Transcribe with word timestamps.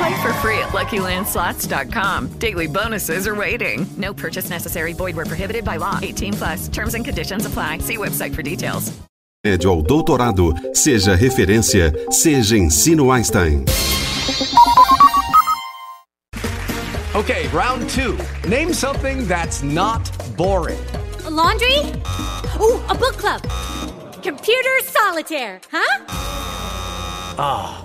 Play 0.00 0.22
for 0.22 0.32
free 0.34 0.58
at 0.58 0.70
LuckyLandSlots.com. 0.70 2.28
Daily 2.38 2.66
bonuses 2.66 3.26
are 3.26 3.34
waiting. 3.34 3.86
No 3.98 4.14
purchase 4.14 4.48
necessary. 4.48 4.94
Void 4.94 5.14
where 5.14 5.26
prohibited 5.26 5.62
by 5.62 5.76
law. 5.76 5.98
18 6.00 6.32
plus. 6.32 6.68
Terms 6.68 6.94
and 6.94 7.04
conditions 7.04 7.44
apply. 7.44 7.78
See 7.78 7.98
website 7.98 8.34
for 8.34 8.42
details. 8.42 8.90
Médio 9.44 9.70
ao 9.70 9.82
doutorado, 9.82 10.52
seja 10.74 11.16
referência, 11.16 11.92
seja 12.10 12.56
ensino 12.56 13.10
Einstein. 13.10 13.64
Okay, 17.14 17.48
round 17.48 17.88
two. 17.90 18.18
Name 18.48 18.72
something 18.72 19.26
that's 19.26 19.62
not 19.62 20.10
boring. 20.36 20.78
A 21.26 21.30
laundry? 21.30 21.78
Ooh, 22.60 22.80
a 22.88 22.94
book 22.94 23.16
club. 23.16 23.42
Computer 24.22 24.80
solitaire, 24.82 25.60
huh? 25.70 26.04
Ah, 27.38 27.84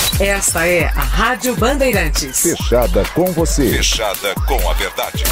Esta 0.19 0.67
é 0.67 0.85
a 0.85 1.01
Rádio 1.01 1.55
Bandeirantes. 1.55 2.41
Fechada 2.41 3.03
com 3.15 3.25
você. 3.31 3.69
Fechada 3.69 4.35
com 4.47 4.69
a 4.69 4.73
verdade. 4.73 5.23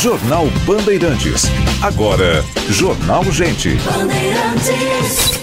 Jornal 0.00 0.46
Bandeirantes. 0.66 1.44
Agora, 1.82 2.44
Jornal 2.68 3.24
Gente. 3.24 3.70
Bandeirantes. 3.76 5.40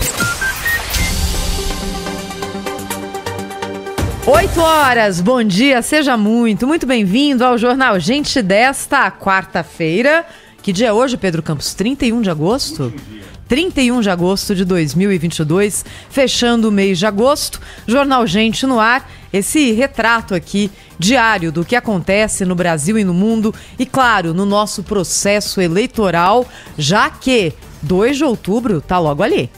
8 4.26 4.60
horas, 4.60 5.22
bom 5.22 5.42
dia, 5.42 5.82
seja 5.82 6.18
muito, 6.18 6.68
muito 6.68 6.86
bem-vindo 6.86 7.46
ao 7.46 7.58
Jornal 7.58 7.98
Gente 7.98 8.42
desta 8.42 9.10
quarta-feira. 9.10 10.26
Que 10.62 10.74
dia 10.74 10.88
é 10.88 10.94
hoje, 10.94 11.16
Pedro 11.16 11.42
Campos? 11.42 11.74
31 11.74 12.22
de 12.22 12.30
agosto? 12.30 12.94
31 13.48 14.02
de 14.02 14.10
agosto 14.10 14.54
de 14.54 14.66
2022, 14.66 15.86
fechando 16.10 16.70
o 16.70 16.72
mês 16.72 17.00
de 17.00 17.06
agosto. 17.06 17.62
Jornal 17.88 18.28
Gente 18.28 18.66
no 18.66 18.80
ar, 18.80 19.10
esse 19.32 19.72
retrato 19.72 20.36
aqui 20.36 20.72
diário 21.00 21.52
do 21.52 21.64
que 21.64 21.76
acontece 21.76 22.46
no 22.46 22.56
Brasil 22.56 22.98
e 22.98 23.04
no 23.04 23.14
mundo 23.14 23.54
e, 23.78 23.86
claro, 23.86 24.34
no 24.34 24.46
nosso 24.46 24.84
processo 24.84 25.62
eleitoral, 25.62 26.46
já 26.78 27.10
que 27.10 27.54
2 27.82 28.18
de 28.18 28.24
outubro 28.24 28.82
tá 28.82 29.00
logo 29.00 29.24
ali. 29.24 29.50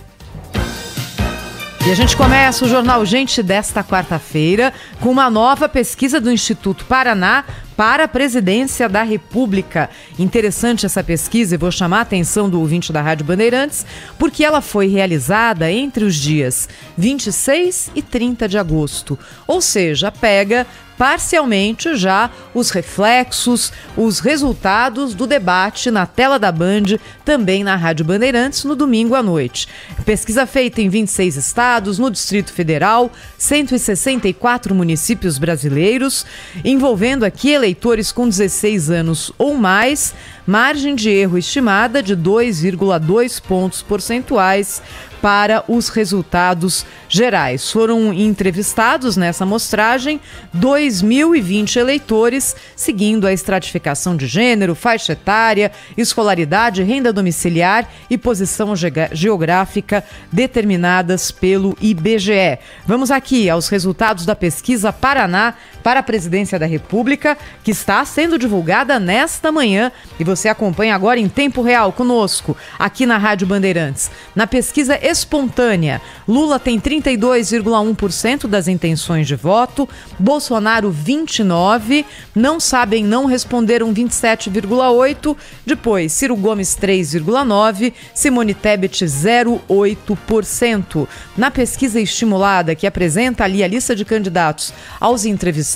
E 1.90 1.92
a 1.92 1.96
gente 1.96 2.16
começa 2.16 2.64
o 2.66 2.70
Jornal 2.70 3.04
Gente 3.04 3.42
desta 3.42 3.84
quarta-feira 3.84 4.72
com 5.00 5.10
uma 5.10 5.28
nova 5.28 5.68
pesquisa 5.68 6.22
do 6.22 6.32
Instituto 6.32 6.86
Paraná 6.86 7.44
para 7.76 8.04
a 8.04 8.08
presidência 8.08 8.88
da 8.88 9.02
República. 9.02 9.90
Interessante 10.20 10.86
essa 10.86 11.04
pesquisa 11.04 11.56
e 11.56 11.58
vou 11.58 11.72
chamar 11.72 11.98
a 11.98 12.02
atenção 12.02 12.48
do 12.48 12.60
ouvinte 12.60 12.94
da 12.94 13.02
Rádio 13.02 13.26
Bandeirantes, 13.26 13.88
porque 14.20 14.46
ela 14.46 14.62
foi 14.62 14.86
realizada 14.86 15.72
entre 15.72 16.04
os 16.04 16.14
dias 16.14 16.70
26 16.96 17.90
e 17.96 18.04
30 18.04 18.48
de 18.48 18.60
agosto. 18.60 19.18
Ou 19.48 19.60
seja, 19.60 20.12
pega 20.12 20.68
parcialmente 21.00 21.96
já 21.96 22.30
os 22.54 22.72
reflexos, 22.72 23.72
os 23.96 24.20
resultados 24.20 25.14
do 25.14 25.26
debate 25.26 25.90
na 25.90 26.06
tela 26.06 26.38
da 26.38 26.52
Band, 26.52 27.00
também 27.24 27.64
na 27.64 27.78
Rádio 27.78 28.04
Bandeirantes, 28.04 28.66
no 28.66 28.76
domingo 28.76 29.16
à 29.16 29.24
noite. 29.24 29.66
Pesquisa 30.06 30.46
feita 30.46 30.82
em 30.82 30.90
26 30.90 31.38
estados, 31.38 31.98
no 31.98 32.12
Distrito 32.12 32.52
Federal, 32.52 33.10
164 33.38 34.76
municípios 34.76 35.38
brasileiros, 35.38 36.26
envolvendo 36.66 37.24
aqui 37.24 37.52
eleitores 37.52 38.12
com 38.12 38.28
16 38.28 38.90
anos 38.90 39.32
ou 39.38 39.56
mais, 39.56 40.14
margem 40.46 40.96
de 40.96 41.10
erro 41.10 41.38
estimada 41.38 42.04
de 42.04 42.18
2,2 42.18 43.42
pontos 43.42 43.82
percentuais 43.82 44.82
para 45.22 45.64
os 45.68 45.90
resultados 45.90 46.86
gerais. 47.08 47.72
Foram 47.72 48.14
entrevistados 48.14 49.18
nessa 49.18 49.44
amostragem 49.44 50.20
2.020 50.56 51.78
eleitores, 51.78 52.56
seguindo 52.76 53.28
a 53.28 53.34
estratificação 53.34 54.16
de 54.16 54.28
gênero, 54.28 54.76
faixa 54.76 55.14
etária, 55.14 55.72
escolaridade, 55.98 56.84
renda 56.84 57.12
domiciliar 57.12 57.90
e 58.10 58.18
posição 58.18 58.76
ge 58.76 58.90
geográfica 59.12 60.04
determinadas 60.32 61.32
pelo 61.32 61.78
IBGE. 61.82 62.60
Vamos 62.86 63.12
aqui 63.12 63.50
aos 63.50 63.70
resultados 63.70 64.26
da 64.26 64.36
pesquisa 64.36 64.92
Paraná 64.92 65.56
para 65.84 66.00
a 66.00 66.04
Presidência 66.04 66.60
da 66.60 66.66
República, 66.66 67.38
que 67.64 67.72
está 67.72 68.04
sendo 68.06 68.38
divulgada 68.38 69.00
nesta 69.00 69.52
manhã 69.52 69.92
e 70.20 70.24
você 70.24 70.50
acompanha 70.50 70.96
agora 70.96 71.20
em 71.20 71.30
tempo 71.30 71.62
real 71.62 71.92
conosco, 71.92 72.58
aqui 72.78 73.06
na 73.06 73.18
Rádio 73.18 73.48
Bandeirantes. 73.48 74.12
Na 74.36 74.48
pesquisa 74.48 74.98
espontânea, 75.02 76.02
Lula 76.28 76.60
tem 76.60 76.80
32,1% 76.80 78.48
das 78.48 78.68
intenções 78.68 79.28
de 79.28 79.36
voto, 79.36 79.88
Bolsonaro 80.18 80.92
29%, 80.92 82.06
não 82.36 82.60
sabem 82.60 83.04
não 83.04 83.26
responderam 83.26 83.94
27,8%, 83.94 85.36
depois 85.66 86.14
Ciro 86.14 86.36
Gomes 86.36 86.78
3,9%, 86.80 87.94
Simone 88.14 88.54
Tebet 88.54 89.06
0,8%. 89.06 91.08
Na 91.38 91.52
pesquisa 91.52 92.00
estimulada, 92.00 92.76
que 92.76 92.88
apresenta 92.88 93.44
ali 93.44 93.62
a 93.64 93.68
lista 93.68 93.96
de 93.96 94.06
candidatos 94.06 94.74
aos 95.00 95.26
entrevistados, 95.26 95.69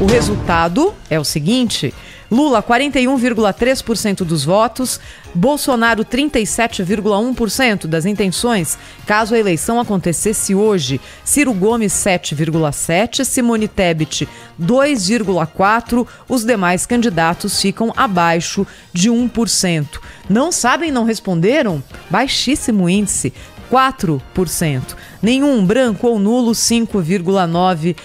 o 0.00 0.06
resultado 0.06 0.94
é 1.08 1.18
o 1.18 1.24
seguinte. 1.24 1.94
Lula, 2.30 2.62
41,3% 2.62 4.24
dos 4.24 4.44
votos. 4.44 5.00
Bolsonaro, 5.34 6.04
37,1% 6.04 7.86
das 7.86 8.04
intenções, 8.04 8.76
caso 9.06 9.34
a 9.34 9.38
eleição 9.38 9.78
acontecesse 9.78 10.54
hoje. 10.54 11.00
Ciro 11.24 11.52
Gomes, 11.52 11.92
7,7%. 11.92 13.24
Simone 13.24 13.68
Tebet, 13.68 14.28
2,4%. 14.60 16.06
Os 16.28 16.44
demais 16.44 16.84
candidatos 16.84 17.60
ficam 17.60 17.92
abaixo 17.96 18.66
de 18.92 19.10
1%. 19.10 20.00
Não 20.28 20.50
sabem, 20.50 20.90
não 20.90 21.04
responderam? 21.04 21.82
Baixíssimo 22.10 22.88
índice. 22.88 23.32
4%. 23.70 24.96
Nenhum 25.20 25.64
branco 25.64 26.06
ou 26.06 26.18
nulo, 26.18 26.52
5,9%. 26.52 27.96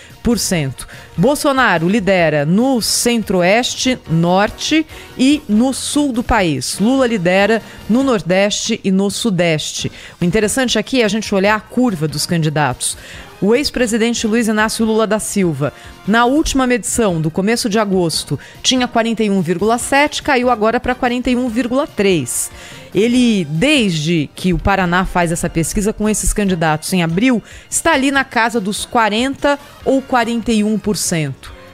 Bolsonaro 1.17 1.87
lidera 1.87 2.45
no 2.45 2.81
centro-oeste, 2.81 3.99
norte 4.09 4.85
e 5.17 5.41
no 5.47 5.73
sul 5.73 6.13
do 6.13 6.23
país. 6.23 6.79
Lula 6.79 7.07
lidera 7.07 7.61
no 7.89 8.03
nordeste 8.03 8.79
e 8.83 8.91
no 8.91 9.09
sudeste. 9.09 9.91
O 10.19 10.25
interessante 10.25 10.77
aqui 10.79 11.01
é 11.01 11.05
a 11.05 11.09
gente 11.09 11.33
olhar 11.33 11.55
a 11.55 11.59
curva 11.59 12.07
dos 12.07 12.25
candidatos. 12.25 12.97
O 13.41 13.55
ex-presidente 13.55 14.27
Luiz 14.27 14.47
Inácio 14.47 14.85
Lula 14.85 15.07
da 15.07 15.17
Silva, 15.17 15.73
na 16.07 16.25
última 16.25 16.67
medição 16.67 17.19
do 17.19 17.31
começo 17.31 17.67
de 17.67 17.79
agosto, 17.79 18.39
tinha 18.61 18.87
41,7, 18.87 20.21
caiu 20.21 20.51
agora 20.51 20.79
para 20.79 20.93
41,3. 20.93 22.51
Ele, 22.93 23.43
desde 23.45 24.29
que 24.35 24.53
o 24.53 24.59
Paraná 24.59 25.05
faz 25.05 25.31
essa 25.31 25.49
pesquisa 25.49 25.91
com 25.91 26.07
esses 26.07 26.31
candidatos 26.33 26.93
em 26.93 27.01
abril, 27.01 27.41
está 27.67 27.93
ali 27.93 28.11
na 28.11 28.23
casa 28.23 28.61
dos 28.61 28.85
40 28.85 29.57
ou 29.83 30.03
41%. 30.03 31.33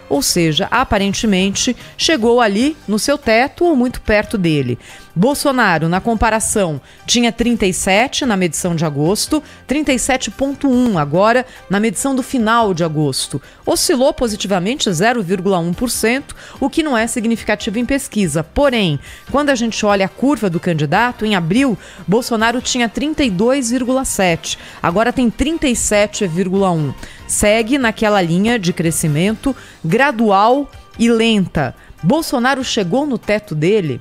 Ou 0.09 0.21
seja, 0.21 0.69
aparentemente 0.71 1.75
chegou 1.97 2.39
ali 2.39 2.77
no 2.87 2.97
seu 2.97 3.17
teto 3.17 3.65
ou 3.65 3.75
muito 3.75 3.99
perto 3.99 4.37
dele. 4.37 4.79
Bolsonaro, 5.17 5.89
na 5.89 5.99
comparação, 5.99 6.79
tinha 7.07 7.31
37 7.31 8.23
na 8.23 8.37
medição 8.37 8.75
de 8.75 8.85
agosto, 8.85 9.41
37,1 9.67 10.95
agora 10.95 11.43
na 11.67 11.79
medição 11.79 12.15
do 12.15 12.21
final 12.21 12.71
de 12.71 12.83
agosto. 12.83 13.41
Oscilou 13.65 14.13
positivamente 14.13 14.87
0,1%, 14.87 16.23
o 16.59 16.69
que 16.69 16.83
não 16.83 16.95
é 16.95 17.07
significativo 17.07 17.79
em 17.79 17.85
pesquisa. 17.85 18.43
Porém, 18.43 18.99
quando 19.31 19.49
a 19.49 19.55
gente 19.55 19.83
olha 19.83 20.05
a 20.05 20.09
curva 20.09 20.51
do 20.51 20.59
candidato, 20.59 21.25
em 21.25 21.35
abril, 21.35 21.75
Bolsonaro 22.07 22.61
tinha 22.61 22.87
32,7, 22.87 24.59
agora 24.83 25.11
tem 25.11 25.31
37,1. 25.31 26.93
Segue 27.27 27.79
naquela 27.79 28.21
linha 28.21 28.59
de 28.59 28.71
crescimento 28.71 29.55
gradual 29.83 30.69
e 30.99 31.09
lenta. 31.09 31.75
Bolsonaro 32.03 32.63
chegou 32.63 33.07
no 33.07 33.17
teto 33.17 33.55
dele? 33.55 33.99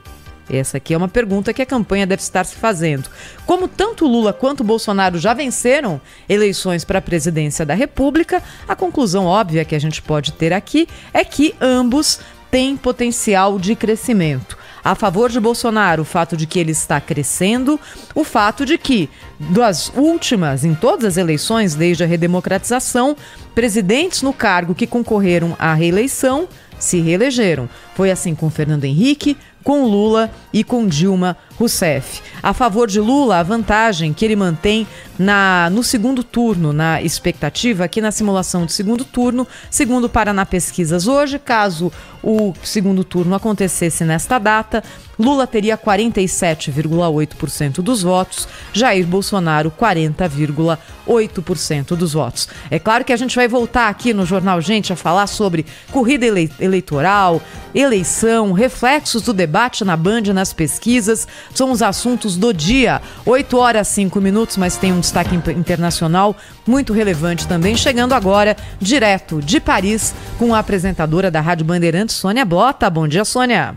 Essa 0.48 0.76
aqui 0.76 0.94
é 0.94 0.96
uma 0.96 1.08
pergunta 1.08 1.52
que 1.52 1.62
a 1.62 1.66
campanha 1.66 2.06
deve 2.06 2.22
estar 2.22 2.44
se 2.44 2.54
fazendo. 2.54 3.10
Como 3.44 3.66
tanto 3.66 4.06
Lula 4.06 4.32
quanto 4.32 4.62
Bolsonaro 4.62 5.18
já 5.18 5.34
venceram 5.34 6.00
eleições 6.28 6.84
para 6.84 6.98
a 7.00 7.02
presidência 7.02 7.66
da 7.66 7.74
República, 7.74 8.42
a 8.68 8.76
conclusão 8.76 9.26
óbvia 9.26 9.64
que 9.64 9.74
a 9.74 9.80
gente 9.80 10.00
pode 10.00 10.32
ter 10.32 10.52
aqui 10.52 10.86
é 11.12 11.24
que 11.24 11.54
ambos 11.60 12.20
têm 12.50 12.76
potencial 12.76 13.58
de 13.58 13.74
crescimento. 13.74 14.56
A 14.84 14.94
favor 14.94 15.30
de 15.30 15.40
Bolsonaro, 15.40 16.02
o 16.02 16.04
fato 16.04 16.36
de 16.36 16.46
que 16.46 16.60
ele 16.60 16.70
está 16.70 17.00
crescendo, 17.00 17.78
o 18.14 18.22
fato 18.22 18.64
de 18.64 18.78
que, 18.78 19.10
das 19.40 19.90
últimas, 19.96 20.64
em 20.64 20.76
todas 20.76 21.04
as 21.04 21.16
eleições 21.16 21.74
desde 21.74 22.04
a 22.04 22.06
redemocratização, 22.06 23.16
presidentes 23.52 24.22
no 24.22 24.32
cargo 24.32 24.76
que 24.76 24.86
concorreram 24.86 25.56
à 25.58 25.74
reeleição 25.74 26.48
se 26.78 27.00
reelegeram. 27.00 27.68
Foi 27.96 28.12
assim 28.12 28.34
com 28.34 28.48
Fernando 28.48 28.84
Henrique, 28.84 29.36
com 29.66 29.84
Lula 29.84 30.30
e 30.52 30.62
com 30.62 30.86
Dilma 30.86 31.36
Rousseff. 31.58 32.20
A 32.42 32.52
favor 32.52 32.88
de 32.88 33.00
Lula, 33.00 33.38
a 33.38 33.42
vantagem 33.42 34.12
que 34.12 34.22
ele 34.24 34.36
mantém 34.36 34.86
na, 35.18 35.68
no 35.70 35.82
segundo 35.82 36.22
turno, 36.22 36.72
na 36.72 37.02
expectativa 37.02 37.84
aqui 37.84 38.00
na 38.00 38.12
simulação 38.12 38.64
de 38.66 38.72
segundo 38.72 39.04
turno, 39.04 39.44
segundo 39.70 40.08
Paraná 40.08 40.46
Pesquisas 40.46 41.08
hoje, 41.08 41.38
caso 41.38 41.92
o 42.22 42.54
segundo 42.62 43.04
turno 43.04 43.34
acontecesse 43.34 44.04
nesta 44.04 44.38
data, 44.38 44.84
Lula 45.18 45.46
teria 45.46 45.78
47,8% 45.78 47.76
dos 47.76 48.02
votos, 48.02 48.48
Jair 48.72 49.06
Bolsonaro 49.06 49.70
40,8% 49.70 51.94
dos 51.96 52.14
votos. 52.14 52.48
É 52.70 52.78
claro 52.78 53.04
que 53.04 53.12
a 53.12 53.16
gente 53.16 53.36
vai 53.36 53.48
voltar 53.48 53.88
aqui 53.88 54.12
no 54.12 54.26
Jornal 54.26 54.60
Gente 54.60 54.92
a 54.92 54.96
falar 54.96 55.28
sobre 55.28 55.64
corrida 55.90 56.26
ele 56.26 56.52
eleitoral, 56.60 57.40
eleição, 57.74 58.52
reflexos 58.52 59.22
do 59.22 59.32
debate 59.32 59.82
na 59.84 59.96
Band 59.96 60.24
nas 60.34 60.52
pesquisas, 60.52 61.26
são 61.54 61.70
os 61.70 61.82
assuntos 61.82 62.36
do 62.36 62.52
dia. 62.52 63.00
8 63.24 63.56
horas 63.56 63.88
5 63.88 64.20
minutos, 64.20 64.56
mas 64.56 64.76
tem 64.76 64.92
um 64.92 65.00
destaque 65.00 65.34
internacional 65.34 66.36
muito 66.66 66.92
relevante 66.92 67.46
também, 67.46 67.76
chegando 67.76 68.12
agora 68.12 68.56
direto 68.80 69.40
de 69.40 69.60
Paris 69.60 70.14
com 70.38 70.54
a 70.54 70.58
apresentadora 70.58 71.30
da 71.30 71.40
Rádio 71.40 71.64
Bandeirantes, 71.64 72.16
Sônia 72.16 72.44
Blota. 72.44 72.90
Bom 72.90 73.06
dia, 73.06 73.24
Sônia. 73.24 73.74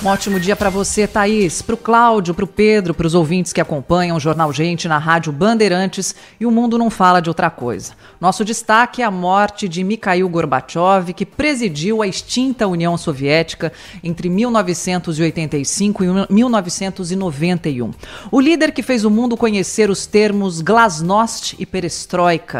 Um 0.00 0.06
ótimo 0.06 0.38
dia 0.38 0.54
para 0.54 0.70
você, 0.70 1.08
Thaís, 1.08 1.60
para 1.60 1.74
o 1.74 1.78
Cláudio, 1.78 2.32
para 2.32 2.44
o 2.44 2.48
Pedro, 2.48 2.94
para 2.94 3.06
os 3.06 3.16
ouvintes 3.16 3.52
que 3.52 3.60
acompanham 3.60 4.16
o 4.16 4.20
Jornal 4.20 4.52
Gente 4.52 4.86
na 4.86 4.96
Rádio 4.96 5.32
Bandeirantes 5.32 6.14
e 6.38 6.46
o 6.46 6.52
mundo 6.52 6.78
não 6.78 6.88
fala 6.88 7.20
de 7.20 7.28
outra 7.28 7.50
coisa. 7.50 7.94
Nosso 8.20 8.44
destaque 8.44 9.02
é 9.02 9.04
a 9.04 9.10
morte 9.10 9.68
de 9.68 9.82
Mikhail 9.82 10.28
Gorbachev, 10.28 11.12
que 11.12 11.26
presidiu 11.26 12.00
a 12.00 12.06
extinta 12.06 12.68
União 12.68 12.96
Soviética 12.96 13.72
entre 14.04 14.28
1985 14.28 16.04
e 16.04 16.32
1991. 16.32 17.90
O 18.30 18.40
líder 18.40 18.70
que 18.70 18.84
fez 18.84 19.04
o 19.04 19.10
mundo 19.10 19.36
conhecer 19.36 19.90
os 19.90 20.06
termos 20.06 20.60
glasnost 20.60 21.56
e 21.58 21.66
perestroika. 21.66 22.17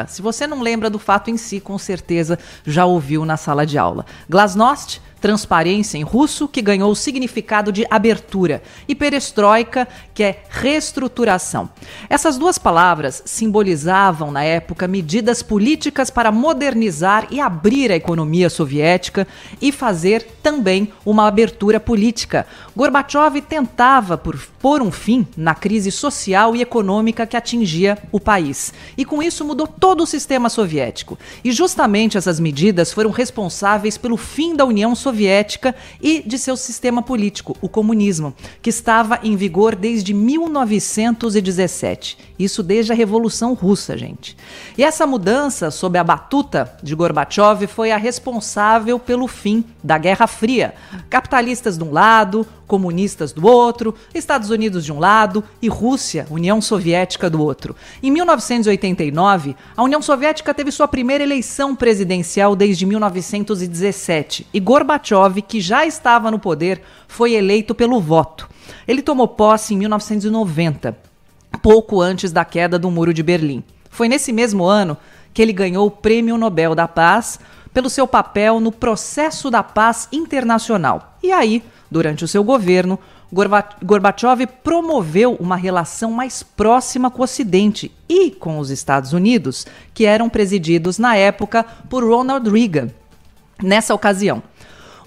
Se 0.08 0.22
você 0.22 0.46
não 0.46 0.62
lembra 0.62 0.88
do 0.88 0.98
fato 0.98 1.30
em 1.30 1.36
si, 1.36 1.60
com 1.60 1.78
certeza 1.78 2.38
já 2.64 2.84
ouviu 2.84 3.24
na 3.24 3.36
sala 3.36 3.66
de 3.66 3.78
aula. 3.78 4.04
Glasnost 4.28 5.00
transparência 5.20 5.98
em 5.98 6.02
russo, 6.02 6.48
que 6.48 6.62
ganhou 6.62 6.90
o 6.90 6.96
significado 6.96 7.70
de 7.72 7.86
abertura, 7.90 8.62
e 8.86 8.94
perestroika, 8.94 9.86
que 10.14 10.22
é 10.22 10.42
reestruturação. 10.48 11.68
Essas 12.08 12.38
duas 12.38 12.58
palavras 12.58 13.22
simbolizavam, 13.26 14.30
na 14.30 14.42
época, 14.44 14.88
medidas 14.88 15.42
políticas 15.42 16.10
para 16.10 16.32
modernizar 16.32 17.26
e 17.30 17.40
abrir 17.40 17.90
a 17.92 17.96
economia 17.96 18.48
soviética 18.48 19.26
e 19.60 19.72
fazer 19.72 20.26
também 20.42 20.92
uma 21.04 21.26
abertura 21.26 21.78
política. 21.78 22.46
Gorbachev 22.76 23.40
tentava 23.42 24.16
por 24.16 24.38
pôr 24.60 24.80
um 24.80 24.90
fim 24.90 25.26
na 25.36 25.54
crise 25.54 25.90
social 25.90 26.54
e 26.56 26.62
econômica 26.62 27.26
que 27.26 27.36
atingia 27.36 27.98
o 28.10 28.20
país. 28.20 28.72
E 28.96 29.04
com 29.04 29.22
isso 29.22 29.44
mudou 29.44 29.66
todo 29.66 30.02
o 30.02 30.06
sistema 30.06 30.48
soviético. 30.48 31.18
E 31.44 31.52
justamente 31.52 32.16
essas 32.16 32.40
medidas 32.40 32.92
foram 32.92 33.10
responsáveis 33.10 33.98
pelo 33.98 34.16
fim 34.16 34.54
da 34.54 34.64
União 34.64 34.94
Soviética 34.94 35.07
Soviética 35.08 35.74
e 36.02 36.20
de 36.20 36.38
seu 36.38 36.54
sistema 36.54 37.02
político, 37.02 37.56
o 37.62 37.68
comunismo, 37.68 38.34
que 38.60 38.68
estava 38.68 39.18
em 39.22 39.36
vigor 39.36 39.74
desde 39.74 40.12
1917. 40.12 42.18
Isso 42.38 42.62
desde 42.62 42.92
a 42.92 42.94
Revolução 42.94 43.52
Russa, 43.54 43.96
gente. 43.96 44.36
E 44.76 44.84
essa 44.84 45.06
mudança 45.06 45.70
sob 45.70 45.98
a 45.98 46.04
batuta 46.04 46.72
de 46.82 46.94
Gorbachev 46.94 47.66
foi 47.66 47.90
a 47.90 47.96
responsável 47.96 48.98
pelo 48.98 49.26
fim 49.26 49.64
da 49.82 49.98
Guerra 49.98 50.26
Fria. 50.26 50.74
Capitalistas 51.10 51.76
de 51.76 51.82
um 51.82 51.90
lado, 51.90 52.46
comunistas 52.66 53.32
do 53.32 53.46
outro, 53.46 53.94
Estados 54.14 54.50
Unidos 54.50 54.84
de 54.84 54.92
um 54.92 54.98
lado 55.00 55.42
e 55.60 55.68
Rússia, 55.68 56.26
União 56.30 56.60
Soviética 56.60 57.28
do 57.28 57.42
outro. 57.42 57.74
Em 58.02 58.10
1989, 58.10 59.56
a 59.76 59.82
União 59.82 60.00
Soviética 60.00 60.54
teve 60.54 60.70
sua 60.70 60.86
primeira 60.86 61.24
eleição 61.24 61.74
presidencial 61.74 62.54
desde 62.54 62.86
1917 62.86 64.46
e 64.52 64.60
Gorbachev, 64.60 65.42
que 65.42 65.60
já 65.60 65.86
estava 65.86 66.30
no 66.30 66.38
poder, 66.38 66.82
foi 67.08 67.32
eleito 67.32 67.74
pelo 67.74 68.00
voto. 68.00 68.48
Ele 68.86 69.02
tomou 69.02 69.26
posse 69.26 69.74
em 69.74 69.78
1990, 69.78 71.07
pouco 71.62 72.00
antes 72.00 72.32
da 72.32 72.44
queda 72.44 72.78
do 72.78 72.90
Muro 72.90 73.12
de 73.12 73.22
Berlim. 73.22 73.62
Foi 73.90 74.08
nesse 74.08 74.32
mesmo 74.32 74.64
ano 74.64 74.96
que 75.34 75.42
ele 75.42 75.52
ganhou 75.52 75.86
o 75.86 75.90
Prêmio 75.90 76.38
Nobel 76.38 76.74
da 76.74 76.88
Paz 76.88 77.38
pelo 77.72 77.90
seu 77.90 78.06
papel 78.06 78.60
no 78.60 78.72
processo 78.72 79.50
da 79.50 79.62
paz 79.62 80.08
internacional. 80.12 81.18
E 81.22 81.30
aí, 81.30 81.62
Durante 81.90 82.24
o 82.24 82.28
seu 82.28 82.44
governo, 82.44 82.98
Gorbachev 83.82 84.46
promoveu 84.62 85.36
uma 85.40 85.56
relação 85.56 86.10
mais 86.10 86.42
próxima 86.42 87.10
com 87.10 87.20
o 87.20 87.24
Ocidente 87.24 87.90
e 88.08 88.30
com 88.30 88.58
os 88.58 88.70
Estados 88.70 89.12
Unidos, 89.12 89.66
que 89.94 90.04
eram 90.04 90.28
presididos 90.28 90.98
na 90.98 91.16
época 91.16 91.64
por 91.88 92.04
Ronald 92.04 92.48
Reagan. 92.48 92.88
Nessa 93.62 93.94
ocasião, 93.94 94.42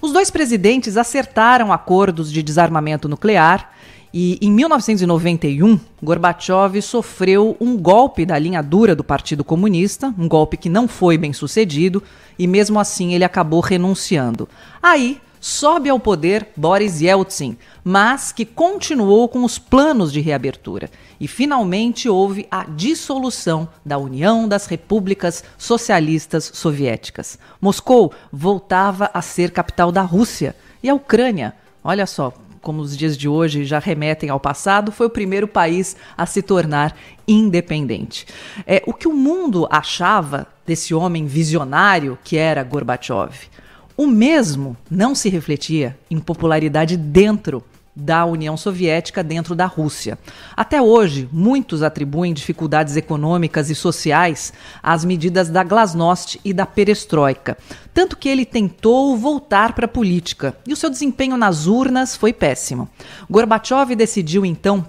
os 0.00 0.12
dois 0.12 0.30
presidentes 0.30 0.96
acertaram 0.96 1.72
acordos 1.72 2.32
de 2.32 2.42
desarmamento 2.42 3.08
nuclear 3.08 3.71
e 4.14 4.38
em 4.42 4.52
1991, 4.52 5.80
Gorbachev 6.02 6.82
sofreu 6.82 7.56
um 7.58 7.76
golpe 7.78 8.26
da 8.26 8.38
linha 8.38 8.62
dura 8.62 8.94
do 8.94 9.02
Partido 9.02 9.42
Comunista, 9.42 10.14
um 10.18 10.28
golpe 10.28 10.58
que 10.58 10.68
não 10.68 10.86
foi 10.86 11.16
bem 11.16 11.32
sucedido, 11.32 12.02
e 12.38 12.46
mesmo 12.46 12.78
assim 12.78 13.14
ele 13.14 13.24
acabou 13.24 13.60
renunciando. 13.60 14.46
Aí, 14.82 15.18
sobe 15.40 15.88
ao 15.88 15.98
poder 15.98 16.48
Boris 16.54 17.00
Yeltsin, 17.00 17.56
mas 17.82 18.32
que 18.32 18.44
continuou 18.44 19.28
com 19.28 19.44
os 19.44 19.58
planos 19.58 20.12
de 20.12 20.20
reabertura. 20.20 20.90
E 21.18 21.26
finalmente 21.26 22.08
houve 22.08 22.46
a 22.50 22.64
dissolução 22.64 23.66
da 23.84 23.96
União 23.96 24.46
das 24.46 24.66
Repúblicas 24.66 25.42
Socialistas 25.56 26.50
Soviéticas. 26.54 27.38
Moscou 27.60 28.12
voltava 28.30 29.10
a 29.14 29.22
ser 29.22 29.50
capital 29.50 29.90
da 29.90 30.02
Rússia 30.02 30.54
e 30.82 30.88
a 30.90 30.94
Ucrânia, 30.94 31.54
olha 31.82 32.06
só, 32.06 32.32
como 32.62 32.80
os 32.80 32.96
dias 32.96 33.18
de 33.18 33.28
hoje 33.28 33.64
já 33.64 33.78
remetem 33.78 34.30
ao 34.30 34.40
passado, 34.40 34.92
foi 34.92 35.06
o 35.06 35.10
primeiro 35.10 35.48
país 35.48 35.96
a 36.16 36.24
se 36.24 36.40
tornar 36.40 36.96
independente. 37.28 38.24
É, 38.66 38.82
o 38.86 38.94
que 38.94 39.08
o 39.08 39.12
mundo 39.12 39.68
achava 39.70 40.46
desse 40.64 40.94
homem 40.94 41.26
visionário 41.26 42.16
que 42.24 42.36
era 42.38 42.62
Gorbachev, 42.62 43.50
o 43.96 44.06
mesmo 44.06 44.76
não 44.90 45.14
se 45.14 45.28
refletia 45.28 45.98
em 46.10 46.18
popularidade 46.18 46.96
dentro 46.96 47.62
da 47.94 48.24
União 48.24 48.56
Soviética 48.56 49.22
dentro 49.22 49.54
da 49.54 49.66
Rússia. 49.66 50.18
Até 50.56 50.80
hoje, 50.80 51.28
muitos 51.30 51.82
atribuem 51.82 52.32
dificuldades 52.32 52.96
econômicas 52.96 53.68
e 53.68 53.74
sociais 53.74 54.52
às 54.82 55.04
medidas 55.04 55.50
da 55.50 55.62
Glasnost 55.62 56.40
e 56.42 56.54
da 56.54 56.64
Perestroika, 56.64 57.56
tanto 57.92 58.16
que 58.16 58.28
ele 58.28 58.46
tentou 58.46 59.16
voltar 59.16 59.74
para 59.74 59.84
a 59.84 59.88
política 59.88 60.56
e 60.66 60.72
o 60.72 60.76
seu 60.76 60.88
desempenho 60.88 61.36
nas 61.36 61.66
urnas 61.66 62.16
foi 62.16 62.32
péssimo. 62.32 62.88
Gorbachev 63.30 63.94
decidiu 63.94 64.46
então 64.46 64.84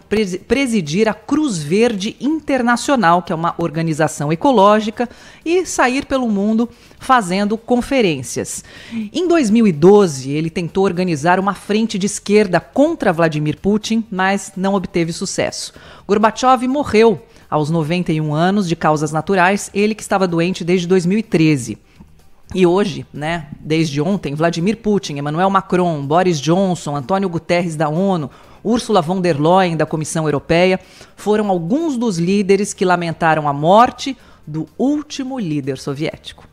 presidir 0.48 1.10
a 1.10 1.14
Cruz 1.14 1.58
Verde 1.62 2.16
Internacional, 2.22 3.22
que 3.22 3.34
é 3.34 3.36
uma 3.36 3.54
organização 3.58 4.32
ecológica, 4.32 5.10
e 5.44 5.66
sair 5.66 6.06
pelo 6.06 6.30
mundo 6.30 6.70
fazendo 7.04 7.58
conferências. 7.58 8.64
Em 8.92 9.28
2012, 9.28 10.32
ele 10.32 10.50
tentou 10.50 10.84
organizar 10.86 11.40
uma 11.40 11.54
frente 11.54 12.00
de 12.00 12.06
esquerda 12.06 12.60
contra 12.60 13.14
Vladimir 13.14 13.58
Putin, 13.60 14.04
mas 14.10 14.54
não 14.56 14.74
obteve 14.74 15.12
sucesso. 15.12 15.74
Gorbachev 16.08 16.68
morreu 16.68 17.22
aos 17.50 17.70
91 17.70 18.34
anos 18.34 18.68
de 18.68 18.76
causas 18.76 19.12
naturais, 19.12 19.70
ele 19.74 19.94
que 19.94 20.02
estava 20.02 20.28
doente 20.28 20.64
desde 20.64 20.88
2013. 20.88 21.78
E 22.56 22.66
hoje, 22.66 23.06
né, 23.14 23.48
desde 23.60 24.00
ontem, 24.00 24.36
Vladimir 24.36 24.78
Putin, 24.78 25.18
Emmanuel 25.18 25.50
Macron, 25.50 26.06
Boris 26.06 26.40
Johnson, 26.40 26.96
Antônio 26.96 27.28
Guterres 27.28 27.76
da 27.76 27.90
ONU, 27.90 28.30
Ursula 28.64 29.02
von 29.02 29.20
der 29.20 29.40
Leyen 29.40 29.76
da 29.76 29.86
Comissão 29.86 30.26
Europeia 30.26 30.80
foram 31.16 31.50
alguns 31.50 31.98
dos 31.98 32.18
líderes 32.18 32.74
que 32.74 32.86
lamentaram 32.86 33.48
a 33.48 33.54
morte 33.54 34.16
do 34.48 34.68
último 34.78 35.40
líder 35.40 35.78
soviético. 35.78 36.53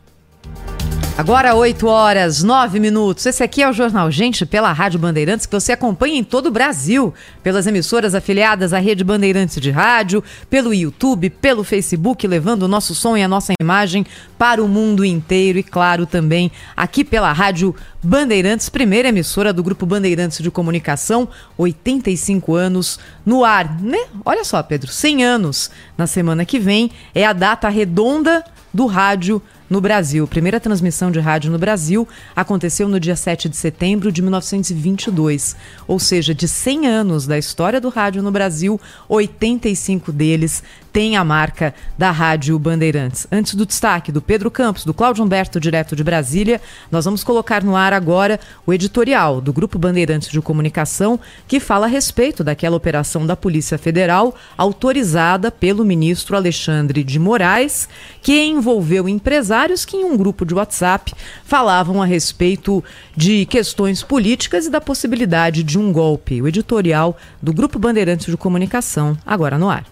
Agora 1.17 1.53
8 1.53 1.85
horas, 1.87 2.41
9 2.41 2.79
minutos. 2.79 3.25
Esse 3.25 3.43
aqui 3.43 3.61
é 3.61 3.69
o 3.69 3.73
Jornal 3.73 4.09
Gente 4.09 4.43
pela 4.43 4.71
Rádio 4.71 4.97
Bandeirantes, 4.97 5.45
que 5.45 5.53
você 5.53 5.73
acompanha 5.73 6.17
em 6.17 6.23
todo 6.23 6.47
o 6.47 6.51
Brasil, 6.51 7.13
pelas 7.43 7.67
emissoras 7.67 8.15
afiliadas 8.15 8.73
à 8.73 8.79
Rede 8.79 9.03
Bandeirantes 9.03 9.61
de 9.61 9.69
Rádio, 9.69 10.23
pelo 10.49 10.73
YouTube, 10.73 11.29
pelo 11.29 11.63
Facebook, 11.63 12.25
levando 12.25 12.63
o 12.63 12.67
nosso 12.67 12.95
som 12.95 13.15
e 13.15 13.21
a 13.21 13.27
nossa 13.27 13.53
imagem 13.61 14.03
para 14.35 14.63
o 14.63 14.67
mundo 14.67 15.05
inteiro 15.05 15.59
e, 15.59 15.63
claro, 15.63 16.07
também 16.07 16.49
aqui 16.75 17.03
pela 17.03 17.31
Rádio 17.31 17.75
Bandeirantes, 18.01 18.67
primeira 18.69 19.09
emissora 19.09 19.53
do 19.53 19.61
Grupo 19.61 19.85
Bandeirantes 19.85 20.41
de 20.41 20.49
Comunicação, 20.49 21.27
85 21.55 22.55
anos 22.55 22.99
no 23.23 23.43
ar, 23.43 23.79
né? 23.79 24.05
Olha 24.25 24.43
só, 24.43 24.63
Pedro, 24.63 24.89
100 24.89 25.23
anos 25.23 25.69
na 25.95 26.07
semana 26.07 26.45
que 26.45 26.57
vem 26.57 26.89
é 27.13 27.25
a 27.25 27.33
data 27.33 27.69
redonda 27.69 28.43
do 28.73 28.87
rádio 28.87 29.39
no 29.71 29.79
Brasil. 29.79 30.27
Primeira 30.27 30.59
transmissão 30.59 31.09
de 31.09 31.19
rádio 31.21 31.49
no 31.49 31.57
Brasil 31.57 32.05
aconteceu 32.35 32.89
no 32.89 32.99
dia 32.99 33.15
7 33.15 33.47
de 33.47 33.55
setembro 33.55 34.11
de 34.11 34.21
1922, 34.21 35.55
ou 35.87 35.97
seja, 35.97 36.35
de 36.35 36.45
100 36.45 36.87
anos 36.87 37.25
da 37.25 37.37
história 37.37 37.79
do 37.79 37.87
rádio 37.87 38.21
no 38.21 38.31
Brasil, 38.31 38.79
85 39.07 40.11
deles 40.11 40.61
tem 40.91 41.15
a 41.15 41.23
marca 41.23 41.73
da 41.97 42.11
Rádio 42.11 42.59
Bandeirantes. 42.59 43.25
Antes 43.31 43.55
do 43.55 43.65
destaque 43.65 44.11
do 44.11 44.21
Pedro 44.21 44.51
Campos, 44.51 44.83
do 44.83 44.93
Cláudio 44.93 45.23
Humberto, 45.23 45.57
direto 45.57 45.95
de 45.95 46.03
Brasília, 46.03 46.59
nós 46.91 47.05
vamos 47.05 47.23
colocar 47.23 47.63
no 47.63 47.77
ar 47.77 47.93
agora 47.93 48.37
o 48.67 48.73
editorial 48.73 49.39
do 49.39 49.53
Grupo 49.53 49.79
Bandeirantes 49.79 50.29
de 50.29 50.41
Comunicação, 50.41 51.17
que 51.47 51.61
fala 51.61 51.85
a 51.85 51.89
respeito 51.89 52.43
daquela 52.43 52.75
operação 52.75 53.25
da 53.25 53.37
Polícia 53.37 53.77
Federal 53.77 54.35
autorizada 54.57 55.49
pelo 55.49 55.85
ministro 55.85 56.35
Alexandre 56.35 57.05
de 57.05 57.17
Moraes, 57.17 57.87
que 58.21 58.43
envolveu 58.43 59.07
empresários 59.07 59.60
que, 59.85 59.97
em 59.97 60.05
um 60.05 60.17
grupo 60.17 60.45
de 60.45 60.53
WhatsApp, 60.53 61.13
falavam 61.43 62.01
a 62.01 62.05
respeito 62.05 62.83
de 63.15 63.45
questões 63.45 64.01
políticas 64.01 64.65
e 64.65 64.69
da 64.69 64.81
possibilidade 64.81 65.63
de 65.63 65.77
um 65.77 65.91
golpe. 65.91 66.41
O 66.41 66.47
editorial 66.47 67.15
do 67.41 67.53
Grupo 67.53 67.77
Bandeirantes 67.77 68.25
de 68.25 68.37
Comunicação, 68.37 69.15
agora 69.25 69.57
no 69.57 69.69
ar. 69.69 69.85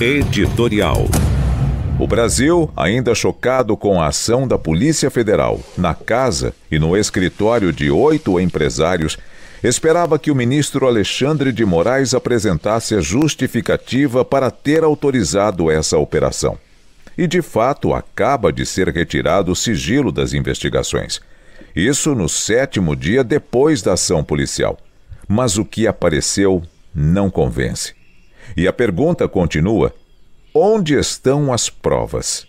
Editorial. 0.00 1.06
O 1.98 2.06
Brasil, 2.06 2.70
ainda 2.76 3.12
chocado 3.14 3.76
com 3.76 4.00
a 4.00 4.06
ação 4.06 4.46
da 4.46 4.56
Polícia 4.56 5.10
Federal 5.10 5.60
na 5.76 5.94
casa 5.94 6.54
e 6.70 6.78
no 6.78 6.96
escritório 6.96 7.72
de 7.72 7.90
oito 7.90 8.38
empresários, 8.38 9.18
esperava 9.62 10.18
que 10.18 10.30
o 10.30 10.34
ministro 10.34 10.86
Alexandre 10.86 11.52
de 11.52 11.64
Moraes 11.64 12.14
apresentasse 12.14 12.94
a 12.94 13.00
justificativa 13.00 14.24
para 14.24 14.50
ter 14.50 14.84
autorizado 14.84 15.70
essa 15.70 15.98
operação. 15.98 16.58
E 17.16 17.26
de 17.26 17.42
fato 17.42 17.92
acaba 17.92 18.52
de 18.52 18.64
ser 18.64 18.88
retirado 18.88 19.50
o 19.50 19.56
sigilo 19.56 20.12
das 20.12 20.32
investigações. 20.32 21.20
Isso 21.74 22.14
no 22.14 22.28
sétimo 22.28 22.94
dia 22.94 23.24
depois 23.24 23.82
da 23.82 23.94
ação 23.94 24.22
policial. 24.22 24.78
Mas 25.26 25.58
o 25.58 25.64
que 25.64 25.86
apareceu 25.86 26.62
não 26.94 27.28
convence. 27.28 27.94
E 28.56 28.66
a 28.66 28.72
pergunta 28.72 29.28
continua: 29.28 29.94
onde 30.54 30.94
estão 30.94 31.52
as 31.52 31.68
provas? 31.68 32.46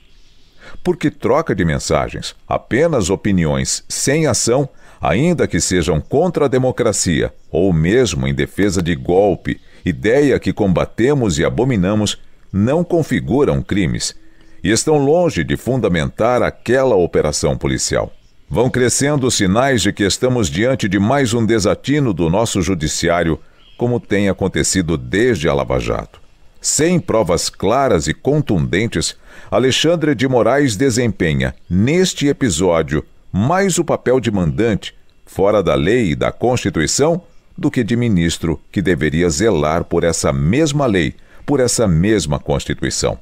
Porque 0.83 1.09
troca 1.09 1.53
de 1.53 1.65
mensagens, 1.65 2.35
apenas 2.47 3.09
opiniões 3.09 3.83
sem 3.89 4.27
ação, 4.27 4.69
ainda 5.01 5.47
que 5.47 5.59
sejam 5.59 6.01
contra 6.01 6.45
a 6.45 6.47
democracia 6.47 7.33
ou 7.51 7.71
mesmo 7.71 8.27
em 8.27 8.33
defesa 8.33 8.81
de 8.81 8.95
golpe, 8.95 9.59
ideia 9.85 10.39
que 10.39 10.53
combatemos 10.53 11.39
e 11.39 11.45
abominamos, 11.45 12.17
não 12.51 12.83
configuram 12.83 13.61
crimes 13.61 14.15
e 14.63 14.71
estão 14.71 14.97
longe 14.97 15.43
de 15.43 15.55
fundamentar 15.55 16.41
aquela 16.43 16.95
operação 16.95 17.57
policial. 17.57 18.11
Vão 18.49 18.69
crescendo 18.69 19.27
os 19.27 19.35
sinais 19.35 19.81
de 19.81 19.93
que 19.93 20.03
estamos 20.03 20.49
diante 20.49 20.89
de 20.89 20.99
mais 20.99 21.33
um 21.33 21.45
desatino 21.45 22.13
do 22.13 22.29
nosso 22.29 22.61
judiciário 22.61 23.39
como 23.77 23.99
tem 23.99 24.27
acontecido 24.27 24.97
desde 24.97 25.47
a 25.47 25.53
Lava 25.53 25.79
Jato. 25.79 26.19
Sem 26.59 26.99
provas 26.99 27.49
claras 27.49 28.07
e 28.07 28.13
contundentes, 28.13 29.15
Alexandre 29.49 30.13
de 30.13 30.27
Moraes 30.27 30.75
desempenha, 30.75 31.55
neste 31.69 32.27
episódio, 32.27 33.05
mais 33.31 33.77
o 33.77 33.85
papel 33.85 34.19
de 34.19 34.31
mandante, 34.31 34.95
fora 35.25 35.61
da 35.61 35.75
lei 35.75 36.11
e 36.11 36.15
da 36.15 36.31
Constituição, 36.31 37.21
do 37.57 37.69
que 37.69 37.83
de 37.83 37.95
ministro 37.95 38.59
que 38.71 38.81
deveria 38.81 39.29
zelar 39.29 39.83
por 39.83 40.03
essa 40.03 40.31
mesma 40.31 40.85
lei, 40.85 41.15
por 41.45 41.59
essa 41.59 41.87
mesma 41.87 42.39
Constituição. 42.39 43.19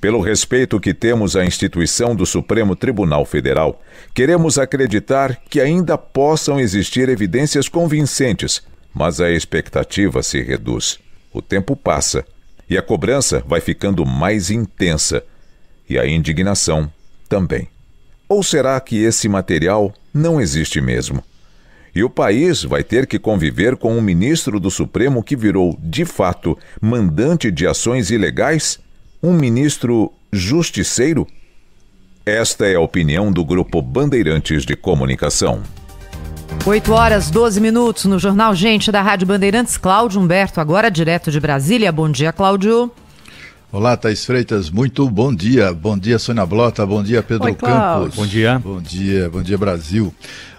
Pelo 0.00 0.20
respeito 0.20 0.78
que 0.78 0.92
temos 0.92 1.36
à 1.36 1.44
instituição 1.44 2.14
do 2.14 2.26
Supremo 2.26 2.76
Tribunal 2.76 3.24
Federal, 3.24 3.80
queremos 4.14 4.58
acreditar 4.58 5.40
que 5.48 5.60
ainda 5.60 5.96
possam 5.96 6.60
existir 6.60 7.08
evidências 7.08 7.68
convincentes 7.68 8.62
mas 8.96 9.20
a 9.20 9.30
expectativa 9.30 10.22
se 10.22 10.40
reduz. 10.42 10.98
O 11.30 11.42
tempo 11.42 11.76
passa 11.76 12.24
e 12.68 12.78
a 12.78 12.82
cobrança 12.82 13.44
vai 13.46 13.60
ficando 13.60 14.06
mais 14.06 14.50
intensa 14.50 15.22
e 15.86 15.98
a 15.98 16.06
indignação 16.06 16.90
também. 17.28 17.68
Ou 18.28 18.42
será 18.42 18.80
que 18.80 19.02
esse 19.02 19.28
material 19.28 19.94
não 20.12 20.40
existe 20.40 20.80
mesmo? 20.80 21.22
E 21.94 22.02
o 22.02 22.10
país 22.10 22.62
vai 22.62 22.82
ter 22.82 23.06
que 23.06 23.18
conviver 23.18 23.76
com 23.76 23.96
um 23.96 24.02
ministro 24.02 24.60
do 24.60 24.70
Supremo 24.70 25.22
que 25.22 25.36
virou, 25.36 25.78
de 25.80 26.04
fato, 26.04 26.58
mandante 26.80 27.50
de 27.50 27.66
ações 27.66 28.10
ilegais? 28.10 28.78
Um 29.22 29.32
ministro 29.32 30.12
justiceiro? 30.32 31.26
Esta 32.24 32.66
é 32.66 32.74
a 32.74 32.80
opinião 32.80 33.30
do 33.30 33.44
Grupo 33.44 33.80
Bandeirantes 33.80 34.64
de 34.64 34.74
Comunicação. 34.76 35.62
8 36.66 36.92
horas 36.92 37.30
12 37.30 37.60
minutos 37.60 38.04
no 38.06 38.18
Jornal 38.18 38.54
Gente 38.54 38.90
da 38.90 39.00
Rádio 39.00 39.28
Bandeirantes. 39.28 39.76
Cláudio 39.76 40.20
Humberto, 40.20 40.60
agora 40.60 40.90
direto 40.90 41.30
de 41.30 41.38
Brasília. 41.38 41.92
Bom 41.92 42.10
dia, 42.10 42.32
Cláudio. 42.32 42.90
Olá, 43.72 43.96
Thaís 43.96 44.24
Freitas, 44.24 44.70
muito 44.70 45.10
bom 45.10 45.34
dia. 45.34 45.74
Bom 45.74 45.98
dia, 45.98 46.20
Sônia 46.20 46.46
Blota. 46.46 46.86
Bom 46.86 47.02
dia, 47.02 47.20
Pedro 47.20 47.46
Oi, 47.46 47.54
Campos. 47.54 48.14
Bom 48.14 48.24
dia. 48.24 48.60
Bom 48.60 48.80
dia, 48.80 49.28
bom 49.28 49.42
dia, 49.42 49.58
Brasil. 49.58 50.14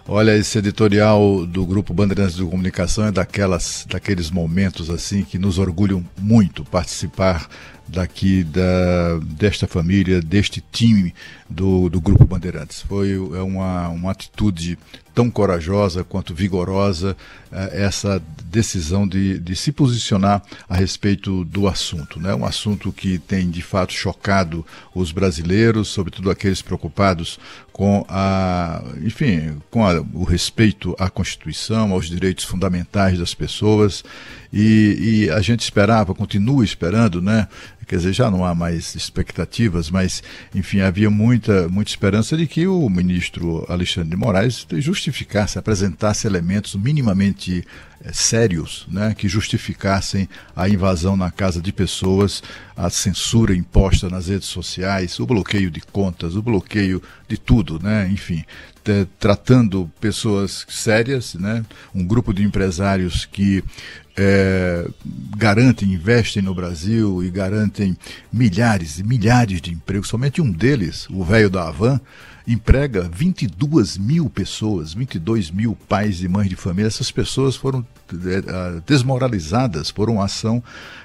Olha, 0.05 0.35
esse 0.37 0.57
editorial 0.57 1.45
do 1.45 1.65
Grupo 1.65 1.93
Bandeirantes 1.93 2.35
de 2.35 2.43
Comunicação 2.43 3.05
é 3.05 3.11
daquelas, 3.11 3.85
daqueles 3.89 4.29
momentos 4.29 4.89
assim 4.89 5.23
que 5.23 5.37
nos 5.37 5.57
orgulham 5.57 6.03
muito 6.19 6.65
participar 6.65 7.47
daqui 7.87 8.43
da, 8.43 9.19
desta 9.23 9.67
família, 9.67 10.21
deste 10.21 10.61
time 10.71 11.13
do, 11.49 11.89
do 11.89 12.01
Grupo 12.01 12.25
Bandeirantes. 12.25 12.81
Foi 12.81 13.13
é 13.13 13.41
uma, 13.41 13.87
uma 13.87 14.11
atitude 14.11 14.77
tão 15.17 15.31
corajosa 15.31 16.03
quanto 16.03 16.31
vigorosa 16.31 17.17
eh, 17.51 17.86
essa 17.86 18.21
decisão 18.45 19.07
de, 19.07 19.39
de 19.39 19.55
se 19.55 19.71
posicionar 19.71 20.43
a 20.69 20.75
respeito 20.75 21.43
do 21.43 21.67
assunto. 21.67 22.19
Né? 22.19 22.36
Um 22.36 22.45
assunto 22.45 22.91
que 22.91 23.17
tem 23.17 23.50
de 23.50 23.63
fato 23.63 23.93
chocado 23.93 24.63
os 24.93 25.12
brasileiros, 25.12 25.88
sobretudo 25.88 26.29
aqueles 26.29 26.62
preocupados 26.62 27.39
com 27.74 28.05
a, 28.07 28.83
enfim, 29.01 29.57
com 29.71 29.83
a, 29.88 30.00
o 30.13 30.24
respeito 30.24 30.95
à 31.00 31.09
Constituição, 31.09 31.93
aos 31.93 32.07
direitos 32.07 32.45
fundamentais 32.45 33.17
das 33.17 33.33
pessoas. 33.33 34.03
E, 34.53 35.25
e, 35.25 35.29
a 35.31 35.41
gente 35.41 35.62
esperava, 35.62 36.13
continua 36.13 36.63
esperando, 36.63 37.21
né? 37.21 37.47
Quer 37.88 37.96
dizer, 37.96 38.12
já 38.12 38.29
não 38.29 38.44
há 38.44 38.53
mais 38.53 38.96
expectativas, 38.96 39.89
mas, 39.89 40.22
enfim, 40.53 40.82
havia 40.82 41.10
muita, 41.10 41.70
muita 41.70 41.89
esperança 41.89 42.36
de 42.36 42.46
que 42.46 42.67
o 42.67 42.89
ministro 42.89 43.65
Alexandre 43.70 44.10
de 44.10 44.17
Moraes 44.17 44.67
justificasse, 44.74 45.58
apresentasse 45.58 46.27
elementos 46.27 46.75
minimamente 46.75 47.63
é, 48.03 48.12
sérios, 48.12 48.86
né, 48.89 49.15
que 49.17 49.29
justificassem 49.29 50.27
a 50.53 50.67
invasão 50.67 51.15
na 51.15 51.32
casa 51.32 51.62
de 51.62 51.72
pessoas, 51.72 52.44
a 52.75 52.89
censura 52.89 53.56
imposta 53.56 54.10
nas 54.10 54.27
redes 54.27 54.50
sociais, 54.50 55.17
o 55.17 55.25
bloqueio 55.25 55.72
de 55.72 55.79
contas, 55.79 56.36
o 56.36 56.41
bloqueio 56.41 57.01
de 57.25 57.38
tudo, 57.38 57.79
né, 57.82 58.10
enfim, 58.12 58.44
tratando 59.20 59.89
pessoas 60.00 60.65
sérias, 60.70 61.36
né, 61.36 61.65
um 61.96 62.06
grupo 62.06 62.34
de 62.34 62.44
empresários 62.44 63.25
que 63.25 63.63
é, 64.17 64.88
garantem, 65.38 65.93
investem 65.93 66.41
no 66.41 66.55
Brasil 66.55 67.24
e 67.24 67.29
garantem 67.29 67.95
milhares 68.33 68.97
e 68.97 69.03
milhares 69.03 69.62
de 69.62 69.71
empregos. 69.71 70.07
Somente 70.07 70.41
um 70.41 70.51
deles, 70.51 71.07
o 71.09 71.24
velho 71.24 71.50
da 71.50 71.67
Havan, 71.67 72.01
emprega 72.47 73.09
22 73.13 73.97
mil 73.97 74.29
pessoas, 74.29 74.93
22 74.93 75.51
mil 75.51 75.77
pais 75.88 76.24
e 76.24 76.27
mães 76.27 76.50
de 76.50 76.55
família. 76.55 76.88
Essas 76.88 77.12
pessoas 77.12 77.55
foram 77.55 77.86
é, 78.09 78.81
desmoralizadas 78.88 79.91
por 79.91 80.09
uma 80.09 80.25
ação, 80.25 80.63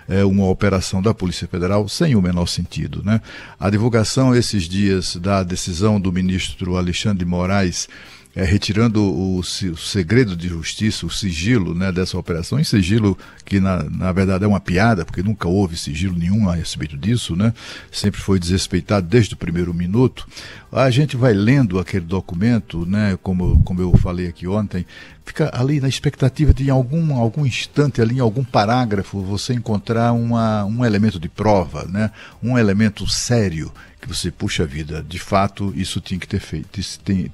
é, 0.09 0.25
uma 0.25 0.47
operação 0.47 1.03
da 1.03 1.13
Polícia 1.13 1.49
Federal 1.49 1.89
sem 1.89 2.15
o 2.15 2.23
menor 2.23 2.47
sentido. 2.47 3.03
Né? 3.05 3.21
A 3.59 3.69
divulgação 3.69 4.35
esses 4.35 4.65
dias 4.65 5.17
da 5.17 5.43
decisão 5.43 6.01
do 6.01 6.13
ministro 6.13 6.77
Alexandre 6.77 7.25
de 7.25 7.31
Moraes 7.31 7.89
é, 8.35 8.45
retirando 8.45 9.03
o, 9.03 9.39
o, 9.39 9.45
segredo 9.45 10.35
de 10.35 10.49
justiça, 10.49 11.05
o 11.05 11.11
sigilo 11.11 11.75
né, 11.75 11.93
dessa 11.93 12.17
operação, 12.17 12.59
em 12.59 12.65
sigilo 12.65 13.17
que 13.45 13.61
na, 13.61 13.83
na 13.83 14.11
verdade 14.11 14.45
é 14.45 14.47
uma 14.49 14.61
piada, 14.61 15.05
porque 15.05 15.23
nunca 15.23 15.49
houve 15.49 15.77
sigilo 15.77 16.17
nenhum 16.17 16.49
a 16.49 16.55
respeito 16.55 16.97
disso, 16.97 17.37
né? 17.37 17.53
sempre 17.91 18.21
foi 18.21 18.39
desrespeitado 18.39 19.07
desde 19.07 19.35
o 19.35 19.37
primeiro 19.37 19.75
minuto. 19.75 20.27
A 20.71 20.91
gente 20.91 21.17
vai 21.17 21.35
lendo 21.35 21.79
aquele 21.79 22.07
documento, 22.07 22.87
né, 22.87 23.19
como, 23.23 23.63
como 23.63 23.83
eu 23.83 23.95
falei 23.99 24.27
aqui 24.27 24.47
ontem, 24.47 24.87
fica 25.27 25.51
ali 25.53 25.81
na 25.81 25.89
expectativa 25.89 26.55
de 26.55 26.67
em 26.67 26.71
algum, 26.71 27.15
algum 27.15 27.45
instante, 27.45 28.01
ali 28.01 28.17
em 28.17 28.21
algum 28.21 28.43
parágrafo, 28.43 29.21
você 29.21 29.53
encontrar 29.53 30.13
uma, 30.13 30.65
um 30.65 30.83
elemento 30.83 31.21
de 31.21 31.29
prova, 31.29 31.85
né, 31.85 32.11
um 32.43 32.57
elemento 32.57 33.07
sério 33.07 33.71
que 34.03 34.09
você, 34.09 34.31
puxa 34.31 34.67
vida, 34.67 35.03
de 35.03 35.19
fato 35.19 35.73
isso 35.77 36.01
tinha 36.01 36.19
que 36.19 36.27
ter 36.27 36.41
feito, 36.41 36.69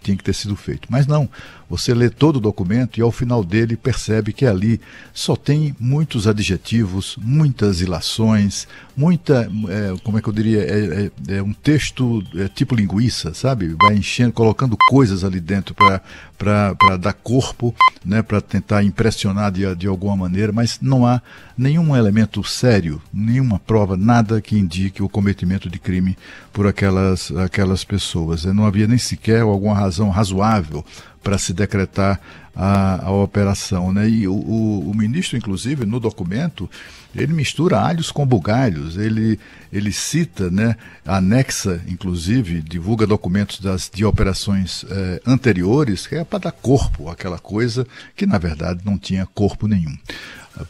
tinha 0.03 0.17
que 0.17 0.23
ter 0.23 0.35
sido 0.35 0.55
feito. 0.55 0.87
Mas 0.91 1.07
não, 1.07 1.29
você 1.69 1.93
lê 1.93 2.09
todo 2.09 2.37
o 2.37 2.41
documento 2.41 2.99
e 2.99 3.03
ao 3.03 3.13
final 3.13 3.45
dele 3.45 3.77
percebe 3.77 4.33
que 4.33 4.47
ali 4.47 4.81
só 5.13 5.37
tem 5.37 5.77
muitos 5.79 6.27
adjetivos, 6.27 7.17
muitas 7.21 7.81
ilações, 7.81 8.67
muita, 8.97 9.51
é, 9.69 9.95
como 10.03 10.19
é 10.19 10.23
que 10.23 10.29
eu 10.29 10.33
diria, 10.33 10.63
é, 10.63 11.11
é, 11.29 11.37
é 11.37 11.43
um 11.43 11.53
texto 11.53 12.25
é, 12.35 12.49
tipo 12.49 12.75
linguiça, 12.75 13.35
sabe? 13.35 13.77
Vai 13.81 13.97
enchendo, 13.97 14.33
colocando 14.33 14.77
coisas 14.89 15.25
ali 15.25 15.41
dentro 15.41 15.75
para 15.75 16.97
dar 16.97 17.13
corpo, 17.13 17.75
né, 18.05 18.23
para 18.23 18.41
tentar 18.41 18.83
impressionar 18.83 19.53
de, 19.53 19.75
de 19.75 19.87
alguma 19.87 20.17
maneira, 20.17 20.53
mas 20.53 20.79
não 20.81 21.07
há 21.07 21.21
nenhum 21.57 21.95
elemento 21.95 22.43
sério, 22.43 23.03
nenhuma 23.13 23.59
prova, 23.59 23.97
nada 23.97 24.41
que 24.41 24.57
indique 24.57 25.03
o 25.03 25.09
cometimento 25.09 25.69
de 25.69 25.79
crime 25.79 26.17
por 26.53 26.67
aquelas, 26.67 27.31
aquelas 27.33 27.85
pessoas. 27.85 28.45
Não 28.45 28.65
havia 28.65 28.87
nem 28.87 28.99
sequer 28.99 29.43
alguma 29.43 29.75
razão 29.75 30.09
razoável 30.09 30.85
para 31.29 31.37
se 31.37 31.53
decretar 31.53 32.19
a, 32.57 33.05
a 33.05 33.11
operação. 33.11 33.93
Né? 33.93 34.09
E 34.09 34.27
o, 34.27 34.33
o, 34.33 34.91
o, 34.91 34.95
ministro, 34.95 35.37
inclusive, 35.37 35.85
no 35.85 36.01
documento, 36.01 36.71
ele 37.15 37.35
mistura 37.35 37.79
alhos 37.79 38.11
com 38.11 38.27
bugalhos, 38.27 38.97
ele, 38.97 39.39
ele 39.71 39.93
cita, 39.93 40.51
né, 40.51 40.75
anexa, 41.05 41.83
inclusive, 41.87 42.63
divulga 42.63 43.07
documentos 43.07 43.61
das, 43.61 43.91
de 43.93 44.07
operações 44.07 44.87
eh, 44.89 45.21
anteriores, 45.27 46.07
que 46.07 46.15
é 46.15 46.25
para 46.25 46.39
dar 46.39 46.53
corpo 46.53 47.11
àquela 47.11 47.39
coisa 47.39 47.87
que, 48.17 48.25
na 48.25 48.39
verdade, 48.39 48.81
não 48.87 48.97
tinha 48.97 49.27
corpo 49.27 49.67
nenhum. 49.69 49.95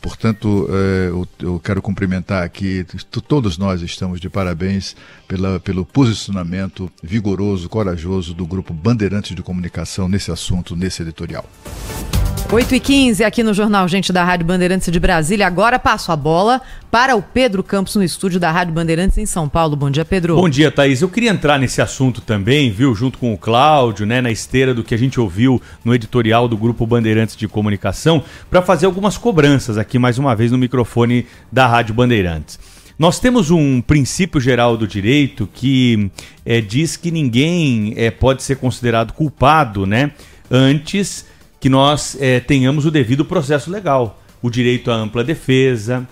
Portanto, 0.01 0.69
eh, 0.71 1.11
eu 1.41 1.59
quero 1.61 1.81
cumprimentar 1.81 2.43
aqui, 2.43 2.85
todos 3.27 3.57
nós 3.57 3.81
estamos 3.83 4.21
de 4.21 4.29
parabéns 4.29 4.95
pela, 5.27 5.59
pelo 5.61 5.85
posicionamento 5.85 6.91
vigoroso, 7.03 7.69
corajoso 7.69 8.35
do 8.35 8.47
Grupo 8.47 8.75
Bandeirantes 8.75 9.35
de 9.35 9.43
Comunicação 9.43 10.09
nesse 10.09 10.31
assunto, 10.31 10.77
nesse 10.77 11.03
editorial. 11.03 11.49
8 12.51 12.77
e 12.77 12.81
15 12.81 13.25
aqui 13.25 13.43
no 13.43 13.53
Jornal 13.53 13.87
Gente 13.87 14.11
da 14.11 14.25
Rádio 14.25 14.47
Bandeirantes 14.47 14.91
de 14.91 14.99
Brasília. 14.99 15.47
Agora 15.47 15.79
passo 15.79 16.11
a 16.11 16.17
bola 16.17 16.63
para 16.91 17.15
o 17.15 17.21
Pedro 17.21 17.63
Campos 17.63 17.95
no 17.95 18.03
estúdio 18.03 18.41
da 18.41 18.51
Rádio 18.51 18.73
Bandeirantes 18.73 19.19
em 19.19 19.27
São 19.27 19.47
Paulo. 19.47 19.77
Bom 19.77 19.91
dia, 19.91 20.03
Pedro. 20.03 20.35
Bom 20.35 20.49
dia, 20.49 20.71
Thaís. 20.71 21.03
Eu 21.03 21.11
queria 21.11 21.31
entrar 21.31 21.59
nesse 21.59 21.83
assunto 21.83 22.23
também, 22.23 22.71
viu, 22.71 22.95
junto 22.95 23.19
com 23.19 23.35
o 23.35 23.37
Cláudio, 23.37 24.07
né, 24.07 24.23
na 24.23 24.31
esteira 24.31 24.73
do 24.73 24.83
que 24.83 24.95
a 24.95 24.99
gente 24.99 25.21
ouviu 25.21 25.61
no 25.85 25.95
editorial 25.95 26.49
do 26.49 26.57
Grupo 26.57 26.87
Bandeirantes 26.87 27.37
de 27.37 27.47
Comunicação, 27.47 28.25
para 28.49 28.63
fazer 28.63 28.87
algumas 28.87 29.19
cobranças 29.19 29.77
aqui 29.77 29.99
mais 29.99 30.17
uma 30.17 30.35
vez 30.35 30.51
no 30.51 30.57
microfone 30.57 31.27
da 31.53 31.67
Rádio 31.67 31.95
Bandeirantes. 31.95 32.59
Nós 32.99 33.21
temos 33.21 33.51
um 33.51 33.83
princípio 33.83 34.41
geral 34.41 34.75
do 34.75 34.89
direito 34.89 35.47
que 35.53 36.11
é, 36.47 36.63
diz 36.63 36.97
que 36.97 37.11
ninguém 37.11 37.93
é, 37.95 38.11
pode 38.11 38.43
ser 38.43 38.57
considerado 38.57 39.13
culpado, 39.13 39.85
né, 39.85 40.13
antes 40.51 41.27
que 41.61 41.69
nós 41.69 42.17
é, 42.21 42.41
tenhamos 42.41 42.87
o 42.87 42.91
devido 42.91 43.25
processo 43.25 43.71
legal, 43.71 44.21
o 44.41 44.51
direito 44.51 44.91
à 44.91 44.95
ampla 44.95 45.25
defesa, 45.25 46.07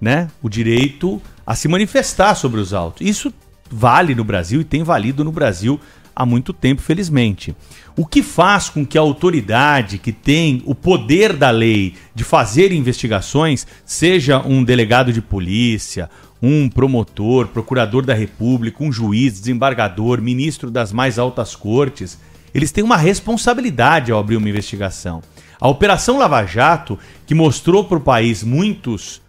né? 0.00 0.28
O 0.42 0.48
direito 0.48 1.20
a 1.46 1.54
se 1.54 1.68
manifestar 1.68 2.34
sobre 2.34 2.60
os 2.60 2.72
autos. 2.72 3.06
Isso 3.06 3.32
vale 3.70 4.14
no 4.14 4.24
Brasil 4.24 4.60
e 4.60 4.64
tem 4.64 4.82
valido 4.82 5.24
no 5.24 5.32
Brasil 5.32 5.80
há 6.14 6.26
muito 6.26 6.52
tempo, 6.52 6.82
felizmente. 6.82 7.54
O 7.96 8.06
que 8.06 8.22
faz 8.22 8.68
com 8.68 8.84
que 8.84 8.98
a 8.98 9.00
autoridade 9.00 9.98
que 9.98 10.12
tem 10.12 10.62
o 10.64 10.74
poder 10.74 11.34
da 11.34 11.50
lei 11.50 11.94
de 12.14 12.24
fazer 12.24 12.72
investigações, 12.72 13.66
seja 13.84 14.40
um 14.40 14.62
delegado 14.62 15.12
de 15.12 15.20
polícia, 15.20 16.10
um 16.42 16.68
promotor, 16.68 17.48
procurador 17.48 18.04
da 18.04 18.14
República, 18.14 18.82
um 18.82 18.92
juiz, 18.92 19.40
desembargador, 19.40 20.20
ministro 20.20 20.70
das 20.70 20.92
mais 20.92 21.18
altas 21.18 21.54
cortes, 21.54 22.18
eles 22.54 22.72
têm 22.72 22.84
uma 22.84 22.96
responsabilidade 22.96 24.12
ao 24.12 24.18
abrir 24.18 24.36
uma 24.36 24.48
investigação. 24.48 25.22
A 25.60 25.68
Operação 25.68 26.18
Lava 26.18 26.44
Jato, 26.46 26.98
que 27.26 27.34
mostrou 27.34 27.84
para 27.84 27.98
o 27.98 28.00
país 28.00 28.42
muitos 28.42 29.20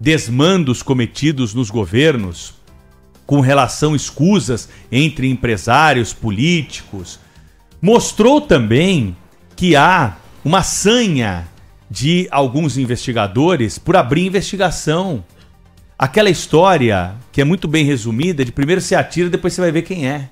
desmandos 0.00 0.82
cometidos 0.82 1.54
nos 1.54 1.70
governos, 1.70 2.54
com 3.26 3.40
relação 3.40 3.94
escusas 3.94 4.68
entre 4.90 5.30
empresários, 5.30 6.12
políticos, 6.12 7.18
mostrou 7.80 8.40
também 8.40 9.16
que 9.56 9.76
há 9.76 10.16
uma 10.44 10.62
sanha 10.62 11.46
de 11.90 12.26
alguns 12.30 12.76
investigadores 12.76 13.78
por 13.78 13.96
abrir 13.96 14.26
investigação. 14.26 15.24
Aquela 15.98 16.28
história 16.28 17.14
que 17.32 17.40
é 17.40 17.44
muito 17.44 17.68
bem 17.68 17.84
resumida 17.84 18.44
de 18.44 18.52
primeiro 18.52 18.80
se 18.80 18.94
atira, 18.94 19.30
depois 19.30 19.54
você 19.54 19.60
vai 19.60 19.72
ver 19.72 19.82
quem 19.82 20.08
é. 20.08 20.28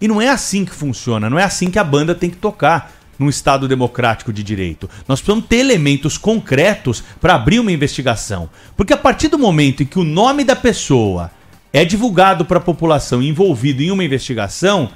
E 0.00 0.08
não 0.08 0.20
é 0.20 0.28
assim 0.28 0.64
que 0.64 0.74
funciona, 0.74 1.30
não 1.30 1.38
é 1.38 1.44
assim 1.44 1.70
que 1.70 1.78
a 1.78 1.84
banda 1.84 2.14
tem 2.14 2.30
que 2.30 2.36
tocar 2.36 2.92
num 3.18 3.28
Estado 3.28 3.68
democrático 3.68 4.32
de 4.32 4.42
direito. 4.42 4.88
Nós 5.06 5.20
precisamos 5.20 5.48
ter 5.48 5.58
elementos 5.58 6.18
concretos 6.18 7.02
para 7.20 7.34
abrir 7.34 7.60
uma 7.60 7.72
investigação. 7.72 8.50
Porque 8.76 8.92
a 8.92 8.96
partir 8.96 9.28
do 9.28 9.38
momento 9.38 9.82
em 9.82 9.86
que 9.86 9.98
o 9.98 10.04
nome 10.04 10.44
da 10.44 10.56
pessoa 10.56 11.30
é 11.72 11.84
divulgado 11.84 12.44
para 12.44 12.58
a 12.58 12.62
população 12.62 13.22
envolvido 13.22 13.82
em 13.82 13.90
uma 13.90 14.04
investigação, 14.04 14.90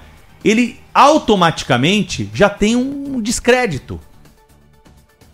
ele 0.45 0.79
automaticamente 0.93 2.29
já 2.33 2.49
tem 2.49 2.77
um 2.77 3.21
descrédito. 3.21 4.01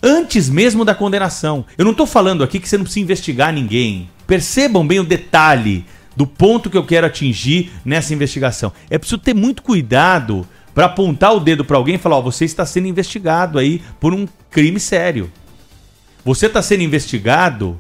Antes 0.03 0.51
mesmo 0.51 0.85
da 0.85 0.95
condenação. 0.95 1.65
Eu 1.79 1.85
não 1.85 1.93
estou 1.93 2.07
falando 2.07 2.45
aqui 2.45 2.61
que 2.61 2.69
você 2.69 2.77
não 2.77 2.85
precisa 2.85 3.05
investigar 3.05 3.53
ninguém. 3.53 4.11
Percebam 4.27 4.87
bem 4.87 5.01
o 5.01 5.05
detalhe 5.05 5.85
do 6.17 6.27
ponto 6.27 6.71
que 6.71 6.77
eu 6.77 6.85
quero 6.85 7.07
atingir 7.07 7.73
nessa 7.85 8.15
investigação. 8.15 8.73
É 8.89 8.99
preciso 8.99 9.19
ter 9.19 9.35
muito 9.35 9.63
cuidado 9.63 10.47
para 10.75 10.87
apontar 10.87 11.35
o 11.35 11.41
dedo 11.41 11.65
para 11.65 11.77
alguém 11.77 11.95
e 11.95 11.99
falar: 11.99 12.17
ó, 12.17 12.21
você 12.21 12.45
está 12.45 12.67
sendo 12.67 12.89
investigado 12.89 13.59
aí 13.59 13.83
por 14.01 14.13
um 14.13 14.27
crime 14.51 14.81
sério. 14.81 15.31
Você 16.25 16.47
está 16.47 16.63
sendo 16.63 16.83
investigado 16.83 17.79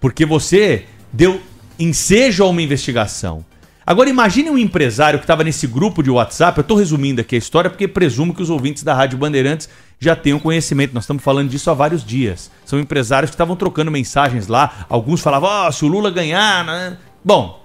porque 0.00 0.24
você 0.24 0.86
deu 1.12 1.40
ensejo 1.78 2.42
a 2.44 2.48
uma 2.48 2.62
investigação. 2.62 3.44
Agora 3.84 4.08
imagine 4.08 4.48
um 4.48 4.56
empresário 4.56 5.18
que 5.18 5.24
estava 5.24 5.42
nesse 5.42 5.66
grupo 5.66 6.02
de 6.02 6.10
WhatsApp, 6.10 6.56
eu 6.56 6.62
estou 6.62 6.76
resumindo 6.76 7.20
aqui 7.20 7.34
a 7.34 7.38
história 7.38 7.68
porque 7.68 7.88
presumo 7.88 8.32
que 8.32 8.40
os 8.40 8.48
ouvintes 8.48 8.84
da 8.84 8.94
Rádio 8.94 9.18
Bandeirantes 9.18 9.68
já 9.98 10.14
tenham 10.14 10.38
conhecimento. 10.38 10.94
Nós 10.94 11.04
estamos 11.04 11.22
falando 11.22 11.50
disso 11.50 11.68
há 11.68 11.74
vários 11.74 12.04
dias. 12.04 12.50
São 12.64 12.78
empresários 12.78 13.30
que 13.30 13.34
estavam 13.34 13.56
trocando 13.56 13.90
mensagens 13.90 14.46
lá. 14.46 14.86
Alguns 14.88 15.20
falavam, 15.20 15.48
ó, 15.48 15.68
oh, 15.68 15.72
se 15.72 15.84
o 15.84 15.88
Lula 15.88 16.10
ganhar. 16.10 16.64
Né? 16.64 16.96
Bom, 17.24 17.61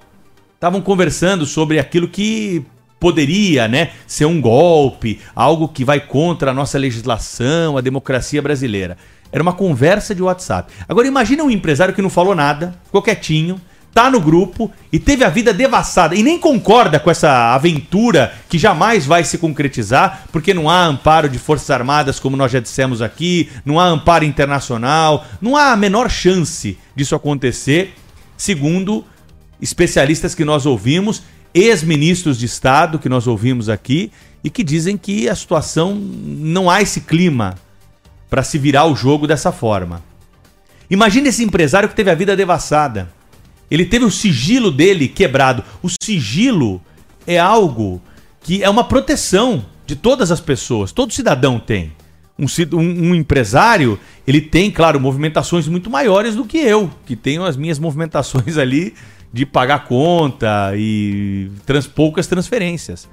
estavam 0.57 0.81
conversando 0.81 1.45
sobre 1.45 1.77
aquilo 1.77 2.07
que 2.07 2.65
poderia, 2.99 3.67
né, 3.67 3.91
ser 4.07 4.25
um 4.25 4.41
golpe, 4.41 5.19
algo 5.35 5.67
que 5.67 5.85
vai 5.85 5.99
contra 5.99 6.49
a 6.49 6.53
nossa 6.53 6.79
legislação, 6.79 7.77
a 7.77 7.81
democracia 7.81 8.41
brasileira. 8.41 8.97
Era 9.31 9.43
uma 9.43 9.53
conversa 9.53 10.15
de 10.15 10.23
WhatsApp. 10.23 10.73
Agora 10.89 11.07
imagina 11.07 11.43
um 11.43 11.51
empresário 11.51 11.93
que 11.93 12.01
não 12.01 12.09
falou 12.09 12.33
nada, 12.33 12.73
ficou 12.85 13.03
quietinho, 13.03 13.61
tá 13.93 14.09
no 14.09 14.19
grupo 14.19 14.71
e 14.91 14.97
teve 14.97 15.23
a 15.23 15.29
vida 15.29 15.53
devassada 15.53 16.15
e 16.15 16.23
nem 16.23 16.39
concorda 16.39 16.99
com 16.99 17.11
essa 17.11 17.53
aventura 17.53 18.33
que 18.49 18.57
jamais 18.57 19.05
vai 19.05 19.23
se 19.23 19.37
concretizar, 19.37 20.23
porque 20.31 20.55
não 20.55 20.67
há 20.67 20.83
amparo 20.85 21.29
de 21.29 21.37
Forças 21.37 21.69
Armadas, 21.69 22.19
como 22.19 22.35
nós 22.35 22.51
já 22.51 22.59
dissemos 22.59 22.99
aqui, 22.99 23.47
não 23.63 23.79
há 23.79 23.85
amparo 23.85 24.25
internacional, 24.25 25.23
não 25.39 25.55
há 25.55 25.71
a 25.71 25.77
menor 25.77 26.09
chance 26.09 26.79
disso 26.95 27.13
acontecer, 27.13 27.93
segundo 28.35 29.05
especialistas 29.61 30.35
que 30.35 30.45
nós 30.45 30.65
ouvimos, 30.65 31.23
ex-ministros 31.53 32.37
de 32.37 32.45
Estado 32.45 32.99
que 32.99 33.09
nós 33.09 33.27
ouvimos 33.27 33.69
aqui 33.69 34.11
e 34.43 34.49
que 34.49 34.63
dizem 34.63 34.97
que 34.97 35.27
a 35.27 35.35
situação 35.35 35.95
não 35.95 36.69
há 36.69 36.81
esse 36.81 37.01
clima 37.01 37.55
para 38.29 38.43
se 38.43 38.57
virar 38.57 38.85
o 38.85 38.95
jogo 38.95 39.25
dessa 39.25 39.51
forma. 39.51 40.03
Imagine 40.89 41.29
esse 41.29 41.43
empresário 41.43 41.89
que 41.89 41.95
teve 41.95 42.09
a 42.09 42.15
vida 42.15 42.35
devassada. 42.35 43.09
Ele 43.69 43.85
teve 43.85 44.05
o 44.05 44.11
sigilo 44.11 44.71
dele 44.71 45.07
quebrado. 45.07 45.63
O 45.81 45.89
sigilo 46.01 46.81
é 47.25 47.37
algo 47.37 48.01
que 48.41 48.63
é 48.63 48.69
uma 48.69 48.83
proteção 48.85 49.65
de 49.85 49.95
todas 49.95 50.31
as 50.31 50.39
pessoas. 50.39 50.91
Todo 50.91 51.13
cidadão 51.13 51.59
tem. 51.59 51.91
Um, 52.39 52.45
um, 52.79 53.15
empresário, 53.15 53.99
ele 54.25 54.39
tem, 54.39 54.69
claro, 54.69 54.99
movimentações 54.99 55.67
muito 55.67 55.89
maiores 55.89 56.35
do 56.35 56.45
que 56.45 56.59
eu, 56.59 56.91
que 57.03 57.15
tenho 57.15 57.43
as 57.43 57.57
minhas 57.57 57.79
movimentações 57.79 58.57
ali 58.59 58.93
de 59.31 59.45
pagar 59.45 59.85
conta 59.85 60.71
e 60.75 61.51
trans, 61.65 61.87
poucas 61.87 62.27
transferências. 62.27 63.07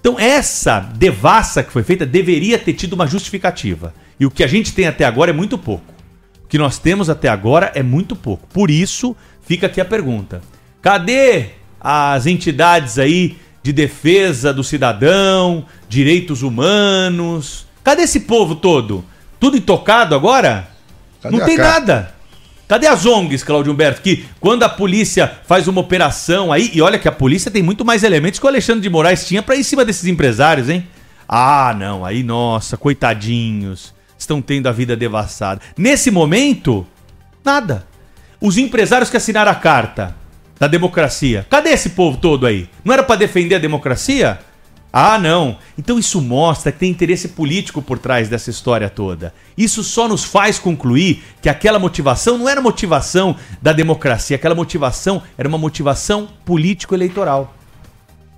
Então, 0.00 0.18
essa 0.18 0.80
devassa 0.80 1.62
que 1.62 1.72
foi 1.72 1.84
feita 1.84 2.04
deveria 2.04 2.58
ter 2.58 2.72
tido 2.72 2.94
uma 2.94 3.06
justificativa. 3.06 3.94
E 4.18 4.26
o 4.26 4.30
que 4.30 4.42
a 4.42 4.48
gente 4.48 4.72
tem 4.72 4.86
até 4.86 5.04
agora 5.04 5.30
é 5.30 5.34
muito 5.34 5.56
pouco. 5.56 5.84
O 6.44 6.48
que 6.48 6.58
nós 6.58 6.78
temos 6.78 7.08
até 7.08 7.28
agora 7.28 7.70
é 7.74 7.82
muito 7.82 8.16
pouco. 8.16 8.46
Por 8.48 8.70
isso, 8.70 9.16
fica 9.42 9.66
aqui 9.66 9.80
a 9.80 9.84
pergunta: 9.84 10.42
cadê 10.80 11.50
as 11.80 12.26
entidades 12.26 12.98
aí 12.98 13.38
de 13.62 13.72
defesa 13.72 14.52
do 14.52 14.64
cidadão, 14.64 15.64
direitos 15.88 16.42
humanos? 16.42 17.66
Cadê 17.84 18.02
esse 18.02 18.20
povo 18.20 18.56
todo? 18.56 19.04
Tudo 19.38 19.56
intocado 19.56 20.14
agora? 20.14 20.68
Cadê 21.22 21.36
Não 21.36 21.44
tem 21.44 21.56
nada. 21.56 22.14
Cadê 22.72 22.86
as 22.86 23.04
ONGs, 23.04 23.44
Claudio 23.44 23.70
Humberto? 23.70 24.00
Que 24.00 24.24
quando 24.40 24.62
a 24.62 24.68
polícia 24.70 25.30
faz 25.44 25.68
uma 25.68 25.82
operação 25.82 26.50
aí, 26.50 26.70
e 26.72 26.80
olha 26.80 26.98
que 26.98 27.06
a 27.06 27.12
polícia 27.12 27.50
tem 27.50 27.62
muito 27.62 27.84
mais 27.84 28.02
elementos 28.02 28.40
que 28.40 28.46
o 28.46 28.48
Alexandre 28.48 28.80
de 28.80 28.88
Moraes 28.88 29.26
tinha 29.26 29.42
para 29.42 29.56
ir 29.56 29.60
em 29.60 29.62
cima 29.62 29.84
desses 29.84 30.06
empresários, 30.06 30.70
hein? 30.70 30.88
Ah, 31.28 31.76
não, 31.78 32.02
aí 32.02 32.22
nossa, 32.22 32.78
coitadinhos, 32.78 33.92
estão 34.16 34.40
tendo 34.40 34.68
a 34.68 34.72
vida 34.72 34.96
devassada. 34.96 35.60
Nesse 35.76 36.10
momento, 36.10 36.86
nada. 37.44 37.86
Os 38.40 38.56
empresários 38.56 39.10
que 39.10 39.18
assinaram 39.18 39.52
a 39.52 39.54
carta 39.54 40.16
da 40.58 40.66
democracia, 40.66 41.46
cadê 41.50 41.72
esse 41.72 41.90
povo 41.90 42.16
todo 42.16 42.46
aí? 42.46 42.70
Não 42.82 42.94
era 42.94 43.02
para 43.02 43.16
defender 43.16 43.56
a 43.56 43.58
democracia? 43.58 44.38
Ah, 44.92 45.18
não. 45.18 45.56
Então 45.78 45.98
isso 45.98 46.20
mostra 46.20 46.70
que 46.70 46.78
tem 46.78 46.90
interesse 46.90 47.28
político 47.28 47.80
por 47.80 47.98
trás 47.98 48.28
dessa 48.28 48.50
história 48.50 48.90
toda. 48.90 49.32
Isso 49.56 49.82
só 49.82 50.06
nos 50.06 50.22
faz 50.22 50.58
concluir 50.58 51.24
que 51.40 51.48
aquela 51.48 51.78
motivação 51.78 52.36
não 52.36 52.48
era 52.48 52.60
motivação 52.60 53.34
da 53.60 53.72
democracia, 53.72 54.36
aquela 54.36 54.54
motivação 54.54 55.22
era 55.38 55.48
uma 55.48 55.56
motivação 55.56 56.28
político-eleitoral. 56.44 57.54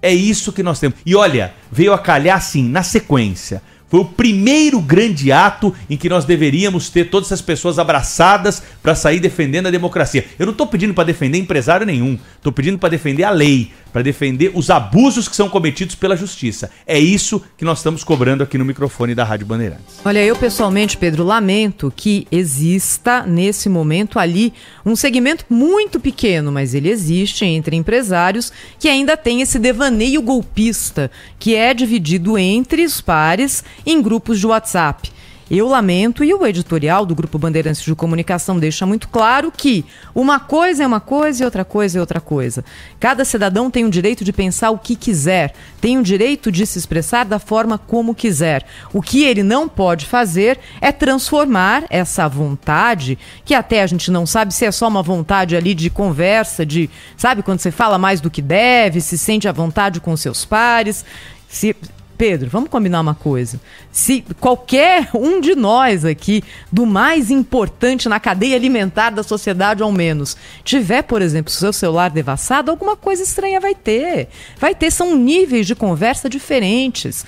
É 0.00 0.12
isso 0.14 0.52
que 0.52 0.62
nós 0.62 0.78
temos. 0.78 0.98
E 1.04 1.16
olha, 1.16 1.52
veio 1.72 1.92
a 1.92 1.98
calhar 1.98 2.36
assim, 2.36 2.68
na 2.68 2.82
sequência. 2.82 3.60
Foi 3.94 4.00
o 4.00 4.04
primeiro 4.04 4.80
grande 4.80 5.30
ato 5.30 5.72
em 5.88 5.96
que 5.96 6.08
nós 6.08 6.24
deveríamos 6.24 6.90
ter 6.90 7.10
todas 7.10 7.28
essas 7.28 7.40
pessoas 7.40 7.78
abraçadas 7.78 8.60
para 8.82 8.92
sair 8.96 9.20
defendendo 9.20 9.68
a 9.68 9.70
democracia. 9.70 10.26
Eu 10.36 10.46
não 10.46 10.50
estou 10.50 10.66
pedindo 10.66 10.92
para 10.92 11.04
defender 11.04 11.38
empresário 11.38 11.86
nenhum, 11.86 12.18
estou 12.34 12.50
pedindo 12.50 12.76
para 12.76 12.88
defender 12.88 13.22
a 13.22 13.30
lei, 13.30 13.70
para 13.92 14.02
defender 14.02 14.50
os 14.52 14.70
abusos 14.70 15.28
que 15.28 15.36
são 15.36 15.48
cometidos 15.48 15.94
pela 15.94 16.16
justiça. 16.16 16.68
É 16.84 16.98
isso 16.98 17.40
que 17.56 17.64
nós 17.64 17.78
estamos 17.78 18.02
cobrando 18.02 18.42
aqui 18.42 18.58
no 18.58 18.64
microfone 18.64 19.14
da 19.14 19.22
Rádio 19.22 19.46
Bandeirantes. 19.46 20.00
Olha, 20.04 20.18
eu 20.18 20.34
pessoalmente, 20.34 20.96
Pedro, 20.96 21.22
lamento 21.22 21.92
que 21.94 22.26
exista 22.32 23.24
nesse 23.24 23.68
momento 23.68 24.18
ali 24.18 24.52
um 24.84 24.96
segmento 24.96 25.44
muito 25.48 26.00
pequeno, 26.00 26.50
mas 26.50 26.74
ele 26.74 26.90
existe 26.90 27.44
entre 27.44 27.76
empresários 27.76 28.52
que 28.80 28.88
ainda 28.88 29.16
tem 29.16 29.40
esse 29.40 29.60
devaneio 29.60 30.20
golpista, 30.20 31.08
que 31.38 31.54
é 31.54 31.72
dividido 31.72 32.36
entre 32.36 32.84
os 32.84 33.00
pares 33.00 33.62
em 33.86 34.00
grupos 34.00 34.38
de 34.40 34.46
WhatsApp. 34.46 35.12
Eu 35.50 35.68
lamento, 35.68 36.24
e 36.24 36.32
o 36.32 36.46
editorial 36.46 37.04
do 37.04 37.14
Grupo 37.14 37.38
Bandeirantes 37.38 37.82
de 37.82 37.94
Comunicação 37.94 38.58
deixa 38.58 38.86
muito 38.86 39.08
claro 39.08 39.52
que 39.54 39.84
uma 40.14 40.40
coisa 40.40 40.82
é 40.84 40.86
uma 40.86 41.00
coisa 41.00 41.42
e 41.42 41.44
outra 41.44 41.66
coisa 41.66 41.98
é 41.98 42.00
outra 42.00 42.18
coisa. 42.18 42.64
Cada 42.98 43.26
cidadão 43.26 43.70
tem 43.70 43.84
o 43.84 43.90
direito 43.90 44.24
de 44.24 44.32
pensar 44.32 44.70
o 44.70 44.78
que 44.78 44.96
quiser, 44.96 45.52
tem 45.82 45.98
o 45.98 46.02
direito 46.02 46.50
de 46.50 46.66
se 46.66 46.78
expressar 46.78 47.24
da 47.26 47.38
forma 47.38 47.76
como 47.76 48.14
quiser. 48.14 48.64
O 48.90 49.02
que 49.02 49.22
ele 49.22 49.42
não 49.42 49.68
pode 49.68 50.06
fazer 50.06 50.58
é 50.80 50.90
transformar 50.90 51.84
essa 51.90 52.26
vontade, 52.26 53.18
que 53.44 53.54
até 53.54 53.82
a 53.82 53.86
gente 53.86 54.10
não 54.10 54.24
sabe 54.24 54.54
se 54.54 54.64
é 54.64 54.72
só 54.72 54.88
uma 54.88 55.02
vontade 55.02 55.54
ali 55.54 55.74
de 55.74 55.90
conversa, 55.90 56.64
de, 56.64 56.88
sabe, 57.18 57.42
quando 57.42 57.60
você 57.60 57.70
fala 57.70 57.98
mais 57.98 58.18
do 58.18 58.30
que 58.30 58.40
deve, 58.40 59.02
se 59.02 59.18
sente 59.18 59.46
à 59.46 59.52
vontade 59.52 60.00
com 60.00 60.16
seus 60.16 60.42
pares. 60.42 61.04
Se, 61.46 61.76
Pedro, 62.16 62.48
vamos 62.48 62.70
combinar 62.70 63.00
uma 63.00 63.14
coisa. 63.14 63.60
Se 63.90 64.24
qualquer 64.40 65.10
um 65.14 65.40
de 65.40 65.54
nós 65.54 66.04
aqui, 66.04 66.42
do 66.70 66.86
mais 66.86 67.30
importante 67.30 68.08
na 68.08 68.20
cadeia 68.20 68.56
alimentar 68.56 69.10
da 69.10 69.22
sociedade 69.22 69.82
ao 69.82 69.92
menos, 69.92 70.36
tiver, 70.62 71.02
por 71.02 71.20
exemplo, 71.20 71.52
seu 71.52 71.72
celular 71.72 72.10
devassado, 72.10 72.70
alguma 72.70 72.96
coisa 72.96 73.22
estranha 73.22 73.60
vai 73.60 73.74
ter. 73.74 74.28
Vai 74.58 74.74
ter, 74.74 74.90
são 74.90 75.16
níveis 75.16 75.66
de 75.66 75.74
conversa 75.74 76.28
diferentes. 76.28 77.24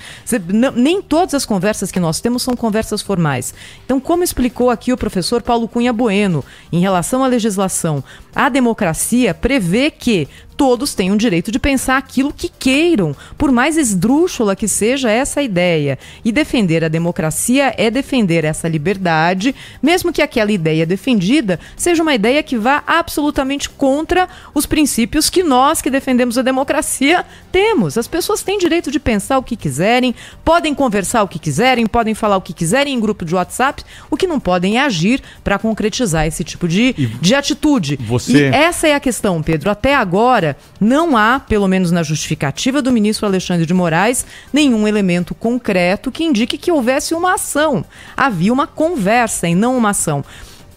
nem 0.75 1.01
todas 1.01 1.33
as 1.33 1.45
conversas 1.45 1.91
que 1.91 1.99
nós 1.99 2.19
temos 2.19 2.43
são 2.43 2.55
conversas 2.55 3.01
formais. 3.01 3.53
Então, 3.85 3.99
como 3.99 4.23
explicou 4.23 4.69
aqui 4.69 4.93
o 4.93 4.97
professor 4.97 5.41
Paulo 5.41 5.67
Cunha 5.67 5.93
Bueno, 5.93 6.43
em 6.71 6.79
relação 6.79 7.23
à 7.23 7.27
legislação, 7.27 8.03
a 8.33 8.49
democracia 8.49 9.33
prevê 9.33 9.91
que 9.91 10.27
todos 10.57 10.95
têm 10.95 11.11
o 11.11 11.17
direito 11.17 11.51
de 11.51 11.59
pensar 11.59 11.97
aquilo 11.97 12.33
que 12.33 12.49
queiram, 12.49 13.15
por 13.37 13.51
mais 13.51 13.77
esdrúxula 13.77 14.55
que 14.55 14.67
seja 14.67 15.11
essa 15.11 15.41
ideia. 15.41 15.99
E 16.25 16.31
defender 16.31 16.83
a 16.83 16.87
democracia 16.87 17.73
é 17.77 17.91
defender 17.91 18.43
essa 18.43 18.67
liberdade, 18.67 19.53
mesmo 19.81 20.11
que 20.11 20.21
aquela 20.21 20.51
ideia 20.51 20.85
defendida 20.85 21.59
seja 21.75 22.01
uma 22.01 22.15
ideia 22.15 22.41
que 22.41 22.57
vá 22.57 22.83
absolutamente 22.87 23.69
contra 23.69 24.27
os 24.53 24.65
princípios 24.65 25.29
que 25.29 25.43
nós 25.43 25.81
que 25.81 25.91
defendemos 25.91 26.37
a 26.37 26.41
democracia 26.41 27.23
temos. 27.51 27.97
As 27.97 28.07
pessoas 28.07 28.41
têm 28.41 28.57
direito 28.57 28.89
de 28.89 28.99
pensar 28.99 29.37
o 29.37 29.43
que 29.43 29.55
quiserem, 29.55 30.15
podem 30.43 30.73
conversar 30.73 31.21
o 31.21 31.27
que 31.27 31.37
quiserem, 31.37 31.85
podem 31.85 32.15
falar 32.15 32.37
o 32.37 32.41
que 32.41 32.53
quiserem 32.53 32.95
em 32.95 32.99
grupo 32.99 33.23
de 33.23 33.35
WhatsApp, 33.35 33.83
o 34.09 34.17
que 34.17 34.25
não 34.25 34.39
podem 34.39 34.77
é 34.77 34.81
agir 34.81 35.21
para 35.43 35.59
concretizar 35.59 36.25
esse 36.25 36.43
tipo 36.43 36.67
de, 36.67 36.93
de 37.21 37.35
atitude. 37.35 37.97
Você... 38.01 38.37
E 38.37 38.43
essa 38.45 38.87
é 38.87 38.95
a 38.95 38.99
questão, 38.99 39.43
Pedro. 39.43 39.69
Até 39.69 39.93
agora, 39.93 40.46
não 40.79 41.17
há, 41.17 41.39
pelo 41.39 41.67
menos 41.67 41.91
na 41.91 42.03
justificativa 42.03 42.81
do 42.81 42.91
ministro 42.91 43.25
Alexandre 43.25 43.65
de 43.65 43.73
Moraes, 43.73 44.25
nenhum 44.51 44.87
elemento 44.87 45.33
concreto 45.33 46.11
que 46.11 46.23
indique 46.23 46.57
que 46.57 46.71
houvesse 46.71 47.13
uma 47.13 47.33
ação. 47.33 47.83
Havia 48.15 48.53
uma 48.53 48.67
conversa 48.67 49.47
e 49.47 49.55
não 49.55 49.77
uma 49.77 49.89
ação. 49.89 50.23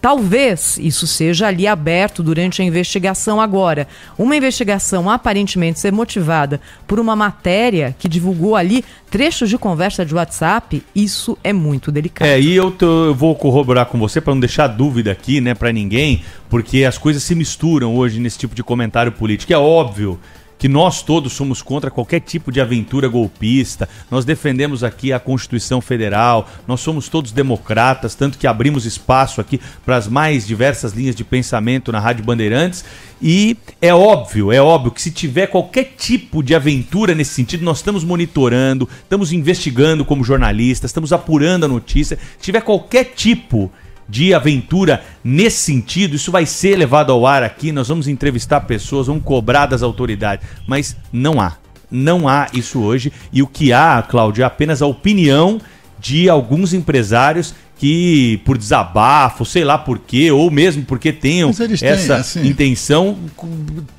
Talvez 0.01 0.79
isso 0.79 1.05
seja 1.05 1.47
ali 1.47 1.67
aberto 1.67 2.23
durante 2.23 2.61
a 2.61 2.65
investigação 2.65 3.39
agora. 3.39 3.87
Uma 4.17 4.35
investigação 4.35 5.07
aparentemente 5.07 5.79
ser 5.79 5.91
motivada 5.91 6.59
por 6.87 6.99
uma 6.99 7.15
matéria 7.15 7.95
que 7.99 8.09
divulgou 8.09 8.55
ali 8.55 8.83
trechos 9.11 9.47
de 9.47 9.59
conversa 9.59 10.03
de 10.03 10.15
WhatsApp, 10.15 10.83
isso 10.95 11.37
é 11.43 11.53
muito 11.53 11.91
delicado. 11.91 12.27
É, 12.27 12.41
e 12.41 12.55
eu, 12.55 12.71
tô, 12.71 13.05
eu 13.05 13.13
vou 13.13 13.35
corroborar 13.35 13.85
com 13.85 13.99
você 13.99 14.19
para 14.19 14.33
não 14.33 14.39
deixar 14.39 14.67
dúvida 14.67 15.11
aqui, 15.11 15.39
né, 15.39 15.53
para 15.53 15.71
ninguém, 15.71 16.23
porque 16.49 16.83
as 16.83 16.97
coisas 16.97 17.21
se 17.21 17.35
misturam 17.35 17.95
hoje 17.95 18.19
nesse 18.19 18.39
tipo 18.39 18.55
de 18.55 18.63
comentário 18.63 19.11
político. 19.11 19.53
É 19.53 19.57
óbvio 19.57 20.19
que 20.61 20.69
nós 20.69 21.01
todos 21.01 21.33
somos 21.33 21.59
contra 21.59 21.89
qualquer 21.89 22.19
tipo 22.19 22.51
de 22.51 22.61
aventura 22.61 23.07
golpista. 23.07 23.89
Nós 24.11 24.23
defendemos 24.23 24.83
aqui 24.83 25.11
a 25.11 25.19
Constituição 25.19 25.81
Federal, 25.81 26.47
nós 26.67 26.81
somos 26.81 27.09
todos 27.09 27.31
democratas, 27.31 28.13
tanto 28.13 28.37
que 28.37 28.45
abrimos 28.45 28.85
espaço 28.85 29.41
aqui 29.41 29.59
para 29.83 29.97
as 29.97 30.07
mais 30.07 30.45
diversas 30.45 30.93
linhas 30.93 31.15
de 31.15 31.23
pensamento 31.23 31.91
na 31.91 31.99
Rádio 31.99 32.23
Bandeirantes. 32.23 32.85
E 33.19 33.57
é 33.81 33.91
óbvio, 33.91 34.51
é 34.51 34.61
óbvio 34.61 34.91
que 34.91 35.01
se 35.01 35.09
tiver 35.09 35.47
qualquer 35.47 35.95
tipo 35.97 36.43
de 36.43 36.53
aventura 36.53 37.15
nesse 37.15 37.33
sentido, 37.33 37.65
nós 37.65 37.77
estamos 37.77 38.03
monitorando, 38.03 38.87
estamos 39.01 39.33
investigando 39.33 40.05
como 40.05 40.23
jornalistas, 40.23 40.91
estamos 40.91 41.11
apurando 41.11 41.65
a 41.65 41.67
notícia. 41.67 42.19
Se 42.37 42.43
tiver 42.43 42.61
qualquer 42.61 43.05
tipo 43.15 43.71
de 44.07 44.33
aventura 44.33 45.03
nesse 45.23 45.59
sentido, 45.59 46.15
isso 46.15 46.31
vai 46.31 46.45
ser 46.45 46.75
levado 46.75 47.11
ao 47.11 47.25
ar 47.25 47.43
aqui, 47.43 47.71
nós 47.71 47.87
vamos 47.87 48.07
entrevistar 48.07 48.61
pessoas, 48.61 49.07
vamos 49.07 49.23
cobrar 49.23 49.65
das 49.65 49.83
autoridades, 49.83 50.45
mas 50.67 50.95
não 51.11 51.39
há. 51.39 51.57
Não 51.89 52.27
há 52.27 52.47
isso 52.53 52.79
hoje. 52.81 53.11
E 53.33 53.41
o 53.41 53.47
que 53.47 53.73
há, 53.73 54.01
Cláudio, 54.01 54.43
é 54.43 54.45
apenas 54.45 54.81
a 54.81 54.85
opinião 54.85 55.59
de 55.99 56.29
alguns 56.29 56.73
empresários 56.73 57.53
que 57.77 58.39
por 58.45 58.57
desabafo, 58.57 59.43
sei 59.43 59.63
lá 59.63 59.77
por 59.77 59.97
quê, 59.97 60.31
ou 60.31 60.51
mesmo 60.51 60.83
porque 60.85 61.11
tenham 61.11 61.49
essa 61.49 61.67
têm, 61.67 62.11
assim, 62.11 62.47
intenção, 62.47 63.17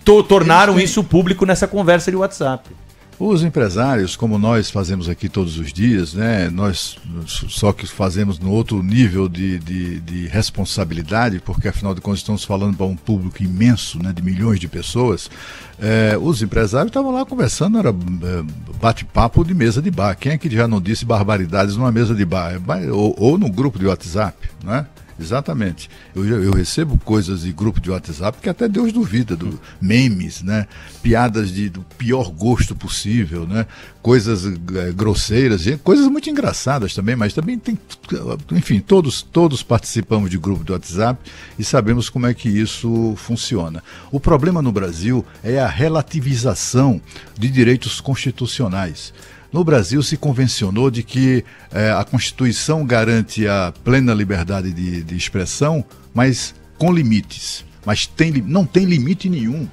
to 0.04 0.22
tornaram 0.22 0.78
isso 0.78 1.02
público 1.02 1.44
nessa 1.44 1.66
conversa 1.66 2.10
de 2.10 2.16
WhatsApp. 2.16 2.70
Os 3.18 3.44
empresários, 3.44 4.16
como 4.16 4.38
nós 4.38 4.70
fazemos 4.70 5.08
aqui 5.08 5.28
todos 5.28 5.56
os 5.58 5.72
dias, 5.72 6.12
né, 6.14 6.50
nós 6.50 6.96
só 7.26 7.72
que 7.72 7.86
fazemos 7.86 8.38
no 8.38 8.50
outro 8.50 8.82
nível 8.82 9.28
de, 9.28 9.58
de, 9.58 10.00
de 10.00 10.26
responsabilidade, 10.26 11.40
porque 11.40 11.68
afinal 11.68 11.94
de 11.94 12.00
contas 12.00 12.20
estamos 12.20 12.44
falando 12.44 12.76
para 12.76 12.86
um 12.86 12.96
público 12.96 13.42
imenso, 13.42 14.02
né, 14.02 14.12
de 14.12 14.22
milhões 14.22 14.58
de 14.58 14.66
pessoas, 14.66 15.30
é, 15.78 16.16
os 16.20 16.42
empresários 16.42 16.90
estavam 16.90 17.12
lá 17.12 17.24
conversando, 17.24 17.78
era 17.78 17.90
é, 17.90 18.72
bate-papo 18.80 19.44
de 19.44 19.54
mesa 19.54 19.80
de 19.80 19.90
bar. 19.90 20.16
Quem 20.16 20.32
é 20.32 20.38
que 20.38 20.50
já 20.50 20.66
não 20.66 20.80
disse 20.80 21.04
barbaridades 21.04 21.76
numa 21.76 21.92
mesa 21.92 22.14
de 22.14 22.24
bar? 22.24 22.60
Ou, 22.92 23.14
ou 23.18 23.38
no 23.38 23.50
grupo 23.50 23.78
de 23.78 23.86
WhatsApp, 23.86 24.36
né? 24.64 24.86
Exatamente. 25.22 25.88
Eu, 26.14 26.24
eu 26.42 26.52
recebo 26.52 26.98
coisas 26.98 27.42
de 27.42 27.52
grupo 27.52 27.80
de 27.80 27.90
WhatsApp 27.90 28.38
que 28.42 28.48
até 28.48 28.68
Deus 28.68 28.92
duvida, 28.92 29.36
do 29.36 29.58
memes, 29.80 30.42
né? 30.42 30.66
Piadas 31.00 31.50
de, 31.50 31.68
do 31.68 31.80
pior 31.96 32.30
gosto 32.30 32.74
possível, 32.74 33.46
né? 33.46 33.66
Coisas 34.02 34.44
é, 34.44 34.92
grosseiras, 34.92 35.64
coisas 35.84 36.08
muito 36.08 36.28
engraçadas 36.28 36.92
também, 36.92 37.14
mas 37.14 37.32
também 37.32 37.56
tem, 37.56 37.78
enfim, 38.50 38.80
todos 38.80 39.22
todos 39.22 39.62
participamos 39.62 40.28
de 40.28 40.36
grupo 40.36 40.64
de 40.64 40.72
WhatsApp 40.72 41.20
e 41.56 41.62
sabemos 41.62 42.10
como 42.10 42.26
é 42.26 42.34
que 42.34 42.48
isso 42.48 43.14
funciona. 43.16 43.82
O 44.10 44.18
problema 44.18 44.60
no 44.60 44.72
Brasil 44.72 45.24
é 45.42 45.60
a 45.60 45.68
relativização 45.68 47.00
de 47.38 47.48
direitos 47.48 48.00
constitucionais. 48.00 49.12
No 49.52 49.62
Brasil 49.62 50.02
se 50.02 50.16
convencionou 50.16 50.90
de 50.90 51.02
que 51.02 51.44
é, 51.70 51.90
a 51.90 52.02
Constituição 52.04 52.86
garante 52.86 53.46
a 53.46 53.72
plena 53.84 54.14
liberdade 54.14 54.72
de, 54.72 55.02
de 55.02 55.14
expressão, 55.14 55.84
mas 56.14 56.54
com 56.78 56.90
limites. 56.90 57.64
Mas 57.84 58.06
tem, 58.06 58.32
não 58.32 58.64
tem 58.64 58.86
limite 58.86 59.28
nenhum. 59.28 59.68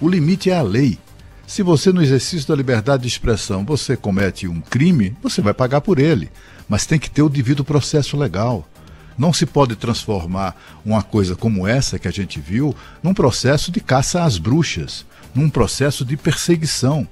O 0.00 0.08
limite 0.08 0.50
é 0.50 0.56
a 0.56 0.62
lei. 0.62 0.96
Se 1.44 1.62
você, 1.62 1.92
no 1.92 2.02
exercício 2.02 2.46
da 2.46 2.54
liberdade 2.54 3.02
de 3.02 3.08
expressão, 3.08 3.64
você 3.64 3.96
comete 3.96 4.46
um 4.46 4.60
crime, 4.60 5.16
você 5.20 5.40
vai 5.40 5.52
pagar 5.52 5.80
por 5.80 5.98
ele. 5.98 6.30
Mas 6.68 6.86
tem 6.86 6.98
que 6.98 7.10
ter 7.10 7.22
o 7.22 7.28
devido 7.28 7.64
processo 7.64 8.16
legal. 8.16 8.68
Não 9.18 9.32
se 9.32 9.46
pode 9.46 9.74
transformar 9.74 10.54
uma 10.84 11.02
coisa 11.02 11.34
como 11.34 11.66
essa 11.66 11.98
que 11.98 12.06
a 12.06 12.12
gente 12.12 12.38
viu 12.38 12.76
num 13.02 13.14
processo 13.14 13.72
de 13.72 13.80
caça 13.80 14.22
às 14.22 14.38
bruxas, 14.38 15.04
num 15.34 15.48
processo 15.48 16.04
de 16.04 16.16
perseguição. 16.16 17.08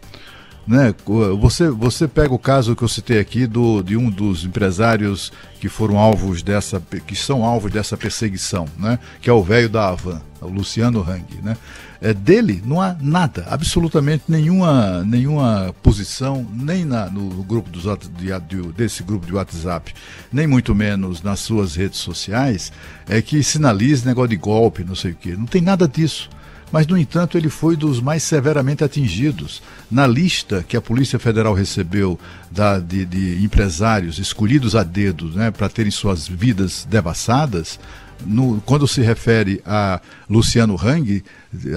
Né? 0.67 0.95
Você, 1.41 1.69
você 1.69 2.09
pega 2.09 2.33
o 2.33 2.39
caso 2.39 2.75
que 2.75 2.83
eu 2.83 2.89
citei 2.89 3.19
aqui 3.19 3.47
do, 3.47 3.83
de 3.83 3.97
um 3.97 4.09
dos 4.09 4.45
empresários 4.45 5.31
que 5.61 5.69
foram 5.69 5.99
alvos 5.99 6.43
dessa, 6.43 6.83
que 7.07 7.15
são 7.15 7.45
alvos 7.45 7.71
dessa 7.71 7.97
perseguição, 7.97 8.67
né? 8.79 8.99
que 9.21 9.29
é 9.29 9.33
o 9.33 9.43
velho 9.43 9.69
da 9.69 9.89
Havan, 9.89 10.23
o 10.41 10.49
Luciano 10.49 11.03
Hang. 11.03 11.27
Né? 11.43 11.55
É, 12.01 12.15
dele 12.15 12.63
não 12.65 12.81
há 12.81 12.97
nada, 12.99 13.47
absolutamente 13.51 14.25
nenhuma, 14.27 15.05
nenhuma 15.05 15.75
posição, 15.83 16.47
nem 16.53 16.85
na, 16.85 17.11
no 17.11 17.43
grupo 17.45 17.69
dos, 17.69 17.85
de, 18.17 18.39
de, 18.41 18.73
desse 18.73 19.03
grupo 19.03 19.27
de 19.27 19.35
WhatsApp, 19.35 19.95
nem 20.33 20.47
muito 20.47 20.75
menos 20.75 21.23
nas 21.23 21.41
suas 21.41 21.77
redes 21.77 21.99
sociais, 21.99 22.73
é 23.07 23.21
que 23.21 23.43
sinalize 23.43 24.07
negócio 24.07 24.31
de 24.31 24.37
golpe, 24.37 24.83
não 24.83 24.95
sei 24.95 25.13
o 25.13 25.15
quê. 25.15 25.35
Não 25.37 25.47
tem 25.47 25.61
nada 25.61 25.87
disso 25.87 26.31
mas, 26.73 26.87
no 26.87 26.99
entanto, 26.99 27.39
ele 27.39 27.49
foi 27.49 27.77
dos 27.77 28.01
mais 28.01 28.23
severamente 28.23 28.83
atingidos. 28.83 29.63
Na 29.91 30.07
lista 30.07 30.65
que 30.67 30.77
a 30.77 30.81
Polícia 30.81 31.19
Federal 31.19 31.55
recebeu 31.55 32.19
da, 32.51 32.79
de, 32.79 33.05
de 33.05 33.45
empresários 33.45 34.19
escolhidos 34.19 34.75
a 34.75 34.83
dedo 34.83 35.27
né, 35.31 35.51
para 35.51 35.69
terem 35.69 35.91
suas 35.91 36.27
vidas 36.27 36.87
devassadas, 36.89 37.79
no, 38.25 38.61
quando 38.65 38.89
se 38.89 39.01
refere 39.03 39.61
a 39.67 40.01
Luciano 40.29 40.77
Hang, 40.77 41.23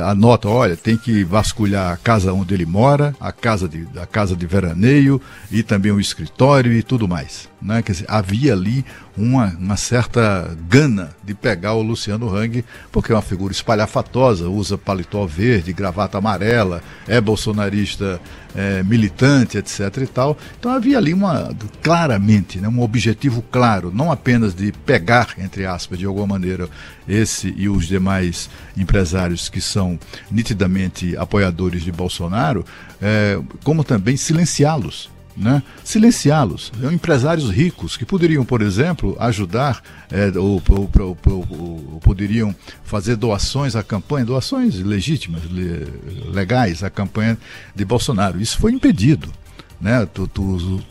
anota, 0.06 0.48
olha, 0.48 0.76
tem 0.76 0.98
que 0.98 1.24
vasculhar 1.24 1.92
a 1.92 1.98
casa 1.98 2.34
onde 2.34 2.54
ele 2.54 2.66
mora, 2.66 3.16
a 3.20 3.32
casa 3.32 3.68
de, 3.68 3.88
a 4.00 4.06
casa 4.06 4.36
de 4.36 4.46
veraneio 4.46 5.22
e 5.52 5.64
também 5.64 5.92
o 5.92 6.00
escritório 6.00 6.74
e 6.74 6.82
tudo 6.82 7.08
mais. 7.08 7.50
Né? 7.62 7.82
Quer 7.82 7.92
dizer, 7.92 8.06
havia 8.08 8.54
ali 8.54 8.86
uma, 9.18 9.48
uma 9.60 9.78
certa 9.78 10.56
gana 10.70 11.10
de 11.24 11.34
pegar 11.34 11.74
o 11.74 11.82
Luciano 11.82 12.34
Hang, 12.34 12.64
porque 12.92 13.12
é 13.12 13.16
uma 13.16 13.22
figura 13.22 13.52
espalhafatosa, 13.52 14.48
usa 14.48 14.78
paletó 14.78 15.26
verde, 15.26 15.74
gravata 15.74 16.18
amarela, 16.20 16.82
é 17.08 17.20
bolsonarista 17.20 18.22
é, 18.56 18.84
militante, 18.84 19.58
etc. 19.58 19.98
e 20.02 20.08
tal. 20.08 20.38
Então 20.60 20.72
havia 20.72 20.98
ali 20.98 21.14
uma, 21.14 21.50
claramente, 21.82 22.60
né, 22.60 22.68
um 22.68 22.82
objetivo 22.82 23.44
claro, 23.52 23.92
não 23.94 24.12
apenas 24.12 24.54
de 24.54 24.72
pegar, 24.72 25.34
entre 25.38 25.66
aspas, 25.66 25.98
de 25.98 26.06
alguma 26.06 26.28
maneira, 26.28 26.70
esse 27.08 27.54
e 27.56 27.70
os 27.70 27.88
demais 27.88 28.50
empresários 28.76 29.50
que 29.50 29.62
são 29.62 30.00
nitidamente 30.30 31.16
apoiadores 31.18 31.84
de 31.84 31.92
Bolsonaro, 31.92 32.66
é, 33.02 33.40
como 33.64 33.84
também 33.84 34.18
silenciá-los. 34.18 35.10
Né? 35.40 35.62
silenciá-los. 35.84 36.72
Empresários 36.92 37.52
ricos 37.52 37.96
que 37.96 38.04
poderiam, 38.04 38.44
por 38.44 38.60
exemplo, 38.60 39.16
ajudar 39.20 39.84
é, 40.10 40.36
ou, 40.36 40.60
ou, 40.68 40.90
ou, 41.00 41.18
ou, 41.28 42.00
poderiam 42.02 42.56
fazer 42.84 43.16
doações 43.16 43.76
à 43.76 43.84
campanha, 43.84 44.26
doações 44.26 44.80
legítimas, 44.80 45.44
legais 46.34 46.84
à 46.84 46.90
campanha 46.90 47.38
de 47.76 47.86
Bolsonaro. 47.86 48.42
Isso 48.42 48.58
foi 48.58 48.72
impedido. 48.72 49.32
Né? 49.80 50.08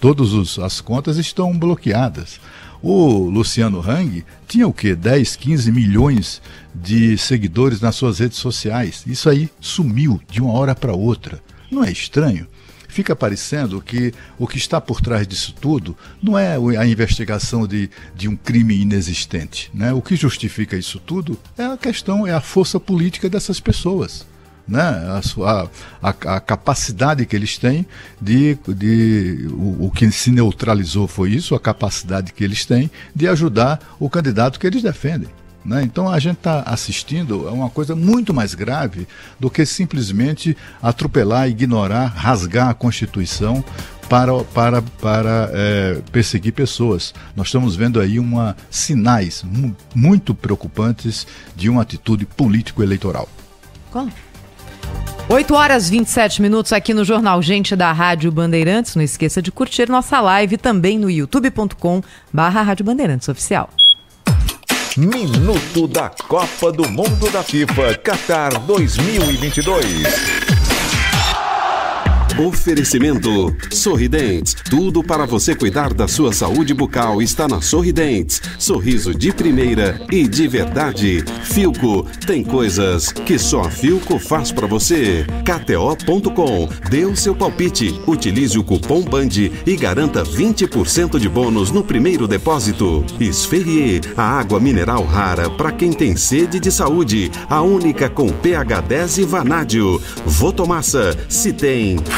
Todas 0.00 0.58
as 0.60 0.80
contas 0.80 1.16
estão 1.16 1.56
bloqueadas. 1.58 2.38
O 2.82 3.28
Luciano 3.28 3.80
Hang 3.80 4.24
tinha 4.46 4.66
o 4.66 4.72
quê? 4.72 4.94
10, 4.94 5.36
15 5.36 5.72
milhões 5.72 6.42
de 6.74 7.16
seguidores 7.18 7.80
nas 7.80 7.96
suas 7.96 8.18
redes 8.18 8.38
sociais. 8.38 9.02
Isso 9.06 9.28
aí 9.28 9.50
sumiu 9.60 10.20
de 10.30 10.40
uma 10.40 10.52
hora 10.52 10.74
para 10.74 10.92
outra. 10.92 11.42
Não 11.70 11.82
é 11.82 11.90
estranho? 11.90 12.46
Fica 12.88 13.14
parecendo 13.14 13.80
que 13.80 14.14
o 14.38 14.46
que 14.46 14.56
está 14.56 14.80
por 14.80 15.00
trás 15.00 15.26
disso 15.26 15.54
tudo 15.60 15.96
não 16.22 16.38
é 16.38 16.56
a 16.78 16.86
investigação 16.86 17.66
de, 17.66 17.90
de 18.14 18.28
um 18.28 18.36
crime 18.36 18.80
inexistente. 18.80 19.70
Né? 19.74 19.92
O 19.92 20.00
que 20.00 20.16
justifica 20.16 20.76
isso 20.76 20.98
tudo 20.98 21.38
é 21.58 21.64
a 21.64 21.76
questão, 21.76 22.26
é 22.26 22.32
a 22.32 22.40
força 22.40 22.80
política 22.80 23.28
dessas 23.28 23.60
pessoas 23.60 24.26
né? 24.66 24.80
a, 24.80 25.22
sua, 25.22 25.70
a, 26.02 26.08
a, 26.08 26.40
capacidade 26.40 27.24
que 27.26 27.36
eles 27.36 27.56
têm 27.56 27.86
de. 28.20 28.58
de 28.68 29.48
o, 29.50 29.86
o, 29.86 29.90
que 29.90 30.10
se 30.10 30.30
neutralizou 30.30 31.06
foi 31.06 31.30
isso, 31.30 31.54
a 31.54 31.60
capacidade 31.60 32.32
que 32.32 32.44
eles 32.44 32.64
têm 32.64 32.90
de 33.14 33.28
ajudar 33.28 33.80
o 33.98 34.10
candidato 34.10 34.58
que 34.58 34.66
eles 34.66 34.82
defendem. 34.82 35.28
Né? 35.64 35.82
Então 35.82 36.08
a 36.08 36.18
gente 36.20 36.36
está 36.36 36.62
assistindo 36.62 37.48
a 37.48 37.52
uma 37.52 37.68
coisa 37.68 37.96
muito 37.96 38.32
mais 38.32 38.54
grave 38.54 39.06
do 39.38 39.50
que 39.50 39.66
simplesmente 39.66 40.56
atropelar, 40.80 41.48
ignorar, 41.48 42.06
rasgar 42.06 42.68
a 42.68 42.74
Constituição 42.74 43.64
para, 44.08 44.44
para, 44.44 44.80
para 44.80 45.50
é, 45.52 46.00
perseguir 46.12 46.52
pessoas. 46.52 47.12
Nós 47.34 47.48
estamos 47.48 47.74
vendo 47.74 48.00
aí 48.00 48.20
uma, 48.20 48.56
sinais 48.70 49.44
muito 49.92 50.34
preocupantes 50.34 51.26
de 51.56 51.68
uma 51.68 51.82
atitude 51.82 52.24
político-eleitoral. 52.24 53.28
Como? 53.90 54.12
8 55.28 55.54
horas 55.54 55.90
27 55.90 56.40
minutos 56.40 56.72
aqui 56.72 56.94
no 56.94 57.04
Jornal 57.04 57.42
Gente 57.42 57.74
da 57.74 57.92
Rádio 57.92 58.30
Bandeirantes. 58.30 58.94
Não 58.94 59.02
esqueça 59.02 59.42
de 59.42 59.50
curtir 59.50 59.88
nossa 59.88 60.20
live 60.20 60.56
também 60.56 60.98
no 60.98 61.10
youtube.com 61.10 62.02
barra 62.32 62.62
Rádio 62.62 62.84
Bandeirantes 62.84 63.28
Oficial. 63.28 63.68
Minuto 64.96 65.86
da 65.86 66.08
Copa 66.08 66.72
do 66.72 66.88
Mundo 66.88 67.30
da 67.30 67.42
FIFA 67.42 67.98
Qatar 67.98 68.58
2022. 68.60 70.45
Oferecimento 72.38 73.56
Sorridentes. 73.70 74.54
Tudo 74.68 75.02
para 75.02 75.24
você 75.24 75.54
cuidar 75.54 75.94
da 75.94 76.06
sua 76.06 76.34
saúde 76.34 76.74
bucal 76.74 77.22
está 77.22 77.48
na 77.48 77.62
Sorridentes. 77.62 78.42
Sorriso 78.58 79.14
de 79.14 79.32
primeira 79.32 79.98
e 80.12 80.28
de 80.28 80.46
verdade. 80.46 81.24
Filco 81.44 82.06
tem 82.26 82.44
coisas 82.44 83.10
que 83.10 83.38
só 83.38 83.62
a 83.62 83.70
Filco 83.70 84.18
faz 84.18 84.52
para 84.52 84.66
você. 84.66 85.24
KTO.com. 85.46 86.68
Dê 86.90 87.06
o 87.06 87.16
seu 87.16 87.34
palpite. 87.34 87.98
Utilize 88.06 88.58
o 88.58 88.64
cupom 88.64 89.00
BAND 89.02 89.50
e 89.66 89.74
garanta 89.74 90.22
20% 90.22 91.18
de 91.18 91.30
bônus 91.30 91.70
no 91.70 91.82
primeiro 91.82 92.28
depósito. 92.28 93.02
Esferrier, 93.18 94.02
a 94.14 94.38
água 94.38 94.60
mineral 94.60 95.04
rara 95.04 95.48
para 95.48 95.72
quem 95.72 95.90
tem 95.90 96.14
sede 96.16 96.60
de 96.60 96.70
saúde. 96.70 97.30
A 97.48 97.62
única 97.62 98.10
com 98.10 98.28
pH 98.28 98.82
10 98.82 99.18
e 99.18 99.24
vanádio. 99.24 100.02
Votomassa, 100.26 101.16
se 101.30 101.50
tem 101.50 101.96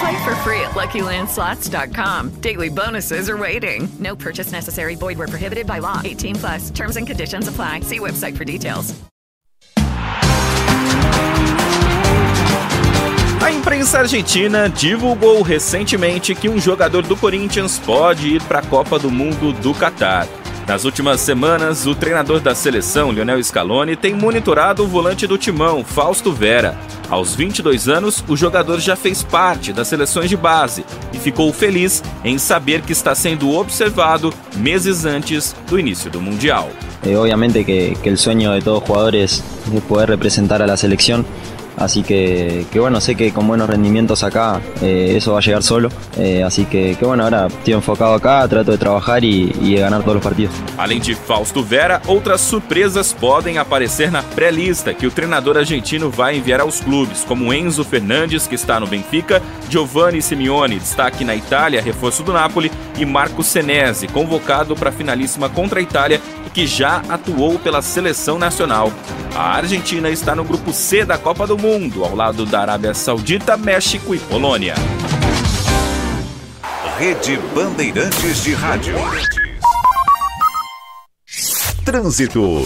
Play 0.00 0.24
for 0.24 0.34
free 0.36 0.60
at 0.60 0.72
LuckyLandSlots.com. 0.72 2.40
Daily 2.40 2.68
bonuses 2.68 3.30
are 3.30 3.36
waiting. 3.36 3.88
No 3.98 4.14
purchase 4.16 4.52
necessary. 4.52 4.94
Void 4.94 5.18
where 5.18 5.28
prohibited 5.28 5.66
by 5.66 5.78
law. 5.78 6.00
18 6.04 6.34
plus. 6.36 6.70
Terms 6.70 6.96
and 6.96 7.06
conditions 7.06 7.48
apply. 7.48 7.80
See 7.80 7.98
website 7.98 8.36
for 8.36 8.44
details. 8.44 8.94
A 13.46 13.50
imprensa 13.52 13.98
argentina 13.98 14.68
divulgou 14.68 15.40
recentemente 15.40 16.34
que 16.34 16.48
um 16.48 16.58
jogador 16.58 17.02
do 17.02 17.16
Corinthians 17.16 17.78
pode 17.78 18.34
ir 18.34 18.42
para 18.42 18.58
a 18.58 18.62
Copa 18.62 18.98
do 18.98 19.08
Mundo 19.08 19.52
do 19.52 19.72
Catar. 19.72 20.26
Nas 20.66 20.84
últimas 20.84 21.20
semanas, 21.20 21.86
o 21.86 21.94
treinador 21.94 22.40
da 22.40 22.52
seleção, 22.52 23.12
Lionel 23.12 23.42
Scaloni, 23.42 23.94
tem 23.94 24.12
monitorado 24.12 24.82
o 24.82 24.86
volante 24.88 25.24
do 25.24 25.38
timão, 25.38 25.84
Fausto 25.84 26.32
Vera. 26.32 26.76
Aos 27.08 27.36
22 27.36 27.88
anos, 27.88 28.24
o 28.26 28.36
jogador 28.36 28.80
já 28.80 28.96
fez 28.96 29.22
parte 29.22 29.72
das 29.72 29.86
seleções 29.86 30.28
de 30.28 30.36
base 30.36 30.84
e 31.12 31.18
ficou 31.18 31.52
feliz 31.52 32.02
em 32.24 32.36
saber 32.36 32.82
que 32.82 32.90
está 32.90 33.14
sendo 33.14 33.52
observado 33.52 34.34
meses 34.56 35.04
antes 35.04 35.54
do 35.68 35.78
início 35.78 36.10
do 36.10 36.20
Mundial. 36.20 36.68
Eh, 37.04 37.16
obviamente 37.16 37.62
que, 37.62 37.96
que 38.02 38.08
el 38.08 38.18
sueño 38.18 38.50
de 38.50 38.60
todos 38.60 38.82
jugadores 38.82 39.44
es 39.72 39.82
poder 39.84 40.08
representar 40.08 40.60
a 40.60 40.76
selección. 40.76 41.24
Así 41.76 42.02
que, 42.02 42.66
que, 42.72 42.80
bueno, 42.80 43.00
sé 43.00 43.14
que 43.14 43.32
con 43.32 43.46
buenos 43.46 43.68
rendimientos 43.68 44.22
acá 44.24 44.60
eh, 44.82 45.14
eso 45.16 45.32
va 45.32 45.38
a 45.38 45.42
llegar 45.42 45.62
solo. 45.62 45.90
Eh, 46.16 46.42
así 46.42 46.64
que, 46.64 46.96
que, 46.98 47.04
bueno, 47.04 47.24
ahora 47.24 47.46
estoy 47.46 47.74
enfocado 47.74 48.14
acá, 48.14 48.46
trato 48.48 48.70
de 48.70 48.78
trabajar 48.78 49.24
y, 49.24 49.52
y, 49.60 49.74
de 49.74 49.80
ganar 49.80 50.02
todos 50.02 50.14
los 50.14 50.24
partidos. 50.24 50.54
Além 50.78 51.00
de 51.00 51.14
Fausto 51.14 51.62
Vera, 51.62 52.00
outras 52.06 52.40
surpresas 52.40 53.12
podem 53.12 53.58
aparecer 53.58 54.10
na 54.10 54.22
pré-lista 54.22 54.94
que 54.94 55.06
o 55.06 55.10
treinador 55.10 55.58
argentino 55.58 56.10
vai 56.10 56.36
enviar 56.36 56.60
aos 56.60 56.80
clubes, 56.80 57.24
como 57.24 57.52
Enzo 57.52 57.84
Fernandes, 57.84 58.46
que 58.46 58.54
está 58.54 58.80
no 58.80 58.86
Benfica, 58.86 59.42
Giovanni 59.68 60.22
Simeone, 60.22 60.78
destaque 60.78 61.24
na 61.24 61.34
Itália, 61.34 61.82
reforço 61.82 62.22
do 62.22 62.32
Napoli, 62.32 62.70
e 62.98 63.04
Marco 63.04 63.42
Senesi, 63.42 64.08
convocado 64.08 64.74
para 64.74 64.90
a 64.90 64.92
finalíssima 64.92 65.48
contra 65.48 65.80
a 65.80 65.82
Itália 65.82 66.20
que 66.56 66.66
já 66.66 67.02
atuou 67.10 67.58
pela 67.58 67.82
seleção 67.82 68.38
nacional. 68.38 68.90
A 69.34 69.56
Argentina 69.56 70.08
está 70.08 70.34
no 70.34 70.42
grupo 70.42 70.72
C 70.72 71.04
da 71.04 71.18
Copa 71.18 71.46
do 71.46 71.58
Mundo, 71.58 72.02
ao 72.02 72.16
lado 72.16 72.46
da 72.46 72.62
Arábia 72.62 72.94
Saudita, 72.94 73.58
México 73.58 74.14
e 74.14 74.18
Polônia. 74.18 74.74
Rede 76.98 77.38
Bandeirantes 77.54 78.42
de 78.42 78.54
Rádio. 78.54 78.94
Trânsito. 81.84 82.64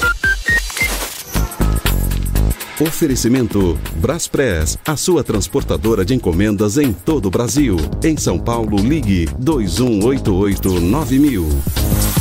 Oferecimento 2.80 3.76
Braspress, 3.96 4.78
a 4.86 4.96
sua 4.96 5.24
transportadora 5.24 6.04
de 6.04 6.14
encomendas 6.14 6.78
em 6.78 6.92
todo 6.92 7.26
o 7.26 7.30
Brasil. 7.30 7.76
Em 8.04 8.16
São 8.16 8.38
Paulo, 8.38 8.76
ligue 8.76 9.26
2188-9000. 9.42 12.19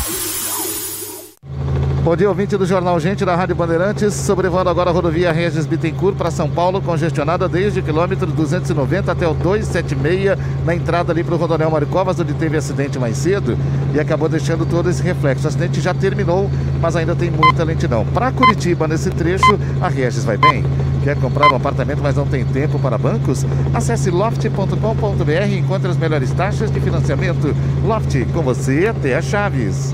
Bom 2.02 2.16
dia, 2.16 2.30
ouvinte 2.30 2.56
do 2.56 2.66
Jornal 2.66 2.98
Gente 2.98 3.26
da 3.26 3.36
Rádio 3.36 3.56
Bandeirantes. 3.56 4.14
Sobrevoando 4.14 4.70
agora 4.70 4.90
a 4.90 4.94
rodovia 4.94 5.34
Regis 5.34 5.66
Bittencourt 5.66 6.16
para 6.16 6.32
São 6.32 6.50
Paulo, 6.50 6.82
congestionada 6.82 7.48
desde 7.50 7.82
o 7.82 7.84
quilômetro 7.84 8.26
290 8.28 9.12
até 9.12 9.28
o 9.28 9.34
276, 9.34 10.40
na 10.66 10.74
entrada 10.74 11.12
ali 11.12 11.26
para 11.26 11.36
o 11.36 11.38
Rodonel 11.38 11.70
Maricovas, 11.70 12.18
onde 12.18 12.34
teve 12.34 12.56
acidente 12.56 12.98
mais 12.98 13.18
cedo 13.18 13.58
e 13.94 14.00
acabou 14.00 14.30
deixando 14.30 14.66
todo 14.66 14.90
esse 14.90 15.04
reflexo. 15.04 15.44
O 15.44 15.48
acidente 15.50 15.82
já 15.82 15.94
terminou, 15.94 16.50
mas 16.82 16.96
ainda 16.96 17.14
tem 17.16 17.30
muita 17.30 17.66
lentidão. 17.66 18.06
Para 18.14 18.32
Curitiba, 18.32 18.88
nesse 18.88 19.10
trecho, 19.10 19.60
a 19.82 19.90
Regis 19.90 20.24
vai 20.24 20.38
bem. 20.38 20.64
Quer 21.04 21.18
comprar 21.18 21.52
um 21.52 21.56
apartamento, 21.58 22.02
mas 22.02 22.16
não 22.16 22.26
tem 22.26 22.46
tempo 22.46 22.80
para 22.80 22.98
bancos? 22.98 23.46
Acesse 23.74 24.10
loft.com.br 24.10 25.48
e 25.50 25.60
encontre 25.60 25.92
as 25.92 25.98
melhores 25.98 26.32
taxas 26.32 26.72
de 26.72 26.80
financiamento. 26.80 27.54
Loft, 27.84 28.26
com 28.34 28.42
você 28.42 28.88
até 28.88 29.18
a 29.18 29.22
Chaves. 29.22 29.94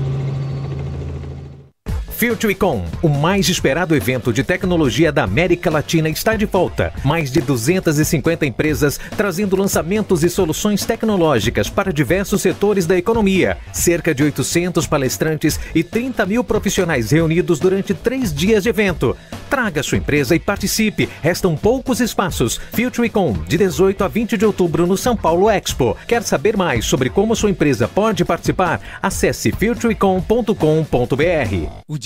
FutureCon, 2.16 2.82
o 3.02 3.10
mais 3.10 3.46
esperado 3.46 3.94
evento 3.94 4.32
de 4.32 4.42
tecnologia 4.42 5.12
da 5.12 5.24
América 5.24 5.68
Latina, 5.68 6.08
está 6.08 6.34
de 6.34 6.46
volta. 6.46 6.90
Mais 7.04 7.30
de 7.30 7.42
250 7.42 8.46
empresas 8.46 8.98
trazendo 9.18 9.54
lançamentos 9.54 10.24
e 10.24 10.30
soluções 10.30 10.86
tecnológicas 10.86 11.68
para 11.68 11.92
diversos 11.92 12.40
setores 12.40 12.86
da 12.86 12.96
economia. 12.96 13.58
Cerca 13.70 14.14
de 14.14 14.22
800 14.22 14.86
palestrantes 14.86 15.60
e 15.74 15.84
30 15.84 16.24
mil 16.24 16.42
profissionais 16.42 17.10
reunidos 17.10 17.60
durante 17.60 17.92
três 17.92 18.32
dias 18.32 18.62
de 18.62 18.70
evento. 18.70 19.14
Traga 19.50 19.82
sua 19.82 19.98
empresa 19.98 20.34
e 20.34 20.40
participe. 20.40 21.10
Restam 21.20 21.54
poucos 21.54 22.00
espaços. 22.00 22.58
FutureCon, 22.72 23.34
de 23.46 23.58
18 23.58 24.02
a 24.02 24.08
20 24.08 24.38
de 24.38 24.46
outubro 24.46 24.86
no 24.86 24.96
São 24.96 25.14
Paulo 25.14 25.50
Expo. 25.50 25.94
Quer 26.08 26.22
saber 26.22 26.56
mais 26.56 26.86
sobre 26.86 27.10
como 27.10 27.36
sua 27.36 27.50
empresa 27.50 27.86
pode 27.86 28.24
participar? 28.24 28.80
Acesse 29.02 29.52
futurecon.com.br. 29.52 32.05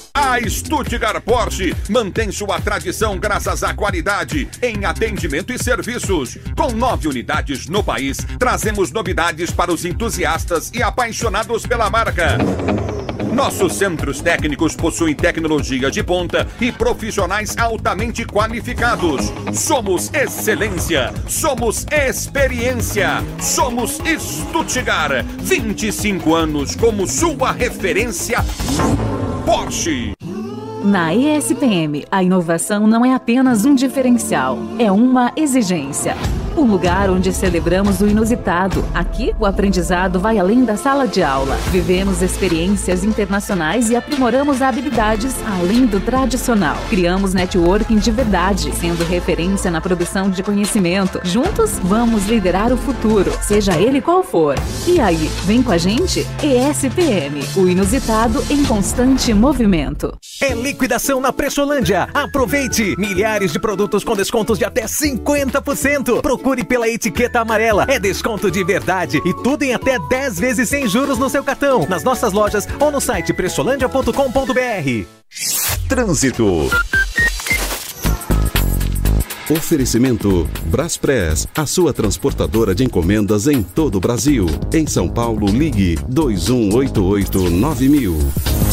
A 0.13 0.37
Stuttgart 0.49 1.21
Porsche 1.23 1.73
mantém 1.89 2.31
sua 2.31 2.59
tradição 2.59 3.17
graças 3.17 3.63
à 3.63 3.73
qualidade 3.73 4.47
em 4.61 4.83
atendimento 4.83 5.53
e 5.53 5.57
serviços. 5.57 6.37
Com 6.55 6.71
nove 6.71 7.07
unidades 7.07 7.67
no 7.67 7.81
país, 7.81 8.17
trazemos 8.37 8.91
novidades 8.91 9.51
para 9.51 9.71
os 9.71 9.85
entusiastas 9.85 10.69
e 10.73 10.83
apaixonados 10.83 11.65
pela 11.65 11.89
marca. 11.89 12.37
Nossos 13.33 13.73
centros 13.75 14.19
técnicos 14.19 14.75
possuem 14.75 15.15
tecnologia 15.15 15.89
de 15.89 16.03
ponta 16.03 16.45
e 16.59 16.71
profissionais 16.71 17.57
altamente 17.57 18.25
qualificados. 18.25 19.31
Somos 19.53 20.13
excelência, 20.13 21.13
somos 21.27 21.85
experiência, 21.89 23.23
somos 23.39 23.99
Stuttgart. 24.19 25.25
25 25.39 26.35
anos 26.35 26.75
como 26.75 27.07
sua 27.07 27.53
referência 27.53 28.43
Porsche. 29.45 30.13
Na 30.83 31.13
ESPM, 31.13 32.05
a 32.11 32.23
inovação 32.23 32.85
não 32.85 33.05
é 33.05 33.13
apenas 33.13 33.65
um 33.65 33.73
diferencial, 33.73 34.57
é 34.77 34.91
uma 34.91 35.31
exigência. 35.35 36.15
Um 36.57 36.65
lugar 36.65 37.09
onde 37.09 37.31
celebramos 37.31 38.01
o 38.01 38.07
inusitado. 38.07 38.83
Aqui, 38.93 39.33
o 39.39 39.45
aprendizado 39.45 40.19
vai 40.19 40.37
além 40.37 40.65
da 40.65 40.75
sala 40.75 41.07
de 41.07 41.23
aula. 41.23 41.55
Vivemos 41.71 42.21
experiências 42.21 43.03
internacionais 43.03 43.89
e 43.89 43.95
aprimoramos 43.95 44.61
habilidades 44.61 45.35
além 45.45 45.85
do 45.85 45.99
tradicional. 45.99 46.75
Criamos 46.89 47.33
networking 47.33 47.97
de 47.97 48.11
verdade, 48.11 48.71
sendo 48.75 49.03
referência 49.03 49.71
na 49.71 49.79
produção 49.79 50.29
de 50.29 50.43
conhecimento. 50.43 51.21
Juntos, 51.23 51.79
vamos 51.83 52.27
liderar 52.27 52.73
o 52.73 52.77
futuro, 52.77 53.31
seja 53.41 53.77
ele 53.77 54.01
qual 54.01 54.23
for. 54.23 54.55
E 54.85 54.99
aí, 54.99 55.29
vem 55.45 55.63
com 55.63 55.71
a 55.71 55.77
gente? 55.77 56.27
ESPM, 56.43 57.41
o 57.55 57.67
inusitado 57.67 58.43
em 58.49 58.63
constante 58.65 59.33
movimento. 59.33 60.13
É 60.41 60.53
liquidação 60.53 61.21
na 61.21 61.31
Pressolândia. 61.31 62.09
Aproveite! 62.13 62.95
Milhares 62.97 63.51
de 63.53 63.59
produtos 63.59 64.03
com 64.03 64.15
descontos 64.15 64.57
de 64.57 64.65
até 64.65 64.85
50%. 64.85 66.21
Procure 66.21 66.50
pela 66.65 66.89
etiqueta 66.89 67.39
amarela. 67.39 67.85
É 67.87 67.97
desconto 67.97 68.51
de 68.51 68.63
verdade 68.63 69.21
e 69.25 69.33
tudo 69.33 69.63
em 69.63 69.73
até 69.73 69.97
10 69.97 70.39
vezes 70.39 70.69
sem 70.69 70.87
juros 70.87 71.17
no 71.17 71.29
seu 71.29 71.43
cartão. 71.43 71.87
Nas 71.87 72.03
nossas 72.03 72.33
lojas 72.33 72.67
ou 72.79 72.91
no 72.91 72.99
site 72.99 73.33
pressolândia.com.br. 73.33 75.05
Trânsito. 75.87 76.69
Oferecimento 79.49 80.47
Braspress, 80.67 81.47
a 81.55 81.65
sua 81.65 81.91
transportadora 81.91 82.73
de 82.73 82.85
encomendas 82.85 83.47
em 83.47 83.61
todo 83.61 83.95
o 83.95 83.99
Brasil. 83.99 84.45
Em 84.73 84.87
São 84.87 85.09
Paulo, 85.09 85.47
ligue 85.47 85.97
2188-9000. 86.09 88.70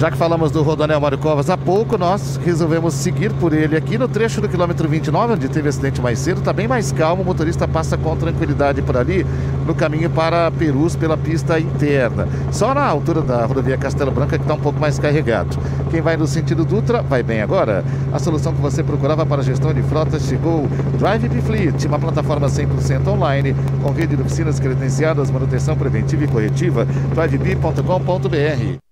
Já 0.00 0.10
que 0.10 0.16
falamos 0.16 0.50
do 0.50 0.62
Rodonel 0.62 0.98
Mário 0.98 1.18
Covas 1.18 1.50
há 1.50 1.58
pouco, 1.58 1.98
nós 1.98 2.40
resolvemos 2.42 2.94
seguir 2.94 3.30
por 3.34 3.52
ele 3.52 3.76
aqui 3.76 3.98
no 3.98 4.08
trecho 4.08 4.40
do 4.40 4.48
quilômetro 4.48 4.88
29, 4.88 5.34
onde 5.34 5.46
teve 5.46 5.68
acidente 5.68 6.00
mais 6.00 6.18
cedo. 6.18 6.38
Está 6.38 6.54
bem 6.54 6.66
mais 6.66 6.90
calmo, 6.90 7.20
o 7.20 7.24
motorista 7.26 7.68
passa 7.68 7.98
com 7.98 8.16
tranquilidade 8.16 8.80
por 8.80 8.96
ali, 8.96 9.26
no 9.66 9.74
caminho 9.74 10.08
para 10.08 10.50
Perus 10.52 10.96
pela 10.96 11.18
pista 11.18 11.60
interna. 11.60 12.26
Só 12.50 12.72
na 12.72 12.82
altura 12.82 13.20
da 13.20 13.44
rodovia 13.44 13.76
Castelo 13.76 14.10
Branco 14.10 14.34
é 14.34 14.38
que 14.38 14.44
está 14.44 14.54
um 14.54 14.60
pouco 14.60 14.80
mais 14.80 14.98
carregado. 14.98 15.58
Quem 15.90 16.00
vai 16.00 16.16
no 16.16 16.26
sentido 16.26 16.64
Dutra 16.64 17.02
vai 17.02 17.22
bem 17.22 17.42
agora. 17.42 17.84
A 18.10 18.18
solução 18.18 18.54
que 18.54 18.60
você 18.62 18.82
procurava 18.82 19.26
para 19.26 19.42
a 19.42 19.44
gestão 19.44 19.74
de 19.74 19.82
frotas 19.82 20.22
chegou. 20.22 20.66
Drive 20.98 21.28
Fleet, 21.42 21.84
uma 21.84 21.98
plataforma 21.98 22.46
100% 22.46 23.06
online, 23.06 23.54
com 23.82 23.92
rede 23.92 24.16
de 24.16 24.22
oficinas 24.22 24.58
credenciadas, 24.58 25.30
manutenção 25.30 25.76
preventiva 25.76 26.24
e 26.24 26.28
corretiva. 26.28 26.86
driveb.com.br 27.14 28.89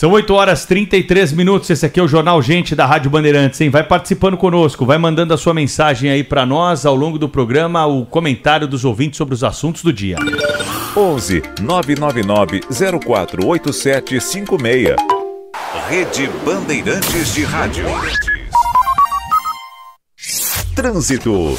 São 0.00 0.12
8 0.12 0.32
horas 0.32 0.64
33 0.64 1.34
minutos. 1.34 1.68
Esse 1.68 1.84
aqui 1.84 2.00
é 2.00 2.02
o 2.02 2.08
Jornal 2.08 2.40
Gente 2.40 2.74
da 2.74 2.86
Rádio 2.86 3.10
Bandeirantes, 3.10 3.60
hein? 3.60 3.68
Vai 3.68 3.84
participando 3.84 4.34
conosco, 4.34 4.86
vai 4.86 4.96
mandando 4.96 5.34
a 5.34 5.36
sua 5.36 5.52
mensagem 5.52 6.10
aí 6.10 6.24
para 6.24 6.46
nós 6.46 6.86
ao 6.86 6.94
longo 6.94 7.18
do 7.18 7.28
programa, 7.28 7.84
o 7.84 8.06
comentário 8.06 8.66
dos 8.66 8.82
ouvintes 8.82 9.18
sobre 9.18 9.34
os 9.34 9.44
assuntos 9.44 9.82
do 9.82 9.92
dia. 9.92 10.16
11 10.96 11.42
999 11.60 12.62
048756. 12.70 14.96
Rede 15.86 16.30
Bandeirantes 16.46 17.34
de 17.34 17.44
Rádio. 17.44 17.84
Trânsito. 20.74 21.58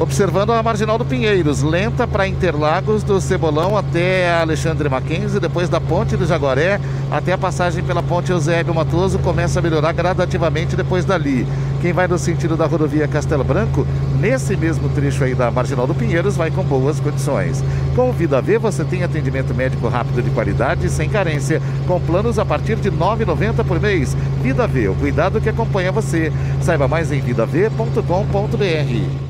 Observando 0.00 0.54
a 0.54 0.62
marginal 0.62 0.96
do 0.96 1.04
Pinheiros, 1.04 1.62
lenta 1.62 2.08
para 2.08 2.26
Interlagos, 2.26 3.02
do 3.02 3.20
Cebolão 3.20 3.76
até 3.76 4.32
Alexandre 4.32 4.88
Mackenzie, 4.88 5.38
depois 5.38 5.68
da 5.68 5.78
ponte 5.78 6.16
do 6.16 6.24
Jaguaré 6.24 6.80
até 7.10 7.34
a 7.34 7.38
passagem 7.38 7.84
pela 7.84 8.02
ponte 8.02 8.32
Eusébio 8.32 8.74
Matoso, 8.74 9.18
começa 9.18 9.58
a 9.58 9.62
melhorar 9.62 9.92
gradativamente 9.92 10.74
depois 10.74 11.04
dali. 11.04 11.46
Quem 11.82 11.92
vai 11.92 12.08
no 12.08 12.18
sentido 12.18 12.56
da 12.56 12.64
rodovia 12.64 13.06
Castelo 13.06 13.44
Branco, 13.44 13.86
nesse 14.18 14.56
mesmo 14.56 14.88
trecho 14.88 15.22
aí 15.22 15.34
da 15.34 15.50
marginal 15.50 15.86
do 15.86 15.94
Pinheiros, 15.94 16.34
vai 16.34 16.50
com 16.50 16.64
boas 16.64 16.98
condições. 16.98 17.62
Com 17.94 18.08
o 18.08 18.12
Vida 18.12 18.40
V, 18.40 18.56
você 18.56 18.82
tem 18.84 19.02
atendimento 19.02 19.54
médico 19.54 19.86
rápido 19.86 20.22
de 20.22 20.30
qualidade 20.30 20.86
e 20.86 20.90
sem 20.90 21.10
carência, 21.10 21.60
com 21.86 22.00
planos 22.00 22.38
a 22.38 22.44
partir 22.46 22.76
de 22.76 22.88
R$ 22.88 22.96
9,90 22.96 23.66
por 23.66 23.78
mês. 23.78 24.16
Vida 24.42 24.66
V, 24.66 24.88
o 24.88 24.94
cuidado 24.94 25.42
que 25.42 25.50
acompanha 25.50 25.92
você. 25.92 26.32
Saiba 26.62 26.88
mais 26.88 27.12
em 27.12 27.20
vidav.com.br. 27.20 29.29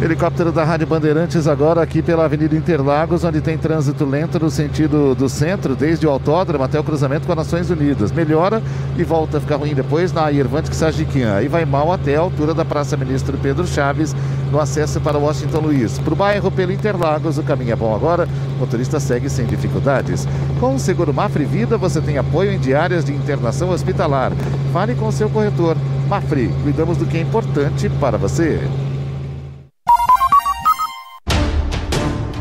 Helicóptero 0.00 0.52
da 0.52 0.62
Rádio 0.62 0.86
Bandeirantes 0.86 1.48
agora 1.48 1.82
aqui 1.82 2.00
pela 2.00 2.24
Avenida 2.24 2.54
Interlagos, 2.54 3.24
onde 3.24 3.40
tem 3.40 3.58
trânsito 3.58 4.04
lento 4.04 4.38
no 4.38 4.48
sentido 4.48 5.12
do 5.12 5.28
centro, 5.28 5.74
desde 5.74 6.06
o 6.06 6.10
autódromo 6.10 6.62
até 6.62 6.78
o 6.78 6.84
cruzamento 6.84 7.26
com 7.26 7.32
as 7.32 7.38
Nações 7.38 7.68
Unidas. 7.68 8.12
Melhora 8.12 8.62
e 8.96 9.02
volta 9.02 9.38
a 9.38 9.40
ficar 9.40 9.56
ruim 9.56 9.74
depois 9.74 10.12
na 10.12 10.30
Irvante 10.30 10.74
Sajiquian. 10.74 11.34
Aí 11.34 11.48
vai 11.48 11.64
mal 11.64 11.92
até 11.92 12.14
a 12.14 12.20
altura 12.20 12.54
da 12.54 12.64
Praça 12.64 12.96
Ministro 12.96 13.36
Pedro 13.42 13.66
Chaves, 13.66 14.14
no 14.52 14.60
acesso 14.60 15.00
para 15.00 15.18
Washington 15.18 15.58
Luiz. 15.58 15.98
Para 15.98 16.12
o 16.12 16.16
bairro 16.16 16.50
pelo 16.52 16.70
Interlagos, 16.70 17.36
o 17.36 17.42
caminho 17.42 17.72
é 17.72 17.76
bom 17.76 17.92
agora, 17.92 18.28
o 18.56 18.60
motorista 18.60 19.00
segue 19.00 19.28
sem 19.28 19.46
dificuldades. 19.46 20.28
Com 20.60 20.76
o 20.76 20.78
seguro 20.78 21.12
Mafre 21.12 21.44
Vida, 21.44 21.76
você 21.76 22.00
tem 22.00 22.18
apoio 22.18 22.52
em 22.52 22.60
diárias 22.60 23.04
de 23.04 23.12
internação 23.12 23.70
hospitalar. 23.70 24.30
Fale 24.72 24.94
com 24.94 25.08
o 25.08 25.12
seu 25.12 25.28
corretor. 25.28 25.76
Mafre, 26.08 26.54
cuidamos 26.62 26.96
do 26.96 27.04
que 27.04 27.18
é 27.18 27.20
importante 27.20 27.88
para 28.00 28.16
você. 28.16 28.60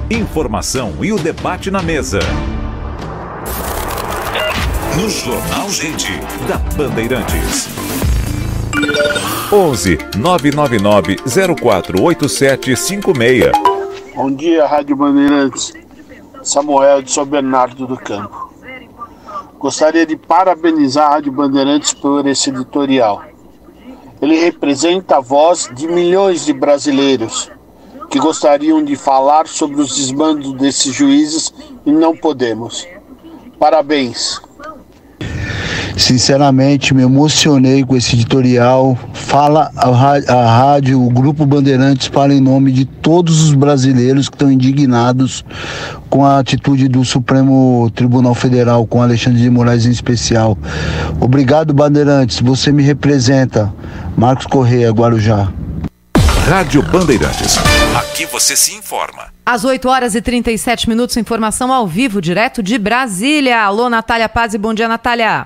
Informação 0.09 0.93
e 1.01 1.11
o 1.11 1.17
debate 1.17 1.69
na 1.69 1.81
mesa. 1.81 2.19
no 4.95 5.09
Jornal 5.09 5.69
Gente, 5.69 6.13
da 6.47 6.55
Bandeirantes. 6.77 7.67
11 9.51 9.97
999 10.17 11.17
048756. 11.27 13.51
Bom 14.15 14.31
dia, 14.31 14.65
Rádio 14.65 14.95
Bandeirantes. 14.95 15.73
Samuel 16.41 17.01
de 17.01 17.11
São 17.11 17.25
Bernardo 17.25 17.85
do 17.85 17.97
Campo. 17.97 18.53
Gostaria 19.59 20.05
de 20.05 20.15
parabenizar 20.15 21.07
a 21.07 21.15
Rádio 21.15 21.33
Bandeirantes 21.33 21.93
por 21.93 22.25
esse 22.25 22.49
editorial. 22.49 23.23
Ele 24.21 24.39
representa 24.39 25.17
a 25.17 25.19
voz 25.19 25.69
de 25.75 25.85
milhões 25.85 26.45
de 26.45 26.53
brasileiros 26.53 27.51
que 28.09 28.19
gostariam 28.19 28.83
de 28.83 28.95
falar 28.95 29.47
sobre 29.47 29.81
os 29.81 29.95
desmandos 29.95 30.53
desses 30.53 30.93
juízes 30.93 31.53
e 31.85 31.91
não 31.91 32.15
podemos. 32.15 32.87
Parabéns. 33.59 34.39
Sinceramente, 35.97 36.93
me 36.93 37.01
emocionei 37.01 37.83
com 37.83 37.95
esse 37.95 38.15
editorial. 38.15 38.95
Fala 39.13 39.71
a, 39.75 39.89
rádio, 39.89 41.03
o 41.03 41.09
Grupo 41.09 41.43
Bandeirantes 41.43 42.05
fala 42.05 42.35
em 42.35 42.39
nome 42.39 42.71
de 42.71 42.85
todos 42.85 43.43
os 43.43 43.55
brasileiros 43.55 44.29
que 44.29 44.35
estão 44.35 44.51
indignados 44.51 45.43
com 46.07 46.23
a 46.23 46.37
atitude 46.37 46.87
do 46.87 47.03
Supremo 47.03 47.89
Tribunal 47.95 48.35
Federal, 48.35 48.85
com 48.85 49.01
Alexandre 49.01 49.41
de 49.41 49.49
Moraes 49.49 49.87
em 49.87 49.91
especial. 49.91 50.55
Obrigado, 51.19 51.73
Bandeirantes. 51.73 52.41
Você 52.41 52.71
me 52.71 52.83
representa. 52.83 53.73
Marcos 54.15 54.45
Correia, 54.45 54.91
Guarujá. 54.91 55.51
Rádio 56.49 56.81
Bandeirantes. 56.81 57.57
Aqui 57.99 58.25
você 58.25 58.55
se 58.55 58.73
informa. 58.73 59.33
Às 59.45 59.65
8 59.65 59.89
horas 59.89 60.15
e 60.15 60.21
37 60.21 60.87
minutos, 60.87 61.17
informação 61.17 61.73
ao 61.73 61.85
vivo, 61.85 62.21
direto 62.21 62.63
de 62.63 62.79
Brasília. 62.79 63.59
Alô, 63.59 63.89
Natália 63.89 64.29
Paz 64.29 64.53
e 64.53 64.57
bom 64.57 64.73
dia, 64.73 64.87
Natália. 64.87 65.45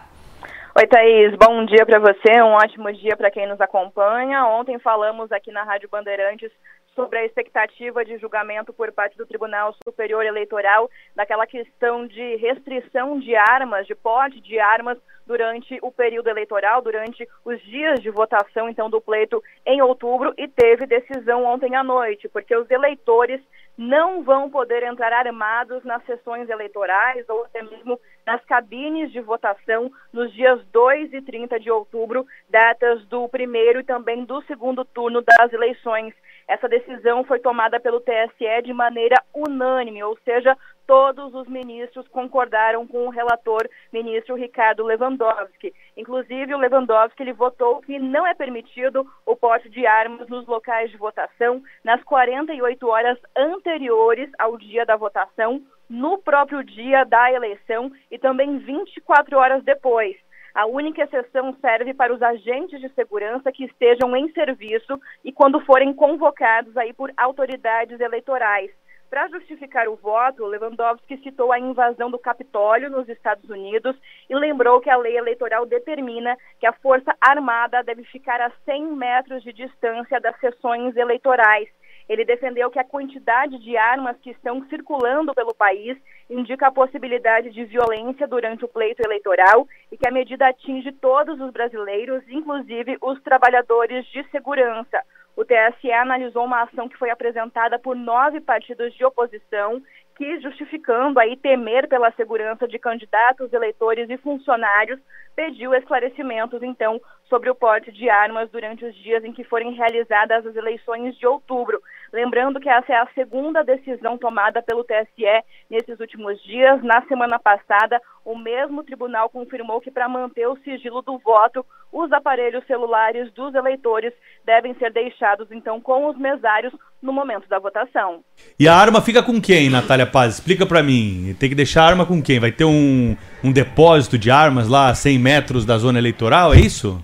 Oi, 0.76 0.86
Thaís. 0.86 1.36
Bom 1.38 1.66
dia 1.66 1.88
para 1.88 1.98
você. 1.98 2.40
Um 2.44 2.54
ótimo 2.54 2.94
dia 2.94 3.18
para 3.18 3.32
quem 3.32 3.48
nos 3.48 3.60
acompanha. 3.60 4.46
Ontem 4.46 4.78
falamos 4.78 5.32
aqui 5.32 5.52
na 5.52 5.64
Rádio 5.64 5.90
Bandeirantes 5.92 6.52
sobre 6.96 7.20
a 7.20 7.26
expectativa 7.26 8.04
de 8.04 8.18
julgamento 8.18 8.74
por 8.74 8.92
parte 8.92 9.18
do 9.18 9.26
Tribunal 9.26 9.76
Superior 9.84 10.26
Eleitoral 10.26 10.90
daquela 11.16 11.48
questão 11.48 12.06
de 12.06 12.36
restrição 12.36 13.20
de 13.20 13.36
armas, 13.36 13.88
de 13.88 13.96
porte 13.96 14.40
de 14.42 14.60
armas 14.60 14.98
durante 15.26 15.78
o 15.82 15.92
período 15.92 16.30
eleitoral, 16.30 16.82
durante 16.82 17.28
os 17.46 17.62
dias 17.62 18.02
de 18.02 18.10
votação, 18.10 18.68
então, 18.68 18.90
do 18.90 19.00
pleito 19.00 19.42
em 19.66 19.82
outubro, 19.82 20.34
e 20.38 20.48
teve 20.48 20.86
decisão 20.86 21.46
ontem 21.46 21.76
à 21.76 21.84
noite, 21.84 22.28
porque 22.28 22.56
os 22.56 22.70
eleitores 22.70 23.40
não 23.78 24.22
vão 24.24 24.50
poder 24.50 24.84
entrar 24.84 25.14
armados 25.14 25.84
nas 25.84 26.04
sessões 26.06 26.50
eleitorais 26.50 27.28
ou 27.30 27.46
até 27.46 27.64
mesmo 27.64 28.00
nas 28.26 28.44
cabines 28.46 29.12
de 29.12 29.22
votação 29.22 29.92
nos 30.12 30.32
dias 30.34 30.64
2 30.68 31.14
e 31.14 31.22
30 31.22 31.60
de 31.60 31.72
outubro, 31.72 32.26
datas 32.50 33.04
do 33.08 33.28
primeiro 33.30 33.80
e 33.80 33.84
também 33.84 34.26
do 34.26 34.42
segundo 34.44 34.84
turno 34.86 35.22
das 35.22 35.54
eleições. 35.54 36.14
Essa 36.48 36.68
decisão 36.68 37.24
foi 37.24 37.40
tomada 37.40 37.80
pelo 37.80 38.02
TSE 38.02 38.62
de 38.64 38.74
maneira 38.74 39.16
unânime, 39.34 40.04
ou 40.04 40.18
seja, 40.24 40.58
todos 40.86 41.34
os 41.34 41.48
ministros 41.48 42.08
concordaram 42.10 42.86
com 42.86 43.08
o 43.08 43.10
relator, 43.10 43.68
ministro 43.94 44.36
Ricardo 44.36 44.84
Lewandowski. 44.84 45.74
Inclusive, 45.96 46.54
o 46.54 46.58
Lewandowski 46.58 47.24
ele 47.24 47.34
votou 47.34 47.82
que 47.82 47.98
não 47.98 48.28
é 48.28 48.34
permitido 48.34 49.08
o 49.26 49.36
porte 49.36 49.70
de 49.70 49.86
armas 49.86 50.28
nos 50.28 50.46
locais 50.46 50.92
de 50.92 50.98
votação 50.98 51.64
nas 51.84 52.04
48 52.04 52.88
horas 52.88 53.18
anteriores 53.36 54.30
ao 54.38 54.58
dia 54.58 54.86
da 54.86 54.98
votação, 54.98 55.62
no 55.90 56.18
próprio 56.18 56.64
dia 56.64 57.06
da 57.06 57.32
eleição 57.32 57.92
e 58.10 58.18
também 58.18 58.58
24 58.58 59.38
horas 59.38 59.64
depois. 59.64 60.18
A 60.54 60.66
única 60.66 61.04
exceção 61.04 61.56
serve 61.62 61.94
para 61.94 62.14
os 62.14 62.22
agentes 62.22 62.80
de 62.82 62.90
segurança 62.90 63.52
que 63.52 63.66
estejam 63.66 64.16
em 64.16 64.32
serviço 64.32 65.00
e 65.24 65.32
quando 65.32 65.62
forem 65.62 65.94
convocados 65.94 66.76
aí 66.76 66.94
por 66.94 67.12
autoridades 67.16 68.00
eleitorais. 68.00 68.72
Para 69.12 69.28
justificar 69.28 69.90
o 69.90 69.98
voto, 69.98 70.46
Lewandowski 70.46 71.18
citou 71.18 71.52
a 71.52 71.60
invasão 71.60 72.10
do 72.10 72.18
Capitólio 72.18 72.90
nos 72.90 73.10
Estados 73.10 73.50
Unidos 73.50 73.94
e 74.30 74.36
lembrou 74.36 74.80
que 74.80 74.90
a 74.90 74.96
lei 74.96 75.18
eleitoral 75.18 75.66
determina 75.66 76.38
que 76.58 76.66
a 76.66 76.72
Força 76.72 77.14
Armada 77.20 77.84
deve 77.84 78.06
ficar 78.06 78.40
a 78.40 78.50
100 78.64 78.88
metros 78.96 79.44
de 79.44 79.52
distância 79.52 80.18
das 80.22 80.40
sessões 80.40 80.96
eleitorais. 80.96 81.68
Ele 82.10 82.26
defendeu 82.26 82.70
que 82.70 82.80
a 82.80 82.84
quantidade 82.84 83.58
de 83.60 83.78
armas 83.78 84.18
que 84.22 84.32
estão 84.32 84.66
circulando 84.68 85.34
pelo 85.34 85.54
país 85.54 85.98
indica 86.30 86.68
a 86.68 86.72
possibilidade 86.72 87.50
de 87.50 87.66
violência 87.66 88.28
durante 88.28 88.64
o 88.64 88.68
pleito 88.68 89.02
eleitoral 89.06 89.68
e 89.92 89.98
que 89.98 90.08
a 90.08 90.12
medida 90.12 90.48
atinge 90.48 90.92
todos 90.94 91.40
os 91.40 91.52
brasileiros, 91.52 92.24
inclusive 92.30 92.98
os 93.02 93.22
trabalhadores 93.22 94.06
de 94.08 94.24
segurança. 94.30 95.04
O 95.36 95.46
TSE 95.46 95.92
analisou 95.92 96.46
uma 96.46 96.64
ação 96.64 96.90
que 96.90 96.98
foi 96.98 97.10
apresentada 97.10 97.80
por 97.80 97.96
nove 97.96 98.42
partidos 98.42 98.94
de 98.94 99.06
oposição 99.06 99.82
que, 100.22 100.40
justificando 100.40 101.20
aí 101.20 101.36
temer 101.36 101.88
pela 101.88 102.12
segurança 102.12 102.68
de 102.68 102.78
candidatos, 102.78 103.52
eleitores 103.52 104.08
e 104.08 104.18
funcionários, 104.18 105.00
pediu 105.36 105.74
esclarecimentos, 105.74 106.62
então, 106.62 107.02
sobre 107.28 107.50
o 107.50 107.56
porte 107.56 107.92
de 107.92 108.08
armas 108.08 108.48
durante 108.52 108.86
os 108.86 108.94
dias 108.98 109.26
em 109.26 109.34
que 109.34 109.44
forem 109.44 109.74
realizadas 109.74 110.46
as 110.46 110.56
eleições 110.56 111.18
de 111.18 111.26
outubro. 111.26 111.82
Lembrando 112.14 112.60
que 112.60 112.68
essa 112.68 112.92
é 112.92 112.98
a 112.98 113.08
segunda 113.16 113.64
decisão 113.64 114.18
tomada 114.18 114.62
pelo 114.62 114.84
TSE 114.84 115.44
nesses 115.70 115.98
últimos 116.00 116.42
dias. 116.44 116.84
Na 116.84 117.02
semana 117.08 117.40
passada, 117.40 118.02
o 118.26 118.38
mesmo 118.38 118.84
tribunal 118.84 119.30
confirmou 119.30 119.80
que, 119.80 119.90
para 119.90 120.10
manter 120.10 120.46
o 120.48 120.58
sigilo 120.58 121.02
do 121.02 121.18
voto, 121.20 121.66
os 121.92 122.12
aparelhos 122.12 122.66
celulares 122.68 123.32
dos 123.32 123.56
eleitores 123.56 124.14
devem 124.46 124.74
ser 124.76 124.92
deixados, 124.92 125.48
então, 125.52 125.80
com 125.80 126.10
os 126.10 126.18
mesários 126.18 126.74
no 127.02 127.14
momento 127.14 127.48
da 127.48 127.60
votação. 127.60 128.24
E 128.60 128.68
a 128.68 128.76
arma 128.76 129.02
fica 129.02 129.24
com 129.24 129.42
quem, 129.42 129.70
Natália 129.70 130.06
Paz? 130.06 130.36
Explica 130.36 130.66
para 130.66 130.84
mim. 130.84 131.36
Tem 131.40 131.50
que 131.50 131.56
deixar 131.56 131.84
a 131.84 131.88
arma 131.88 132.06
com 132.06 132.22
quem? 132.22 132.40
Vai 132.40 132.52
ter 132.52 132.66
um, 132.66 133.16
um 133.44 133.52
depósito 133.52 134.18
de 134.18 134.30
armas 134.30 134.68
lá 134.68 134.90
a 134.90 134.96
100 134.96 135.18
metros 135.18 135.66
da 135.66 135.78
zona 135.78 135.98
eleitoral, 135.98 136.54
é 136.54 136.60
isso? 136.60 137.02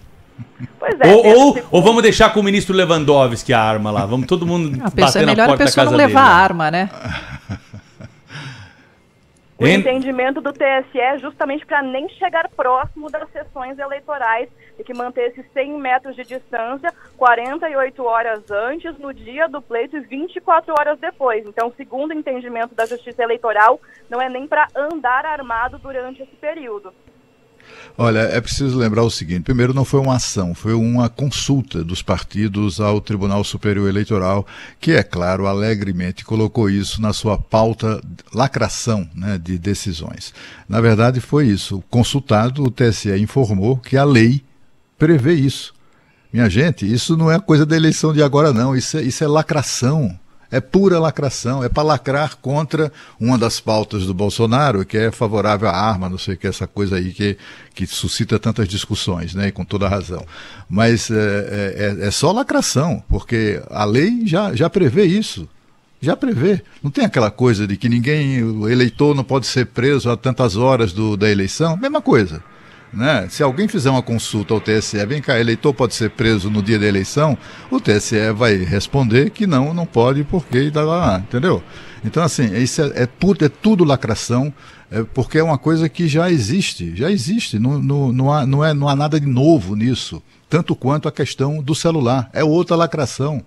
Pois 0.79 0.99
é. 0.99 1.07
Ou, 1.07 1.25
ou, 1.25 1.59
ou, 1.71 1.81
vamos 1.81 2.01
deixar 2.01 2.33
com 2.33 2.39
o 2.39 2.43
ministro 2.43 2.75
Lewandowski 2.75 3.53
a 3.53 3.61
arma 3.61 3.91
lá. 3.91 4.05
Vamos 4.05 4.27
todo 4.27 4.45
mundo 4.45 4.77
a 4.83 4.89
bater 4.89 5.23
é 5.23 5.25
na 5.25 5.47
porta 5.47 5.65
da 5.65 5.71
casa 5.71 5.91
não 5.91 5.97
levar 5.97 6.21
dele. 6.21 6.33
a 6.33 6.35
arma, 6.35 6.71
né? 6.71 6.89
O 9.59 9.65
entendimento 9.65 10.39
do 10.39 10.53
TSE 10.53 10.99
é 10.99 11.17
justamente 11.17 11.65
para 11.65 11.81
nem 11.81 12.07
chegar 12.09 12.47
próximo 12.49 13.09
das 13.09 13.27
sessões 13.31 13.79
eleitorais 13.79 14.47
e 14.77 14.83
que 14.83 14.93
manter 14.93 15.31
esses 15.31 15.51
100 15.51 15.79
metros 15.79 16.15
de 16.15 16.23
distância 16.23 16.93
48 17.17 18.03
horas 18.03 18.51
antes, 18.51 18.95
no 18.99 19.11
dia 19.11 19.47
do 19.49 19.59
pleito 19.59 19.97
e 19.97 20.01
24 20.01 20.75
horas 20.77 20.99
depois. 20.99 21.43
Então, 21.47 21.73
segundo 21.75 22.11
o 22.11 22.13
entendimento 22.13 22.75
da 22.75 22.85
Justiça 22.85 23.23
Eleitoral, 23.23 23.81
não 24.07 24.21
é 24.21 24.29
nem 24.29 24.45
para 24.45 24.67
andar 24.75 25.25
armado 25.25 25.79
durante 25.79 26.21
esse 26.21 26.35
período. 26.35 26.93
Olha, 27.99 28.19
é 28.19 28.39
preciso 28.39 28.77
lembrar 28.77 29.01
o 29.01 29.09
seguinte: 29.09 29.41
primeiro, 29.41 29.73
não 29.73 29.83
foi 29.83 29.99
uma 29.99 30.17
ação, 30.17 30.53
foi 30.53 30.73
uma 30.73 31.09
consulta 31.09 31.83
dos 31.83 32.03
partidos 32.03 32.79
ao 32.79 33.01
Tribunal 33.01 33.43
Superior 33.43 33.89
Eleitoral, 33.89 34.45
que, 34.79 34.91
é 34.91 35.01
claro, 35.01 35.47
alegremente 35.47 36.23
colocou 36.23 36.69
isso 36.69 37.01
na 37.01 37.11
sua 37.11 37.39
pauta 37.39 37.99
lacração 38.31 39.09
né, 39.15 39.39
de 39.39 39.57
decisões. 39.57 40.31
Na 40.69 40.79
verdade, 40.79 41.19
foi 41.19 41.47
isso. 41.47 41.83
Consultado, 41.89 42.63
o 42.63 42.69
TSE 42.69 43.17
informou 43.17 43.77
que 43.77 43.97
a 43.97 44.03
lei 44.03 44.43
prevê 44.97 45.33
isso. 45.33 45.73
Minha 46.31 46.49
gente, 46.49 46.85
isso 46.85 47.17
não 47.17 47.31
é 47.31 47.39
coisa 47.39 47.65
da 47.65 47.75
eleição 47.75 48.13
de 48.13 48.21
agora, 48.21 48.53
não. 48.53 48.75
Isso 48.75 48.97
é, 48.97 49.01
isso 49.01 49.23
é 49.23 49.27
lacração. 49.27 50.17
É 50.51 50.61
pura 50.61 50.99
lacração, 50.99 51.63
é 51.63 51.69
para 51.69 51.83
lacrar 51.83 52.37
contra 52.37 52.91
uma 53.19 53.37
das 53.37 53.59
pautas 53.59 54.05
do 54.05 54.13
Bolsonaro, 54.13 54.85
que 54.85 54.97
é 54.97 55.11
favorável 55.11 55.67
à 55.67 55.75
arma, 55.75 56.09
não 56.09 56.17
sei 56.17 56.35
o 56.35 56.37
que, 56.37 56.47
essa 56.47 56.65
coisa 56.65 56.95
aí 56.95 57.11
que, 57.11 57.37
que 57.73 57.85
suscita 57.85 58.39
tantas 58.39 58.67
discussões, 58.67 59.35
né, 59.35 59.47
e 59.47 59.51
com 59.51 59.65
toda 59.65 59.87
razão. 59.87 60.25
Mas 60.69 61.11
é, 61.11 61.95
é, 62.01 62.07
é 62.07 62.11
só 62.11 62.31
lacração, 62.31 63.03
porque 63.09 63.61
a 63.69 63.83
lei 63.83 64.25
já, 64.25 64.55
já 64.55 64.69
prevê 64.69 65.05
isso. 65.05 65.47
Já 65.99 66.15
prevê. 66.15 66.61
Não 66.81 66.91
tem 66.91 67.05
aquela 67.05 67.31
coisa 67.31 67.67
de 67.67 67.75
que 67.75 67.89
ninguém, 67.89 68.43
o 68.43 68.69
eleitor 68.69 69.15
não 69.15 69.23
pode 69.23 69.47
ser 69.47 69.65
preso 69.65 70.09
a 70.09 70.15
tantas 70.15 70.55
horas 70.55 70.93
do, 70.93 71.17
da 71.17 71.29
eleição. 71.29 71.75
Mesma 71.75 72.01
coisa. 72.01 72.43
Né? 72.97 73.27
Se 73.29 73.43
alguém 73.43 73.67
fizer 73.67 73.91
uma 73.91 74.01
consulta 74.01 74.55
ao 74.55 74.59
TSE, 74.59 75.05
vem 75.05 75.21
cá, 75.21 75.39
eleitor 75.39 75.71
pode 75.71 75.93
ser 75.93 76.09
preso 76.09 76.49
no 76.49 76.63
dia 76.63 76.79
da 76.79 76.87
eleição, 76.87 77.37
o 77.69 77.79
TSE 77.79 78.31
vai 78.35 78.55
responder 78.57 79.29
que 79.29 79.45
não, 79.45 79.71
não 79.71 79.85
pode, 79.85 80.23
porque 80.23 80.71
tá 80.71 80.81
lá, 80.81 81.19
entendeu? 81.19 81.61
Então, 82.03 82.23
assim, 82.23 82.51
isso 82.57 82.81
é, 82.81 83.03
é, 83.03 83.03
é 83.03 83.49
tudo 83.49 83.83
lacração, 83.83 84.51
é, 84.89 85.03
porque 85.03 85.37
é 85.37 85.43
uma 85.43 85.59
coisa 85.59 85.87
que 85.87 86.07
já 86.07 86.31
existe, 86.31 86.95
já 86.95 87.11
existe, 87.11 87.59
não, 87.59 87.79
não, 87.79 88.11
não, 88.11 88.33
há, 88.33 88.47
não, 88.47 88.65
é, 88.65 88.73
não 88.73 88.89
há 88.89 88.95
nada 88.95 89.19
de 89.19 89.27
novo 89.27 89.75
nisso, 89.75 90.19
tanto 90.49 90.75
quanto 90.75 91.07
a 91.07 91.11
questão 91.11 91.61
do 91.61 91.75
celular, 91.75 92.31
é 92.33 92.43
outra 92.43 92.75
lacração. 92.75 93.43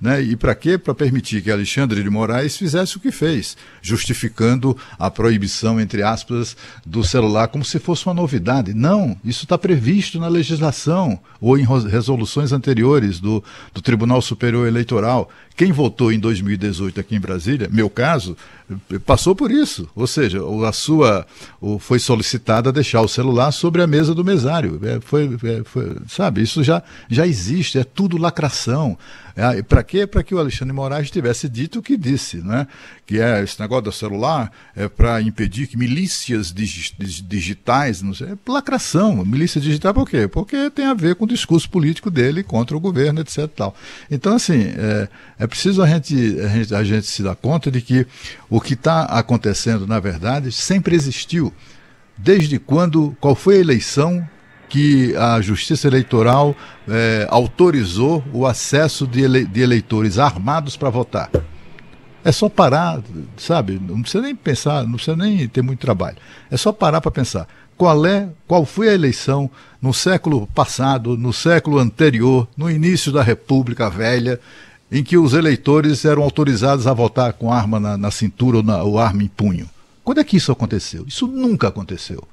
Né? 0.00 0.22
E 0.22 0.36
para 0.36 0.54
quê? 0.54 0.76
Para 0.76 0.94
permitir 0.94 1.42
que 1.42 1.50
Alexandre 1.50 2.02
de 2.02 2.10
Moraes 2.10 2.56
fizesse 2.56 2.96
o 2.96 3.00
que 3.00 3.10
fez, 3.10 3.56
justificando 3.80 4.76
a 4.98 5.10
proibição, 5.10 5.80
entre 5.80 6.02
aspas, 6.02 6.56
do 6.84 7.04
celular 7.04 7.48
como 7.48 7.64
se 7.64 7.78
fosse 7.78 8.06
uma 8.06 8.14
novidade. 8.14 8.74
Não, 8.74 9.16
isso 9.24 9.44
está 9.44 9.56
previsto 9.56 10.18
na 10.18 10.28
legislação 10.28 11.18
ou 11.40 11.58
em 11.58 11.66
resoluções 11.88 12.52
anteriores 12.52 13.20
do, 13.20 13.42
do 13.72 13.80
Tribunal 13.80 14.20
Superior 14.20 14.66
Eleitoral. 14.66 15.30
Quem 15.56 15.70
votou 15.70 16.12
em 16.12 16.18
2018 16.18 16.98
aqui 16.98 17.14
em 17.14 17.20
Brasília, 17.20 17.68
meu 17.70 17.88
caso, 17.88 18.36
passou 19.06 19.36
por 19.36 19.52
isso. 19.52 19.88
Ou 19.94 20.06
seja, 20.06 20.40
a 20.66 20.72
sua 20.72 21.24
foi 21.78 22.00
solicitada 22.00 22.72
deixar 22.72 23.02
o 23.02 23.08
celular 23.08 23.52
sobre 23.52 23.80
a 23.80 23.86
mesa 23.86 24.14
do 24.14 24.24
mesário. 24.24 24.80
É, 24.82 25.00
foi, 25.00 25.38
é, 25.44 25.62
foi, 25.64 25.96
sabe, 26.08 26.42
isso 26.42 26.64
já, 26.64 26.82
já 27.08 27.26
existe, 27.26 27.78
é 27.78 27.84
tudo 27.84 28.18
lacração. 28.18 28.98
É, 29.36 29.62
para 29.62 29.82
quê? 29.82 30.06
Para 30.06 30.22
que 30.22 30.34
o 30.34 30.38
Alexandre 30.38 30.72
Moraes 30.72 31.10
tivesse 31.10 31.48
dito 31.48 31.80
o 31.80 31.82
que 31.82 31.96
disse, 31.96 32.36
né? 32.38 32.66
que 33.06 33.20
é 33.20 33.42
esse 33.42 33.60
negócio 33.60 33.84
do 33.84 33.92
celular 33.92 34.50
é 34.74 34.88
para 34.88 35.20
impedir 35.20 35.66
que 35.66 35.76
milícias 35.76 36.52
dig, 36.52 36.92
digitais, 37.26 38.00
não 38.00 38.14
sei, 38.14 38.28
é 38.28 38.50
lacração. 38.50 39.24
Milícia 39.24 39.60
digital 39.60 39.92
por 39.92 40.08
quê? 40.08 40.26
Porque 40.26 40.70
tem 40.70 40.86
a 40.86 40.94
ver 40.94 41.14
com 41.16 41.24
o 41.24 41.28
discurso 41.28 41.68
político 41.68 42.10
dele 42.10 42.42
contra 42.42 42.76
o 42.76 42.80
governo, 42.80 43.20
etc. 43.20 43.48
Tal. 43.48 43.76
Então, 44.10 44.34
assim, 44.34 44.72
é, 44.76 45.08
é 45.38 45.46
preciso 45.46 45.82
a 45.82 45.86
gente, 45.86 46.14
a, 46.40 46.48
gente, 46.48 46.74
a 46.74 46.84
gente 46.84 47.06
se 47.06 47.22
dar 47.22 47.36
conta 47.36 47.70
de 47.70 47.80
que 47.80 48.06
o 48.48 48.60
que 48.60 48.74
está 48.74 49.04
acontecendo, 49.04 49.86
na 49.86 50.00
verdade, 50.00 50.50
sempre 50.50 50.94
existiu. 50.94 51.52
Desde 52.16 52.58
quando, 52.58 53.16
qual 53.20 53.34
foi 53.34 53.56
a 53.56 53.60
eleição 53.60 54.26
que 54.74 55.14
a 55.14 55.40
Justiça 55.40 55.86
Eleitoral 55.86 56.52
é, 56.88 57.28
autorizou 57.30 58.24
o 58.32 58.44
acesso 58.44 59.06
de, 59.06 59.20
ele, 59.22 59.44
de 59.44 59.60
eleitores 59.60 60.18
armados 60.18 60.76
para 60.76 60.90
votar. 60.90 61.30
É 62.24 62.32
só 62.32 62.48
parar, 62.48 63.00
sabe? 63.36 63.80
Não 63.80 64.02
precisa 64.02 64.24
nem 64.24 64.34
pensar, 64.34 64.82
não 64.82 64.94
precisa 64.94 65.16
nem 65.16 65.46
ter 65.46 65.62
muito 65.62 65.78
trabalho. 65.78 66.16
É 66.50 66.56
só 66.56 66.72
parar 66.72 67.00
para 67.00 67.12
pensar. 67.12 67.46
Qual 67.76 68.04
é, 68.04 68.28
qual 68.48 68.64
foi 68.64 68.88
a 68.88 68.94
eleição 68.94 69.48
no 69.80 69.94
século 69.94 70.48
passado, 70.48 71.16
no 71.16 71.32
século 71.32 71.78
anterior, 71.78 72.48
no 72.56 72.68
início 72.68 73.12
da 73.12 73.22
República 73.22 73.88
Velha, 73.88 74.40
em 74.90 75.04
que 75.04 75.16
os 75.16 75.34
eleitores 75.34 76.04
eram 76.04 76.24
autorizados 76.24 76.88
a 76.88 76.92
votar 76.92 77.34
com 77.34 77.52
arma 77.52 77.78
na, 77.78 77.96
na 77.96 78.10
cintura 78.10 78.56
ou, 78.56 78.62
na, 78.64 78.82
ou 78.82 78.98
arma 78.98 79.22
em 79.22 79.28
punho? 79.28 79.70
Quando 80.02 80.18
é 80.18 80.24
que 80.24 80.36
isso 80.36 80.50
aconteceu? 80.50 81.04
Isso 81.06 81.28
nunca 81.28 81.68
aconteceu. 81.68 82.26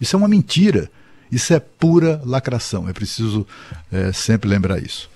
Isso 0.00 0.16
é 0.16 0.18
uma 0.18 0.26
mentira. 0.26 0.90
Isso 1.30 1.52
é 1.54 1.60
pura 1.60 2.20
lacração. 2.24 2.88
É 2.88 2.92
preciso 2.92 3.46
é, 3.92 4.12
sempre 4.12 4.48
lembrar 4.48 4.78
isso. 4.82 5.10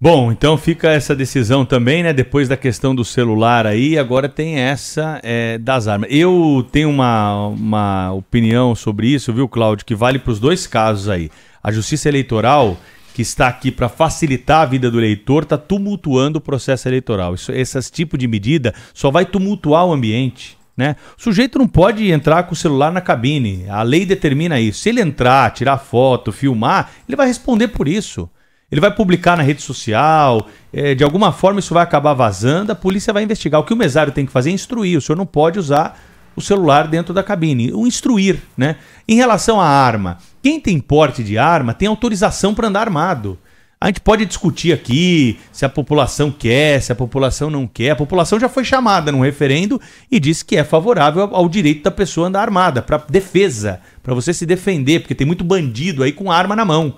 Bom, 0.00 0.30
então 0.30 0.58
fica 0.58 0.90
essa 0.90 1.16
decisão 1.16 1.64
também, 1.64 2.02
né? 2.02 2.12
Depois 2.12 2.46
da 2.46 2.58
questão 2.58 2.94
do 2.94 3.04
celular 3.04 3.66
aí, 3.66 3.96
agora 3.96 4.28
tem 4.28 4.58
essa 4.58 5.18
é, 5.22 5.56
das 5.56 5.88
armas. 5.88 6.10
Eu 6.12 6.66
tenho 6.70 6.90
uma, 6.90 7.46
uma 7.46 8.12
opinião 8.12 8.74
sobre 8.74 9.06
isso, 9.06 9.32
viu, 9.32 9.48
Cláudio, 9.48 9.86
que 9.86 9.94
vale 9.94 10.18
para 10.18 10.32
os 10.32 10.38
dois 10.38 10.66
casos 10.66 11.08
aí. 11.08 11.30
A 11.62 11.72
Justiça 11.72 12.08
Eleitoral, 12.08 12.76
que 13.14 13.22
está 13.22 13.48
aqui 13.48 13.70
para 13.70 13.88
facilitar 13.88 14.60
a 14.60 14.66
vida 14.66 14.90
do 14.90 15.00
eleitor, 15.00 15.44
está 15.44 15.56
tumultuando 15.56 16.38
o 16.38 16.42
processo 16.42 16.86
eleitoral. 16.86 17.34
Isso, 17.34 17.50
esse 17.52 17.90
tipo 17.90 18.18
de 18.18 18.28
medida 18.28 18.74
só 18.92 19.10
vai 19.10 19.24
tumultuar 19.24 19.86
o 19.86 19.92
ambiente. 19.92 20.58
Né? 20.76 20.96
O 21.16 21.22
sujeito 21.22 21.58
não 21.58 21.68
pode 21.68 22.10
entrar 22.10 22.42
com 22.44 22.52
o 22.52 22.56
celular 22.56 22.90
na 22.92 23.00
cabine. 23.00 23.66
A 23.68 23.82
lei 23.82 24.04
determina 24.04 24.58
isso. 24.58 24.80
Se 24.80 24.88
ele 24.88 25.00
entrar, 25.00 25.52
tirar 25.52 25.78
foto, 25.78 26.32
filmar, 26.32 26.90
ele 27.08 27.16
vai 27.16 27.26
responder 27.26 27.68
por 27.68 27.86
isso. 27.86 28.28
Ele 28.70 28.80
vai 28.80 28.92
publicar 28.92 29.36
na 29.36 29.42
rede 29.42 29.62
social, 29.62 30.48
é, 30.72 30.94
de 30.94 31.04
alguma 31.04 31.30
forma 31.30 31.60
isso 31.60 31.72
vai 31.72 31.84
acabar 31.84 32.12
vazando, 32.12 32.72
a 32.72 32.74
polícia 32.74 33.12
vai 33.12 33.22
investigar. 33.22 33.60
O 33.60 33.64
que 33.64 33.72
o 33.72 33.76
mesário 33.76 34.12
tem 34.12 34.26
que 34.26 34.32
fazer 34.32 34.50
é 34.50 34.52
instruir. 34.52 34.98
O 34.98 35.00
senhor 35.00 35.16
não 35.16 35.26
pode 35.26 35.60
usar 35.60 35.96
o 36.34 36.40
celular 36.40 36.88
dentro 36.88 37.14
da 37.14 37.22
cabine. 37.22 37.72
O 37.72 37.86
instruir, 37.86 38.42
né? 38.56 38.76
Em 39.06 39.14
relação 39.14 39.60
à 39.60 39.66
arma, 39.68 40.18
quem 40.42 40.58
tem 40.58 40.80
porte 40.80 41.22
de 41.22 41.38
arma 41.38 41.72
tem 41.72 41.86
autorização 41.86 42.52
para 42.52 42.66
andar 42.66 42.80
armado. 42.80 43.38
A 43.84 43.88
gente 43.88 44.00
pode 44.00 44.24
discutir 44.24 44.72
aqui 44.72 45.38
se 45.52 45.62
a 45.66 45.68
população 45.68 46.30
quer, 46.30 46.80
se 46.80 46.90
a 46.90 46.94
população 46.94 47.50
não 47.50 47.66
quer. 47.66 47.90
A 47.90 47.96
população 47.96 48.40
já 48.40 48.48
foi 48.48 48.64
chamada 48.64 49.12
num 49.12 49.20
referendo 49.20 49.78
e 50.10 50.18
disse 50.18 50.42
que 50.42 50.56
é 50.56 50.64
favorável 50.64 51.28
ao 51.30 51.46
direito 51.50 51.82
da 51.82 51.90
pessoa 51.90 52.28
andar 52.28 52.40
armada, 52.40 52.80
para 52.80 52.96
defesa, 52.96 53.82
para 54.02 54.14
você 54.14 54.32
se 54.32 54.46
defender, 54.46 55.00
porque 55.00 55.14
tem 55.14 55.26
muito 55.26 55.44
bandido 55.44 56.02
aí 56.02 56.12
com 56.12 56.32
arma 56.32 56.56
na 56.56 56.64
mão. 56.64 56.94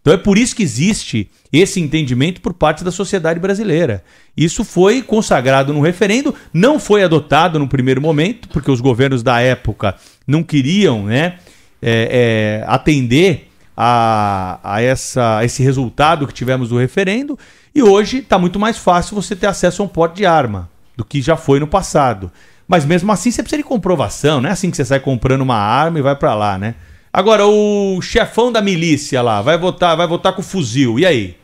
Então 0.00 0.14
é 0.14 0.16
por 0.16 0.36
isso 0.36 0.56
que 0.56 0.64
existe 0.64 1.30
esse 1.52 1.78
entendimento 1.78 2.40
por 2.40 2.52
parte 2.52 2.82
da 2.82 2.90
sociedade 2.90 3.38
brasileira. 3.38 4.02
Isso 4.36 4.64
foi 4.64 5.02
consagrado 5.02 5.72
no 5.72 5.80
referendo, 5.80 6.34
não 6.52 6.80
foi 6.80 7.04
adotado 7.04 7.56
no 7.56 7.68
primeiro 7.68 8.00
momento, 8.00 8.48
porque 8.48 8.68
os 8.72 8.80
governos 8.80 9.22
da 9.22 9.40
época 9.40 9.94
não 10.26 10.42
queriam 10.42 11.04
né, 11.04 11.38
é, 11.80 12.62
é, 12.62 12.64
atender 12.66 13.46
a, 13.76 14.58
a, 14.62 14.80
essa, 14.80 15.38
a 15.38 15.44
esse 15.44 15.62
resultado 15.62 16.26
que 16.26 16.32
tivemos 16.32 16.70
do 16.70 16.78
referendo. 16.78 17.38
E 17.74 17.82
hoje 17.82 18.18
está 18.18 18.38
muito 18.38 18.58
mais 18.58 18.78
fácil 18.78 19.14
você 19.14 19.36
ter 19.36 19.46
acesso 19.46 19.82
a 19.82 19.84
um 19.84 19.88
porte 19.88 20.16
de 20.16 20.26
arma 20.26 20.70
do 20.96 21.04
que 21.04 21.20
já 21.20 21.36
foi 21.36 21.60
no 21.60 21.66
passado. 21.66 22.32
Mas 22.66 22.84
mesmo 22.84 23.12
assim 23.12 23.30
você 23.30 23.42
precisa 23.42 23.62
de 23.62 23.68
comprovação, 23.68 24.40
não 24.40 24.48
é 24.48 24.52
assim 24.52 24.70
que 24.70 24.76
você 24.76 24.84
sai 24.84 24.98
comprando 24.98 25.42
uma 25.42 25.56
arma 25.56 25.98
e 25.98 26.02
vai 26.02 26.16
para 26.16 26.34
lá, 26.34 26.58
né? 26.58 26.74
Agora 27.12 27.46
o 27.46 28.00
chefão 28.02 28.50
da 28.50 28.60
milícia 28.60 29.22
lá 29.22 29.40
vai 29.40 29.56
votar, 29.56 29.96
vai 29.96 30.06
votar 30.06 30.34
com 30.34 30.42
fuzil. 30.42 30.98
E 30.98 31.06
aí? 31.06 31.36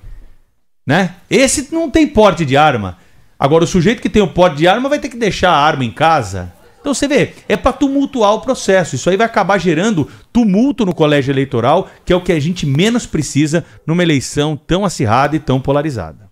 Né? 0.87 1.15
Esse 1.31 1.73
não 1.73 1.91
tem 1.91 2.07
porte 2.07 2.45
de 2.45 2.57
arma. 2.57 2.99
Agora 3.39 3.65
o 3.65 3.67
sujeito 3.67 4.03
que 4.03 4.09
tem 4.09 4.23
o 4.23 4.29
porte 4.29 4.57
de 4.57 4.69
arma 4.69 4.89
vai 4.89 4.99
ter 4.99 5.09
que 5.09 5.17
deixar 5.17 5.51
a 5.51 5.57
arma 5.57 5.85
em 5.85 5.91
casa 5.91 6.53
então 6.83 6.93
você 6.93 7.07
vê, 7.07 7.33
é 7.49 7.57
para 7.57 7.73
tumultuar 7.73 8.35
o 8.35 8.41
processo. 8.41 8.97
Isso 8.97 9.09
aí 9.09 9.17
vai 9.17 9.25
acabar 9.25 9.57
gerando 9.57 10.09
tumulto 10.33 10.85
no 10.85 10.93
colégio 10.93 11.31
eleitoral, 11.31 11.89
que 12.05 12.13
é 12.13 12.17
o 12.17 12.21
que 12.21 12.33
a 12.33 12.41
gente 12.41 12.67
menos 12.67 13.07
precisa 13.07 13.65
numa 13.87 14.03
eleição 14.03 14.57
tão 14.57 14.85
acirrada 14.85 15.37
e 15.37 15.39
tão 15.39 15.61
polarizada. 15.61 16.32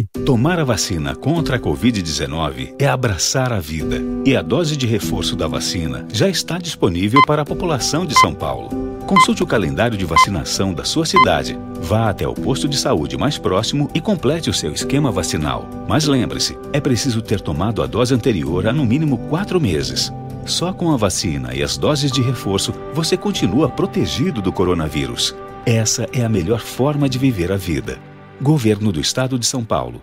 Tomar 0.25 0.59
a 0.59 0.63
vacina 0.63 1.15
contra 1.15 1.57
a 1.57 1.59
Covid-19 1.59 2.75
é 2.79 2.87
abraçar 2.87 3.51
a 3.51 3.59
vida. 3.59 4.01
E 4.25 4.35
a 4.35 4.41
dose 4.41 4.77
de 4.77 4.85
reforço 4.85 5.35
da 5.35 5.47
vacina 5.47 6.05
já 6.11 6.29
está 6.29 6.57
disponível 6.57 7.21
para 7.25 7.41
a 7.41 7.45
população 7.45 8.05
de 8.05 8.17
São 8.19 8.33
Paulo. 8.33 8.69
Consulte 9.05 9.43
o 9.43 9.47
calendário 9.47 9.97
de 9.97 10.05
vacinação 10.05 10.73
da 10.73 10.83
sua 10.83 11.05
cidade. 11.05 11.57
Vá 11.81 12.09
até 12.09 12.27
o 12.27 12.33
posto 12.33 12.67
de 12.67 12.77
saúde 12.77 13.17
mais 13.17 13.37
próximo 13.37 13.89
e 13.93 13.99
complete 13.99 14.49
o 14.49 14.53
seu 14.53 14.71
esquema 14.71 15.11
vacinal. 15.11 15.67
Mas 15.87 16.05
lembre-se, 16.05 16.57
é 16.71 16.79
preciso 16.79 17.21
ter 17.21 17.41
tomado 17.41 17.81
a 17.81 17.87
dose 17.87 18.13
anterior 18.13 18.67
há 18.67 18.73
no 18.73 18.85
mínimo 18.85 19.17
quatro 19.29 19.59
meses. 19.59 20.11
Só 20.45 20.73
com 20.73 20.91
a 20.91 20.97
vacina 20.97 21.53
e 21.53 21.61
as 21.61 21.77
doses 21.77 22.11
de 22.11 22.21
reforço 22.21 22.73
você 22.93 23.17
continua 23.17 23.69
protegido 23.69 24.41
do 24.41 24.51
coronavírus. 24.51 25.35
Essa 25.65 26.07
é 26.13 26.23
a 26.23 26.29
melhor 26.29 26.59
forma 26.59 27.07
de 27.07 27.19
viver 27.19 27.51
a 27.51 27.57
vida. 27.57 27.99
Governo 28.41 28.91
do 28.91 28.99
Estado 28.99 29.37
de 29.37 29.45
São 29.45 29.63
Paulo. 29.63 30.01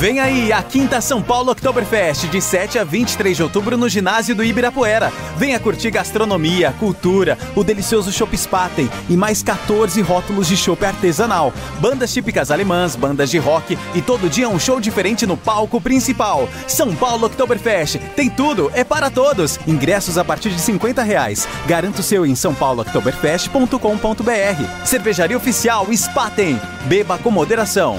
Vem 0.00 0.18
aí 0.18 0.50
a 0.50 0.62
Quinta 0.62 0.98
São 1.02 1.20
Paulo 1.20 1.52
Oktoberfest, 1.52 2.26
de 2.28 2.40
7 2.40 2.78
a 2.78 2.84
23 2.84 3.36
de 3.36 3.42
outubro 3.42 3.76
no 3.76 3.86
ginásio 3.86 4.34
do 4.34 4.42
Ibirapuera. 4.42 5.12
Venha 5.36 5.60
curtir 5.60 5.90
gastronomia, 5.90 6.74
cultura, 6.78 7.36
o 7.54 7.62
delicioso 7.62 8.10
Chopp 8.10 8.34
Spaten 8.34 8.88
e 9.10 9.14
mais 9.14 9.42
14 9.42 10.00
rótulos 10.00 10.48
de 10.48 10.56
chopp 10.56 10.82
artesanal. 10.86 11.52
Bandas 11.80 12.14
típicas 12.14 12.50
alemãs, 12.50 12.96
bandas 12.96 13.28
de 13.28 13.36
rock 13.36 13.76
e 13.94 14.00
todo 14.00 14.30
dia 14.30 14.48
um 14.48 14.58
show 14.58 14.80
diferente 14.80 15.26
no 15.26 15.36
palco 15.36 15.78
principal. 15.78 16.48
São 16.66 16.96
Paulo 16.96 17.26
Oktoberfest, 17.26 17.98
tem 18.16 18.30
tudo, 18.30 18.72
é 18.74 18.82
para 18.82 19.10
todos. 19.10 19.60
Ingressos 19.66 20.16
a 20.16 20.24
partir 20.24 20.48
de 20.48 20.62
50 20.62 21.02
reais. 21.02 21.46
Garanta 21.66 22.00
o 22.00 22.02
seu 22.02 22.24
em 22.24 22.34
sãopaulooktoberfest.com.br. 22.34 24.82
Cervejaria 24.82 25.36
Oficial 25.36 25.86
Spaten. 25.92 26.58
Beba 26.86 27.18
com 27.18 27.30
moderação. 27.30 27.98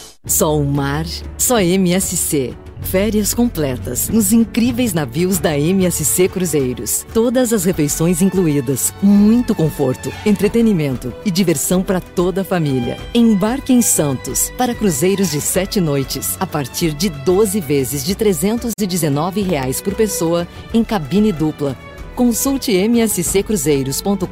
Só 0.25 0.55
um 0.55 0.65
mar, 0.65 1.03
só 1.35 1.59
MSC. 1.59 2.53
Férias 2.83 3.33
completas 3.33 4.07
nos 4.07 4.31
incríveis 4.31 4.93
navios 4.93 5.39
da 5.39 5.57
MSC 5.57 6.27
Cruzeiros. 6.29 7.07
Todas 7.11 7.51
as 7.51 7.65
refeições 7.65 8.21
incluídas, 8.21 8.93
muito 9.01 9.55
conforto, 9.55 10.13
entretenimento 10.23 11.11
e 11.25 11.31
diversão 11.31 11.81
para 11.81 11.99
toda 11.99 12.41
a 12.41 12.45
família. 12.45 12.99
Embarque 13.15 13.73
em 13.73 13.81
Santos 13.81 14.51
para 14.59 14.75
cruzeiros 14.75 15.31
de 15.31 15.41
sete 15.41 15.81
noites 15.81 16.37
a 16.39 16.45
partir 16.45 16.93
de 16.93 17.09
12 17.09 17.59
vezes 17.59 18.05
de 18.05 18.13
319 18.13 19.41
reais 19.41 19.81
por 19.81 19.95
pessoa 19.95 20.47
em 20.71 20.83
cabine 20.83 21.31
dupla. 21.31 21.75
Consulte 22.21 22.71
msccruzeiros.com.br 22.71 24.27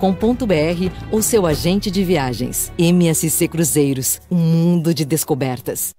ou 1.11 1.23
seu 1.23 1.47
agente 1.47 1.89
de 1.89 2.03
viagens. 2.03 2.71
MSC 2.77 3.47
Cruzeiros, 3.47 4.21
um 4.29 4.35
mundo 4.35 4.93
de 4.93 5.03
descobertas. 5.03 5.95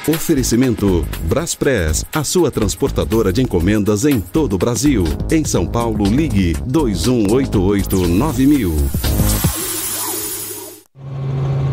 Oferecimento 0.08 1.08
Braspress, 1.26 2.03
a 2.12 2.24
sua 2.24 2.49
transportadora 2.49 3.32
de 3.32 3.43
encomendas 3.43 4.03
em 4.06 4.20
todo 4.20 4.53
o 4.53 4.58
Brasil. 4.58 5.03
Em 5.30 5.45
São 5.45 5.68
Paulo, 5.68 6.06
ligue 6.06 6.56
2188-9000. 6.68 9.34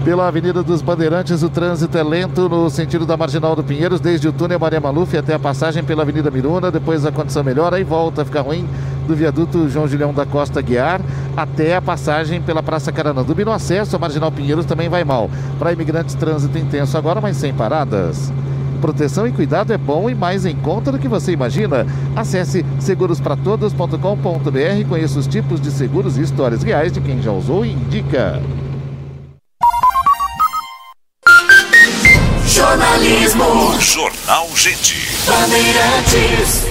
Pela 0.04 0.26
Avenida 0.26 0.64
dos 0.64 0.82
Bandeirantes, 0.82 1.44
o 1.44 1.48
trânsito 1.48 1.96
é 1.96 2.02
lento 2.02 2.48
no 2.48 2.68
sentido 2.68 3.06
da 3.06 3.16
Marginal 3.16 3.54
do 3.54 3.62
Pinheiros, 3.62 4.00
desde 4.00 4.26
o 4.26 4.32
túnel 4.32 4.58
Maria 4.58 4.80
Maluf 4.80 5.16
até 5.16 5.32
a 5.32 5.38
passagem 5.38 5.84
pela 5.84 6.02
Avenida 6.02 6.28
Miruna. 6.28 6.72
Depois 6.72 7.06
a 7.06 7.12
condição 7.12 7.44
melhora 7.44 7.78
e 7.78 7.84
volta 7.84 8.22
a 8.22 8.24
ficar 8.24 8.40
ruim 8.40 8.68
do 9.06 9.14
viaduto 9.14 9.68
João 9.68 9.86
Julião 9.86 10.12
da 10.12 10.26
Costa 10.26 10.60
Guiar 10.60 11.00
até 11.36 11.76
a 11.76 11.80
passagem 11.80 12.42
pela 12.42 12.64
Praça 12.64 12.90
Carananduba. 12.90 13.42
E 13.42 13.44
no 13.44 13.52
acesso 13.52 13.94
à 13.94 13.98
Marginal 13.98 14.32
Pinheiros 14.32 14.66
também 14.66 14.88
vai 14.88 15.04
mal. 15.04 15.30
Para 15.56 15.72
imigrantes, 15.72 16.16
trânsito 16.16 16.58
intenso 16.58 16.98
agora, 16.98 17.20
mas 17.20 17.36
sem 17.36 17.54
paradas. 17.54 18.32
Proteção 18.80 19.24
e 19.24 19.30
cuidado 19.30 19.72
é 19.72 19.78
bom 19.78 20.10
e 20.10 20.16
mais 20.16 20.44
em 20.44 20.56
conta 20.56 20.90
do 20.90 20.98
que 20.98 21.06
você 21.06 21.30
imagina. 21.30 21.86
Acesse 22.16 22.66
segurospratodos.com.br 22.80 24.88
conheça 24.88 25.20
os 25.20 25.28
tipos 25.28 25.60
de 25.60 25.70
seguros 25.70 26.18
e 26.18 26.22
histórias 26.22 26.64
reais 26.64 26.90
de 26.90 27.00
quem 27.00 27.22
já 27.22 27.30
usou 27.30 27.64
e 27.64 27.70
indica. 27.70 28.42
Jornalismo. 32.54 33.80
Jornal 33.80 34.46
Gente. 34.54 34.94
Bandeirantes. 35.26 36.66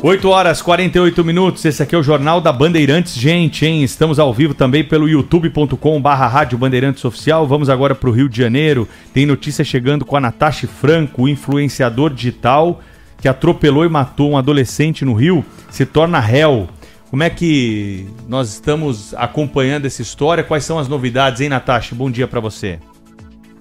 8 0.00 0.28
horas 0.28 0.62
48 0.62 1.24
minutos, 1.24 1.64
esse 1.64 1.82
aqui 1.82 1.96
é 1.96 1.98
o 1.98 2.02
Jornal 2.02 2.40
da 2.40 2.52
Bandeirantes. 2.52 3.16
Gente, 3.16 3.66
hein? 3.66 3.82
Estamos 3.82 4.20
ao 4.20 4.32
vivo 4.32 4.54
também 4.54 4.84
pelo 4.84 5.08
youtube.com 5.08 6.00
barra 6.00 6.28
Rádio 6.28 6.56
Bandeirantes 6.56 7.04
Oficial. 7.04 7.44
Vamos 7.44 7.68
agora 7.68 7.96
para 7.96 8.08
o 8.08 8.12
Rio 8.12 8.28
de 8.28 8.40
Janeiro. 8.40 8.88
Tem 9.12 9.26
notícia 9.26 9.64
chegando 9.64 10.04
com 10.04 10.16
a 10.16 10.20
Natasha 10.20 10.68
Franco, 10.68 11.24
o 11.24 11.28
influenciador 11.28 12.14
digital 12.14 12.80
que 13.20 13.28
atropelou 13.28 13.84
e 13.84 13.88
matou 13.88 14.30
um 14.30 14.38
adolescente 14.38 15.04
no 15.04 15.14
Rio, 15.14 15.44
se 15.70 15.84
torna 15.84 16.20
réu. 16.20 16.68
Como 17.10 17.22
é 17.22 17.30
que 17.30 18.06
nós 18.28 18.54
estamos 18.54 19.14
acompanhando 19.14 19.86
essa 19.86 20.02
história? 20.02 20.42
Quais 20.42 20.64
são 20.64 20.78
as 20.78 20.88
novidades, 20.88 21.40
hein, 21.40 21.48
Natasha? 21.48 21.94
Bom 21.94 22.10
dia 22.10 22.26
para 22.26 22.40
você. 22.40 22.80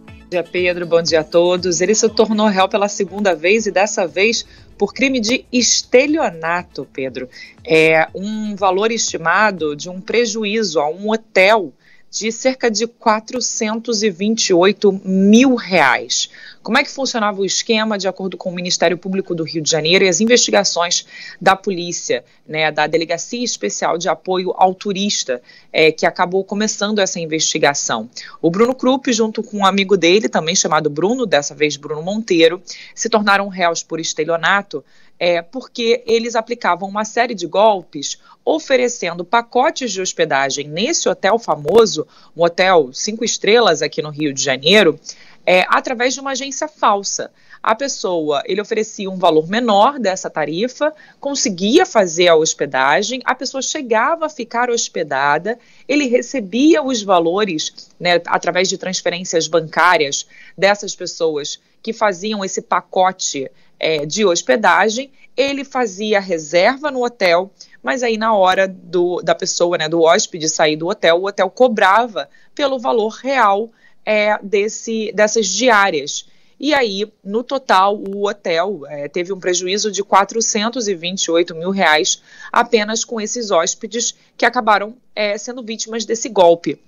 Bom 0.08 0.30
dia, 0.32 0.44
Pedro. 0.44 0.88
Bom 0.88 1.02
dia 1.02 1.20
a 1.20 1.24
todos. 1.24 1.80
Ele 1.80 1.94
se 1.94 2.10
tornou 2.10 2.48
réu 2.48 2.68
pela 2.68 2.88
segunda 2.88 3.36
vez 3.36 3.68
e 3.68 3.72
dessa 3.72 4.08
vez 4.08 4.46
por 4.78 4.94
crime 4.94 5.20
de 5.20 5.46
estelionato, 5.52 6.88
Pedro. 6.92 7.30
É 7.64 8.08
um 8.16 8.56
valor 8.56 8.92
estimado 8.92 9.76
de 9.76 9.90
um 9.90 10.02
prejuízo 10.02 10.80
a 10.80 10.90
um 10.90 11.12
hotel 11.12 11.72
de 12.16 12.32
cerca 12.32 12.72
de 12.72 12.88
428 12.88 15.02
mil 15.04 15.56
reais. 15.56 16.30
Como 16.64 16.78
é 16.78 16.84
que 16.84 16.90
funcionava 16.90 17.42
o 17.42 17.46
esquema, 17.46 17.98
de 17.98 18.08
acordo 18.08 18.38
com 18.38 18.50
o 18.50 18.56
Ministério 18.56 18.98
Público 18.98 19.36
do 19.36 19.44
Rio 19.44 19.62
de 19.62 19.70
Janeiro 19.70 20.06
e 20.06 20.08
as 20.08 20.22
investigações 20.22 21.06
da 21.42 21.58
polícia, 21.58 22.24
né, 22.48 22.72
da 22.72 22.88
Delegacia 22.88 23.44
Especial 23.44 23.98
de 23.98 24.08
Apoio 24.08 24.54
ao 24.56 24.74
Turista, 24.74 25.42
é, 25.74 25.92
que 25.92 26.06
acabou 26.06 26.46
começando 26.46 27.00
essa 27.00 27.20
investigação. 27.20 28.10
O 28.42 28.50
Bruno 28.50 28.74
Krupp, 28.74 29.12
junto 29.12 29.44
com 29.44 29.58
um 29.58 29.66
amigo 29.66 29.98
dele, 29.98 30.30
também 30.30 30.56
chamado 30.56 30.90
Bruno, 30.90 31.26
dessa 31.26 31.54
vez 31.54 31.76
Bruno 31.76 32.02
Monteiro, 32.02 32.62
se 32.96 33.10
tornaram 33.10 33.50
réus 33.50 33.84
por 33.84 34.00
estelionato 34.00 34.82
é, 35.20 35.42
porque 35.42 36.04
eles 36.06 36.36
aplicavam 36.36 36.90
uma 36.90 37.06
série 37.06 37.34
de 37.34 37.48
golpes 37.48 38.20
oferecendo 38.44 39.26
pacotes 39.26 39.92
de 39.92 40.02
hospedagem 40.02 40.68
nesse 40.68 41.10
hotel 41.10 41.40
famoso, 41.40 42.06
um 42.36 42.44
hotel 42.44 42.92
cinco 42.94 43.24
estrelas 43.24 43.82
aqui 43.82 44.02
no 44.02 44.10
Rio 44.10 44.34
de 44.34 44.44
Janeiro, 44.44 45.00
é, 45.46 45.66
através 45.70 46.14
de 46.14 46.20
uma 46.20 46.32
agência 46.32 46.68
falsa. 46.68 47.32
A 47.62 47.74
pessoa, 47.74 48.44
ele 48.46 48.62
oferecia 48.62 49.10
um 49.10 49.18
valor 49.18 49.48
menor 49.48 49.98
dessa 49.98 50.30
tarifa, 50.30 50.94
conseguia 51.20 51.86
fazer 51.86 52.28
a 52.28 52.36
hospedagem, 52.36 53.22
a 53.26 53.34
pessoa 53.34 53.62
chegava 53.62 54.28
a 54.28 54.30
ficar 54.30 54.70
hospedada, 54.70 55.58
ele 55.88 56.08
recebia 56.08 56.84
os 56.84 57.02
valores 57.02 57.92
né, 58.00 58.22
através 58.28 58.70
de 58.70 58.78
transferências 58.78 59.48
bancárias 59.48 60.28
dessas 60.56 60.96
pessoas 60.96 61.60
que 61.82 61.94
faziam 61.94 62.46
esse 62.46 62.62
pacote 62.62 63.50
é, 63.80 64.06
de 64.06 64.26
hospedagem, 64.26 65.12
ele 65.36 65.64
fazia 65.64 66.20
reserva 66.20 66.90
no 66.90 67.04
hotel, 67.04 67.52
mas 67.84 68.04
aí 68.04 68.18
na 68.18 68.34
hora 68.34 68.68
do, 68.68 69.22
da 69.22 69.36
pessoa, 69.36 69.78
né, 69.78 69.90
do 69.90 70.02
hóspede 70.02 70.50
sair 70.50 70.76
do 70.76 70.88
hotel, 70.88 71.18
o 71.18 71.28
hotel 71.28 71.50
cobrava 71.50 72.30
pelo 72.54 72.80
valor 72.80 73.10
real 73.22 73.70
é, 74.06 74.38
desse, 74.42 75.12
dessas 75.14 75.48
diárias. 75.48 76.28
E 76.58 76.74
aí, 76.74 77.12
no 77.22 77.44
total, 77.44 77.98
o 77.98 78.28
hotel 78.28 78.84
é, 78.88 79.10
teve 79.10 79.34
um 79.34 79.40
prejuízo 79.40 79.92
de 79.92 80.02
428 80.04 81.54
mil 81.54 81.70
reais 81.70 82.22
apenas 82.52 83.04
com 83.04 83.20
esses 83.20 83.52
hóspedes 83.52 84.16
que 84.38 84.46
acabaram 84.46 84.96
é, 85.14 85.38
sendo 85.38 85.62
vítimas 85.62 86.06
desse 86.06 86.30
golpe. 86.30 86.80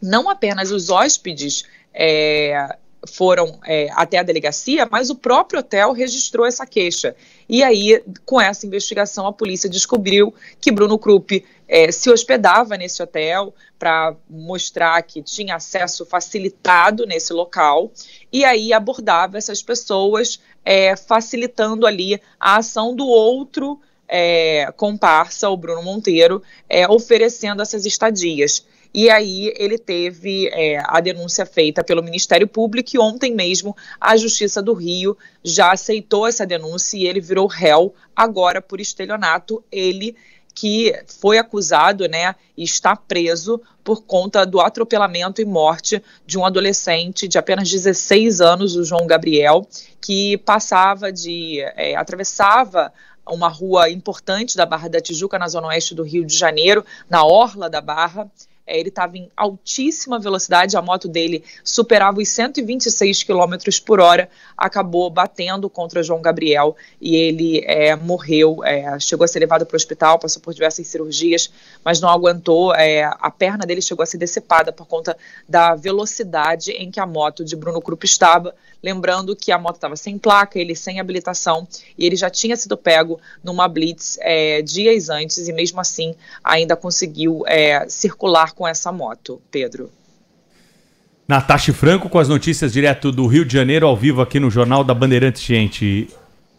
Não 0.00 0.28
apenas 0.28 0.70
os 0.70 0.90
hóspedes 0.90 1.64
é, 1.94 2.76
foram 3.06 3.58
é, 3.64 3.88
até 3.92 4.18
a 4.18 4.22
delegacia, 4.22 4.88
mas 4.90 5.10
o 5.10 5.14
próprio 5.14 5.60
hotel 5.60 5.92
registrou 5.92 6.46
essa 6.46 6.66
queixa. 6.66 7.14
E 7.48 7.62
aí, 7.62 8.02
com 8.24 8.40
essa 8.40 8.66
investigação, 8.66 9.26
a 9.26 9.32
polícia 9.32 9.68
descobriu 9.68 10.34
que 10.60 10.72
Bruno 10.72 10.98
Krupp 10.98 11.44
é, 11.68 11.92
se 11.92 12.10
hospedava 12.10 12.76
nesse 12.76 13.02
hotel 13.02 13.54
para 13.78 14.16
mostrar 14.28 15.00
que 15.02 15.22
tinha 15.22 15.56
acesso 15.56 16.04
facilitado 16.04 17.06
nesse 17.06 17.32
local 17.32 17.92
e 18.32 18.44
aí 18.44 18.72
abordava 18.72 19.38
essas 19.38 19.62
pessoas, 19.62 20.40
é, 20.64 20.96
facilitando 20.96 21.86
ali 21.86 22.20
a 22.40 22.56
ação 22.56 22.94
do 22.94 23.06
outro 23.06 23.80
é, 24.08 24.72
comparsa, 24.76 25.50
o 25.50 25.56
Bruno 25.56 25.82
Monteiro, 25.82 26.42
é, 26.68 26.88
oferecendo 26.88 27.62
essas 27.62 27.84
estadias. 27.84 28.64
E 28.92 29.10
aí 29.10 29.52
ele 29.56 29.78
teve 29.78 30.48
é, 30.48 30.82
a 30.84 31.00
denúncia 31.00 31.44
feita 31.44 31.84
pelo 31.84 32.02
Ministério 32.02 32.48
Público 32.48 32.90
e 32.94 32.98
ontem 32.98 33.34
mesmo 33.34 33.76
a 34.00 34.16
Justiça 34.16 34.62
do 34.62 34.72
Rio 34.72 35.16
já 35.44 35.72
aceitou 35.72 36.26
essa 36.26 36.46
denúncia 36.46 36.96
e 36.96 37.06
ele 37.06 37.20
virou 37.20 37.46
réu 37.46 37.94
agora 38.16 38.62
por 38.62 38.80
estelionato. 38.80 39.62
Ele 39.70 40.16
que 40.54 40.92
foi 41.06 41.38
acusado, 41.38 42.08
né, 42.08 42.34
e 42.56 42.64
está 42.64 42.96
preso 42.96 43.62
por 43.84 44.02
conta 44.02 44.44
do 44.44 44.60
atropelamento 44.60 45.40
e 45.40 45.44
morte 45.44 46.02
de 46.26 46.36
um 46.36 46.44
adolescente 46.44 47.28
de 47.28 47.38
apenas 47.38 47.70
16 47.70 48.40
anos, 48.40 48.74
o 48.74 48.82
João 48.82 49.06
Gabriel, 49.06 49.64
que 50.00 50.36
passava 50.38 51.12
de 51.12 51.60
é, 51.76 51.94
atravessava 51.94 52.92
uma 53.24 53.48
rua 53.48 53.88
importante 53.88 54.56
da 54.56 54.66
Barra 54.66 54.88
da 54.88 55.00
Tijuca, 55.00 55.38
na 55.38 55.46
zona 55.46 55.68
oeste 55.68 55.94
do 55.94 56.02
Rio 56.02 56.24
de 56.24 56.36
Janeiro, 56.36 56.84
na 57.08 57.24
orla 57.24 57.70
da 57.70 57.80
Barra, 57.80 58.28
é, 58.68 58.78
ele 58.78 58.90
estava 58.90 59.16
em 59.16 59.30
altíssima 59.34 60.18
velocidade, 60.18 60.76
a 60.76 60.82
moto 60.82 61.08
dele 61.08 61.42
superava 61.64 62.20
os 62.20 62.28
126 62.28 63.24
km 63.24 63.56
por 63.84 63.98
hora, 63.98 64.28
acabou 64.56 65.08
batendo 65.10 65.70
contra 65.70 66.02
João 66.02 66.20
Gabriel 66.20 66.76
e 67.00 67.16
ele 67.16 67.62
é, 67.64 67.96
morreu. 67.96 68.62
É, 68.62 69.00
chegou 69.00 69.24
a 69.24 69.28
ser 69.28 69.40
levado 69.40 69.64
para 69.64 69.74
o 69.74 69.76
hospital, 69.76 70.18
passou 70.18 70.42
por 70.42 70.52
diversas 70.52 70.86
cirurgias, 70.86 71.50
mas 71.82 72.00
não 72.00 72.10
aguentou. 72.10 72.74
É, 72.74 73.04
a 73.04 73.30
perna 73.30 73.64
dele 73.64 73.80
chegou 73.80 74.02
a 74.02 74.06
ser 74.06 74.18
decepada 74.18 74.70
por 74.70 74.86
conta 74.86 75.16
da 75.48 75.74
velocidade 75.74 76.70
em 76.72 76.90
que 76.90 77.00
a 77.00 77.06
moto 77.06 77.44
de 77.44 77.56
Bruno 77.56 77.80
Krupp 77.80 78.04
estava. 78.04 78.54
Lembrando 78.82 79.34
que 79.34 79.50
a 79.50 79.58
moto 79.58 79.76
estava 79.76 79.96
sem 79.96 80.18
placa, 80.18 80.58
ele 80.58 80.74
sem 80.74 81.00
habilitação 81.00 81.66
e 81.96 82.06
ele 82.06 82.16
já 82.16 82.30
tinha 82.30 82.56
sido 82.56 82.76
pego 82.76 83.20
numa 83.42 83.66
blitz 83.66 84.18
é, 84.20 84.62
dias 84.62 85.08
antes 85.08 85.48
e 85.48 85.52
mesmo 85.52 85.80
assim 85.80 86.14
ainda 86.42 86.76
conseguiu 86.76 87.42
é, 87.46 87.88
circular 87.88 88.52
com 88.52 88.66
essa 88.66 88.92
moto, 88.92 89.40
Pedro. 89.50 89.90
Natasha 91.26 91.74
Franco 91.74 92.08
com 92.08 92.18
as 92.18 92.28
notícias 92.28 92.72
direto 92.72 93.12
do 93.12 93.26
Rio 93.26 93.44
de 93.44 93.52
Janeiro, 93.52 93.86
ao 93.86 93.96
vivo 93.96 94.22
aqui 94.22 94.40
no 94.40 94.50
Jornal 94.50 94.82
da 94.82 94.94
Bandeirantes, 94.94 95.42
gente. 95.42 96.08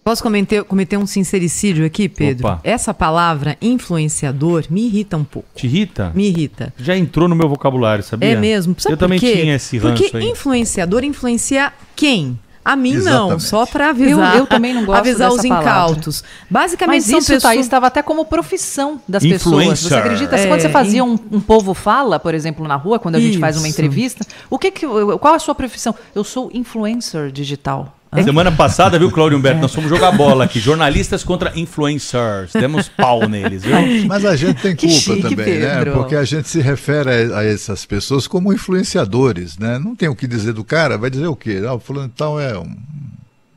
Posso 0.09 0.23
cometer, 0.23 0.63
cometer 0.63 0.97
um 0.97 1.05
sincericídio 1.05 1.85
aqui, 1.85 2.09
Pedro? 2.09 2.47
Opa. 2.47 2.59
Essa 2.63 2.95
palavra 2.95 3.55
influenciador 3.61 4.65
me 4.67 4.87
irrita 4.87 5.15
um 5.15 5.23
pouco. 5.23 5.47
Te 5.55 5.67
irrita? 5.67 6.11
Me 6.15 6.27
irrita. 6.29 6.73
Já 6.79 6.97
entrou 6.97 7.27
no 7.29 7.35
meu 7.35 7.47
vocabulário, 7.47 8.03
sabia? 8.03 8.29
É 8.29 8.35
mesmo. 8.35 8.73
Sabe 8.79 8.93
Eu 8.93 8.97
por 8.97 9.05
também 9.05 9.19
quê? 9.19 9.33
tinha 9.37 9.53
esse 9.55 9.77
ranço 9.77 10.01
Porque 10.01 10.17
aí. 10.17 10.23
influenciador 10.27 11.03
influencia 11.03 11.71
quem? 11.95 12.39
A 12.65 12.75
mim 12.75 12.93
não, 12.95 13.27
Exatamente. 13.27 13.43
só 13.43 13.65
para 13.67 13.89
avisar. 13.91 14.33
Eu- 14.33 14.39
eu 14.39 14.47
também 14.47 14.73
não 14.73 14.83
gosto 14.83 14.97
Avisar 14.99 15.29
dessa 15.29 15.41
os 15.43 15.47
palavra. 15.47 15.69
incautos. 15.71 16.23
Basicamente 16.49 16.95
Mas 17.01 17.05
são 17.05 17.19
isso, 17.19 17.27
pessoas... 17.27 17.43
Thaís, 17.43 17.61
estava 17.67 17.85
até 17.85 18.01
como 18.01 18.25
profissão 18.25 18.99
das 19.07 19.21
pessoas. 19.21 19.41
Você 19.63 19.85
Influencer. 19.85 19.97
acredita? 19.99 20.35
É, 20.37 20.47
Quando 20.47 20.61
você 20.61 20.69
fazia 20.69 21.01
in- 21.01 21.03
um, 21.03 21.19
um 21.33 21.39
povo 21.39 21.75
fala, 21.75 22.19
por 22.19 22.33
exemplo, 22.33 22.67
na 22.67 22.75
rua, 22.75 22.97
quando 22.97 23.13
a 23.15 23.19
gente 23.19 23.37
faz 23.37 23.57
uma 23.57 23.67
entrevista, 23.67 24.25
o 24.49 24.57
que 24.57 24.71
que, 24.71 24.87
qual 25.19 25.35
a 25.35 25.39
sua 25.39 25.53
profissão? 25.53 25.93
Eu 26.15 26.23
sou 26.23 26.49
influencer 26.51 27.31
digital. 27.31 27.95
Hã? 28.11 28.23
Semana 28.23 28.51
passada, 28.51 28.97
viu, 28.97 29.11
Cláudio 29.11 29.37
Humberto? 29.37 29.61
Nós 29.61 29.73
fomos 29.73 29.87
jogar 29.87 30.11
bola 30.11 30.45
aqui. 30.45 30.59
Jornalistas 30.59 31.23
contra 31.23 31.57
influencers. 31.57 32.51
Temos 32.51 32.89
pau 32.89 33.29
neles, 33.29 33.63
viu? 33.63 33.75
Mas 34.07 34.25
a 34.25 34.35
gente 34.35 34.59
tem 34.61 34.75
culpa 34.75 34.95
chique, 34.95 35.21
também, 35.21 35.59
né? 35.59 35.77
Pedro. 35.77 35.93
Porque 35.93 36.15
a 36.15 36.23
gente 36.23 36.49
se 36.49 36.59
refere 36.59 37.09
a, 37.09 37.39
a 37.39 37.45
essas 37.45 37.85
pessoas 37.85 38.25
como 38.25 38.51
influenciadores, 38.51 39.59
né? 39.59 39.77
Não 39.77 39.95
tem 39.95 40.09
o 40.09 40.15
que 40.15 40.27
dizer 40.27 40.53
do 40.53 40.63
cara, 40.63 40.97
vai 40.97 41.11
dizer 41.11 41.27
o 41.27 41.35
quê? 41.35 41.61
Ah, 41.67 41.75
o 41.75 41.79
fulano 41.79 42.09
tal 42.09 42.39
é 42.39 42.57
um. 42.57 42.75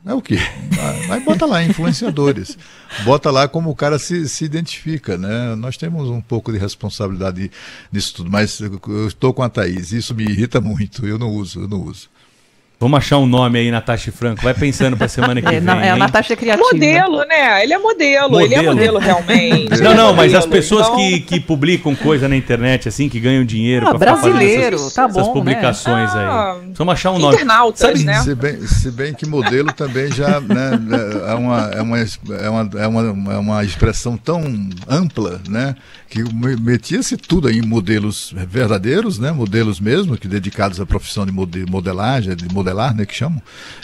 É 0.05 0.13
o 0.13 0.21
quê? 0.21 0.37
Vai 1.07 1.21
bota 1.21 1.45
lá, 1.45 1.63
influenciadores. 1.63 2.57
Bota 3.05 3.31
lá 3.31 3.47
como 3.47 3.69
o 3.69 3.75
cara 3.75 3.97
se, 3.97 4.27
se 4.27 4.43
identifica, 4.43 5.17
né? 5.17 5.55
Nós 5.55 5.77
temos 5.77 6.09
um 6.09 6.19
pouco 6.19 6.51
de 6.51 6.59
responsabilidade 6.59 7.49
nisso 7.91 8.15
tudo, 8.15 8.29
mas 8.29 8.59
eu 8.59 8.79
eu 8.87 9.07
estou 9.07 9.33
com 9.33 9.41
a 9.41 9.49
Thaís, 9.49 9.93
isso 9.93 10.13
me 10.13 10.25
irrita 10.25 10.59
muito, 10.59 11.07
eu 11.07 11.17
não 11.17 11.29
uso, 11.29 11.61
eu 11.61 11.67
não 11.69 11.81
uso. 11.81 12.09
Vamos 12.83 12.97
achar 12.97 13.17
um 13.17 13.25
nome 13.25 13.57
aí, 13.59 13.71
Natasha 13.71 14.11
Franco. 14.11 14.41
Vai 14.43 14.53
pensando 14.53 14.97
pra 14.97 15.07
semana 15.07 15.41
que 15.41 15.47
É, 15.47 15.51
vem. 15.51 15.61
não, 15.61 15.79
é 15.79 15.89
a? 15.91 15.95
Natasha 15.95 16.35
criativa. 16.35 16.67
Modelo, 16.73 17.19
né? 17.25 17.63
Ele 17.63 17.73
é 17.73 17.77
modelo, 17.77 18.41
ele 18.41 18.53
é 18.55 18.57
Modelo. 18.57 18.75
modelo 18.75 18.99
realmente. 18.99 19.79
Não, 19.81 19.91
é 19.91 19.95
não, 19.95 20.13
mas 20.13 20.33
as 20.33 20.45
modelo, 20.45 20.51
pessoas 20.61 20.87
então- 20.87 20.97
que, 20.97 21.19
que 21.21 21.39
publicam 21.39 21.95
coisa 21.95 22.27
na 22.27 22.35
internet, 22.35 22.89
assim, 22.89 23.07
que 23.07 23.21
ganham 23.21 23.45
dinheiro 23.45 23.87
Ah, 23.87 23.93
brasileiro, 23.97 24.75
essas, 24.75 24.93
tá 24.93 25.05
essas 25.05 25.27
bom, 25.27 25.31
publicações 25.33 26.09
Ah, 26.13 26.57
aí. 26.61 26.71
Vamos 26.75 26.93
achar 26.93 27.11
um 27.11 27.19
nome. 27.19 27.35
internautas, 27.35 27.79
Sabe- 27.79 28.03
né? 28.03 28.19
Se 28.21 28.35
bem, 28.35 28.67
se 28.67 28.91
bem 28.91 29.13
que 29.13 29.25
modelo 29.25 29.71
também 29.71 30.11
já 30.11 30.41
né, 30.41 30.71
é, 31.29 31.33
uma, 31.35 31.71
é, 31.73 31.81
uma, 31.81 31.99
é, 31.99 32.49
uma, 32.49 32.69
é, 32.81 32.87
uma, 32.87 33.33
é 33.33 33.37
uma 33.37 33.63
expressão 33.63 34.17
tão 34.17 34.41
ampla, 34.89 35.39
né? 35.47 35.73
Que 36.13 36.21
me- 36.31 36.55
metia-se 36.55 37.17
tudo 37.17 37.49
em 37.49 37.59
modelos 37.63 38.31
verdadeiros, 38.47 39.17
né? 39.17 39.31
Modelos 39.31 39.79
mesmo, 39.79 40.15
que 40.15 40.27
dedicados 40.27 40.79
à 40.79 40.85
profissão 40.85 41.25
de 41.25 41.31
mode- 41.31 41.65
modelagem, 41.67 42.35
de 42.35 42.47
modelar, 42.53 42.95
né? 42.95 43.03
Que 43.03 43.15
chamam. 43.15 43.41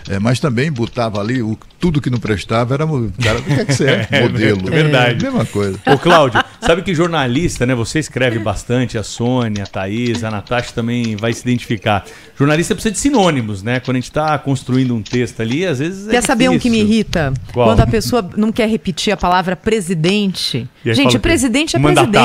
É, 0.08 0.20
mas 0.20 0.40
também 0.40 0.72
botava 0.72 1.20
ali 1.20 1.42
o, 1.42 1.58
tudo 1.80 2.00
que 2.00 2.08
não 2.12 2.20
prestava 2.20 2.76
era 2.76 2.86
cara, 2.86 3.40
o 3.40 3.44
que 3.44 3.52
é 3.54 3.66
que 3.66 3.74
você 3.74 3.86
é? 3.86 4.08
É, 4.12 4.22
Modelo. 4.22 4.68
é 4.68 4.70
verdade. 4.70 5.24
mesma 5.26 5.44
coisa. 5.44 5.80
Ô, 5.88 5.98
Cláudio, 5.98 6.40
sabe 6.62 6.84
que 6.84 6.94
jornalista, 6.94 7.66
né? 7.66 7.74
Você 7.74 7.98
escreve 7.98 8.38
bastante, 8.38 8.96
a 8.96 9.02
Sônia, 9.02 9.64
a 9.64 9.68
Thaís, 9.68 10.24
a 10.24 10.30
Natasha 10.30 10.72
também 10.72 11.16
vai 11.16 11.34
se 11.34 11.42
identificar. 11.42 12.06
Jornalista 12.38 12.76
precisa 12.76 12.92
de 12.92 13.00
sinônimos, 13.00 13.64
né? 13.64 13.80
Quando 13.80 13.98
a 13.98 14.00
gente 14.02 14.12
tá 14.12 14.38
construindo 14.38 14.94
um 14.94 15.02
texto 15.02 15.42
ali, 15.42 15.66
às 15.66 15.80
vezes. 15.80 16.08
é 16.08 16.12
Quer 16.12 16.22
saber 16.22 16.48
um 16.50 16.60
que 16.60 16.70
me 16.70 16.80
irrita? 16.82 17.34
Qual? 17.52 17.70
Quando 17.70 17.80
a 17.80 17.88
pessoa 17.88 18.30
não 18.38 18.52
quer 18.52 18.70
repetir 18.70 19.12
a 19.12 19.18
palavra 19.18 19.56
presidente. 19.56 20.70
Gente, 20.86 21.18
presidente 21.18 21.76
é 21.76 21.80
presidente. 21.80 22.19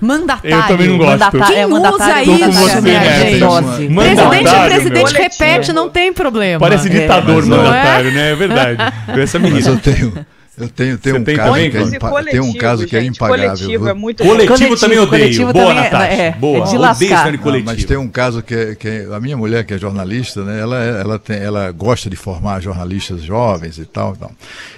Mandatário. 0.00 0.56
Eu 0.56 0.62
também 0.68 0.88
não 0.88 0.98
gosto. 0.98 1.10
Mandatário- 1.10 1.46
Quem 1.46 1.56
é, 1.56 1.66
usa 1.66 1.74
mandatário, 1.74 2.32
isso, 2.32 2.40
tô 2.40 2.46
com 2.46 2.52
você, 2.52 2.80
minha 2.80 3.00
né? 3.00 3.20
gente? 3.30 3.38
Dose. 3.40 3.66
Presidente 3.66 3.90
é 3.90 4.24
Mandatário, 4.24 4.74
presidente, 4.74 5.12
meu. 5.12 5.22
repete, 5.22 5.72
não 5.72 5.88
tem 5.90 6.12
problema. 6.12 6.60
Parece 6.60 6.88
É. 6.88 6.90
ditador 6.90 7.42
é? 7.42 7.46
mandatário, 7.46 8.12
né? 8.12 8.32
É 8.32 8.34
verdade. 8.36 8.78
Essa 9.20 9.38
me 9.38 9.50
Mas 9.50 9.66
eu 9.66 9.76
tenho, 9.78 10.26
eu 10.58 10.68
tenho, 10.68 10.98
tenho 10.98 11.14
Você 11.16 11.20
um 11.20 11.24
tem 11.24 11.36
caso 11.36 11.48
também, 11.52 11.70
que 11.70 11.76
é 11.76 11.80
impa- 11.82 12.22
tem 12.24 12.40
um 12.40 12.52
caso 12.52 12.86
que 12.86 12.96
é 12.96 13.00
gente, 13.00 13.16
impagável. 13.16 13.46
Coletivo 13.56 13.88
é 13.88 13.94
muito 13.94 14.22
Coletivo, 14.22 14.54
Coletivo, 14.54 14.76
também 14.80 14.98
odeio. 14.98 15.22
coletivo 15.22 15.52
Boa, 15.52 15.64
também 15.66 15.78
é- 15.78 15.90
Natasha. 15.90 16.12
é- 16.12 16.32
Boa. 16.32 16.56
é 16.56 16.60
de 16.60 16.66
odeio 16.66 16.80
lascar. 16.82 17.24
de 17.30 17.36
Não, 17.36 17.42
coletivo. 17.44 17.70
mas 17.72 17.84
tem 17.84 17.96
um 17.96 18.08
caso 18.08 18.42
que, 18.42 18.54
é, 18.54 18.74
que 18.74 18.86
é- 18.88 19.06
a 19.14 19.20
minha 19.20 19.36
mulher, 19.36 19.64
que 19.64 19.72
é 19.74 19.78
jornalista, 19.78 20.42
né, 20.44 20.60
ela, 20.60 20.82
é- 20.84 21.00
ela, 21.00 21.18
tem, 21.18 21.38
ela 21.38 21.70
gosta 21.72 22.10
de 22.10 22.16
formar 22.16 22.60
jornalistas 22.60 23.22
jovens 23.22 23.78
e 23.78 23.84
tal. 23.86 24.14
E, 24.14 24.18
tal. 24.18 24.32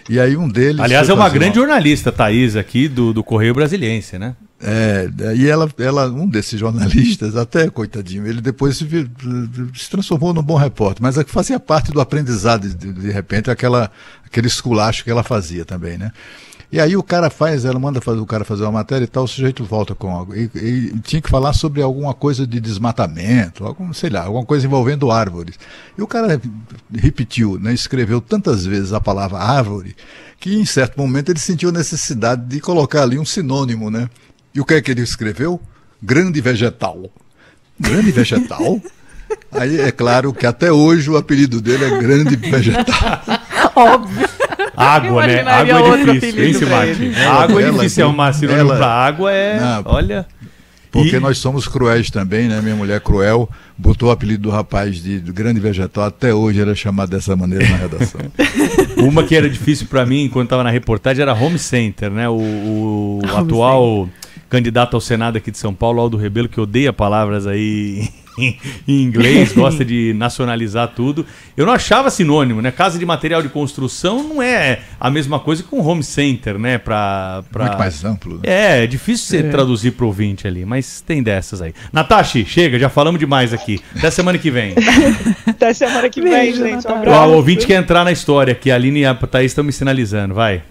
e 0.08 0.20
aí 0.20 0.36
um 0.36 0.48
deles. 0.48 0.80
Aliás, 0.80 1.08
é 1.08 1.14
uma 1.14 1.28
grande 1.28 1.56
jornalista, 1.56 2.12
Thaís, 2.12 2.54
aqui 2.54 2.86
do, 2.86 3.12
do 3.12 3.24
Correio 3.24 3.54
Brasiliense, 3.54 4.18
né? 4.18 4.34
É, 4.64 5.10
e 5.36 5.48
ela, 5.48 5.68
ela, 5.78 6.08
um 6.08 6.26
desses 6.26 6.58
jornalistas, 6.58 7.34
até 7.36 7.68
coitadinho, 7.68 8.26
ele 8.26 8.40
depois 8.40 8.76
se, 8.76 8.84
vir- 8.84 9.10
se 9.74 9.90
transformou 9.90 10.32
num 10.32 10.42
bom 10.42 10.56
repórter, 10.56 11.02
mas 11.02 11.18
é 11.18 11.24
fazia 11.24 11.58
parte 11.58 11.90
do 11.90 12.00
aprendizado, 12.00 12.68
de, 12.68 12.92
de 12.92 13.10
repente, 13.10 13.50
aquela, 13.50 13.90
aquele 14.24 14.46
esculacho 14.46 15.02
que 15.02 15.10
ela 15.10 15.24
fazia 15.24 15.64
também, 15.64 15.98
né? 15.98 16.12
E 16.70 16.80
aí 16.80 16.96
o 16.96 17.02
cara 17.02 17.28
faz, 17.28 17.66
ela 17.66 17.78
manda 17.78 18.00
fazer, 18.00 18.20
o 18.20 18.24
cara 18.24 18.46
fazer 18.46 18.62
uma 18.62 18.72
matéria 18.72 19.04
e 19.04 19.08
tal, 19.08 19.24
o 19.24 19.28
sujeito 19.28 19.62
volta 19.62 19.94
com 19.94 20.10
algo. 20.10 20.34
E, 20.34 20.48
e 20.54 21.00
tinha 21.00 21.20
que 21.20 21.28
falar 21.28 21.52
sobre 21.52 21.82
alguma 21.82 22.14
coisa 22.14 22.46
de 22.46 22.58
desmatamento, 22.58 23.66
algum, 23.66 23.92
sei 23.92 24.08
lá, 24.08 24.22
alguma 24.24 24.46
coisa 24.46 24.64
envolvendo 24.64 25.10
árvores. 25.10 25.58
E 25.98 26.00
o 26.00 26.06
cara 26.06 26.40
repetiu, 26.94 27.58
né, 27.58 27.74
escreveu 27.74 28.22
tantas 28.22 28.64
vezes 28.64 28.94
a 28.94 29.00
palavra 29.02 29.38
árvore, 29.38 29.94
que 30.40 30.54
em 30.54 30.64
certo 30.64 30.96
momento 30.96 31.28
ele 31.30 31.38
sentiu 31.38 31.68
a 31.68 31.72
necessidade 31.72 32.46
de 32.46 32.58
colocar 32.58 33.02
ali 33.02 33.18
um 33.18 33.24
sinônimo, 33.24 33.90
né? 33.90 34.08
E 34.54 34.60
o 34.60 34.64
que 34.64 34.74
é 34.74 34.82
que 34.82 34.90
ele 34.90 35.02
escreveu? 35.02 35.60
Grande 36.02 36.40
vegetal. 36.40 37.10
Grande 37.78 38.10
vegetal? 38.12 38.80
Aí 39.50 39.80
é 39.80 39.90
claro 39.90 40.32
que 40.32 40.46
até 40.46 40.70
hoje 40.70 41.08
o 41.10 41.16
apelido 41.16 41.60
dele 41.60 41.84
é 41.84 41.98
Grande 41.98 42.36
Vegetal. 42.36 43.22
Óbvio. 43.74 44.28
Água, 44.76 45.26
né? 45.26 45.40
Água 45.40 45.98
é 45.98 46.04
difícil, 46.14 46.68
hein. 46.68 47.12
Água 47.26 47.62
é 47.62 47.70
difícil 47.70 48.04
arrumar 48.04 48.32
sinônimo 48.34 48.60
ela- 48.68 48.76
pra 48.76 48.86
água, 48.86 49.32
é. 49.32 49.58
Não, 49.58 49.82
olha. 49.86 50.26
Porque 50.90 51.18
nós 51.18 51.38
somos 51.38 51.66
cruéis 51.66 52.10
também, 52.10 52.48
né? 52.48 52.60
Minha 52.60 52.76
mulher 52.76 53.00
cruel 53.00 53.48
botou 53.78 54.10
o 54.10 54.12
apelido 54.12 54.42
do 54.42 54.50
rapaz 54.50 55.02
de 55.02 55.18
grande 55.20 55.58
vegetal, 55.58 56.04
até 56.04 56.34
hoje 56.34 56.60
era 56.60 56.74
chamado 56.74 57.08
dessa 57.08 57.34
maneira 57.34 57.66
na 57.66 57.76
redação. 57.76 58.20
Uma 59.02 59.24
que 59.24 59.34
era 59.34 59.48
difícil 59.48 59.86
para 59.86 60.04
mim 60.04 60.24
enquanto 60.24 60.48
estava 60.48 60.62
na 60.62 60.70
reportagem 60.70 61.22
era 61.22 61.32
Home 61.32 61.58
Center, 61.58 62.10
né? 62.10 62.28
O, 62.28 63.20
o 63.24 63.36
atual 63.36 64.06
candidato 64.52 64.92
ao 64.94 65.00
Senado 65.00 65.38
aqui 65.38 65.50
de 65.50 65.56
São 65.56 65.72
Paulo, 65.72 65.98
Aldo 65.98 66.18
Rebelo, 66.18 66.46
que 66.46 66.60
odeia 66.60 66.92
palavras 66.92 67.46
aí 67.46 68.06
em, 68.38 68.54
inglês, 68.86 69.50
gosta 69.56 69.82
de 69.82 70.12
nacionalizar 70.12 70.88
tudo. 70.88 71.24
Eu 71.56 71.64
não 71.64 71.72
achava 71.72 72.10
sinônimo, 72.10 72.60
né? 72.60 72.70
Casa 72.70 72.98
de 72.98 73.06
material 73.06 73.40
de 73.40 73.48
construção 73.48 74.22
não 74.22 74.42
é 74.42 74.80
a 75.00 75.08
mesma 75.10 75.40
coisa 75.40 75.62
que 75.62 75.74
um 75.74 75.80
home 75.80 76.04
center, 76.04 76.58
né? 76.58 76.76
Pra, 76.76 77.42
pra... 77.50 77.64
Muito 77.64 77.78
mais 77.78 78.04
amplo. 78.04 78.34
né? 78.34 78.40
É, 78.44 78.84
é 78.84 78.86
difícil 78.86 79.24
você 79.26 79.38
É. 79.38 79.50
traduzir 79.50 79.92
pro 79.92 80.04
ouvinte 80.08 80.46
ali, 80.46 80.66
mas 80.66 81.00
tem 81.00 81.22
dessas 81.22 81.62
aí. 81.62 81.72
Natasha, 81.90 82.44
chega, 82.44 82.78
já 82.78 82.90
falamos 82.90 83.18
demais 83.18 83.54
aqui. 83.54 83.80
Até 83.96 84.10
semana 84.10 84.36
que 84.36 84.50
vem. 84.50 84.74
Até 85.48 85.72
semana 85.72 86.10
que 86.10 86.20
vem, 86.20 86.30
Beijo, 86.30 86.62
gente. 86.62 86.86
Um 86.86 86.94
abraço. 86.94 87.30
O 87.30 87.36
ouvinte 87.36 87.66
quer 87.66 87.80
entrar 87.80 88.04
na 88.04 88.12
história, 88.12 88.54
que 88.54 88.70
a 88.70 88.74
Aline 88.74 89.00
e 89.00 89.06
a 89.06 89.14
Thaís 89.14 89.52
estão 89.52 89.64
me 89.64 89.72
sinalizando, 89.72 90.34
vai. 90.34 90.62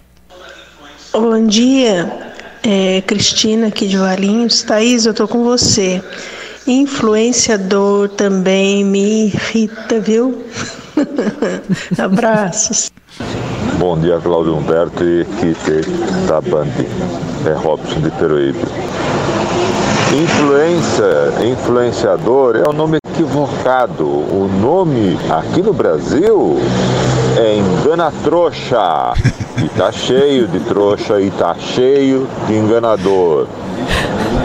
Bom 1.12 1.46
dia, 1.48 2.31
é, 2.62 3.02
Cristina 3.02 3.68
aqui 3.68 3.86
de 3.86 3.96
Valinhos. 3.96 4.62
Thaís, 4.62 5.06
eu 5.06 5.14
tô 5.14 5.26
com 5.26 5.42
você. 5.42 6.02
Influenciador 6.66 8.08
também 8.10 8.84
me 8.84 9.26
irrita, 9.26 10.00
viu? 10.00 10.44
Abraços. 11.98 12.90
Bom 13.78 13.98
dia, 13.98 14.18
Cláudio 14.20 14.56
Humberto 14.56 15.02
e 15.02 15.22
equipe 15.22 15.90
da 16.28 16.40
Band. 16.40 16.68
É 17.46 17.52
Robson 17.52 18.00
de 18.00 18.10
Peruíbe. 18.12 18.60
Influência, 20.12 21.44
influenciador 21.44 22.56
é 22.56 22.68
um 22.68 22.72
nome 22.72 22.98
equivocado. 23.04 24.06
O 24.06 24.48
nome 24.60 25.18
aqui 25.30 25.62
no 25.62 25.72
Brasil 25.72 26.58
é 27.42 27.56
engana 27.56 28.12
trouxa. 28.22 29.12
E 29.62 29.68
tá 29.70 29.92
cheio 29.92 30.48
de 30.48 30.60
trouxa 30.60 31.20
e 31.20 31.30
tá 31.30 31.54
cheio 31.54 32.28
de 32.46 32.54
enganador. 32.54 33.46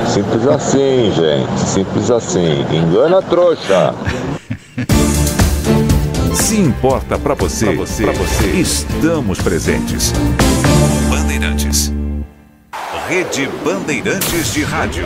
Simples 0.07 0.47
assim, 0.47 1.11
gente. 1.15 1.59
Simples 1.59 2.11
assim. 2.11 2.65
Engana 2.71 3.21
trouxa. 3.21 3.93
Se 6.33 6.59
importa 6.59 7.17
pra 7.17 7.33
você, 7.33 7.65
pra 7.65 7.75
você, 7.75 8.47
estamos 8.51 9.39
presentes. 9.41 10.13
Bandeirantes. 11.09 11.93
Rede 13.07 13.49
Bandeirantes 13.63 14.53
de 14.53 14.63
Rádio. 14.63 15.05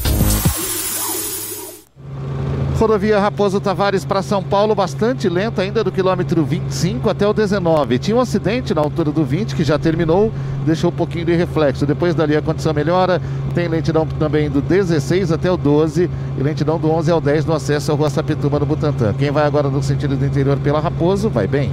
Rodovia 2.81 3.19
Raposo 3.19 3.61
Tavares 3.61 4.03
para 4.03 4.23
São 4.23 4.41
Paulo, 4.41 4.73
bastante 4.73 5.29
lenta 5.29 5.61
ainda 5.61 5.83
do 5.83 5.91
quilômetro 5.91 6.43
25 6.43 7.11
até 7.11 7.27
o 7.27 7.31
19. 7.31 7.99
Tinha 7.99 8.17
um 8.17 8.19
acidente 8.19 8.73
na 8.73 8.81
altura 8.81 9.11
do 9.11 9.23
20 9.23 9.55
que 9.55 9.63
já 9.63 9.77
terminou, 9.77 10.31
deixou 10.65 10.89
um 10.89 10.93
pouquinho 10.93 11.25
de 11.25 11.35
reflexo. 11.35 11.85
Depois 11.85 12.15
dali 12.15 12.35
a 12.35 12.41
condição 12.41 12.73
melhora. 12.73 13.21
Tem 13.53 13.67
lentidão 13.67 14.07
também 14.17 14.49
do 14.49 14.63
16 14.63 15.31
até 15.31 15.51
o 15.51 15.57
12 15.57 16.09
e 16.39 16.41
lentidão 16.41 16.79
do 16.79 16.89
11 16.89 17.11
ao 17.11 17.21
10 17.21 17.45
no 17.45 17.53
acesso 17.53 17.91
à 17.91 17.95
Rua 17.95 18.09
Sapituba 18.09 18.57
no 18.57 18.65
Butantã. 18.65 19.13
Quem 19.13 19.29
vai 19.29 19.45
agora 19.45 19.69
no 19.69 19.83
sentido 19.83 20.15
do 20.15 20.25
interior 20.25 20.57
pela 20.57 20.79
Raposo, 20.79 21.29
vai 21.29 21.45
bem. 21.45 21.71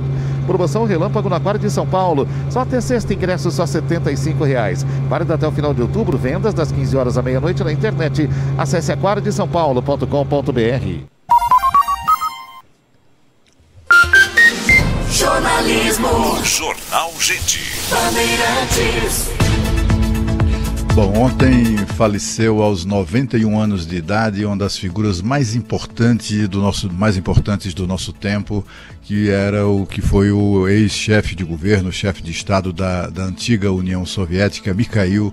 Promoção 0.48 0.84
Relâmpago 0.86 1.28
na 1.28 1.38
Quadra 1.38 1.60
de 1.60 1.70
São 1.70 1.86
Paulo. 1.86 2.26
Só 2.48 2.60
até 2.60 2.80
sexta 2.80 3.12
ingresso 3.12 3.50
só 3.50 3.66
75 3.66 4.44
reais. 4.44 4.86
Válido 5.06 5.34
até 5.34 5.46
o 5.46 5.52
final 5.52 5.74
de 5.74 5.82
outubro. 5.82 6.16
Vendas 6.16 6.54
das 6.54 6.72
15 6.72 6.96
horas 6.96 7.18
à 7.18 7.22
meia-noite 7.22 7.62
na 7.62 7.70
internet. 7.70 8.30
Acesse 8.56 8.90
aquadradesaopaulo.com.br. 8.90 11.04
Jornalismo. 15.10 16.42
Jornal 16.42 17.12
Gente. 17.20 17.60
Bandeirantes. 17.90 19.47
Bom, 20.98 21.16
ontem 21.16 21.76
faleceu 21.94 22.60
aos 22.60 22.84
91 22.84 23.60
anos 23.60 23.86
de 23.86 23.94
idade 23.94 24.44
uma 24.44 24.56
das 24.56 24.76
figuras 24.76 25.22
mais 25.22 25.54
importantes 25.54 26.48
do 26.48 26.60
nosso, 26.60 26.92
mais 26.92 27.16
importantes 27.16 27.72
do 27.72 27.86
nosso 27.86 28.12
tempo, 28.12 28.66
que 29.02 29.30
era 29.30 29.64
o 29.64 29.86
que 29.86 30.02
foi 30.02 30.32
o 30.32 30.66
ex-chefe 30.66 31.36
de 31.36 31.44
governo, 31.44 31.92
chefe 31.92 32.20
de 32.20 32.32
Estado 32.32 32.72
da, 32.72 33.08
da 33.08 33.22
antiga 33.22 33.70
União 33.70 34.04
Soviética, 34.04 34.74
Mikhail 34.74 35.32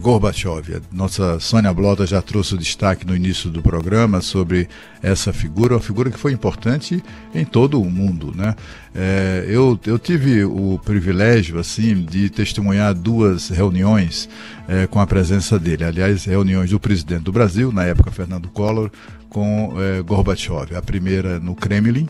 Gorbachev. 0.00 0.76
A 0.76 0.80
Nossa 0.94 1.40
Sônia 1.40 1.72
Blota 1.72 2.06
já 2.06 2.20
trouxe 2.22 2.54
o 2.54 2.58
destaque 2.58 3.06
no 3.06 3.14
início 3.14 3.50
do 3.50 3.62
programa 3.62 4.20
sobre 4.20 4.68
essa 5.02 5.32
figura, 5.32 5.74
uma 5.74 5.80
figura 5.80 6.10
que 6.10 6.18
foi 6.18 6.32
importante 6.32 7.02
em 7.34 7.44
todo 7.44 7.80
o 7.80 7.90
mundo, 7.90 8.32
né? 8.34 8.54
É, 8.94 9.44
eu, 9.48 9.78
eu 9.86 9.98
tive 9.98 10.44
o 10.44 10.80
privilégio, 10.84 11.58
assim, 11.58 12.02
de 12.02 12.30
testemunhar 12.30 12.94
duas 12.94 13.48
reuniões 13.50 14.28
é, 14.66 14.86
com 14.86 15.00
a 15.00 15.06
presença 15.06 15.58
dele. 15.58 15.84
Aliás, 15.84 16.24
reuniões 16.24 16.70
do 16.70 16.80
presidente 16.80 17.22
do 17.22 17.32
Brasil, 17.32 17.70
na 17.70 17.84
época 17.84 18.10
Fernando 18.10 18.48
Collor, 18.48 18.90
com 19.28 19.74
é, 19.78 20.02
Gorbachev. 20.02 20.74
A 20.74 20.82
primeira 20.82 21.38
no 21.38 21.54
Kremlin 21.54 22.08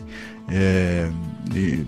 é, 0.49 1.09
e, 1.53 1.85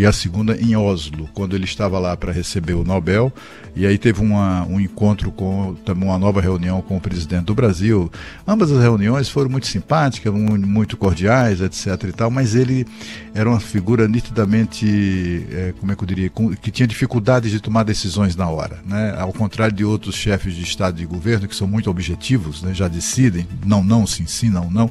e- 0.00 0.06
a 0.06 0.12
segunda 0.12 0.56
em 0.56 0.76
Oslo, 0.76 1.28
quando 1.34 1.54
ele 1.56 1.64
estava 1.64 1.98
lá 1.98 2.16
para 2.16 2.32
receber 2.32 2.74
o 2.74 2.84
Nobel. 2.84 3.32
E 3.76 3.86
aí 3.86 3.96
teve 3.96 4.20
uma, 4.20 4.64
um 4.66 4.80
encontro 4.80 5.30
com 5.30 5.76
também 5.84 6.08
uma 6.08 6.18
nova 6.18 6.40
reunião 6.40 6.82
com 6.82 6.96
o 6.96 7.00
presidente 7.00 7.44
do 7.44 7.54
Brasil. 7.54 8.10
Ambas 8.46 8.72
as 8.72 8.80
reuniões 8.82 9.28
foram 9.28 9.48
muito 9.48 9.68
simpáticas, 9.68 10.32
mu- 10.34 10.58
muito 10.58 10.96
cordiais, 10.96 11.60
etc. 11.60 11.86
e 12.08 12.12
tal, 12.12 12.30
mas 12.32 12.56
ele 12.56 12.84
era 13.32 13.48
uma 13.48 13.60
figura 13.60 14.08
nitidamente, 14.08 15.46
é, 15.52 15.72
como 15.78 15.92
é 15.92 15.94
que 15.96 16.02
eu 16.02 16.06
diria, 16.08 16.30
que 16.60 16.70
tinha 16.72 16.86
dificuldades 16.86 17.50
de 17.52 17.60
tomar 17.60 17.84
decisões 17.84 18.34
na 18.34 18.48
hora. 18.48 18.80
Né? 18.84 19.14
Ao 19.16 19.32
contrário 19.32 19.74
de 19.74 19.84
outros 19.84 20.16
chefes 20.16 20.54
de 20.54 20.62
Estado 20.64 20.96
e 20.98 21.00
de 21.02 21.06
governo 21.06 21.46
que 21.46 21.54
são 21.54 21.68
muito 21.68 21.88
objetivos, 21.88 22.62
né? 22.62 22.74
já 22.74 22.88
decidem, 22.88 23.46
não, 23.64 23.84
não, 23.84 24.04
sim, 24.06 24.26
sim, 24.26 24.50
não, 24.50 24.68
não. 24.68 24.90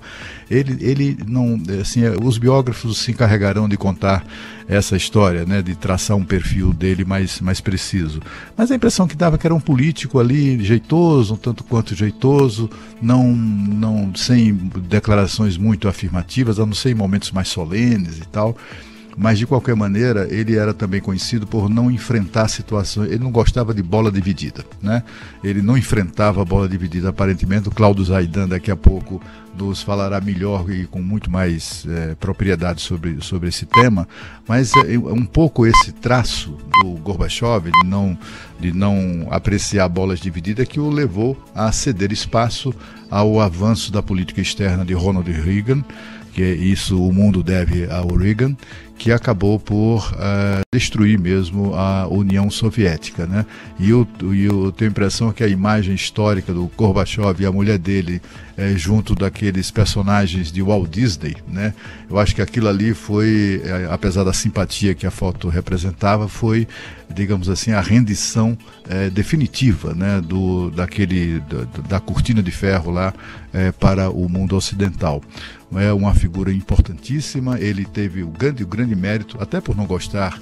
Ele, 0.49 0.77
ele 0.79 1.17
não, 1.27 1.61
assim, 1.81 2.03
é, 2.05 2.11
os 2.21 2.37
biógrafos 2.37 2.97
se 3.09 3.11
encarregarão 3.11 3.67
de 3.67 3.75
contar 3.75 4.23
essa 4.67 4.95
história, 4.95 5.45
né, 5.45 5.63
de 5.63 5.75
traçar 5.75 6.15
um 6.15 6.23
perfil 6.23 6.71
dele 6.71 7.03
mais, 7.03 7.41
mais 7.41 7.59
preciso. 7.59 8.21
Mas 8.55 8.71
a 8.71 8.75
impressão 8.75 9.07
que 9.07 9.15
dava 9.15 9.37
que 9.37 9.47
era 9.47 9.55
um 9.55 9.59
político 9.59 10.19
ali 10.19 10.63
jeitoso, 10.63 11.33
um 11.33 11.37
tanto 11.37 11.63
quanto 11.63 11.95
jeitoso, 11.95 12.69
não, 13.01 13.35
não 13.35 14.13
sem 14.15 14.53
declarações 14.87 15.57
muito 15.57 15.87
afirmativas, 15.87 16.59
a 16.59 16.65
não 16.65 16.73
ser 16.73 16.91
em 16.91 16.95
momentos 16.95 17.31
mais 17.31 17.47
solenes 17.47 18.19
e 18.19 18.25
tal 18.27 18.55
mas 19.17 19.37
de 19.37 19.45
qualquer 19.45 19.75
maneira 19.75 20.27
ele 20.31 20.55
era 20.55 20.73
também 20.73 21.01
conhecido 21.01 21.45
por 21.45 21.69
não 21.69 21.91
enfrentar 21.91 22.47
situações, 22.47 23.11
ele 23.11 23.21
não 23.21 23.31
gostava 23.31 23.73
de 23.73 23.83
bola 23.83 24.09
dividida, 24.09 24.63
né? 24.81 25.03
Ele 25.43 25.61
não 25.61 25.77
enfrentava 25.77 26.41
a 26.41 26.45
bola 26.45 26.69
dividida 26.69 27.09
aparentemente. 27.09 27.67
O 27.67 27.71
Cláudio 27.71 28.05
Zaidan 28.05 28.47
daqui 28.47 28.71
a 28.71 28.77
pouco 28.77 29.21
nos 29.59 29.81
falará 29.81 30.21
melhor 30.21 30.69
e 30.71 30.85
com 30.85 31.01
muito 31.01 31.29
mais 31.29 31.85
é, 31.87 32.15
propriedade 32.15 32.81
sobre, 32.81 33.21
sobre 33.21 33.49
esse 33.49 33.65
tema, 33.65 34.07
mas 34.47 34.71
é, 34.73 34.97
um 34.97 35.25
pouco 35.25 35.67
esse 35.67 35.91
traço 35.91 36.57
do 36.81 36.91
Gorbachev 37.01 37.69
de 37.69 37.87
não, 37.87 38.17
de 38.59 38.71
não 38.71 39.27
apreciar 39.29 39.87
bolas 39.89 40.19
divididas 40.19 40.67
que 40.67 40.79
o 40.79 40.89
levou 40.89 41.37
a 41.53 41.71
ceder 41.71 42.11
espaço 42.11 42.73
ao 43.11 43.39
avanço 43.39 43.91
da 43.91 44.01
política 44.01 44.41
externa 44.41 44.85
de 44.85 44.93
Ronald 44.93 45.29
Reagan, 45.29 45.83
que 46.33 46.43
isso 46.43 47.03
o 47.03 47.11
mundo 47.11 47.43
deve 47.43 47.89
ao 47.91 48.15
Reagan, 48.15 48.55
que 48.99 49.13
acabou 49.13 49.57
por 49.57 50.11
uh, 50.11 50.61
destruir 50.73 51.17
mesmo 51.17 51.73
a 51.73 52.05
União 52.09 52.51
Soviética. 52.51 53.25
Né? 53.25 53.45
E 53.79 53.89
eu, 53.89 54.05
eu 54.21 54.73
tenho 54.73 54.89
a 54.89 54.91
impressão 54.91 55.31
que 55.31 55.41
a 55.41 55.47
imagem 55.47 55.95
histórica 55.95 56.53
do 56.53 56.69
Gorbachev 56.75 57.41
e 57.41 57.45
a 57.45 57.51
mulher 57.51 57.77
dele 57.77 58.21
é, 58.57 58.73
junto 58.75 59.15
daqueles 59.15 59.71
personagens 59.71 60.51
de 60.51 60.61
Walt 60.61 60.89
Disney, 60.89 61.37
né? 61.47 61.73
eu 62.09 62.19
acho 62.19 62.35
que 62.35 62.41
aquilo 62.41 62.67
ali 62.67 62.93
foi, 62.93 63.61
é, 63.63 63.87
apesar 63.89 64.25
da 64.25 64.33
simpatia 64.33 64.93
que 64.93 65.07
a 65.07 65.11
foto 65.11 65.47
representava, 65.47 66.27
foi, 66.27 66.67
digamos 67.09 67.47
assim, 67.47 67.71
a 67.71 67.79
rendição 67.79 68.57
definitiva 69.13 69.93
né? 69.93 70.19
do, 70.19 70.71
daquele, 70.71 71.39
da, 71.41 71.81
da 71.87 71.99
cortina 72.01 72.43
de 72.43 72.51
ferro 72.51 72.91
lá 72.91 73.13
para 73.79 74.09
o 74.09 74.27
mundo 74.27 74.55
ocidental 74.57 75.21
é 75.75 75.93
uma 75.93 76.13
figura 76.13 76.51
importantíssima. 76.51 77.59
Ele 77.59 77.85
teve 77.85 78.23
o 78.23 78.29
grande, 78.29 78.63
o 78.63 78.67
grande 78.67 78.95
mérito, 78.95 79.37
até 79.39 79.61
por 79.61 79.75
não 79.75 79.85
gostar, 79.85 80.39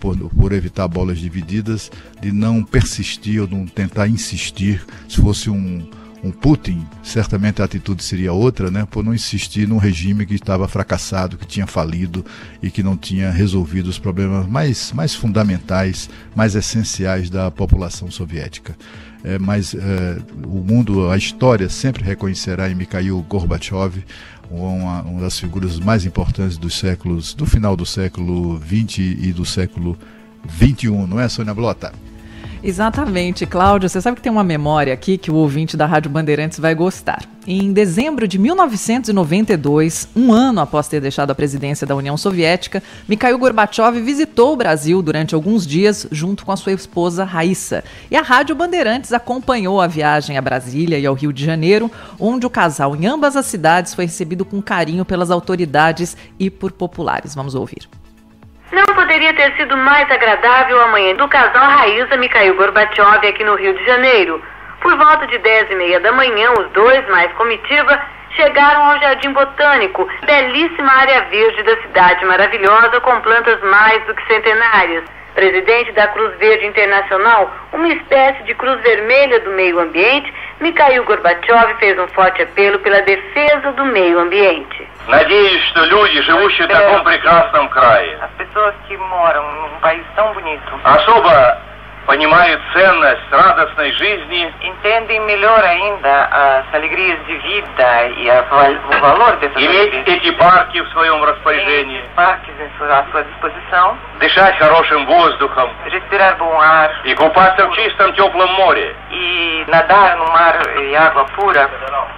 por, 0.00 0.16
por 0.16 0.52
evitar 0.52 0.86
bolas 0.88 1.18
divididas, 1.18 1.90
de 2.20 2.32
não 2.32 2.62
persistir 2.62 3.40
ou 3.40 3.48
não 3.48 3.66
tentar 3.66 4.08
insistir. 4.08 4.84
Se 5.08 5.20
fosse 5.20 5.48
um, 5.48 5.88
um 6.22 6.30
Putin, 6.30 6.86
certamente 7.02 7.62
a 7.62 7.64
atitude 7.64 8.02
seria 8.02 8.32
outra, 8.32 8.70
né? 8.70 8.86
Por 8.90 9.04
não 9.04 9.14
insistir 9.14 9.68
num 9.68 9.78
regime 9.78 10.26
que 10.26 10.34
estava 10.34 10.66
fracassado, 10.66 11.36
que 11.36 11.46
tinha 11.46 11.66
falido 11.66 12.24
e 12.62 12.70
que 12.70 12.82
não 12.82 12.96
tinha 12.96 13.30
resolvido 13.30 13.86
os 13.86 13.98
problemas 13.98 14.46
mais, 14.46 14.92
mais 14.92 15.14
fundamentais, 15.14 16.10
mais 16.34 16.54
essenciais 16.54 17.30
da 17.30 17.50
população 17.50 18.10
soviética. 18.10 18.76
É, 19.24 19.38
mas 19.38 19.74
é, 19.74 20.18
o 20.44 20.62
mundo, 20.62 21.10
a 21.10 21.16
história 21.16 21.68
sempre 21.68 22.04
reconhecerá 22.04 22.70
em 22.70 22.74
Mikhail 22.74 23.20
Gorbachev 23.28 24.04
uma, 24.50 25.02
uma 25.02 25.20
das 25.20 25.38
figuras 25.38 25.78
mais 25.78 26.04
importantes 26.04 26.56
dos 26.56 26.78
séculos, 26.78 27.34
do 27.34 27.46
final 27.46 27.76
do 27.76 27.86
século 27.86 28.60
XX 28.60 28.98
e 28.98 29.32
do 29.32 29.44
século 29.44 29.98
XXI, 30.48 30.88
não 31.08 31.20
é, 31.20 31.28
Sônia 31.28 31.54
Blota? 31.54 31.92
Exatamente, 32.66 33.46
Cláudio. 33.46 33.88
Você 33.88 34.00
sabe 34.00 34.16
que 34.16 34.22
tem 34.22 34.32
uma 34.32 34.42
memória 34.42 34.92
aqui 34.92 35.16
que 35.16 35.30
o 35.30 35.36
ouvinte 35.36 35.76
da 35.76 35.86
Rádio 35.86 36.10
Bandeirantes 36.10 36.58
vai 36.58 36.74
gostar. 36.74 37.22
Em 37.46 37.72
dezembro 37.72 38.26
de 38.26 38.40
1992, 38.40 40.08
um 40.16 40.32
ano 40.32 40.60
após 40.60 40.88
ter 40.88 41.00
deixado 41.00 41.30
a 41.30 41.34
presidência 41.34 41.86
da 41.86 41.94
União 41.94 42.16
Soviética, 42.16 42.82
Mikhail 43.06 43.38
Gorbachev 43.38 44.00
visitou 44.00 44.52
o 44.52 44.56
Brasil 44.56 45.00
durante 45.00 45.32
alguns 45.32 45.64
dias 45.64 46.08
junto 46.10 46.44
com 46.44 46.50
a 46.50 46.56
sua 46.56 46.72
esposa 46.72 47.22
Raíssa. 47.22 47.84
E 48.10 48.16
a 48.16 48.22
Rádio 48.22 48.56
Bandeirantes 48.56 49.12
acompanhou 49.12 49.80
a 49.80 49.86
viagem 49.86 50.36
a 50.36 50.42
Brasília 50.42 50.98
e 50.98 51.06
ao 51.06 51.14
Rio 51.14 51.32
de 51.32 51.44
Janeiro, 51.44 51.88
onde 52.18 52.46
o 52.46 52.50
casal 52.50 52.96
em 52.96 53.06
ambas 53.06 53.36
as 53.36 53.46
cidades 53.46 53.94
foi 53.94 54.06
recebido 54.06 54.44
com 54.44 54.60
carinho 54.60 55.04
pelas 55.04 55.30
autoridades 55.30 56.16
e 56.36 56.50
por 56.50 56.72
populares. 56.72 57.32
Vamos 57.32 57.54
ouvir. 57.54 57.88
Não 58.72 58.84
poderia 58.94 59.32
ter 59.34 59.54
sido 59.56 59.76
mais 59.76 60.10
agradável 60.10 60.80
a 60.80 60.88
manhã 60.88 61.14
do 61.14 61.28
casal 61.28 61.70
Raíssa 61.70 62.16
Mikhail 62.16 62.56
Gorbachev 62.56 63.26
aqui 63.26 63.44
no 63.44 63.54
Rio 63.54 63.72
de 63.74 63.84
Janeiro. 63.84 64.42
Por 64.80 64.96
volta 64.96 65.26
de 65.28 65.38
dez 65.38 65.70
e 65.70 65.74
meia 65.76 66.00
da 66.00 66.10
manhã, 66.12 66.50
os 66.52 66.68
dois, 66.72 67.08
mais 67.08 67.32
comitiva, 67.34 68.00
chegaram 68.30 68.90
ao 68.90 68.98
Jardim 69.00 69.32
Botânico, 69.32 70.08
belíssima 70.24 70.92
área 70.92 71.22
verde 71.22 71.62
da 71.62 71.80
cidade 71.82 72.24
maravilhosa 72.24 73.00
com 73.00 73.20
plantas 73.20 73.60
mais 73.62 74.04
do 74.04 74.14
que 74.14 74.26
centenárias 74.26 75.04
Presidente 75.35 75.93
da 75.93 76.07
Cruz 76.07 76.37
Verde 76.37 76.65
Internacional, 76.65 77.49
uma 77.71 77.87
espécie 77.87 78.43
de 78.43 78.53
cruz 78.53 78.81
vermelha 78.81 79.39
do 79.39 79.51
meio 79.51 79.79
ambiente, 79.79 80.31
Mikhail 80.59 81.03
Gorbachev 81.05 81.73
fez 81.79 81.97
um 81.97 82.07
forte 82.09 82.41
apelo 82.41 82.77
pela 82.79 83.01
defesa 83.01 83.71
do 83.71 83.85
meio 83.85 84.19
ambiente. 84.19 84.87
Надеюсь, 85.07 85.63
что 85.69 85.85
люди, 85.85 86.21
живущие 86.21 86.67
в 86.67 86.69
таком 86.69 87.03
прекрасном 87.03 87.69
крае, 87.69 88.17
As 88.21 88.31
pessoas 88.31 88.75
que 88.87 88.97
moram 88.97 89.43
num 89.53 89.79
país 89.79 90.03
tão 90.15 90.33
bonito 90.33 90.79
особо 90.83 91.57
понимают 92.06 92.60
ценность 92.72 93.22
радостной 93.30 93.92
жизни. 93.92 94.52
Иметь 99.56 100.08
эти 100.08 100.30
парки 100.32 100.80
в 100.80 100.88
своем 100.90 101.22
распоряжении. 101.24 102.02
Дышать 104.20 104.56
хорошим 104.58 105.06
воздухом. 105.06 105.70
И 107.04 107.14
купаться 107.14 107.66
в 107.66 107.74
чистом 107.74 108.12
теплом 108.14 108.50
море. 108.54 108.94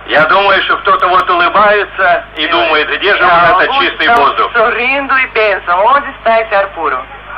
Я 0.06 0.24
думаю, 0.26 0.62
что 0.62 0.76
кто-то 0.78 1.08
вот 1.08 1.28
улыбается 1.30 2.24
и 2.36 2.46
думает, 2.48 2.88
где 2.98 3.14
же 3.16 3.22
у 3.22 3.26
нас 3.26 3.50
этот 3.62 3.74
чистый 3.80 4.08
воздух. 4.16 4.52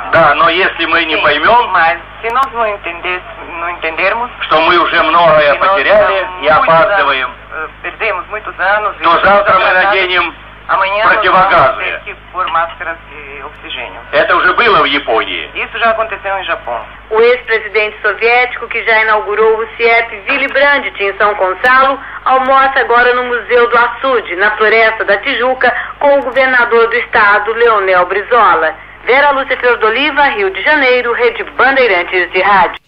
ar 0.00 0.06
puro? 0.06 0.10
Да, 0.12 0.34
но 0.34 0.48
если 0.50 0.86
мы 0.86 1.04
не 1.04 1.16
Sim, 1.16 1.22
поймем, 1.22 1.68
mas 1.72 1.98
se 2.20 2.30
nós 2.32 2.52
não, 2.52 2.66
entender, 2.66 3.22
não 3.60 3.70
entendermos, 3.70 4.30
что 4.42 4.60
мы 4.62 4.78
уже 4.78 5.02
многое 5.02 5.52
que 5.52 5.58
nós 5.58 5.68
потеряли 5.68 6.14
já 6.14 6.26
и 6.40 6.58
muitos 6.58 6.74
опаздываем, 6.74 7.26
anos, 7.26 7.36
eh, 7.52 7.68
perdemos 7.82 8.26
muitos 8.28 8.60
anos 8.60 8.96
e 8.98 9.02
то 9.02 9.10
завтра 9.20 9.54
мы 9.54 9.64
atrasados, 9.64 9.84
наденем 9.84 10.34
amanhã 10.68 11.04
nós 11.04 11.14
vamos 11.14 11.20
противогазы. 11.20 11.84
ter 11.84 12.00
que 12.00 12.14
pôr 12.32 12.46
máscaras 12.50 12.96
de 13.10 13.42
oxigênio. 13.44 14.00
Это 14.12 14.34
уже 14.36 14.52
было 14.54 14.82
в 14.82 14.86
Японии. 14.86 15.50
Isso 15.54 15.78
já 15.78 15.90
aconteceu 15.90 16.38
em 16.38 16.44
Japão. 16.44 16.80
O 17.10 17.20
ex-presidente 17.20 17.96
soviético, 18.02 18.66
que 18.68 18.82
já 18.84 19.02
inaugurou 19.02 19.58
o 19.58 19.66
CIEP 19.76 20.24
Willy 20.28 20.48
Brandt 20.48 20.92
em 21.02 21.16
São 21.18 21.34
Gonçalo, 21.34 22.00
almoça 22.24 22.80
agora 22.80 23.14
no 23.14 23.24
Museu 23.24 23.68
do 23.68 23.78
Açude, 23.78 24.34
na 24.36 24.50
Floresta 24.56 25.04
da 25.04 25.16
Tijuca, 25.18 25.72
com 26.00 26.18
o 26.18 26.22
governador 26.22 26.88
do 26.88 26.96
estado, 26.96 27.52
Leonel 27.52 28.06
Brizola. 28.06 28.74
Vera 29.05 29.31
Lúcia 29.31 29.57
Flor 29.57 29.77
do 29.77 29.89
Rio 29.89 30.49
de 30.51 30.61
Janeiro, 30.63 31.13
Rede 31.13 31.43
Bandeirantes 31.57 32.31
de 32.31 32.41
Rádio. 32.41 32.80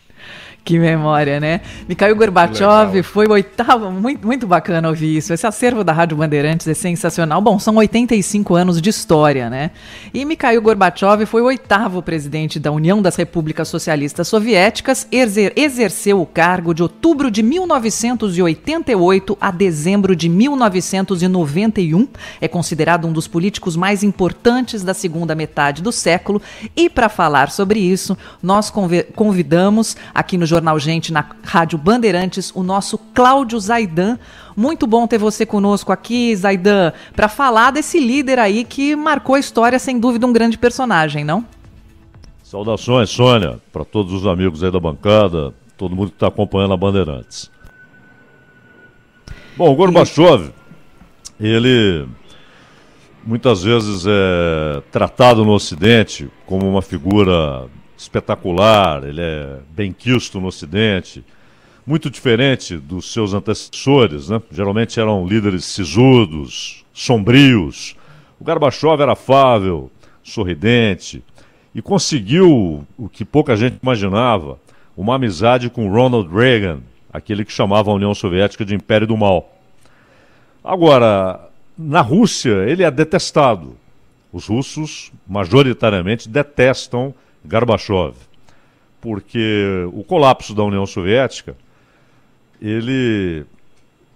Que 0.65 0.79
memória, 0.79 1.41
né? 1.41 1.59
Mikhail 1.89 2.15
Gorbachev 2.15 3.03
foi 3.03 3.27
o 3.27 3.31
oitavo, 3.31 3.91
muito, 3.91 4.25
muito 4.25 4.47
bacana 4.47 4.87
ouvir 4.87 5.17
isso. 5.17 5.33
Esse 5.33 5.45
acervo 5.45 5.83
da 5.83 5.91
Rádio 5.91 6.15
Bandeirantes 6.15 6.65
é 6.69 6.73
sensacional. 6.73 7.41
Bom, 7.41 7.59
são 7.59 7.75
85 7.75 8.55
anos 8.55 8.81
de 8.81 8.89
história, 8.89 9.49
né? 9.49 9.71
E 10.13 10.23
Mikhail 10.23 10.61
Gorbachev 10.61 11.25
foi 11.25 11.41
o 11.41 11.45
oitavo 11.47 12.01
presidente 12.01 12.61
da 12.61 12.71
União 12.71 13.01
das 13.01 13.17
Repúblicas 13.17 13.67
Socialistas 13.67 14.29
Soviéticas, 14.29 15.05
exer 15.11 15.51
exerceu 15.57 16.21
o 16.21 16.25
cargo 16.25 16.73
de 16.73 16.81
outubro 16.81 17.29
de 17.29 17.43
1988 17.43 19.37
a 19.41 19.51
dezembro 19.51 20.15
de 20.15 20.29
1991. 20.29 22.07
É 22.39 22.47
considerado 22.47 23.05
um 23.05 23.11
dos 23.11 23.27
políticos 23.27 23.75
mais 23.75 24.01
importantes 24.01 24.81
da 24.81 24.93
segunda 24.93 25.35
metade 25.35 25.81
do 25.81 25.91
século. 25.91 26.41
E 26.73 26.89
para 26.89 27.09
falar 27.09 27.51
sobre 27.51 27.81
isso, 27.81 28.17
nós 28.41 28.69
convi- 28.69 29.03
convidamos 29.13 29.97
aqui 30.13 30.37
no 30.37 30.52
Jornal 30.53 30.77
Gente, 30.77 31.11
na 31.11 31.25
Rádio 31.43 31.79
Bandeirantes, 31.79 32.51
o 32.53 32.61
nosso 32.61 32.95
Cláudio 32.97 33.59
Zaidan. 33.59 34.19
Muito 34.55 34.85
bom 34.85 35.07
ter 35.07 35.17
você 35.17 35.47
conosco 35.47 35.91
aqui, 35.91 36.35
Zaidan, 36.35 36.93
para 37.15 37.27
falar 37.27 37.71
desse 37.71 37.99
líder 37.99 38.37
aí 38.37 38.63
que 38.63 38.95
marcou 38.95 39.33
a 39.33 39.39
história, 39.39 39.79
sem 39.79 39.99
dúvida, 39.99 40.27
um 40.27 40.33
grande 40.33 40.57
personagem, 40.57 41.23
não? 41.23 41.43
Saudações, 42.43 43.09
Sônia, 43.09 43.59
para 43.71 43.83
todos 43.83 44.13
os 44.13 44.27
amigos 44.27 44.63
aí 44.63 44.69
da 44.69 44.79
bancada, 44.79 45.55
todo 45.75 45.95
mundo 45.95 46.09
que 46.09 46.17
está 46.17 46.27
acompanhando 46.27 46.75
a 46.75 46.77
Bandeirantes. 46.77 47.49
Bom, 49.57 49.71
o 49.71 49.75
Gorbachev, 49.75 50.51
ele 51.39 52.07
muitas 53.25 53.63
vezes 53.63 54.05
é 54.05 54.83
tratado 54.91 55.43
no 55.43 55.51
Ocidente 55.51 56.29
como 56.45 56.69
uma 56.69 56.83
figura 56.83 57.67
espetacular, 58.03 59.03
ele 59.03 59.21
é 59.21 59.59
bem 59.71 59.91
quisto 59.91 60.39
no 60.39 60.47
Ocidente, 60.47 61.23
muito 61.85 62.09
diferente 62.09 62.77
dos 62.77 63.11
seus 63.11 63.33
antecessores, 63.33 64.29
né? 64.29 64.41
Geralmente 64.51 64.99
eram 64.99 65.27
líderes 65.27 65.65
sisudos, 65.65 66.85
sombrios. 66.93 67.95
O 68.39 68.43
Gorbachev 68.43 69.01
era 69.01 69.13
afável, 69.13 69.91
sorridente 70.23 71.23
e 71.75 71.81
conseguiu 71.81 72.85
o 72.97 73.09
que 73.09 73.25
pouca 73.25 73.55
gente 73.55 73.79
imaginava, 73.81 74.59
uma 74.95 75.15
amizade 75.15 75.69
com 75.69 75.91
Ronald 75.91 76.29
Reagan, 76.33 76.81
aquele 77.11 77.43
que 77.43 77.51
chamava 77.51 77.89
a 77.89 77.93
União 77.93 78.13
Soviética 78.13 78.63
de 78.63 78.75
Império 78.75 79.07
do 79.07 79.17
Mal. 79.17 79.51
Agora, 80.63 81.49
na 81.77 82.01
Rússia, 82.01 82.63
ele 82.67 82.83
é 82.83 82.91
detestado. 82.91 83.75
Os 84.31 84.47
russos, 84.47 85.11
majoritariamente, 85.27 86.29
detestam 86.29 87.13
Gorbachev, 87.45 88.15
porque 89.01 89.85
o 89.91 90.03
colapso 90.03 90.53
da 90.53 90.63
União 90.63 90.85
Soviética 90.85 91.55
ele 92.61 93.45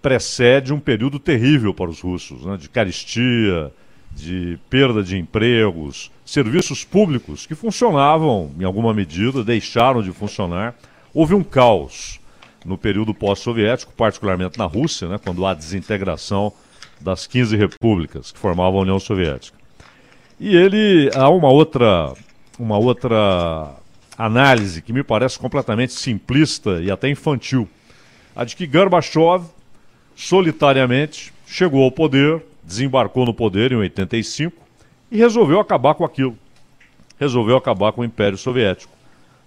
precede 0.02 0.72
um 0.72 0.80
período 0.80 1.20
terrível 1.20 1.74
para 1.74 1.90
os 1.90 2.00
russos, 2.00 2.46
né, 2.46 2.56
de 2.56 2.70
caristia, 2.70 3.72
de 4.12 4.58
perda 4.70 5.04
de 5.04 5.18
empregos, 5.18 6.10
serviços 6.26 6.84
públicos 6.84 7.46
que 7.46 7.54
funcionavam 7.54 8.52
em 8.58 8.64
alguma 8.64 8.94
medida, 8.94 9.44
deixaram 9.44 10.02
de 10.02 10.12
funcionar. 10.12 10.76
Houve 11.14 11.36
um 11.36 11.44
caos 11.44 12.20
no 12.66 12.78
período 12.78 13.14
pós-soviético, 13.14 13.94
particularmente 13.94 14.58
na 14.58 14.66
Rússia, 14.66 15.08
né, 15.08 15.20
quando 15.22 15.46
há 15.46 15.54
desintegração 15.54 16.54
das 17.00 17.28
15 17.28 17.56
repúblicas 17.56 18.32
que 18.32 18.40
formavam 18.40 18.80
a 18.80 18.84
União 18.84 19.00
Soviética. 19.00 19.58
E 20.40 20.56
ele 20.56 21.10
há 21.16 21.30
uma 21.30 21.50
outra 21.50 22.14
uma 22.60 22.78
outra 22.78 23.76
análise 24.18 24.82
que 24.82 24.92
me 24.92 25.04
parece 25.04 25.38
completamente 25.38 25.94
simplista 25.94 26.82
e 26.82 26.90
até 26.90 27.10
infantil, 27.10 27.70
a 28.36 28.44
de 28.44 28.56
que 28.56 28.66
Gorbachev 28.66 29.46
solitariamente 30.16 31.32
chegou 31.46 31.84
ao 31.84 31.92
poder, 31.92 32.44
desembarcou 32.64 33.26
no 33.26 33.34
poder 33.34 33.72
em 33.72 33.76
85 33.76 34.56
e 35.12 35.18
resolveu 35.18 35.60
acabar 35.60 35.94
com 35.94 36.04
aquilo. 36.04 36.38
Resolveu 37.20 37.56
acabar 37.58 37.92
com 37.92 38.02
o 38.02 38.06
Império 38.06 38.38
Soviético. 38.38 38.94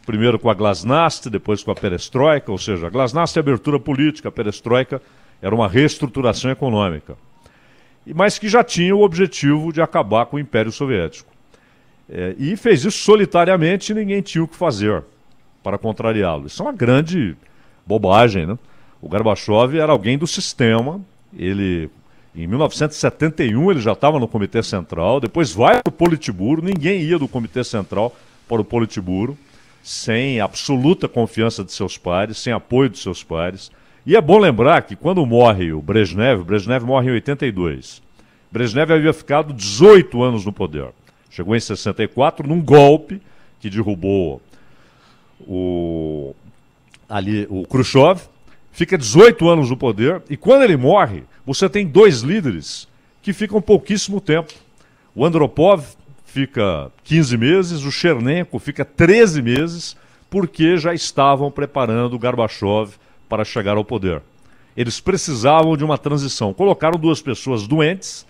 Primeiro 0.07 0.39
com 0.39 0.49
a 0.49 0.55
Glasnost, 0.55 1.29
depois 1.29 1.63
com 1.63 1.71
a 1.71 1.75
Perestroika, 1.75 2.51
ou 2.51 2.59
seja, 2.59 2.87
a 2.87 2.91
Glasnost 2.91 3.37
é 3.37 3.41
abertura 3.41 3.79
política, 3.79 4.29
a 4.29 4.33
Perestroika 4.33 5.03
era 5.43 5.55
uma 5.55 5.69
reestruturação 5.69 6.51
econômica. 6.51 7.17
Mas 8.15 8.39
que 8.39 8.49
já 8.49 8.65
tinha 8.65 8.97
o 8.97 9.03
objetivo 9.03 9.73
de 9.73 9.83
acabar 9.83 10.27
com 10.27 10.37
o 10.37 10.41
Império 10.41 10.73
Soviético. 10.73 11.31
É, 12.13 12.35
e 12.39 12.57
fez 12.57 12.85
isso 12.85 12.99
solitariamente 12.99 13.93
e 13.93 13.95
ninguém 13.95 14.21
tinha 14.21 14.43
o 14.43 14.49
que 14.49 14.57
fazer 14.57 15.05
para 15.63 15.79
contrariá-lo. 15.79 16.47
Isso 16.47 16.61
é 16.61 16.67
uma 16.67 16.73
grande 16.73 17.37
bobagem, 17.87 18.47
né? 18.47 18.59
O 19.01 19.09
Gorbachev 19.09 19.79
era 19.79 19.93
alguém 19.93 20.19
do 20.19 20.27
sistema, 20.27 21.01
ele 21.37 21.89
em 22.35 22.47
1971 22.47 23.71
ele 23.71 23.81
já 23.81 23.93
estava 23.93 24.19
no 24.19 24.29
Comitê 24.29 24.63
Central, 24.63 25.21
depois 25.21 25.53
vai 25.53 25.83
para 25.83 25.89
o 25.89 25.93
Politburo, 25.93 26.63
ninguém 26.63 27.01
ia 27.01 27.19
do 27.19 27.27
Comitê 27.27 27.65
Central 27.65 28.15
para 28.49 28.61
o 28.61 28.65
Politburo, 28.65 29.39
sem 29.83 30.41
absoluta 30.41 31.09
confiança 31.09 31.65
de 31.65 31.73
seus 31.73 31.97
pares, 31.97 32.39
sem 32.39 32.53
apoio 32.53 32.91
de 32.91 32.99
seus 32.99 33.23
pares. 33.25 33.71
E 34.05 34.17
é 34.17 34.21
bom 34.21 34.39
lembrar 34.39 34.83
que 34.83 34.97
quando 34.97 35.25
morre 35.25 35.73
o 35.73 35.81
Brezhnev, 35.81 36.43
Brezhnev 36.45 36.85
morre 36.85 37.11
em 37.11 37.15
82. 37.15 38.03
Brezhnev 38.51 38.93
havia 38.93 39.13
ficado 39.13 39.53
18 39.53 40.23
anos 40.23 40.45
no 40.45 40.53
poder. 40.53 40.89
Chegou 41.31 41.55
em 41.55 41.61
64 41.61 42.47
num 42.47 42.61
golpe 42.61 43.23
que 43.61 43.71
derrubou 43.71 44.43
o 45.41 46.35
ali 47.09 47.47
o 47.51 47.67
Khrushchev, 47.67 48.21
fica 48.71 48.97
18 48.97 49.49
anos 49.49 49.71
no 49.71 49.77
poder 49.77 50.23
e 50.31 50.37
quando 50.37 50.63
ele 50.63 50.77
morre, 50.77 51.25
você 51.45 51.69
tem 51.69 51.87
dois 51.87 52.21
líderes 52.21 52.87
que 53.23 53.33
ficam 53.33 53.61
pouquíssimo 53.61 54.21
tempo. 54.21 54.53
O 55.15 55.25
Andropov 55.25 55.85
fica 56.25 56.91
15 57.05 57.37
meses, 57.37 57.83
o 57.83 57.91
Chernenko 57.91 58.59
fica 58.59 58.85
13 58.85 59.43
meses, 59.43 59.97
porque 60.29 60.77
já 60.77 60.95
estavam 60.95 61.51
preparando 61.51 62.15
o 62.15 62.19
Gorbachev 62.19 62.93
para 63.29 63.45
chegar 63.45 63.77
ao 63.77 63.85
poder. 63.85 64.23
Eles 64.77 65.01
precisavam 65.01 65.77
de 65.77 65.85
uma 65.85 65.99
transição. 65.99 66.55
Colocaram 66.55 66.99
duas 66.99 67.21
pessoas 67.21 67.67
doentes, 67.67 68.25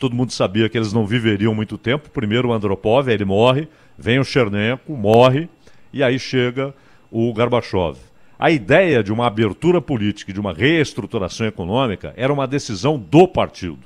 todo 0.00 0.16
mundo 0.16 0.32
sabia 0.32 0.66
que 0.66 0.78
eles 0.78 0.94
não 0.94 1.06
viveriam 1.06 1.54
muito 1.54 1.76
tempo. 1.76 2.08
Primeiro 2.08 2.48
o 2.48 2.52
Andropov, 2.54 3.06
ele 3.08 3.26
morre, 3.26 3.68
vem 3.98 4.18
o 4.18 4.24
Chernenko, 4.24 4.96
morre, 4.96 5.46
e 5.92 6.02
aí 6.02 6.18
chega 6.18 6.74
o 7.10 7.30
Gorbachev. 7.34 7.98
A 8.38 8.50
ideia 8.50 9.02
de 9.02 9.12
uma 9.12 9.26
abertura 9.26 9.82
política 9.82 10.30
e 10.30 10.34
de 10.34 10.40
uma 10.40 10.54
reestruturação 10.54 11.46
econômica 11.46 12.14
era 12.16 12.32
uma 12.32 12.46
decisão 12.46 12.98
do 12.98 13.28
partido. 13.28 13.80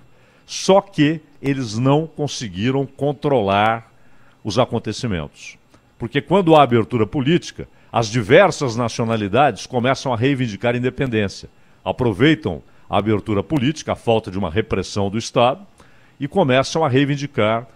Só 0.46 0.80
que 0.80 1.20
eles 1.42 1.76
não 1.76 2.06
conseguiram 2.06 2.86
controlar 2.86 3.92
os 4.44 4.56
acontecimentos. 4.56 5.58
Porque 5.98 6.20
quando 6.20 6.54
há 6.54 6.62
abertura 6.62 7.08
política, 7.08 7.66
as 7.90 8.08
diversas 8.08 8.76
nacionalidades 8.76 9.66
começam 9.66 10.12
a 10.12 10.16
reivindicar 10.16 10.76
independência. 10.76 11.48
Aproveitam 11.84 12.62
a 12.88 12.98
abertura 12.98 13.42
política, 13.42 13.92
a 13.92 13.96
falta 13.96 14.30
de 14.30 14.38
uma 14.38 14.50
repressão 14.50 15.10
do 15.10 15.18
Estado, 15.18 15.66
e 16.18 16.28
começam 16.28 16.84
a 16.84 16.88
reivindicar 16.88 17.66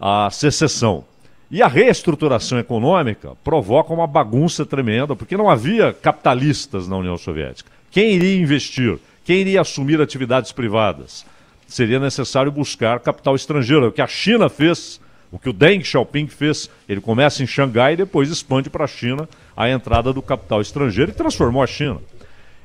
a 0.00 0.30
secessão. 0.30 1.04
E 1.50 1.62
a 1.62 1.66
reestruturação 1.66 2.58
econômica 2.58 3.32
provoca 3.42 3.92
uma 3.92 4.06
bagunça 4.06 4.64
tremenda, 4.64 5.16
porque 5.16 5.36
não 5.36 5.50
havia 5.50 5.92
capitalistas 5.92 6.86
na 6.86 6.96
União 6.96 7.18
Soviética. 7.18 7.70
Quem 7.90 8.12
iria 8.12 8.40
investir? 8.40 8.98
Quem 9.24 9.40
iria 9.40 9.60
assumir 9.60 10.00
atividades 10.00 10.52
privadas? 10.52 11.26
Seria 11.66 11.98
necessário 11.98 12.52
buscar 12.52 13.00
capital 13.00 13.34
estrangeiro. 13.34 13.88
O 13.88 13.92
que 13.92 14.00
a 14.00 14.06
China 14.06 14.48
fez, 14.48 15.00
o 15.30 15.38
que 15.38 15.48
o 15.48 15.52
Deng 15.52 15.82
Xiaoping 15.82 16.28
fez, 16.28 16.70
ele 16.88 17.00
começa 17.00 17.42
em 17.42 17.46
Xangai 17.46 17.94
e 17.94 17.96
depois 17.96 18.30
expande 18.30 18.70
para 18.70 18.84
a 18.84 18.88
China 18.88 19.28
a 19.56 19.68
entrada 19.68 20.12
do 20.12 20.22
capital 20.22 20.60
estrangeiro 20.60 21.10
e 21.10 21.14
transformou 21.14 21.62
a 21.62 21.66
China. 21.66 21.98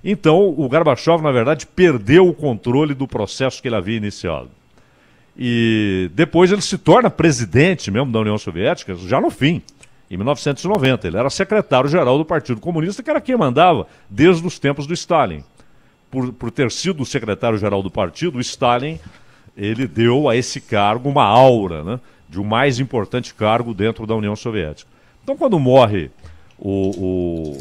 Então, 0.04 0.48
o 0.48 0.70
Gorbachev, 0.70 1.24
na 1.24 1.32
verdade, 1.32 1.66
perdeu 1.66 2.28
o 2.28 2.34
controle 2.34 2.94
do 2.94 3.08
processo 3.08 3.60
que 3.60 3.68
ele 3.68 3.76
havia 3.76 3.98
iniciado. 3.98 4.50
E 5.38 6.10
depois 6.14 6.52
ele 6.52 6.62
se 6.62 6.78
torna 6.78 7.10
presidente 7.10 7.92
mesmo 7.92 8.12
da 8.12 8.20
União 8.20 8.38
Soviética, 8.38 8.96
já 8.96 9.20
no 9.20 9.30
fim, 9.30 9.62
em 10.10 10.16
1990. 10.16 11.08
Ele 11.08 11.18
era 11.18 11.30
secretário-geral 11.30 12.18
do 12.18 12.26
Partido 12.26 12.62
Comunista, 12.62 13.04
que 13.04 13.10
era 13.10 13.20
quem 13.20 13.36
mandava 13.36 13.88
desde 14.10 14.46
os 14.46 14.58
tempos 14.58 14.88
do 14.88 14.94
Stalin. 14.94 15.44
Por, 16.10 16.32
por 16.32 16.52
ter 16.52 16.72
sido 16.72 17.04
o 17.04 17.06
secretário-geral 17.06 17.84
do 17.84 17.92
partido, 17.92 18.38
o 18.38 18.42
Stalin 18.42 19.00
ele 19.58 19.88
deu 19.88 20.30
a 20.30 20.36
esse 20.36 20.60
cargo 20.60 21.10
uma 21.10 21.24
aura 21.24 21.84
né, 21.84 22.00
de 22.30 22.40
o 22.40 22.42
um 22.42 22.46
mais 22.46 22.80
importante 22.80 23.34
cargo 23.34 23.74
dentro 23.74 24.06
da 24.06 24.16
União 24.16 24.36
Soviética. 24.36 24.90
Então, 25.24 25.36
quando 25.36 25.58
morre 25.58 26.12
o, 26.58 27.60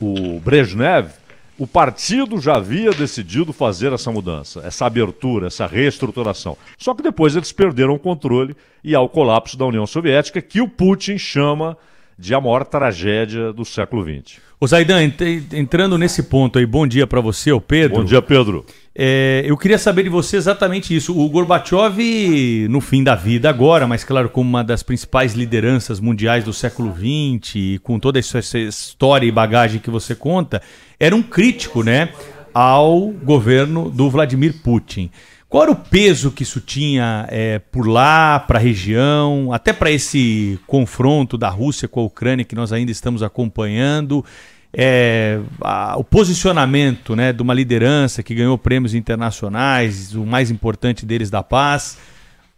o, 0.00 0.06
o 0.06 0.40
Brezhnev, 0.40 1.10
o 1.58 1.66
partido 1.66 2.40
já 2.40 2.56
havia 2.56 2.90
decidido 2.90 3.52
fazer 3.52 3.92
essa 3.92 4.10
mudança, 4.10 4.60
essa 4.64 4.86
abertura, 4.86 5.46
essa 5.46 5.66
reestruturação. 5.66 6.56
Só 6.76 6.94
que 6.94 7.02
depois 7.02 7.34
eles 7.34 7.52
perderam 7.52 7.94
o 7.94 7.98
controle 7.98 8.54
e 8.84 8.94
há 8.94 9.00
o 9.00 9.08
colapso 9.08 9.56
da 9.56 9.64
União 9.64 9.86
Soviética, 9.86 10.42
que 10.42 10.60
o 10.60 10.68
Putin 10.68 11.18
chama 11.18 11.76
de 12.18 12.34
a 12.34 12.40
maior 12.40 12.64
tragédia 12.64 13.52
do 13.52 13.64
século 13.64 14.02
XX. 14.02 14.38
Ô 14.58 14.66
Zaidan, 14.66 15.12
entrando 15.52 15.98
nesse 15.98 16.22
ponto 16.22 16.58
aí, 16.58 16.64
bom 16.64 16.86
dia 16.86 17.06
para 17.06 17.20
você, 17.20 17.52
o 17.52 17.60
Pedro. 17.60 17.98
Bom 17.98 18.04
dia, 18.04 18.22
Pedro. 18.22 18.64
É, 18.94 19.42
eu 19.44 19.54
queria 19.54 19.76
saber 19.76 20.04
de 20.04 20.08
você 20.08 20.38
exatamente 20.38 20.96
isso. 20.96 21.14
O 21.14 21.28
Gorbachev, 21.28 22.66
no 22.70 22.80
fim 22.80 23.04
da 23.04 23.14
vida 23.14 23.50
agora, 23.50 23.86
mas 23.86 24.02
claro, 24.02 24.30
como 24.30 24.48
uma 24.48 24.64
das 24.64 24.82
principais 24.82 25.34
lideranças 25.34 26.00
mundiais 26.00 26.42
do 26.42 26.54
século 26.54 26.94
XX, 26.94 27.78
com 27.82 27.98
toda 27.98 28.18
essa 28.18 28.38
história 28.58 29.26
e 29.26 29.30
bagagem 29.30 29.78
que 29.78 29.90
você 29.90 30.14
conta, 30.14 30.62
era 30.98 31.14
um 31.14 31.22
crítico 31.22 31.82
né, 31.82 32.10
ao 32.52 33.08
governo 33.10 33.90
do 33.90 34.08
Vladimir 34.10 34.54
Putin. 34.62 35.10
Qual 35.48 35.62
era 35.62 35.72
o 35.72 35.76
peso 35.76 36.32
que 36.32 36.42
isso 36.42 36.60
tinha 36.60 37.26
é, 37.30 37.58
por 37.58 37.86
lá, 37.86 38.40
para 38.40 38.58
a 38.58 38.62
região, 38.62 39.52
até 39.52 39.72
para 39.72 39.90
esse 39.90 40.58
confronto 40.66 41.38
da 41.38 41.48
Rússia 41.48 41.86
com 41.86 42.00
a 42.00 42.04
Ucrânia 42.04 42.44
que 42.44 42.54
nós 42.54 42.72
ainda 42.72 42.90
estamos 42.90 43.22
acompanhando? 43.22 44.24
É, 44.72 45.38
a, 45.60 45.96
o 45.96 46.04
posicionamento 46.04 47.14
né, 47.14 47.32
de 47.32 47.40
uma 47.42 47.54
liderança 47.54 48.22
que 48.22 48.34
ganhou 48.34 48.58
prêmios 48.58 48.92
internacionais, 48.92 50.14
o 50.14 50.26
mais 50.26 50.50
importante 50.50 51.06
deles 51.06 51.30
da 51.30 51.42
paz. 51.42 51.96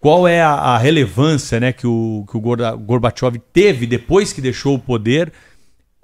Qual 0.01 0.27
é 0.27 0.40
a, 0.40 0.51
a 0.51 0.78
relevância 0.78 1.60
né, 1.60 1.73
que 1.73 1.86
o, 1.86 2.24
que 2.31 2.36
o 2.36 2.40
Gorbachev 2.40 3.39
teve 3.52 3.86
depois 3.86 4.32
que 4.32 4.40
deixou 4.40 4.77
o 4.77 4.78
poder 4.78 5.32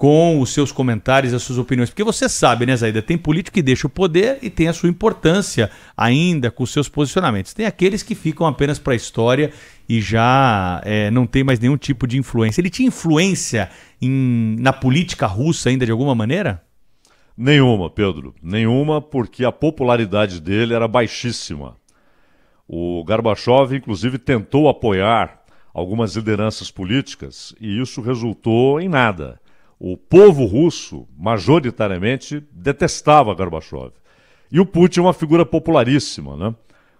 com 0.04 0.38
os 0.38 0.52
seus 0.52 0.70
comentários, 0.70 1.32
as 1.32 1.42
suas 1.42 1.58
opiniões. 1.58 1.88
Porque 1.88 2.04
você 2.04 2.28
sabe, 2.28 2.66
né, 2.66 2.76
Zaida? 2.76 3.00
Tem 3.00 3.16
político 3.16 3.54
que 3.54 3.62
deixa 3.62 3.86
o 3.86 3.90
poder 3.90 4.36
e 4.42 4.50
tem 4.50 4.68
a 4.68 4.74
sua 4.74 4.90
importância 4.90 5.70
ainda 5.96 6.50
com 6.50 6.62
os 6.62 6.70
seus 6.70 6.90
posicionamentos. 6.90 7.54
Tem 7.54 7.64
aqueles 7.64 8.02
que 8.02 8.14
ficam 8.14 8.46
apenas 8.46 8.78
para 8.78 8.92
a 8.92 8.96
história 8.96 9.50
e 9.88 10.02
já 10.02 10.82
é, 10.84 11.10
não 11.10 11.26
tem 11.26 11.42
mais 11.42 11.58
nenhum 11.58 11.78
tipo 11.78 12.06
de 12.06 12.18
influência. 12.18 12.60
Ele 12.60 12.68
tinha 12.68 12.86
influência 12.86 13.70
em, 13.98 14.56
na 14.58 14.74
política 14.74 15.26
russa 15.26 15.70
ainda 15.70 15.86
de 15.86 15.92
alguma 15.92 16.14
maneira? 16.14 16.62
Nenhuma, 17.34 17.88
Pedro. 17.88 18.34
Nenhuma, 18.42 19.00
porque 19.00 19.42
a 19.42 19.50
popularidade 19.50 20.38
dele 20.38 20.74
era 20.74 20.86
baixíssima. 20.86 21.78
O 22.68 23.02
Gorbachev, 23.04 23.74
inclusive, 23.74 24.18
tentou 24.18 24.68
apoiar 24.68 25.40
algumas 25.72 26.14
lideranças 26.14 26.70
políticas 26.70 27.54
e 27.58 27.80
isso 27.80 28.02
resultou 28.02 28.78
em 28.82 28.88
nada 28.90 29.40
o 29.86 29.98
povo 29.98 30.46
russo, 30.46 31.06
majoritariamente, 31.14 32.42
detestava 32.50 33.34
Gorbachev. 33.34 33.92
E 34.50 34.58
o 34.58 34.64
Putin 34.64 35.00
é 35.00 35.02
uma 35.02 35.12
figura 35.12 35.44
popularíssima. 35.44 36.38
Né? 36.38 36.54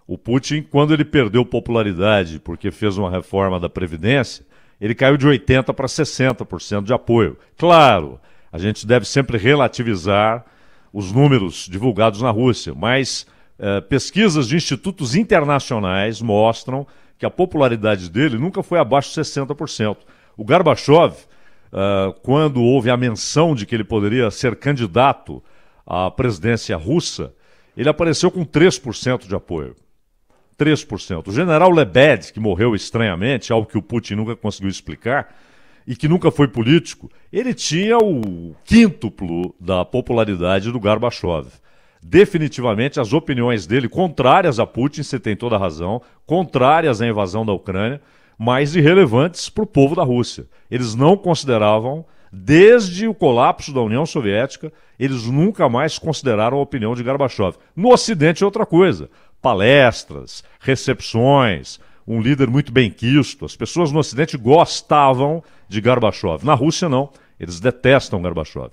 O 0.05 0.19
Putin, 0.19 0.61
quando 0.61 0.93
ele 0.93 1.03
perdeu 1.03 1.43
popularidade 1.43 2.39
porque 2.39 2.69
fez 2.69 2.95
uma 2.95 3.09
reforma 3.09 3.59
da 3.59 3.67
Previdência, 3.67 4.45
ele 4.79 4.93
caiu 4.93 5.17
de 5.17 5.25
80% 5.25 5.73
para 5.73 5.87
60% 5.87 6.83
de 6.83 6.93
apoio. 6.93 7.39
Claro, 7.57 8.19
a 8.51 8.59
gente 8.59 8.85
deve 8.85 9.07
sempre 9.07 9.39
relativizar 9.39 10.45
os 10.93 11.11
números 11.11 11.67
divulgados 11.67 12.21
na 12.21 12.29
Rússia, 12.29 12.75
mas 12.75 13.25
eh, 13.57 13.81
pesquisas 13.81 14.47
de 14.47 14.57
institutos 14.57 15.15
internacionais 15.15 16.21
mostram 16.21 16.85
que 17.17 17.25
a 17.25 17.31
popularidade 17.31 18.11
dele 18.11 18.37
nunca 18.37 18.61
foi 18.61 18.77
abaixo 18.77 19.09
de 19.09 19.27
60%. 19.27 19.97
O 20.37 20.45
Gorbachev, 20.45 21.15
uh, 21.71 22.13
quando 22.21 22.61
houve 22.61 22.89
a 22.89 22.97
menção 22.97 23.55
de 23.55 23.65
que 23.65 23.75
ele 23.75 23.83
poderia 23.83 24.29
ser 24.31 24.55
candidato 24.55 25.43
à 25.85 26.09
presidência 26.09 26.75
russa, 26.77 27.33
ele 27.75 27.89
apareceu 27.89 28.31
com 28.31 28.45
3% 28.45 29.27
de 29.27 29.35
apoio. 29.35 29.75
3%. 30.57 31.27
O 31.27 31.31
general 31.31 31.69
Lebed, 31.69 32.31
que 32.31 32.39
morreu 32.39 32.73
estranhamente, 32.75 33.51
algo 33.51 33.67
que 33.67 33.77
o 33.77 33.81
Putin 33.81 34.15
nunca 34.15 34.35
conseguiu 34.35 34.69
explicar, 34.69 35.35
e 35.87 35.95
que 35.95 36.07
nunca 36.07 36.31
foi 36.31 36.47
político, 36.47 37.11
ele 37.31 37.53
tinha 37.53 37.97
o 37.97 38.55
quíntuplo 38.63 39.53
da 39.59 39.85
popularidade 39.85 40.71
do 40.71 40.79
Gorbachev. 40.79 41.47
Definitivamente, 42.01 42.99
as 42.99 43.13
opiniões 43.13 43.67
dele, 43.67 43.87
contrárias 43.87 44.59
a 44.59 44.65
Putin, 44.65 45.03
você 45.03 45.19
tem 45.19 45.35
toda 45.35 45.55
a 45.55 45.59
razão, 45.59 46.01
contrárias 46.25 47.01
à 47.01 47.07
invasão 47.07 47.45
da 47.45 47.53
Ucrânia, 47.53 48.01
mas 48.37 48.75
irrelevantes 48.75 49.49
para 49.49 49.63
o 49.63 49.67
povo 49.67 49.95
da 49.95 50.03
Rússia. 50.03 50.45
Eles 50.69 50.95
não 50.95 51.15
consideravam, 51.15 52.05
desde 52.31 53.07
o 53.07 53.13
colapso 53.13 53.73
da 53.73 53.81
União 53.81 54.05
Soviética, 54.05 54.71
eles 54.99 55.25
nunca 55.25 55.69
mais 55.69 55.97
consideraram 55.97 56.57
a 56.57 56.61
opinião 56.61 56.95
de 56.95 57.03
Gorbachev. 57.03 57.55
No 57.75 57.91
Ocidente 57.91 58.43
é 58.43 58.45
outra 58.45 58.65
coisa. 58.65 59.09
Palestras, 59.41 60.43
recepções, 60.59 61.79
um 62.07 62.21
líder 62.21 62.49
muito 62.49 62.71
bem 62.71 62.89
quisto. 62.89 63.45
As 63.45 63.55
pessoas 63.55 63.91
no 63.91 63.99
Ocidente 63.99 64.37
gostavam 64.37 65.43
de 65.67 65.81
Gorbachev. 65.81 66.43
Na 66.43 66.53
Rússia, 66.53 66.89
não. 66.89 67.09
Eles 67.39 67.59
detestam 67.59 68.21
Gorbachev. 68.21 68.69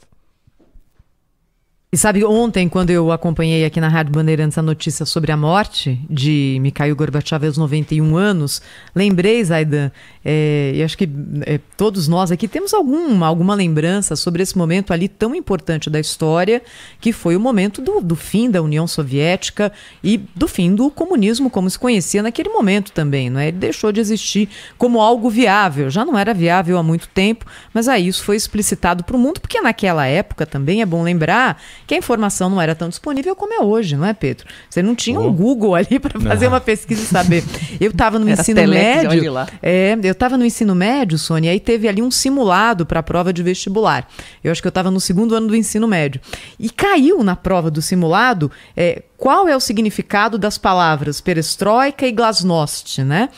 E 1.95 1.99
sabe, 1.99 2.25
ontem, 2.25 2.71
quando 2.71 2.89
eu 2.89 3.13
acompanhei 3.13 3.67
aqui 3.67 3.79
na 3.79 3.87
Rádio 3.87 4.15
Bandeirantes 4.15 4.57
a 4.57 4.63
notícia 4.63 5.05
sobre 5.05 5.31
a 5.31 5.37
morte 5.37 6.01
de 6.09 6.57
Mikhail 6.63 6.97
Gorbachev 6.97 7.45
aos 7.45 7.59
91 7.59 8.17
anos, 8.17 8.63
lembrei, 8.97 9.45
Zaidan, 9.45 9.93
é, 10.25 10.73
e 10.75 10.83
acho 10.83 10.97
que 10.97 11.07
é, 11.45 11.61
todos 11.77 12.09
nós 12.09 12.33
aqui 12.33 12.49
temos 12.49 12.73
algum, 12.73 13.23
alguma 13.23 13.55
lembrança 13.55 14.17
sobre 14.17 14.43
esse 14.43 14.57
momento 14.57 14.91
ali 14.91 15.07
tão 15.07 15.35
importante 15.35 15.91
da 15.91 16.01
história, 16.01 16.63
que 16.99 17.13
foi 17.13 17.37
o 17.37 17.41
momento 17.41 17.83
do, 17.83 18.01
do 18.01 18.17
fim 18.17 18.51
da 18.51 18.63
União 18.63 18.87
Soviética 18.87 19.71
e 20.03 20.17
do 20.35 20.49
fim 20.49 20.75
do 20.75 20.91
comunismo 20.91 21.51
como 21.51 21.69
se 21.69 21.79
conhecia 21.79 22.23
naquele 22.23 22.49
momento 22.49 22.91
também. 22.93 23.29
Não 23.29 23.39
é? 23.39 23.49
Ele 23.49 23.59
deixou 23.59 23.93
de 23.93 24.01
existir 24.01 24.49
como 24.79 24.99
algo 24.99 25.29
viável, 25.29 25.91
já 25.91 26.07
não 26.07 26.19
era 26.19 26.33
viável 26.33 26.79
há 26.79 26.83
muito 26.83 27.07
tempo, 27.09 27.45
mas 27.75 27.87
aí 27.87 28.09
isso 28.09 28.25
foi 28.25 28.37
explicitado 28.37 29.05
para 29.05 29.15
o 29.15 29.19
mundo, 29.19 29.43
porque 29.43 29.61
naquela 29.61 30.07
época 30.07 30.47
também 30.47 30.81
é 30.81 30.87
bom 30.87 31.03
lembrar 31.03 31.61
que 31.93 31.97
a 31.97 31.99
informação 31.99 32.49
não 32.49 32.59
era 32.59 32.75
tão 32.75 32.89
disponível 32.89 33.37
como 33.37 33.53
é 33.53 33.61
hoje, 33.61 33.97
não 33.97 34.07
é, 34.07 34.15
Pedro? 34.15 34.47
Você 34.71 34.83
não 34.83 34.95
tinha 34.95 35.21
oh. 35.21 35.29
um 35.29 35.33
Google 35.33 35.75
ali 35.75 35.99
para 35.99 36.19
fazer 36.19 36.47
não. 36.47 36.55
uma 36.55 36.61
pesquisa 36.61 37.03
e 37.03 37.07
saber. 37.07 37.45
Eu 37.79 37.91
estava 37.91 38.19
no 38.19 38.27
era 38.27 38.41
ensino 38.41 38.61
telex, 38.61 39.03
médio. 39.03 39.35
É, 39.63 39.99
eu 40.03 40.13
estava 40.13 40.39
no 40.39 40.45
ensino 40.45 40.75
médio, 40.75 41.19
Sônia, 41.19 41.51
e 41.51 41.53
aí 41.53 41.61
teve 41.61 41.87
ali 41.87 42.01
um 42.01 42.11
simulado 42.11 42.87
para 42.87 43.01
a 43.01 43.03
prova 43.03 43.31
de 43.31 43.43
vestibular. 43.43 44.09
Eu 44.43 44.51
acho 44.51 44.63
que 44.63 44.67
eu 44.67 44.71
estava 44.71 44.91
no 44.91 45.01
segundo 45.01 45.35
ano 45.35 45.49
do 45.49 45.57
ensino 45.57 45.87
médio. 45.87 46.19
E 46.59 46.71
caiu 46.71 47.23
na 47.23 47.37
prova 47.37 47.71
do 47.71 47.83
simulado 47.83 48.51
é, 48.75 49.03
qual 49.19 49.47
é 49.47 49.55
o 49.55 49.61
significado 49.61 50.39
das 50.39 50.57
palavras 50.57 51.21
perestroika 51.21 52.07
e 52.07 52.13
glasnost, 52.13 53.03
né? 53.05 53.29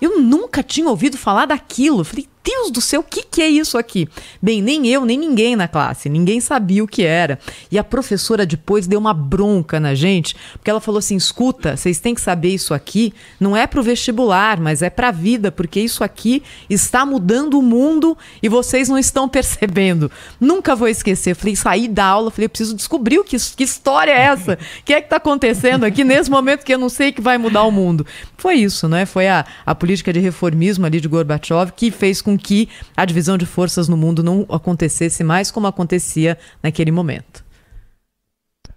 Eu 0.00 0.20
nunca 0.20 0.62
tinha 0.62 0.88
ouvido 0.88 1.18
falar 1.18 1.46
daquilo. 1.46 2.04
Falei, 2.04 2.28
Deus 2.44 2.70
do 2.70 2.82
céu, 2.82 3.00
o 3.00 3.02
que, 3.04 3.22
que 3.22 3.40
é 3.40 3.48
isso 3.48 3.78
aqui? 3.78 4.06
Bem, 4.40 4.60
nem 4.60 4.86
eu, 4.86 5.06
nem 5.06 5.18
ninguém 5.18 5.56
na 5.56 5.66
classe, 5.66 6.10
ninguém 6.10 6.42
sabia 6.42 6.84
o 6.84 6.86
que 6.86 7.02
era. 7.02 7.38
E 7.72 7.78
a 7.78 7.82
professora 7.82 8.44
depois 8.44 8.86
deu 8.86 9.00
uma 9.00 9.14
bronca 9.14 9.80
na 9.80 9.94
gente, 9.94 10.36
porque 10.52 10.68
ela 10.68 10.80
falou 10.80 10.98
assim: 10.98 11.16
escuta, 11.16 11.74
vocês 11.74 11.98
têm 11.98 12.14
que 12.14 12.20
saber 12.20 12.50
isso 12.50 12.74
aqui, 12.74 13.14
não 13.40 13.56
é 13.56 13.66
para 13.66 13.80
o 13.80 13.82
vestibular, 13.82 14.60
mas 14.60 14.82
é 14.82 14.90
para 14.90 15.08
a 15.08 15.10
vida, 15.10 15.50
porque 15.50 15.80
isso 15.80 16.04
aqui 16.04 16.42
está 16.68 17.06
mudando 17.06 17.58
o 17.58 17.62
mundo 17.62 18.16
e 18.42 18.48
vocês 18.48 18.90
não 18.90 18.98
estão 18.98 19.26
percebendo. 19.30 20.10
Nunca 20.38 20.76
vou 20.76 20.88
esquecer. 20.88 21.34
Falei, 21.34 21.56
saí 21.56 21.88
da 21.88 22.04
aula, 22.04 22.30
falei, 22.30 22.48
preciso 22.48 22.76
descobrir 22.76 23.18
o 23.18 23.24
que, 23.24 23.38
que 23.56 23.64
história 23.64 24.12
é 24.12 24.20
essa? 24.20 24.58
O 24.80 24.84
que 24.84 24.92
é 24.92 25.00
que 25.00 25.06
está 25.06 25.16
acontecendo 25.16 25.84
aqui 25.84 26.04
nesse 26.04 26.30
momento 26.30 26.62
que 26.62 26.74
eu 26.74 26.78
não 26.78 26.90
sei 26.90 27.10
que 27.10 27.22
vai 27.22 27.38
mudar 27.38 27.62
o 27.62 27.70
mundo? 27.70 28.06
Foi 28.36 28.56
isso, 28.56 28.86
né? 28.86 29.06
Foi 29.06 29.28
a, 29.28 29.46
a 29.64 29.74
política 29.74 30.12
de 30.12 30.20
reformismo 30.20 30.84
ali 30.84 31.00
de 31.00 31.08
Gorbachev 31.08 31.72
que 31.74 31.90
fez 31.90 32.20
com 32.20 32.33
que 32.36 32.68
a 32.96 33.04
divisão 33.04 33.36
de 33.38 33.46
forças 33.46 33.88
no 33.88 33.96
mundo 33.96 34.22
não 34.22 34.46
acontecesse 34.48 35.22
mais 35.24 35.50
como 35.50 35.66
acontecia 35.66 36.38
naquele 36.62 36.90
momento. 36.90 37.44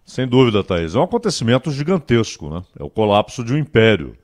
Sem 0.06 0.28
dúvida, 0.28 0.64
Thaís. 0.64 0.96
É 0.96 1.00
um 1.00 1.04
acontecimento 1.04 1.70
gigantesco, 1.70 2.50
né? 2.50 2.64
É 2.80 2.84
o 2.84 2.90
colapso 2.90 3.44
de 3.44 3.54
um 3.54 3.58
império. 3.58 4.16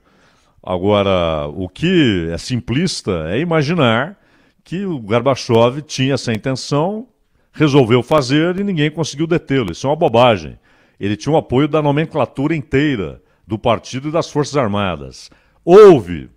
Agora, 0.63 1.45
o 1.47 1.67
que 1.67 2.29
é 2.31 2.37
simplista 2.37 3.25
é 3.27 3.39
imaginar 3.39 4.17
que 4.63 4.85
o 4.85 4.97
Gorbachev 4.97 5.81
tinha 5.81 6.13
essa 6.13 6.31
intenção, 6.31 7.05
resolveu 7.51 8.01
fazer 8.01 8.57
e 8.57 8.63
ninguém 8.63 8.89
conseguiu 8.89 9.27
detê-lo. 9.27 9.73
Isso 9.73 9.85
é 9.85 9.89
uma 9.89 9.95
bobagem. 9.95 10.57
Ele 10.97 11.17
tinha 11.17 11.33
o 11.33 11.37
apoio 11.37 11.67
da 11.67 11.81
nomenclatura 11.81 12.55
inteira 12.55 13.21
do 13.45 13.59
partido 13.59 14.07
e 14.07 14.11
das 14.11 14.29
Forças 14.29 14.55
Armadas. 14.55 15.29
Houve, 15.65 16.29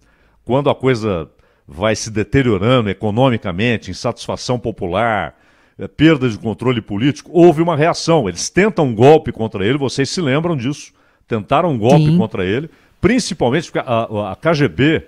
quando 0.44 0.68
a 0.68 0.74
coisa 0.74 1.30
vai 1.66 1.96
se 1.96 2.10
deteriorando 2.10 2.88
economicamente, 2.88 3.90
insatisfação 3.90 4.58
popular, 4.58 5.34
é, 5.78 5.88
perda 5.88 6.28
de 6.28 6.38
controle 6.38 6.80
político, 6.80 7.30
houve 7.32 7.60
uma 7.60 7.76
reação. 7.76 8.28
Eles 8.28 8.48
tentam 8.48 8.86
um 8.86 8.94
golpe 8.94 9.32
contra 9.32 9.66
ele, 9.66 9.76
vocês 9.76 10.08
se 10.08 10.20
lembram 10.20 10.56
disso. 10.56 10.92
Tentaram 11.26 11.70
um 11.70 11.78
golpe 11.78 12.06
Sim. 12.06 12.16
contra 12.16 12.44
ele, 12.44 12.70
principalmente 13.00 13.70
porque 13.70 13.86
a, 13.86 14.32
a, 14.32 14.36
KGB, 14.36 15.06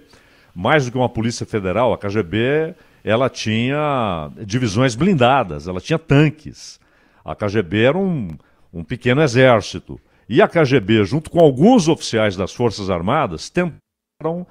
mais 0.55 0.85
do 0.85 0.93
que 0.93 0.99
uma 0.99 1.09
polícia 1.09 1.47
federal, 1.47 1.93
a 1.93 1.99
KGB 1.99 2.75
ela 3.05 3.31
tinha 3.31 4.31
divisões 4.45 4.97
blindadas, 4.97 5.69
ela 5.69 5.81
tinha 5.81 5.99
tanques. 5.99 6.81
A 7.25 7.35
KGB 7.37 7.83
era 7.85 7.97
um, 7.97 8.29
um 8.73 8.83
pequeno 8.83 9.23
exército. 9.23 10.01
E 10.29 10.43
a 10.43 10.49
KGB, 10.49 11.05
junto 11.05 11.31
com 11.31 11.41
alguns 11.41 11.89
oficiais 11.89 12.37
das 12.37 12.53
Forças 12.53 12.91
Armadas, 12.91 13.49
tentaram 13.49 14.47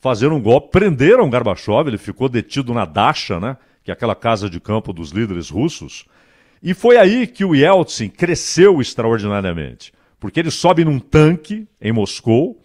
fazer 0.00 0.28
um 0.28 0.40
golpe, 0.40 0.70
prenderam 0.70 1.28
Gorbachev, 1.28 1.88
ele 1.88 1.98
ficou 1.98 2.28
detido 2.28 2.72
na 2.72 2.84
Dasha, 2.84 3.40
né, 3.40 3.56
que 3.82 3.90
é 3.90 3.94
aquela 3.94 4.14
casa 4.14 4.48
de 4.48 4.60
campo 4.60 4.92
dos 4.92 5.10
líderes 5.10 5.50
russos. 5.50 6.06
E 6.62 6.74
foi 6.74 6.96
aí 6.96 7.26
que 7.26 7.44
o 7.44 7.54
Yeltsin 7.54 8.08
cresceu 8.08 8.80
extraordinariamente, 8.80 9.92
porque 10.18 10.40
ele 10.40 10.50
sobe 10.50 10.84
num 10.84 10.98
tanque 10.98 11.66
em 11.80 11.92
Moscou 11.92 12.60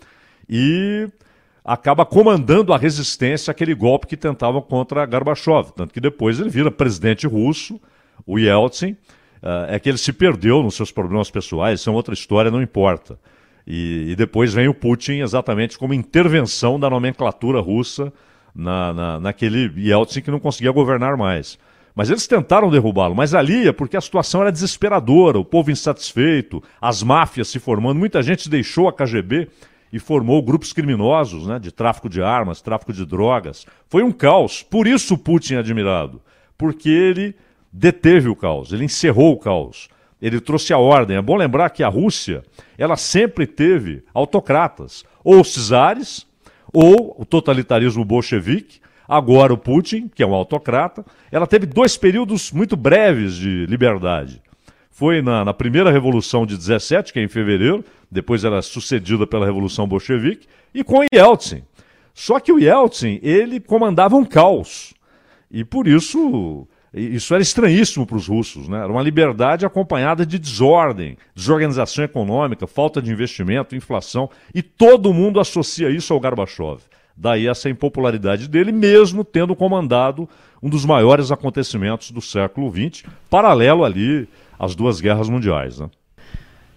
e 0.49 1.07
acaba 1.63 2.05
comandando 2.05 2.73
a 2.73 2.77
resistência 2.77 3.51
àquele 3.51 3.73
golpe 3.73 4.07
que 4.07 4.17
tentavam 4.17 4.61
contra 4.61 5.05
Gorbachev. 5.05 5.71
Tanto 5.75 5.93
que 5.93 6.01
depois 6.01 6.39
ele 6.39 6.49
vira 6.49 6.69
presidente 6.69 7.25
russo, 7.25 7.79
o 8.25 8.37
Yeltsin. 8.37 8.97
Uh, 9.41 9.67
é 9.67 9.77
que 9.77 9.89
ele 9.89 9.97
se 9.97 10.13
perdeu 10.13 10.63
nos 10.63 10.73
seus 10.73 10.89
problemas 10.89 11.29
pessoais, 11.29 11.81
isso 11.81 11.89
é 11.89 11.93
outra 11.93 12.13
história, 12.13 12.49
não 12.49 12.61
importa. 12.61 13.19
E, 13.65 14.11
e, 14.11 14.15
depois 14.15 14.53
vem 14.53 14.67
o 14.67 14.73
Putin 14.73 15.21
exatamente 15.21 15.77
como 15.77 15.93
intervenção 15.93 16.79
da 16.79 16.89
nomenclatura 16.89 17.61
russa 17.61 18.11
na, 18.53 18.93
na, 18.93 19.19
naquele 19.19 19.71
Yeltsin 19.77 20.21
que 20.21 20.31
não 20.31 20.39
conseguia 20.39 20.71
governar 20.71 21.15
mais. 21.15 21.57
Mas 21.95 22.09
eles 22.09 22.27
tentaram 22.27 22.69
derrubá-lo, 22.69 23.15
mas 23.15 23.33
ali 23.35 23.67
é 23.67 23.71
porque 23.71 23.95
a 23.95 24.01
situação 24.01 24.41
era 24.41 24.51
desesperadora, 24.51 25.37
o 25.37 25.45
povo 25.45 25.71
insatisfeito, 25.71 26.61
as 26.81 27.03
máfias 27.03 27.47
se 27.47 27.59
formando, 27.59 27.99
muita 27.99 28.21
gente 28.21 28.49
deixou 28.49 28.87
a 28.87 28.93
KGB 28.93 29.47
e 29.91 29.99
formou 29.99 30.41
grupos 30.41 30.73
criminosos 30.73 31.45
né, 31.45 31.59
de 31.59 31.71
tráfico 31.71 32.09
de 32.09 32.21
armas, 32.21 32.61
tráfico 32.61 32.91
de 32.91 33.05
drogas. 33.05 33.65
Foi 33.87 34.01
um 34.01 34.11
caos, 34.11 34.63
por 34.63 34.87
isso 34.87 35.17
Putin 35.17 35.53
é 35.53 35.57
admirado, 35.59 36.19
porque 36.57 36.89
ele 36.89 37.35
deteve 37.71 38.27
o 38.27 38.35
caos, 38.35 38.73
ele 38.73 38.85
encerrou 38.85 39.31
o 39.31 39.37
caos 39.37 39.87
ele 40.23 40.39
trouxe 40.39 40.71
a 40.71 40.77
ordem. 40.77 41.17
É 41.17 41.21
bom 41.21 41.35
lembrar 41.35 41.69
que 41.69 41.83
a 41.83 41.89
Rússia, 41.89 42.43
ela 42.77 42.95
sempre 42.95 43.45
teve 43.45 44.05
autocratas, 44.13 45.03
ou 45.21 45.43
czares, 45.43 46.25
ou 46.71 47.13
o 47.19 47.25
totalitarismo 47.25 48.05
bolchevique, 48.05 48.79
agora 49.05 49.53
o 49.53 49.57
Putin, 49.57 50.07
que 50.07 50.23
é 50.23 50.25
um 50.25 50.33
autocrata. 50.33 51.05
Ela 51.29 51.45
teve 51.45 51.65
dois 51.65 51.97
períodos 51.97 52.53
muito 52.53 52.77
breves 52.77 53.35
de 53.35 53.65
liberdade. 53.65 54.41
Foi 54.89 55.21
na, 55.21 55.43
na 55.43 55.53
primeira 55.53 55.91
revolução 55.91 56.45
de 56.45 56.55
17, 56.55 57.11
que 57.11 57.19
é 57.19 57.23
em 57.23 57.27
fevereiro, 57.27 57.83
depois 58.09 58.45
era 58.45 58.61
sucedida 58.61 59.27
pela 59.27 59.45
revolução 59.45 59.85
bolchevique, 59.85 60.47
e 60.73 60.85
com 60.85 61.05
Yeltsin. 61.13 61.63
Só 62.13 62.39
que 62.39 62.51
o 62.53 62.59
Yeltsin, 62.59 63.19
ele 63.21 63.59
comandava 63.59 64.15
um 64.15 64.23
caos. 64.23 64.93
E 65.51 65.65
por 65.65 65.85
isso 65.85 66.65
Isso 66.93 67.33
era 67.33 67.41
estranhíssimo 67.41 68.05
para 68.05 68.17
os 68.17 68.27
russos, 68.27 68.67
né? 68.67 68.77
Era 68.77 68.91
uma 68.91 69.01
liberdade 69.01 69.65
acompanhada 69.65 70.23
de 70.23 70.37
desordem, 70.37 71.17
desorganização 71.33 72.03
econômica, 72.05 72.67
falta 72.67 73.01
de 73.01 73.11
investimento, 73.11 73.75
inflação, 73.75 74.29
e 74.53 74.61
todo 74.61 75.13
mundo 75.13 75.39
associa 75.39 75.89
isso 75.89 76.13
ao 76.13 76.19
Gorbachev. 76.19 76.81
Daí 77.17 77.47
essa 77.47 77.69
impopularidade 77.69 78.47
dele, 78.47 78.71
mesmo 78.71 79.23
tendo 79.23 79.55
comandado 79.55 80.29
um 80.61 80.69
dos 80.69 80.85
maiores 80.85 81.31
acontecimentos 81.31 82.11
do 82.11 82.21
século 82.21 82.71
XX, 82.71 83.03
paralelo 83.29 83.83
ali 83.83 84.27
às 84.57 84.75
duas 84.75 85.01
guerras 85.01 85.29
mundiais. 85.29 85.79
Né? 85.79 85.89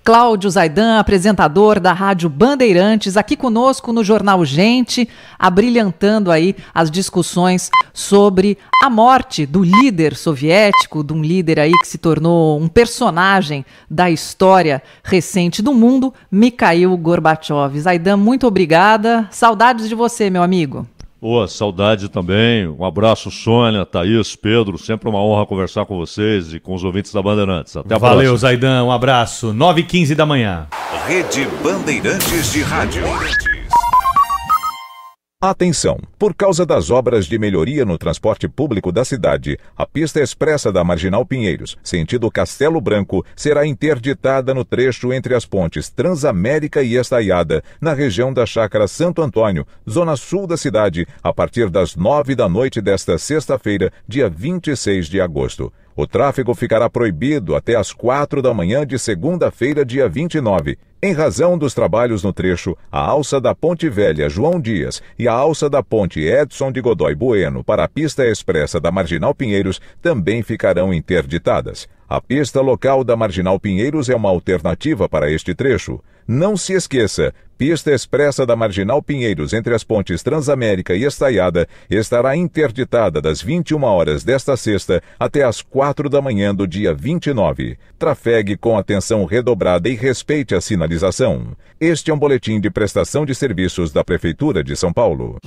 Cláudio 0.07 0.49
Zaidan, 0.49 1.01
apresentador 1.01 1.81
da 1.81 1.93
Rádio 1.93 2.29
Bandeirantes, 2.29 3.17
aqui 3.17 3.37
conosco 3.37 3.93
no 3.93 4.05
Jornal 4.05 4.45
Gente, 4.45 5.09
abrilhantando 5.37 6.31
aí 6.31 6.55
as 6.73 6.93
discussões 6.93 7.73
sobre 7.93 8.57
a 8.81 8.89
morte 8.89 9.45
do 9.45 9.65
líder 9.65 10.15
soviético, 10.15 11.03
de 11.03 11.13
um 11.13 11.21
líder 11.21 11.59
aí 11.59 11.73
que 11.73 11.89
se 11.89 11.99
tornou 11.99 12.57
um 12.57 12.69
personagem 12.69 13.67
da 13.91 14.09
história 14.09 14.81
recente 15.03 15.61
do 15.61 15.75
mundo, 15.75 16.15
Mikhail 16.31 16.97
Gorbachev. 16.97 17.77
Zaidan, 17.81 18.17
muito 18.17 18.47
obrigada. 18.47 19.27
Saudades 19.33 19.89
de 19.89 19.97
você, 19.97 20.31
meu 20.31 20.45
amigo. 20.45 20.87
Boa, 21.21 21.49
saudade 21.49 22.09
também. 22.09 22.69
Um 22.69 22.85
abraço, 22.85 23.31
Sônia, 23.31 23.87
Thaís, 23.87 24.37
Pedro. 24.37 24.77
Sempre 24.79 25.09
uma 25.09 25.21
honra 25.23 25.47
conversar 25.47 25.87
com 25.87 25.97
vocês 25.97 26.53
e 26.53 26.61
com 26.61 26.75
os 26.75 26.85
ouvintes 26.85 27.13
da 27.13 27.23
Bandeirantes. 27.23 27.77
Até 27.77 27.95
a 27.95 27.99
Valeu, 27.99 28.31
próxima. 28.31 28.39
Zaidan. 28.39 28.85
Um 28.85 28.93
abraço. 28.93 29.53
9h15 29.53 30.15
da 30.15 30.27
manhã. 30.27 30.67
Rede 31.07 31.47
Bandeirantes 31.63 32.53
de 32.53 32.63
Rádio. 32.63 33.03
Atenção! 35.39 36.01
Por 36.19 36.35
causa 36.35 36.65
das 36.65 36.89
obras 36.89 37.27
de 37.27 37.39
melhoria 37.39 37.85
no 37.85 37.99
transporte 37.99 38.49
público 38.49 38.91
da 38.91 39.05
cidade, 39.05 39.59
a 39.77 39.85
pista 39.85 40.19
expressa 40.19 40.73
da 40.73 40.83
Marginal 40.83 41.27
Pinheiros, 41.27 41.77
sentido 41.85 42.31
Castelo 42.31 42.81
Branco, 42.81 43.23
será 43.37 43.67
interditada 43.67 44.55
no 44.55 44.65
trecho 44.65 45.13
entre 45.13 45.35
as 45.35 45.45
pontes 45.45 45.91
Transamérica 45.91 46.83
e 46.83 46.97
Estaiada, 46.97 47.63
na 47.79 47.93
região 47.93 48.33
da 48.33 48.47
Chácara 48.47 48.89
Santo 48.89 49.21
Antônio, 49.21 49.67
zona 49.87 50.17
sul 50.17 50.47
da 50.47 50.57
cidade, 50.57 51.07
a 51.23 51.35
partir 51.35 51.69
das 51.69 51.97
nove 51.97 52.35
da 52.35 52.49
noite 52.49 52.81
desta 52.81 53.19
sexta-feira, 53.19 53.93
dia 54.09 54.31
26 54.31 55.07
de 55.07 55.21
agosto. 55.21 55.71
O 55.97 56.07
tráfego 56.07 56.55
ficará 56.55 56.91
proibido 56.91 57.57
até 57.57 57.75
às 57.75 57.91
quatro 57.91 58.43
da 58.43 58.53
manhã 58.53 58.87
de 58.87 58.99
segunda-feira, 58.99 59.83
dia 59.83 60.07
29. 60.07 60.77
Em 61.03 61.15
razão 61.15 61.57
dos 61.57 61.73
trabalhos 61.73 62.23
no 62.23 62.35
trecho, 62.35 62.77
a 62.93 63.01
alça 63.01 63.41
da 63.41 63.55
Ponte 63.55 63.89
Velha 63.89 64.29
João 64.29 64.61
Dias 64.61 65.03
e 65.19 65.27
a 65.27 65.33
alça 65.33 65.71
da 65.71 65.83
Ponte 65.83 66.21
Edson 66.21 66.71
de 66.71 66.83
Godoy 66.83 67.15
Bueno 67.15 67.65
para 67.65 67.85
a 67.85 67.89
pista 67.89 68.27
expressa 68.27 68.79
da 68.79 68.93
Marginal 68.93 69.35
Pinheiros 69.35 69.81
também 70.03 70.43
ficarão 70.43 70.93
interditadas. 70.93 71.89
A 72.07 72.21
pista 72.21 72.61
local 72.61 73.03
da 73.03 73.17
Marginal 73.17 73.59
Pinheiros 73.59 74.11
é 74.11 74.15
uma 74.15 74.29
alternativa 74.29 75.09
para 75.09 75.33
este 75.33 75.55
trecho. 75.55 75.99
Não 76.29 76.57
se 76.57 76.73
esqueça, 76.73 77.33
pista 77.57 77.93
expressa 77.93 78.45
da 78.45 78.57
Marginal 78.57 79.01
Pinheiros 79.01 79.53
entre 79.53 79.73
as 79.73 79.85
pontes 79.85 80.25
Transamérica 80.25 80.93
e 80.93 81.05
Estaiada 81.05 81.69
estará 81.89 82.37
interditada 82.37 83.21
das 83.21 83.41
21 83.41 83.81
horas 83.85 84.25
desta 84.25 84.57
sexta 84.57 85.01
até 85.21 85.45
as 85.45 85.63
4 85.63 86.09
da 86.09 86.21
manhã 86.21 86.53
do 86.53 86.67
dia 86.67 86.93
29. 86.93 87.79
Trafegue 87.97 88.57
com 88.57 88.77
atenção 88.77 89.25
redobrada 89.25 89.89
e 89.89 89.95
respeite 89.95 90.53
a 90.53 90.61
sinalização. 90.61 91.53
Este 91.81 92.11
é 92.11 92.15
um 92.15 92.19
boletim 92.19 92.61
de 92.61 92.71
prestação 92.71 93.25
de 93.25 93.33
serviços 93.33 93.93
da 93.93 94.03
Prefeitura 94.03 94.65
de 94.65 94.75
São 94.75 94.93
Paulo. 94.93 95.39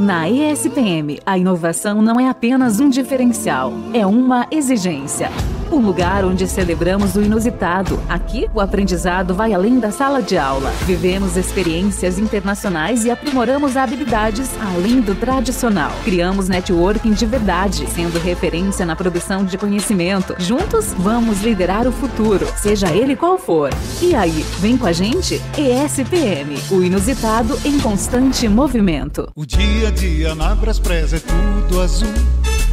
Na 0.00 0.28
ESPM, 0.28 1.20
a 1.24 1.38
inovação 1.38 2.02
não 2.02 2.18
é 2.18 2.28
apenas 2.28 2.80
um 2.80 2.90
diferencial, 2.90 3.72
é 3.94 4.04
uma 4.04 4.48
exigência. 4.50 5.30
Um 5.70 5.80
lugar 5.80 6.24
onde 6.24 6.46
celebramos 6.48 7.14
o 7.14 7.22
inusitado. 7.22 8.00
Aqui, 8.08 8.48
o 8.54 8.60
aprendizado 8.60 9.34
vai 9.34 9.52
além 9.52 9.78
da 9.78 9.90
sala 9.90 10.22
de 10.22 10.38
aula. 10.38 10.70
Vivemos 10.86 11.36
experiências 11.36 12.18
internacionais 12.18 13.04
e 13.04 13.10
aprimoramos 13.10 13.76
habilidades 13.76 14.50
além 14.60 15.00
do 15.00 15.14
tradicional. 15.14 15.92
Criamos 16.04 16.48
networking 16.48 17.12
de 17.12 17.26
verdade, 17.26 17.86
sendo 17.86 18.18
referência 18.18 18.86
na 18.86 18.96
produção 18.96 19.44
de 19.44 19.58
conhecimento. 19.58 20.34
Juntos, 20.38 20.94
vamos 20.96 21.42
liderar 21.42 21.86
o 21.86 21.92
futuro, 21.92 22.46
seja 22.56 22.90
ele 22.90 23.14
qual 23.14 23.36
for. 23.36 23.70
E 24.00 24.14
aí, 24.14 24.44
vem 24.60 24.76
com 24.76 24.86
a 24.86 24.92
gente? 24.92 25.34
ESPM, 25.56 26.56
o 26.70 26.82
inusitado 26.82 27.58
em 27.64 27.78
constante 27.78 28.48
movimento. 28.48 29.28
O 29.36 29.44
dia 29.44 29.88
a 29.88 29.90
dia 29.90 30.34
na 30.34 30.54
Braspress 30.54 31.12
é 31.12 31.20
tudo 31.20 31.80
azul. 31.80 32.08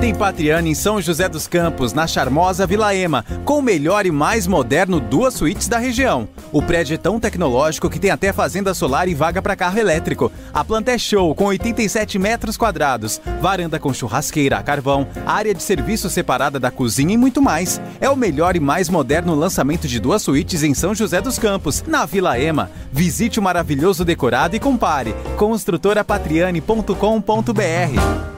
Tem 0.00 0.14
Patriane 0.14 0.70
em 0.70 0.74
São 0.74 1.00
José 1.00 1.28
dos 1.28 1.48
Campos, 1.48 1.94
na 1.94 2.06
charmosa 2.06 2.66
Vila 2.66 2.94
Ema, 2.94 3.24
com 3.44 3.58
o 3.58 3.62
melhor 3.62 4.04
e 4.04 4.10
mais 4.10 4.46
moderno 4.46 5.00
duas 5.00 5.32
suítes 5.34 5.68
da 5.68 5.78
região. 5.78 6.28
O 6.52 6.60
prédio 6.62 6.94
é 6.94 6.98
tão 6.98 7.18
tecnológico 7.18 7.88
que 7.88 7.98
tem 7.98 8.10
até 8.10 8.30
fazenda 8.32 8.74
solar 8.74 9.08
e 9.08 9.14
vaga 9.14 9.40
para 9.40 9.56
carro 9.56 9.78
elétrico. 9.78 10.30
A 10.52 10.62
planta 10.62 10.92
é 10.92 10.98
show, 10.98 11.34
com 11.34 11.46
87 11.46 12.18
metros 12.18 12.58
quadrados, 12.58 13.20
varanda 13.40 13.78
com 13.78 13.92
churrasqueira 13.92 14.58
a 14.58 14.62
carvão, 14.62 15.08
área 15.24 15.54
de 15.54 15.62
serviço 15.62 16.10
separada 16.10 16.60
da 16.60 16.70
cozinha 16.70 17.14
e 17.14 17.18
muito 17.18 17.40
mais. 17.40 17.80
É 17.98 18.10
o 18.10 18.16
melhor 18.16 18.54
e 18.54 18.60
mais 18.60 18.90
moderno 18.90 19.34
lançamento 19.34 19.88
de 19.88 19.98
duas 19.98 20.20
suítes 20.20 20.62
em 20.62 20.74
São 20.74 20.94
José 20.94 21.22
dos 21.22 21.38
Campos, 21.38 21.82
na 21.86 22.04
Vila 22.04 22.38
Ema. 22.38 22.70
Visite 22.92 23.40
o 23.40 23.42
maravilhoso 23.42 24.04
decorado 24.04 24.54
e 24.54 24.60
compare. 24.60 25.14
Construtorapatriane.com.br 25.36 28.35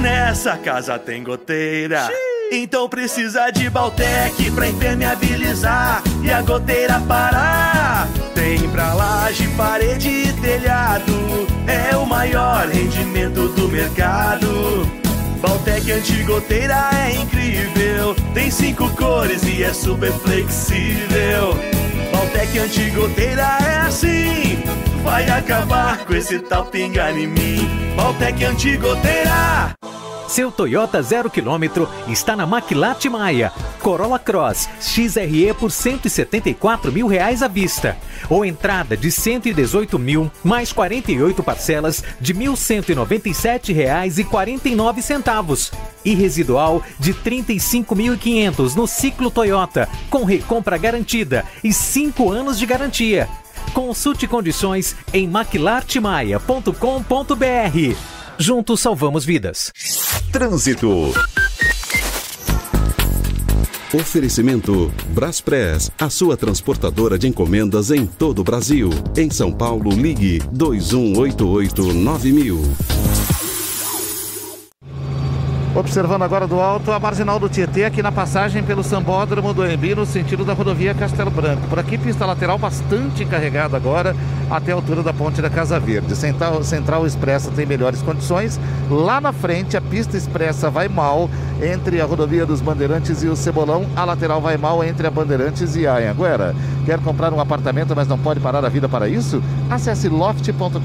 Nessa 0.00 0.56
casa 0.56 0.98
tem 0.98 1.22
goteira. 1.22 2.08
Então 2.52 2.88
precisa 2.88 3.50
de 3.50 3.68
Baltec 3.70 4.50
pra 4.52 4.68
impermeabilizar 4.68 6.02
e 6.22 6.30
a 6.30 6.42
goteira 6.42 7.00
parar. 7.00 8.06
Tem 8.34 8.68
pra 8.70 8.92
laje, 8.94 9.48
parede 9.56 10.08
e 10.08 10.32
telhado. 10.40 11.12
É 11.66 11.96
o 11.96 12.06
maior 12.06 12.68
rendimento 12.68 13.48
do 13.48 13.68
mercado. 13.68 14.86
Baltec 15.40 15.90
antigoteira 15.90 16.90
é 16.92 17.16
incrível. 17.16 18.14
Tem 18.34 18.50
cinco 18.50 18.88
cores 18.96 19.42
e 19.44 19.62
é 19.62 19.72
super 19.72 20.12
flexível. 20.12 21.54
Baltec 22.12 22.58
antigoteira 22.58 23.58
é 23.66 23.76
assim. 23.86 24.62
Vai 25.04 25.28
acabar 25.28 26.02
com 26.06 26.14
esse 26.14 26.38
tal 26.38 26.64
pingar 26.64 27.14
em 27.16 27.26
mim. 27.26 27.58
Baltec 27.94 28.42
antigoteira. 28.42 29.74
Seu 30.26 30.50
Toyota 30.50 31.02
zero 31.02 31.28
quilômetro 31.28 31.86
está 32.08 32.34
na 32.34 32.46
Maquilate 32.46 33.10
Maia. 33.10 33.52
Corolla 33.80 34.18
Cross 34.18 34.66
XRE 34.80 35.52
por 35.60 35.70
174 35.70 36.90
mil 36.90 37.06
reais 37.06 37.42
à 37.42 37.48
vista. 37.48 37.98
Ou 38.30 38.46
entrada 38.46 38.96
de 38.96 39.12
118 39.12 39.98
mil, 39.98 40.32
mais 40.42 40.72
48 40.72 41.42
parcelas 41.42 42.02
de 42.18 42.32
1.197 42.32 43.74
reais 43.74 44.18
e 44.18 44.24
49 44.24 45.02
centavos. 45.02 45.70
E 46.02 46.14
residual 46.14 46.82
de 46.98 47.12
35.500 47.12 48.74
no 48.74 48.86
ciclo 48.86 49.30
Toyota, 49.30 49.86
com 50.08 50.24
recompra 50.24 50.78
garantida 50.78 51.44
e 51.62 51.74
5 51.74 52.32
anos 52.32 52.58
de 52.58 52.64
garantia. 52.64 53.28
Consulte 53.72 54.26
condições 54.26 54.96
em 55.12 55.28
maquilartemaia.com.br. 55.28 57.96
Juntos 58.38 58.80
salvamos 58.80 59.24
vidas. 59.24 59.72
Trânsito. 60.32 61.12
Oferecimento 63.94 64.92
Braspress, 65.10 65.88
a 66.00 66.10
sua 66.10 66.36
transportadora 66.36 67.16
de 67.16 67.28
encomendas 67.28 67.92
em 67.92 68.04
todo 68.04 68.40
o 68.40 68.44
Brasil. 68.44 68.90
Em 69.16 69.30
São 69.30 69.52
Paulo, 69.52 69.90
ligue 69.90 70.42
2188 70.50 71.92
9000. 71.92 73.23
Observando 75.76 76.22
agora 76.22 76.46
do 76.46 76.60
alto 76.60 76.92
a 76.92 77.00
marginal 77.00 77.36
do 77.40 77.48
Tietê, 77.48 77.84
aqui 77.84 78.00
na 78.00 78.12
passagem 78.12 78.62
pelo 78.62 78.84
Sambódromo 78.84 79.52
do 79.52 79.68
Embi, 79.68 79.92
no 79.92 80.06
sentido 80.06 80.44
da 80.44 80.52
rodovia 80.52 80.94
Castelo 80.94 81.32
Branco. 81.32 81.66
Por 81.68 81.80
aqui, 81.80 81.98
pista 81.98 82.24
lateral 82.24 82.56
bastante 82.56 83.24
carregada 83.24 83.76
agora, 83.76 84.14
até 84.48 84.70
a 84.70 84.76
altura 84.76 85.02
da 85.02 85.12
ponte 85.12 85.42
da 85.42 85.50
Casa 85.50 85.80
Verde. 85.80 86.14
Central, 86.14 86.62
Central 86.62 87.04
Expressa 87.04 87.50
tem 87.50 87.66
melhores 87.66 88.02
condições. 88.02 88.60
Lá 88.88 89.20
na 89.20 89.32
frente, 89.32 89.76
a 89.76 89.80
pista 89.80 90.16
expressa 90.16 90.70
vai 90.70 90.86
mal 90.86 91.28
entre 91.60 92.00
a 92.00 92.04
rodovia 92.04 92.46
dos 92.46 92.60
Bandeirantes 92.60 93.24
e 93.24 93.26
o 93.26 93.34
Cebolão. 93.34 93.84
A 93.96 94.04
lateral 94.04 94.40
vai 94.40 94.56
mal 94.56 94.84
entre 94.84 95.08
a 95.08 95.10
Bandeirantes 95.10 95.74
e 95.74 95.88
a 95.88 95.96
Anhanguera. 95.96 96.54
Quer 96.86 97.00
comprar 97.00 97.32
um 97.32 97.40
apartamento, 97.40 97.96
mas 97.96 98.06
não 98.06 98.18
pode 98.18 98.38
parar 98.38 98.64
a 98.64 98.68
vida 98.68 98.88
para 98.88 99.08
isso? 99.08 99.42
Acesse 99.68 100.08
loft.com.br 100.08 100.80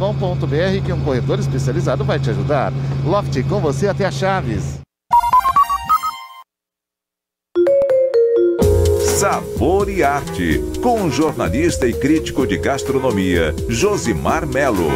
que 0.83 0.93
um 0.93 1.01
corretor 1.01 1.37
especializado 1.37 2.03
vai 2.03 2.17
te 2.17 2.31
ajudar. 2.31 2.73
Loft, 3.05 3.43
com 3.43 3.59
você 3.59 3.87
até 3.87 4.07
a 4.07 4.11
Chaves. 4.11 4.78
Sabor 9.19 9.89
e 9.89 10.01
Arte, 10.01 10.61
com 10.81 11.03
o 11.03 11.11
jornalista 11.11 11.85
e 11.85 11.91
crítico 11.91 12.47
de 12.47 12.57
gastronomia, 12.57 13.53
Josimar 13.67 14.47
Melo. 14.47 14.87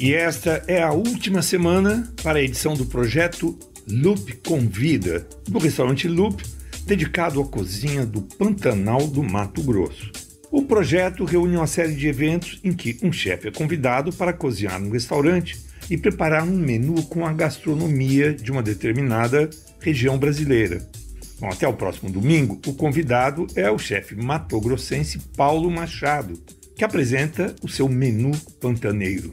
E 0.00 0.14
esta 0.14 0.64
é 0.66 0.82
a 0.82 0.90
última 0.90 1.42
semana 1.42 2.10
para 2.22 2.38
a 2.38 2.42
edição 2.42 2.72
do 2.72 2.86
projeto 2.86 3.58
Loop 3.86 4.36
Convida, 4.36 5.28
do 5.46 5.58
restaurante 5.58 6.08
Loop, 6.08 6.42
dedicado 6.86 7.38
à 7.42 7.44
cozinha 7.44 8.06
do 8.06 8.22
Pantanal 8.22 9.06
do 9.06 9.22
Mato 9.22 9.62
Grosso. 9.62 10.10
O 10.50 10.62
projeto 10.62 11.26
reúne 11.26 11.58
uma 11.58 11.66
série 11.66 11.94
de 11.94 12.08
eventos 12.08 12.58
em 12.64 12.72
que 12.72 12.96
um 13.02 13.12
chefe 13.12 13.48
é 13.48 13.50
convidado 13.50 14.10
para 14.14 14.32
cozinhar 14.32 14.80
no 14.80 14.90
restaurante 14.90 15.65
e 15.90 15.96
preparar 15.96 16.44
um 16.44 16.56
menu 16.56 17.02
com 17.04 17.26
a 17.26 17.32
gastronomia 17.32 18.32
de 18.32 18.50
uma 18.50 18.62
determinada 18.62 19.48
região 19.80 20.18
brasileira. 20.18 20.86
Bom, 21.38 21.48
até 21.48 21.68
o 21.68 21.74
próximo 21.74 22.10
domingo, 22.10 22.60
o 22.66 22.74
convidado 22.74 23.46
é 23.54 23.70
o 23.70 23.78
chefe 23.78 24.14
matogrossense 24.14 25.18
Paulo 25.36 25.70
Machado, 25.70 26.40
que 26.74 26.84
apresenta 26.84 27.54
o 27.62 27.68
seu 27.68 27.88
menu 27.88 28.32
pantaneiro. 28.60 29.32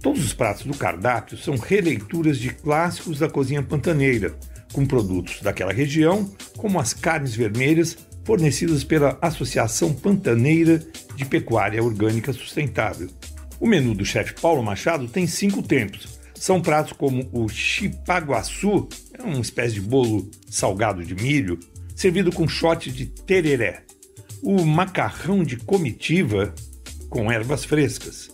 Todos 0.00 0.24
os 0.24 0.32
pratos 0.32 0.64
do 0.64 0.76
cardápio 0.76 1.36
são 1.36 1.56
releituras 1.56 2.38
de 2.38 2.50
clássicos 2.50 3.18
da 3.18 3.28
cozinha 3.28 3.62
pantaneira, 3.62 4.34
com 4.72 4.86
produtos 4.86 5.40
daquela 5.42 5.72
região, 5.72 6.30
como 6.56 6.78
as 6.78 6.92
carnes 6.92 7.34
vermelhas 7.34 7.96
fornecidas 8.24 8.84
pela 8.84 9.18
Associação 9.22 9.92
Pantaneira 9.92 10.82
de 11.16 11.24
Pecuária 11.24 11.82
Orgânica 11.82 12.32
Sustentável. 12.32 13.08
O 13.60 13.66
menu 13.66 13.92
do 13.94 14.04
chefe 14.04 14.34
Paulo 14.40 14.62
Machado 14.62 15.08
tem 15.08 15.26
cinco 15.26 15.62
tempos. 15.62 16.18
São 16.34 16.62
pratos 16.62 16.92
como 16.92 17.28
o 17.32 17.48
chipaguaçu, 17.48 18.88
é 19.12 19.22
uma 19.22 19.40
espécie 19.40 19.74
de 19.74 19.80
bolo 19.80 20.30
salgado 20.48 21.04
de 21.04 21.14
milho, 21.14 21.58
servido 21.96 22.30
com 22.30 22.46
shot 22.46 22.92
de 22.92 23.06
tereré. 23.06 23.82
O 24.40 24.64
macarrão 24.64 25.42
de 25.42 25.56
comitiva, 25.56 26.54
com 27.10 27.32
ervas 27.32 27.64
frescas. 27.64 28.30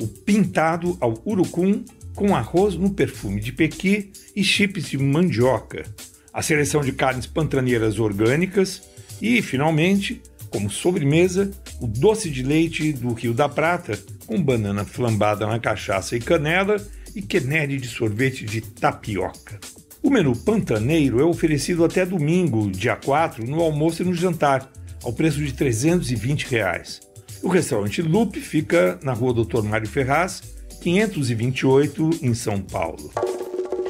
O 0.00 0.08
pintado 0.08 0.96
ao 1.00 1.22
urucum, 1.24 1.84
com 2.16 2.34
arroz 2.34 2.74
no 2.74 2.90
perfume 2.90 3.40
de 3.40 3.52
pequi 3.52 4.10
e 4.34 4.42
chips 4.42 4.88
de 4.88 4.98
mandioca. 4.98 5.84
A 6.32 6.42
seleção 6.42 6.80
de 6.80 6.90
carnes 6.90 7.26
pantaneiras 7.26 8.00
orgânicas 8.00 8.82
e, 9.22 9.40
finalmente, 9.40 10.20
como 10.50 10.68
sobremesa, 10.68 11.52
o 11.80 11.86
doce 11.86 12.28
de 12.28 12.42
leite 12.42 12.92
do 12.92 13.12
Rio 13.12 13.32
da 13.32 13.48
Prata, 13.48 13.96
com 14.26 14.42
banana 14.42 14.84
flambada 14.84 15.46
na 15.46 15.58
cachaça 15.58 16.16
e 16.16 16.20
canela 16.20 16.76
e 17.14 17.22
quenelle 17.22 17.78
de 17.78 17.88
sorvete 17.88 18.44
de 18.44 18.60
tapioca. 18.60 19.58
O 20.02 20.10
menu 20.10 20.36
pantaneiro 20.36 21.20
é 21.20 21.24
oferecido 21.24 21.84
até 21.84 22.04
domingo, 22.04 22.70
dia 22.70 22.96
4, 22.96 23.46
no 23.46 23.60
almoço 23.62 24.02
e 24.02 24.04
no 24.04 24.12
jantar, 24.12 24.70
ao 25.02 25.12
preço 25.12 25.38
de 25.38 25.52
320 25.52 26.44
reais. 26.44 27.00
O 27.42 27.48
restaurante 27.48 28.02
Lupe 28.02 28.40
fica 28.40 28.98
na 29.02 29.12
rua 29.12 29.32
Dr. 29.32 29.62
Mário 29.62 29.88
Ferraz, 29.88 30.42
528, 30.82 32.10
em 32.22 32.34
São 32.34 32.60
Paulo. 32.60 33.10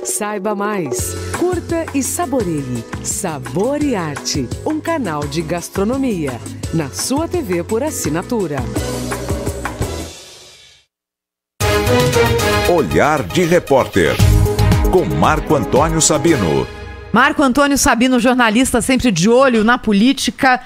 Saiba 0.05 0.55
mais, 0.55 1.15
curta 1.39 1.86
e 1.94 2.02
saboreie 2.02 2.85
Sabor 3.02 3.82
e 3.82 3.97
Arte, 3.97 4.47
um 4.66 4.78
canal 4.78 5.27
de 5.27 5.40
gastronomia, 5.40 6.32
na 6.73 6.90
sua 6.90 7.27
TV 7.27 7.65
por 7.65 7.82
assinatura. 7.82 8.59
Olhar 12.69 13.23
de 13.23 13.45
Repórter, 13.45 14.16
com 14.91 15.05
Marco 15.05 15.55
Antônio 15.55 16.01
Sabino. 16.01 16.66
Marco 17.12 17.43
Antônio 17.43 17.77
Sabino, 17.77 18.19
jornalista 18.19 18.81
sempre 18.81 19.11
de 19.11 19.28
olho 19.28 19.62
na 19.62 19.77
política, 19.77 20.59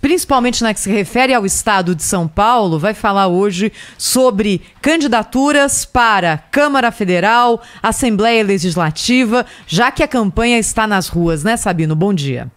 principalmente 0.00 0.62
na 0.62 0.72
que 0.72 0.80
se 0.80 0.90
refere 0.90 1.34
ao 1.34 1.44
estado 1.44 1.94
de 1.94 2.02
São 2.02 2.26
Paulo, 2.26 2.78
vai 2.78 2.94
falar 2.94 3.28
hoje 3.28 3.70
sobre 3.98 4.62
candidaturas 4.80 5.84
para 5.84 6.38
Câmara 6.38 6.90
Federal, 6.90 7.60
Assembleia 7.82 8.42
Legislativa, 8.42 9.44
já 9.66 9.92
que 9.92 10.02
a 10.02 10.08
campanha 10.08 10.58
está 10.58 10.86
nas 10.86 11.08
ruas, 11.08 11.44
né, 11.44 11.58
Sabino? 11.58 11.94
Bom 11.94 12.14
dia. 12.14 12.50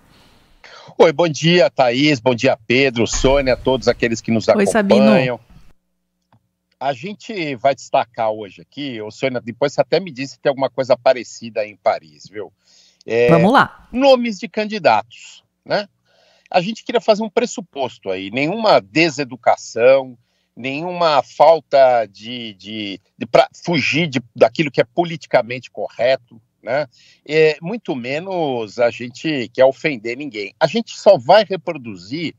Oi, 0.98 1.12
bom 1.12 1.28
dia, 1.28 1.70
Thaís, 1.70 2.22
bom 2.22 2.34
dia, 2.34 2.58
Pedro, 2.66 3.06
Sônia, 3.06 3.58
todos 3.58 3.90
aqueles 3.90 4.22
que 4.22 4.32
nos 4.32 4.48
Oi, 4.48 4.54
acompanham. 4.54 4.72
Sabino. 4.72 5.55
A 6.80 6.94
gente 6.94 7.56
vai 7.56 7.74
destacar 7.74 8.32
hoje 8.32 8.62
aqui, 8.62 9.02
ô 9.02 9.10
Sônia, 9.10 9.40
depois 9.40 9.74
você 9.74 9.82
até 9.82 10.00
me 10.00 10.12
disse 10.12 10.36
que 10.36 10.44
tem 10.44 10.50
alguma 10.50 10.70
coisa 10.70 10.98
parecida 10.98 11.66
em 11.66 11.76
Paris, 11.76 12.28
viu? 12.30 12.52
É, 13.06 13.30
Vamos 13.30 13.54
lá. 13.54 13.88
Nomes 13.92 14.40
de 14.40 14.48
candidatos, 14.48 15.44
né? 15.64 15.88
A 16.50 16.62
gente 16.62 16.84
queria 16.84 17.02
fazer 17.02 17.24
um 17.24 17.30
pressuposto 17.30 18.10
aí, 18.10 18.30
nenhuma 18.30 18.80
deseducação, 18.80 20.18
nenhuma 20.56 21.22
falta 21.22 22.06
de, 22.06 22.54
de, 22.54 23.02
de 23.18 23.26
para 23.26 23.50
fugir 23.54 24.08
de, 24.08 24.22
daquilo 24.36 24.72
que 24.72 24.82
é 24.82 24.86
politicamente 24.86 25.72
correto, 25.72 26.42
né? 26.62 26.88
É, 27.26 27.58
muito 27.62 27.96
menos 27.96 28.80
a 28.80 28.90
gente 28.90 29.50
quer 29.54 29.66
ofender 29.66 30.18
ninguém. 30.18 30.54
A 30.60 30.68
gente 30.68 30.98
só 30.98 31.18
vai 31.18 31.46
reproduzir 31.48 32.36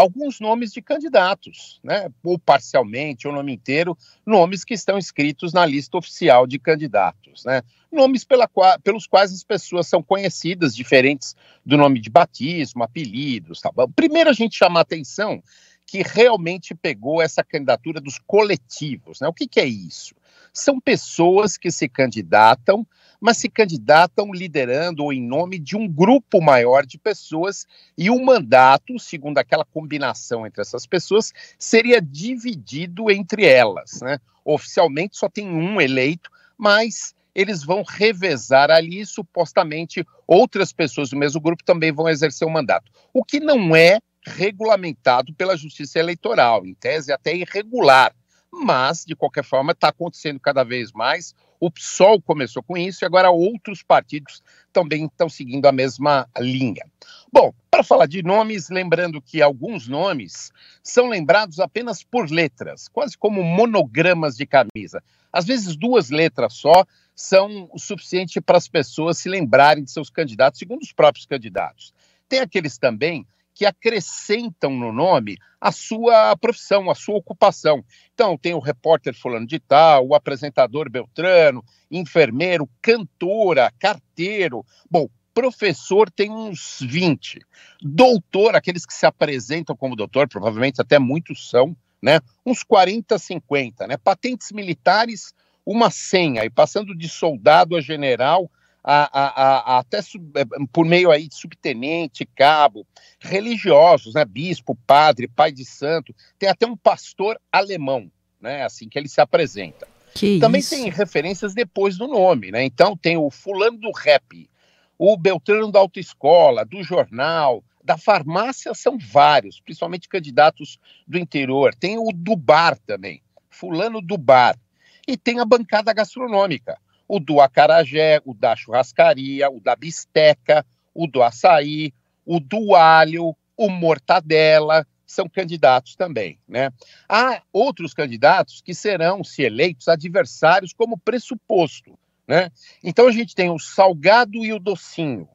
alguns 0.00 0.40
nomes 0.40 0.72
de 0.72 0.80
candidatos, 0.80 1.78
né? 1.84 2.10
ou 2.24 2.38
parcialmente, 2.38 3.28
ou 3.28 3.34
nome 3.34 3.52
inteiro, 3.52 3.96
nomes 4.24 4.64
que 4.64 4.72
estão 4.72 4.96
inscritos 4.96 5.52
na 5.52 5.66
lista 5.66 5.98
oficial 5.98 6.46
de 6.46 6.58
candidatos. 6.58 7.44
Né? 7.44 7.62
Nomes 7.92 8.24
pela 8.24 8.48
pelos 8.82 9.06
quais 9.06 9.32
as 9.32 9.44
pessoas 9.44 9.86
são 9.86 10.02
conhecidas, 10.02 10.74
diferentes 10.74 11.36
do 11.64 11.76
nome 11.76 12.00
de 12.00 12.08
batismo, 12.08 12.82
apelidos. 12.82 13.60
Tá? 13.60 13.70
Primeiro 13.94 14.30
a 14.30 14.32
gente 14.32 14.56
chama 14.56 14.80
a 14.80 14.82
atenção 14.82 15.42
que 15.86 16.02
realmente 16.02 16.74
pegou 16.74 17.20
essa 17.20 17.44
candidatura 17.44 18.00
dos 18.00 18.18
coletivos. 18.26 19.20
Né? 19.20 19.28
O 19.28 19.34
que, 19.34 19.46
que 19.46 19.60
é 19.60 19.66
isso? 19.66 20.14
São 20.52 20.80
pessoas 20.80 21.58
que 21.58 21.70
se 21.70 21.88
candidatam 21.88 22.86
mas 23.20 23.36
se 23.36 23.48
candidatam 23.48 24.32
liderando 24.32 25.04
ou 25.04 25.12
em 25.12 25.20
nome 25.20 25.58
de 25.58 25.76
um 25.76 25.86
grupo 25.86 26.40
maior 26.40 26.86
de 26.86 26.98
pessoas 26.98 27.66
e 27.96 28.08
o 28.08 28.24
mandato, 28.24 28.98
segundo 28.98 29.38
aquela 29.38 29.64
combinação 29.64 30.46
entre 30.46 30.62
essas 30.62 30.86
pessoas, 30.86 31.32
seria 31.58 32.00
dividido 32.00 33.10
entre 33.10 33.44
elas. 33.44 34.00
Né? 34.00 34.18
Oficialmente 34.44 35.16
só 35.18 35.28
tem 35.28 35.46
um 35.46 35.80
eleito, 35.80 36.30
mas 36.56 37.14
eles 37.34 37.62
vão 37.62 37.82
revezar 37.86 38.70
ali, 38.70 39.04
supostamente 39.04 40.04
outras 40.26 40.72
pessoas 40.72 41.10
do 41.10 41.16
mesmo 41.16 41.40
grupo 41.40 41.64
também 41.64 41.92
vão 41.92 42.08
exercer 42.08 42.46
o 42.46 42.50
mandato. 42.50 42.90
O 43.12 43.24
que 43.24 43.38
não 43.38 43.74
é 43.76 43.98
regulamentado 44.26 45.32
pela 45.34 45.56
Justiça 45.56 45.98
Eleitoral, 45.98 46.66
em 46.66 46.74
tese 46.74 47.12
até 47.12 47.34
irregular, 47.34 48.14
mas 48.52 49.04
de 49.04 49.14
qualquer 49.14 49.44
forma 49.44 49.72
está 49.72 49.88
acontecendo 49.88 50.40
cada 50.40 50.64
vez 50.64 50.92
mais. 50.92 51.34
O 51.60 51.70
PSOL 51.70 52.22
começou 52.22 52.62
com 52.62 52.76
isso 52.76 53.04
e 53.04 53.06
agora 53.06 53.30
outros 53.30 53.82
partidos 53.82 54.42
também 54.72 55.04
estão 55.04 55.28
seguindo 55.28 55.66
a 55.66 55.72
mesma 55.72 56.26
linha. 56.38 56.84
Bom, 57.30 57.52
para 57.70 57.84
falar 57.84 58.06
de 58.06 58.22
nomes, 58.22 58.70
lembrando 58.70 59.20
que 59.20 59.42
alguns 59.42 59.86
nomes 59.86 60.50
são 60.82 61.06
lembrados 61.06 61.60
apenas 61.60 62.02
por 62.02 62.30
letras, 62.30 62.88
quase 62.88 63.16
como 63.16 63.42
monogramas 63.42 64.36
de 64.36 64.46
camisa. 64.46 65.02
Às 65.30 65.44
vezes, 65.44 65.76
duas 65.76 66.08
letras 66.08 66.54
só 66.54 66.84
são 67.14 67.68
o 67.72 67.78
suficiente 67.78 68.40
para 68.40 68.56
as 68.56 68.66
pessoas 68.66 69.18
se 69.18 69.28
lembrarem 69.28 69.84
de 69.84 69.90
seus 69.90 70.08
candidatos, 70.08 70.58
segundo 70.58 70.80
os 70.80 70.92
próprios 70.92 71.26
candidatos. 71.26 71.92
Tem 72.26 72.40
aqueles 72.40 72.78
também 72.78 73.26
que 73.60 73.66
acrescentam 73.66 74.70
no 74.70 74.90
nome 74.90 75.36
a 75.60 75.70
sua 75.70 76.34
profissão, 76.34 76.90
a 76.90 76.94
sua 76.94 77.16
ocupação. 77.16 77.84
Então, 78.14 78.38
tem 78.38 78.54
o 78.54 78.58
repórter 78.58 79.14
fulano 79.14 79.46
de 79.46 79.58
tal, 79.60 80.08
o 80.08 80.14
apresentador 80.14 80.88
Beltrano, 80.88 81.62
enfermeiro, 81.90 82.66
cantora, 82.80 83.70
carteiro. 83.78 84.64
Bom, 84.90 85.10
professor 85.34 86.10
tem 86.10 86.30
uns 86.30 86.78
20. 86.80 87.40
Doutor, 87.82 88.56
aqueles 88.56 88.86
que 88.86 88.94
se 88.94 89.04
apresentam 89.04 89.76
como 89.76 89.94
doutor, 89.94 90.26
provavelmente 90.26 90.80
até 90.80 90.98
muitos 90.98 91.50
são, 91.50 91.76
né? 92.00 92.20
Uns 92.46 92.62
40, 92.62 93.18
50, 93.18 93.86
né? 93.86 93.98
Patentes 93.98 94.52
militares, 94.52 95.34
uma 95.66 95.90
senha, 95.90 96.46
e 96.46 96.48
passando 96.48 96.96
de 96.96 97.10
soldado 97.10 97.76
a 97.76 97.80
general, 97.82 98.50
a, 98.82 99.20
a, 99.20 99.76
a, 99.76 99.78
até 99.78 100.00
sub, 100.02 100.30
é, 100.38 100.44
por 100.72 100.84
meio 100.84 101.10
aí 101.10 101.28
de 101.28 101.34
subtenente, 101.34 102.26
cabo, 102.34 102.86
religiosos, 103.18 104.14
né, 104.14 104.24
bispo, 104.24 104.76
padre, 104.86 105.28
pai 105.28 105.52
de 105.52 105.64
santo, 105.64 106.14
tem 106.38 106.48
até 106.48 106.66
um 106.66 106.76
pastor 106.76 107.38
alemão, 107.52 108.10
né, 108.40 108.64
assim 108.64 108.88
que 108.88 108.98
ele 108.98 109.08
se 109.08 109.20
apresenta. 109.20 109.86
Que 110.14 110.38
Também 110.38 110.60
isso? 110.60 110.70
tem 110.70 110.90
referências 110.90 111.54
depois 111.54 111.96
do 111.96 112.08
nome, 112.08 112.50
né? 112.50 112.64
Então 112.64 112.96
tem 112.96 113.16
o 113.16 113.30
fulano 113.30 113.78
do 113.78 113.92
rap, 113.92 114.50
o 114.98 115.16
Beltrano 115.16 115.70
da 115.70 115.78
autoescola, 115.78 116.64
do 116.64 116.82
jornal, 116.82 117.62
da 117.82 117.96
farmácia 117.96 118.74
são 118.74 118.98
vários, 118.98 119.60
principalmente 119.60 120.08
candidatos 120.08 120.78
do 121.06 121.18
interior. 121.18 121.74
Tem 121.74 121.98
o 121.98 122.10
do 122.12 122.36
bar 122.36 122.76
também, 122.86 123.22
fulano 123.48 124.00
do 124.00 124.18
bar. 124.18 124.58
E 125.06 125.16
tem 125.16 125.40
a 125.40 125.44
bancada 125.44 125.92
gastronômica, 125.92 126.78
o 127.10 127.18
do 127.18 127.40
acarajé, 127.40 128.22
o 128.24 128.32
da 128.32 128.54
churrascaria, 128.54 129.50
o 129.50 129.58
da 129.58 129.74
bisteca, 129.74 130.64
o 130.94 131.08
do 131.08 131.24
açaí, 131.24 131.92
o 132.24 132.38
do 132.38 132.76
alho, 132.76 133.36
o 133.56 133.68
mortadela, 133.68 134.86
são 135.04 135.28
candidatos 135.28 135.96
também, 135.96 136.38
né? 136.46 136.70
Há 137.08 137.42
outros 137.52 137.92
candidatos 137.92 138.62
que 138.62 138.72
serão, 138.72 139.24
se 139.24 139.42
eleitos, 139.42 139.88
adversários 139.88 140.72
como 140.72 140.96
pressuposto, 140.96 141.98
né? 142.28 142.48
Então 142.80 143.08
a 143.08 143.12
gente 143.12 143.34
tem 143.34 143.50
o 143.50 143.58
salgado 143.58 144.44
e 144.44 144.52
o 144.52 144.60
docinho, 144.60 145.28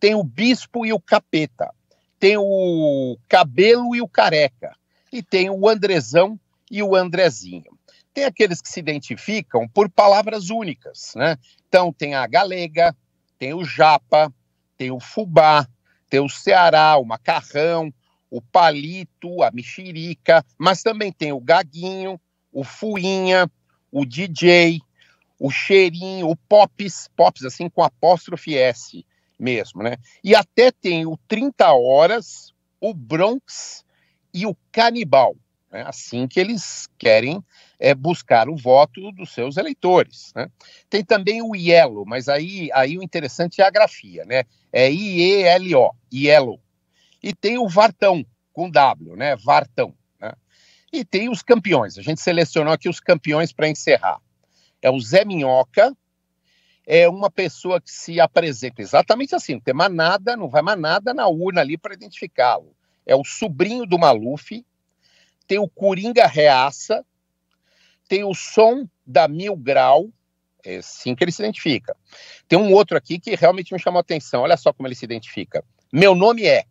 tem 0.00 0.16
o 0.16 0.24
bispo 0.24 0.84
e 0.84 0.92
o 0.92 0.98
capeta, 0.98 1.72
tem 2.18 2.36
o 2.36 3.16
cabelo 3.28 3.94
e 3.94 4.02
o 4.02 4.08
careca, 4.08 4.72
e 5.12 5.22
tem 5.22 5.48
o 5.48 5.68
Andrezão 5.68 6.36
e 6.68 6.82
o 6.82 6.96
Andrezinho. 6.96 7.71
Tem 8.14 8.24
aqueles 8.24 8.60
que 8.60 8.68
se 8.68 8.80
identificam 8.80 9.68
por 9.68 9.88
palavras 9.88 10.50
únicas, 10.50 11.12
né? 11.16 11.36
Então 11.68 11.92
tem 11.92 12.14
a 12.14 12.26
galega, 12.26 12.94
tem 13.38 13.54
o 13.54 13.64
japa, 13.64 14.32
tem 14.76 14.90
o 14.90 15.00
fubá, 15.00 15.66
tem 16.10 16.20
o 16.20 16.28
ceará, 16.28 16.96
o 16.98 17.04
macarrão, 17.04 17.92
o 18.30 18.40
palito, 18.40 19.42
a 19.42 19.50
mexerica, 19.50 20.44
mas 20.58 20.82
também 20.82 21.10
tem 21.12 21.32
o 21.32 21.40
gaguinho, 21.40 22.20
o 22.52 22.64
fuinha, 22.64 23.50
o 23.90 24.04
DJ, 24.04 24.80
o 25.38 25.50
cheirinho, 25.50 26.28
o 26.28 26.36
pops, 26.36 27.08
pops 27.16 27.44
assim 27.44 27.68
com 27.68 27.82
apóstrofe 27.82 28.56
S 28.56 29.04
mesmo, 29.38 29.82
né? 29.82 29.96
E 30.22 30.34
até 30.34 30.70
tem 30.70 31.04
o 31.06 31.18
30 31.26 31.72
horas, 31.72 32.54
o 32.80 32.94
Bronx 32.94 33.84
e 34.32 34.46
o 34.46 34.56
canibal, 34.70 35.36
né? 35.72 35.82
Assim 35.86 36.28
que 36.28 36.38
eles 36.38 36.86
querem 36.98 37.42
é, 37.80 37.94
buscar 37.94 38.48
o 38.48 38.56
voto 38.56 39.10
dos 39.12 39.32
seus 39.32 39.56
eleitores, 39.56 40.32
né? 40.36 40.48
Tem 40.90 41.02
também 41.02 41.40
o 41.40 41.56
Yellow, 41.56 42.04
mas 42.06 42.28
aí, 42.28 42.70
aí 42.74 42.98
o 42.98 43.02
interessante 43.02 43.62
é 43.62 43.64
a 43.64 43.70
grafia, 43.70 44.24
né? 44.26 44.44
É 44.70 44.92
I-E-L-O, 44.92 45.90
Yellow. 46.12 46.60
E 47.22 47.32
tem 47.34 47.58
o 47.58 47.68
Vartão, 47.68 48.24
com 48.52 48.70
W, 48.70 49.16
né? 49.16 49.34
Vartão. 49.36 49.94
Né? 50.20 50.32
E 50.92 51.04
tem 51.04 51.30
os 51.30 51.42
campeões. 51.42 51.96
A 51.96 52.02
gente 52.02 52.20
selecionou 52.20 52.72
aqui 52.72 52.88
os 52.88 53.00
campeões 53.00 53.52
para 53.52 53.68
encerrar. 53.68 54.20
É 54.82 54.90
o 54.90 55.00
Zé 55.00 55.24
Minhoca, 55.24 55.96
é 56.86 57.08
uma 57.08 57.30
pessoa 57.30 57.80
que 57.80 57.90
se 57.90 58.20
apresenta 58.20 58.82
exatamente 58.82 59.34
assim, 59.34 59.54
não 59.54 59.60
tem 59.60 59.72
mais 59.72 59.92
não 60.36 60.48
vai 60.48 60.62
mais 60.62 60.78
nada 60.78 61.14
na 61.14 61.28
urna 61.28 61.60
ali 61.60 61.78
para 61.78 61.94
identificá-lo. 61.94 62.74
É 63.06 63.14
o 63.14 63.24
sobrinho 63.24 63.86
do 63.86 63.98
Maluf, 63.98 64.64
tem 65.46 65.58
o 65.58 65.68
Coringa 65.68 66.26
Reaça, 66.26 67.04
tem 68.08 68.24
o 68.24 68.34
som 68.34 68.88
da 69.06 69.26
Mil 69.26 69.56
Grau, 69.56 70.10
é 70.64 70.76
assim 70.76 71.14
que 71.14 71.24
ele 71.24 71.32
se 71.32 71.42
identifica. 71.42 71.96
Tem 72.46 72.58
um 72.58 72.72
outro 72.72 72.96
aqui 72.96 73.18
que 73.18 73.34
realmente 73.34 73.72
me 73.72 73.80
chamou 73.80 73.98
a 73.98 74.02
atenção, 74.02 74.42
olha 74.42 74.56
só 74.56 74.72
como 74.72 74.86
ele 74.86 74.94
se 74.94 75.04
identifica. 75.04 75.64
Meu 75.92 76.14
nome 76.14 76.46
é. 76.46 76.64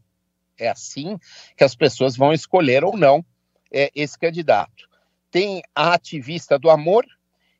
É 0.58 0.70
assim 0.70 1.18
que 1.58 1.64
as 1.64 1.76
pessoas 1.76 2.16
vão 2.16 2.32
escolher 2.32 2.84
ou 2.84 2.96
não 2.96 3.26
é, 3.72 3.90
esse 3.96 4.18
candidato. 4.18 4.88
Tem 5.32 5.62
a 5.74 5.94
ativista 5.94 6.60
do 6.60 6.70
amor 6.70 7.06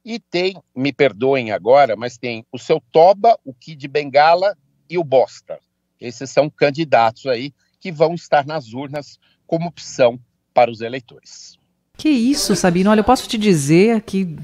e 0.04 0.20
tem, 0.20 0.62
me 0.76 0.92
perdoem 0.92 1.52
agora, 1.52 1.96
mas 1.96 2.18
tem 2.18 2.46
o 2.52 2.60
seu 2.60 2.82
Toba, 2.92 3.40
o 3.44 3.54
Kid 3.54 3.88
Bengala 3.88 4.58
e 4.90 4.98
o 4.98 5.04
Bosta. 5.04 5.60
Esses 6.00 6.30
são 6.30 6.50
candidatos 6.50 7.26
aí 7.28 7.54
que 7.80 7.92
vão 7.92 8.14
estar 8.14 8.46
nas 8.46 8.74
urnas 8.74 9.20
como 9.48 9.68
opção 9.68 10.20
para 10.54 10.72
os 10.72 10.82
eleitores. 10.82 11.58
Que 11.98 12.10
isso, 12.10 12.56
Sabino? 12.56 12.90
Olha, 12.90 13.02
eu 13.02 13.06
posso 13.06 13.28
te 13.28 13.38
dizer 13.38 13.96
aqui 13.96 14.36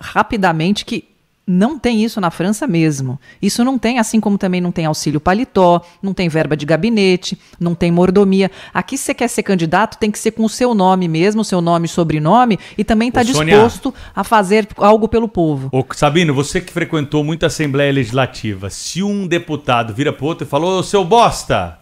rapidamente 0.00 0.84
que 0.84 1.10
não 1.50 1.76
tem 1.76 2.04
isso 2.04 2.20
na 2.20 2.30
França 2.30 2.66
mesmo. 2.66 3.18
Isso 3.42 3.64
não 3.64 3.76
tem, 3.76 3.98
assim 3.98 4.20
como 4.20 4.38
também 4.38 4.60
não 4.60 4.70
tem 4.70 4.86
auxílio 4.86 5.20
paletó, 5.20 5.82
não 6.00 6.14
tem 6.14 6.28
verba 6.28 6.56
de 6.56 6.64
gabinete, 6.64 7.36
não 7.58 7.74
tem 7.74 7.90
mordomia. 7.90 8.50
Aqui, 8.72 8.96
se 8.96 9.04
você 9.06 9.14
quer 9.14 9.28
ser 9.28 9.42
candidato, 9.42 9.98
tem 9.98 10.10
que 10.10 10.18
ser 10.18 10.30
com 10.30 10.44
o 10.44 10.48
seu 10.48 10.74
nome 10.74 11.08
mesmo, 11.08 11.44
seu 11.44 11.60
nome 11.60 11.86
e 11.86 11.88
sobrenome, 11.88 12.58
e 12.78 12.84
também 12.84 13.08
está 13.08 13.24
disposto 13.24 13.92
a 14.14 14.22
fazer 14.22 14.68
algo 14.76 15.08
pelo 15.08 15.26
povo. 15.26 15.68
Ô, 15.72 15.84
Sabino, 15.92 16.32
você 16.32 16.60
que 16.60 16.72
frequentou 16.72 17.24
muita 17.24 17.46
Assembleia 17.46 17.92
Legislativa, 17.92 18.70
se 18.70 19.02
um 19.02 19.26
deputado 19.26 19.92
vira 19.92 20.12
pro 20.12 20.26
outro 20.26 20.46
e 20.46 20.48
falou, 20.48 20.78
ô 20.78 20.82
seu 20.84 21.04
bosta, 21.04 21.80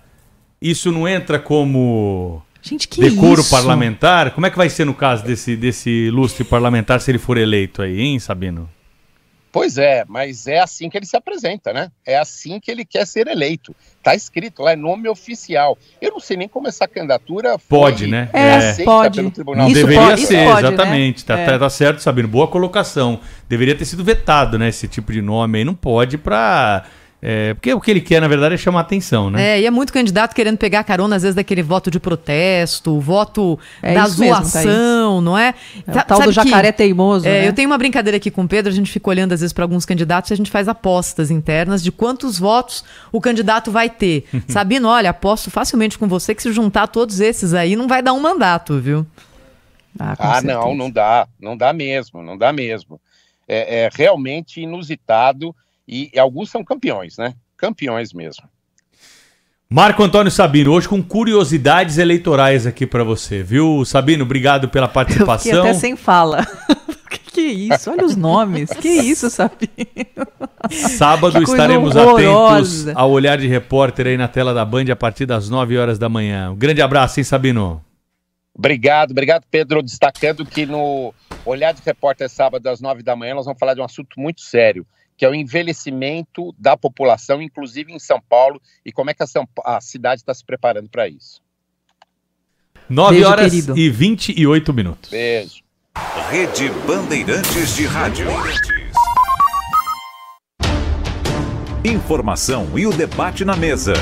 isso 0.62 0.90
não 0.90 1.06
entra 1.06 1.38
como 1.38 2.42
Gente, 2.69 2.86
que 2.89 3.01
decoro 3.01 3.40
isso? 3.40 3.51
parlamentar? 3.51 4.31
Como 4.32 4.47
é 4.47 4.51
que 4.51 4.57
vai 4.57 4.69
ser 4.69 4.85
no 4.85 4.95
caso 4.95 5.24
desse, 5.24 5.57
desse 5.57 5.89
ilustre 5.90 6.45
parlamentar 6.45 7.01
se 7.01 7.11
ele 7.11 7.19
for 7.19 7.39
eleito 7.39 7.82
aí, 7.82 8.01
hein, 8.01 8.19
Sabino? 8.19 8.69
Pois 9.51 9.78
é, 9.78 10.05
mas 10.07 10.47
é 10.47 10.59
assim 10.61 10.90
que 10.90 10.97
ele 10.99 11.07
se 11.07 11.16
apresenta, 11.16 11.73
né? 11.73 11.90
É 12.07 12.19
assim 12.19 12.61
que 12.61 12.70
ele 12.70 12.85
quer 12.85 13.07
ser 13.07 13.27
eleito. 13.27 13.74
Tá 14.03 14.15
escrito 14.15 14.62
lá, 14.62 14.73
é 14.73 14.77
nome 14.77 15.09
oficial. 15.09 15.77
Eu 16.03 16.11
não 16.12 16.20
sei 16.20 16.36
nem 16.36 16.47
como 16.47 16.69
essa 16.69 16.86
candidatura 16.86 17.59
foi 17.59 17.78
Pode, 17.78 18.07
né? 18.07 18.28
aceita 18.32 19.11
pelo 19.11 19.31
Tribunal 19.31 19.66
Não 19.66 19.73
deveria 19.73 20.16
ser, 20.19 20.45
pode, 20.45 20.62
né? 20.62 20.69
exatamente. 20.69 21.24
Tá, 21.24 21.39
É. 21.39 21.47
tá- 21.47 21.59
tá 21.59 21.70
certo, 21.70 22.01
Sabino. 22.01 22.28
Boa 22.28 22.47
colocação. 22.47 23.20
Deveria 23.49 23.74
ter 23.74 23.86
sido 23.86 24.05
vetado, 24.05 24.59
né? 24.59 24.69
Esse 24.69 24.86
tipo 24.86 25.11
de 25.12 25.23
nome 25.23 25.59
aí. 25.59 25.65
Não 25.65 25.74
pode 25.74 26.19
pra. 26.19 26.85
É, 27.20 27.53
porque 27.55 27.74
o 27.74 27.81
que 27.81 27.90
ele 27.90 28.01
quer, 28.01 28.20
na 28.20 28.28
verdade, 28.28 28.55
é 28.55 28.57
chamar 28.57 28.81
atenção, 28.81 29.28
né? 29.28 29.43
É, 29.57 29.61
e 29.61 29.66
é 29.66 29.70
muito 29.70 29.93
candidato 29.93 30.35
querendo 30.35 30.57
pegar 30.57 30.85
carona, 30.85 31.16
às 31.16 31.23
vezes, 31.23 31.35
daquele 31.35 31.62
voto 31.65 31.90
de 31.90 31.99
protesto, 31.99 32.93
o 32.97 33.01
voto 33.01 33.59
É 33.82 33.95
da 33.95 34.05
isso 34.07 34.20
mesmo, 34.20 34.35
zoação, 34.36 35.20
não 35.20 35.36
é? 35.36 35.53
É 35.86 35.90
o 35.90 35.95
Sa- 35.95 36.03
tal 36.05 36.19
do 36.20 36.32
sabe 36.32 36.45
que- 36.45 36.51
jacaré 36.51 36.70
teimoso, 36.70 37.27
É, 37.27 37.40
né? 37.43 37.49
Eu 37.49 37.53
tenho 37.53 37.69
uma 37.69 37.77
brincadeira 37.77 38.16
aqui 38.19 38.31
com 38.31 38.43
o 38.45 38.49
Pedro, 38.49 38.70
a 38.70 38.74
gente 38.74 38.90
fica 38.90 39.11
olhando, 39.11 39.32
às 39.32 39.40
vezes, 39.40 39.53
para 39.53 39.65
alguns 39.65 39.85
candidatos 39.85 40.31
e 40.31 40.35
a 40.35 40.36
gente 40.36 40.51
faz 40.51 40.69
apostas 40.69 41.28
internas 41.31 41.82
de 41.82 41.90
quantos 41.90 42.39
votos 42.39 42.85
o 43.11 43.20
candidato 43.20 43.73
vai 43.73 43.90
ter. 43.90 44.24
Sabino, 44.49 44.86
olha, 44.89 45.11
aposto 45.11 45.51
facilmente 45.51 45.99
com 45.99 46.07
você 46.07 46.35
que 46.36 46.43
se 46.43 46.53
juntar 46.53 46.86
todos 46.86 47.19
esses 47.19 47.53
aí, 47.53 47.74
não 47.74 47.89
vai 47.89 48.01
dar 48.01 48.12
um 48.12 48.20
mandato, 48.20 48.78
viu? 48.81 49.05
Ah, 49.99 50.40
não, 50.45 50.74
não 50.77 50.89
dá, 50.90 51.27
não 51.40 51.57
dá 51.57 51.73
mesmo, 51.73 52.23
não 52.23 52.39
dá 52.39 52.53
mesmo. 52.53 53.01
É, 53.49 53.86
é 53.86 53.90
realmente 53.93 54.61
inusitado 54.61 55.53
e, 55.89 56.10
e 56.12 56.19
alguns 56.19 56.51
são 56.51 56.62
campeões, 56.62 57.16
né? 57.16 57.35
Campeões 57.56 58.12
mesmo. 58.12 58.44
Marco 59.70 60.02
Antônio 60.02 60.31
Sabino, 60.31 60.73
hoje 60.73 60.89
com 60.89 61.02
curiosidades 61.02 61.98
eleitorais 61.98 62.66
aqui 62.66 62.86
pra 62.86 63.05
você, 63.05 63.43
viu? 63.43 63.85
Sabino, 63.85 64.24
obrigado 64.24 64.69
pela 64.69 64.89
participação. 64.89 65.60
até 65.60 65.74
sem 65.74 65.97
fala. 65.97 66.47
que, 67.09 67.19
que 67.19 67.40
isso? 67.40 67.90
Olha 67.90 68.05
os 68.05 68.16
nomes. 68.16 68.70
Que 68.70 68.89
isso, 68.89 69.28
Sabino? 69.28 70.27
Sábado 70.70 71.43
estaremos 71.43 71.97
horrorosa. 71.97 72.93
atentos 72.93 72.97
ao 72.97 73.10
olhar 73.10 73.39
de 73.39 73.47
repórter 73.47 74.06
aí 74.06 74.16
na 74.16 74.28
tela 74.28 74.55
da 74.55 74.65
Band 74.65 74.90
a 74.90 74.97
partir 74.97 75.27
das 75.27 75.48
9 75.48 75.77
horas 75.77 75.98
da 75.98 76.09
manhã. 76.09 76.51
Um 76.51 76.56
grande 76.56 76.81
abraço, 76.81 77.20
hein, 77.20 77.24
Sabino? 77.24 77.82
Obrigado, 78.55 79.12
obrigado, 79.12 79.44
Pedro. 79.51 79.82
Destacando 79.82 80.44
que 80.44 80.66
no 80.66 81.15
Olhar 81.44 81.73
de 81.73 81.81
Repórter 81.85 82.28
sábado 82.28 82.66
às 82.66 82.81
nove 82.81 83.02
da 83.02 83.15
manhã, 83.15 83.35
nós 83.35 83.44
vamos 83.44 83.59
falar 83.59 83.74
de 83.74 83.81
um 83.81 83.85
assunto 83.85 84.19
muito 84.19 84.40
sério, 84.40 84.85
que 85.19 85.24
é 85.24 85.28
o 85.28 85.35
envelhecimento 85.35 86.55
da 86.57 86.77
população, 86.77 87.43
inclusive 87.43 87.93
em 87.93 87.99
São 87.99 88.20
Paulo, 88.20 88.62
e 88.86 88.93
como 88.93 89.11
é 89.11 89.15
que 89.15 89.23
a, 89.23 89.27
São 89.27 89.47
a 89.65 89.81
cidade 89.81 90.23
está 90.23 90.32
se 90.32 90.45
preparando 90.45 90.89
para 90.89 91.09
isso. 91.09 91.43
9 92.89 93.15
Beijo, 93.15 93.28
horas 93.28 93.51
querido. 93.51 93.77
e 93.77 93.90
28 93.90 94.73
minutos. 94.73 95.11
Beijo. 95.11 95.62
Rede 96.31 96.70
Bandeirantes 96.86 97.74
de 97.74 97.85
Rádio. 97.85 98.27
Informação 101.85 102.78
e 102.78 102.86
o 102.86 102.93
debate 102.93 103.45
na 103.45 103.57
mesa. 103.57 103.95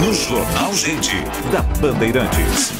No 0.00 0.14
Jornal 0.14 0.72
Gente, 0.72 1.16
da 1.52 1.60
Bandeirantes. 1.80 2.72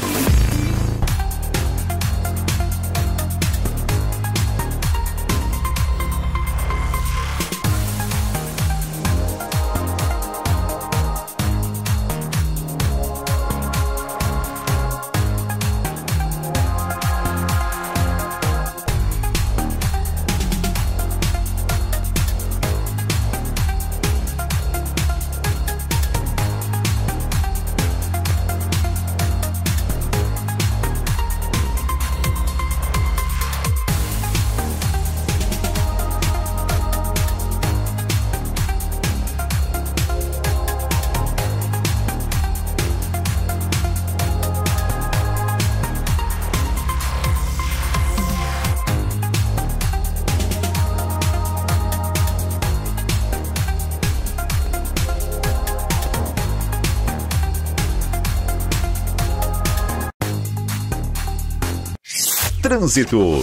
Trânsito. 62.69 63.41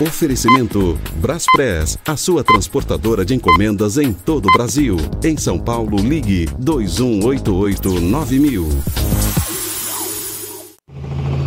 Oferecimento 0.00 0.96
Braspress, 1.16 1.98
a 2.06 2.16
sua 2.16 2.44
transportadora 2.44 3.24
de 3.24 3.34
encomendas 3.34 3.98
em 3.98 4.12
todo 4.12 4.48
o 4.48 4.52
Brasil. 4.52 4.96
Em 5.24 5.36
São 5.36 5.58
Paulo, 5.58 5.98
ligue 5.98 6.46
2188-9000. 6.60 8.64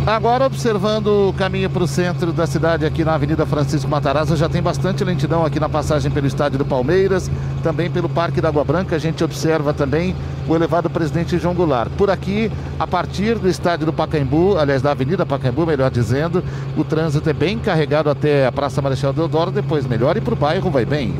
Agora, 0.06 0.44
observando 0.44 1.28
o 1.28 1.32
caminho 1.32 1.70
para 1.70 1.84
o 1.84 1.88
centro 1.88 2.30
da 2.32 2.46
cidade, 2.46 2.84
aqui 2.84 3.02
na 3.04 3.14
Avenida 3.14 3.46
Francisco 3.46 3.88
Matarazzo, 3.88 4.36
já 4.36 4.50
tem 4.50 4.60
bastante 4.60 5.04
lentidão 5.04 5.46
aqui 5.46 5.60
na 5.60 5.68
passagem 5.68 6.10
pelo 6.10 6.26
estádio 6.26 6.58
do 6.58 6.64
Palmeiras, 6.64 7.30
também 7.62 7.88
pelo 7.90 8.08
Parque 8.08 8.40
da 8.40 8.48
Água 8.48 8.64
Branca. 8.64 8.96
A 8.96 8.98
gente 8.98 9.22
observa 9.24 9.72
também 9.72 10.16
o 10.52 10.56
elevado 10.56 10.90
presidente 10.90 11.38
João 11.38 11.54
Goulart. 11.54 11.90
Por 11.96 12.10
aqui, 12.10 12.50
a 12.78 12.86
partir 12.86 13.38
do 13.38 13.48
estádio 13.48 13.86
do 13.86 13.92
Pacaembu, 13.92 14.58
aliás, 14.58 14.82
da 14.82 14.90
Avenida 14.90 15.24
Pacaembu, 15.24 15.64
melhor 15.64 15.90
dizendo, 15.90 16.42
o 16.76 16.82
trânsito 16.82 17.30
é 17.30 17.32
bem 17.32 17.58
carregado 17.58 18.10
até 18.10 18.46
a 18.46 18.52
Praça 18.52 18.82
Marechal 18.82 19.12
Deodoro, 19.12 19.50
depois 19.50 19.86
melhor 19.86 20.16
e 20.16 20.20
para 20.20 20.34
o 20.34 20.36
bairro 20.36 20.70
vai 20.70 20.84
bem. 20.84 21.14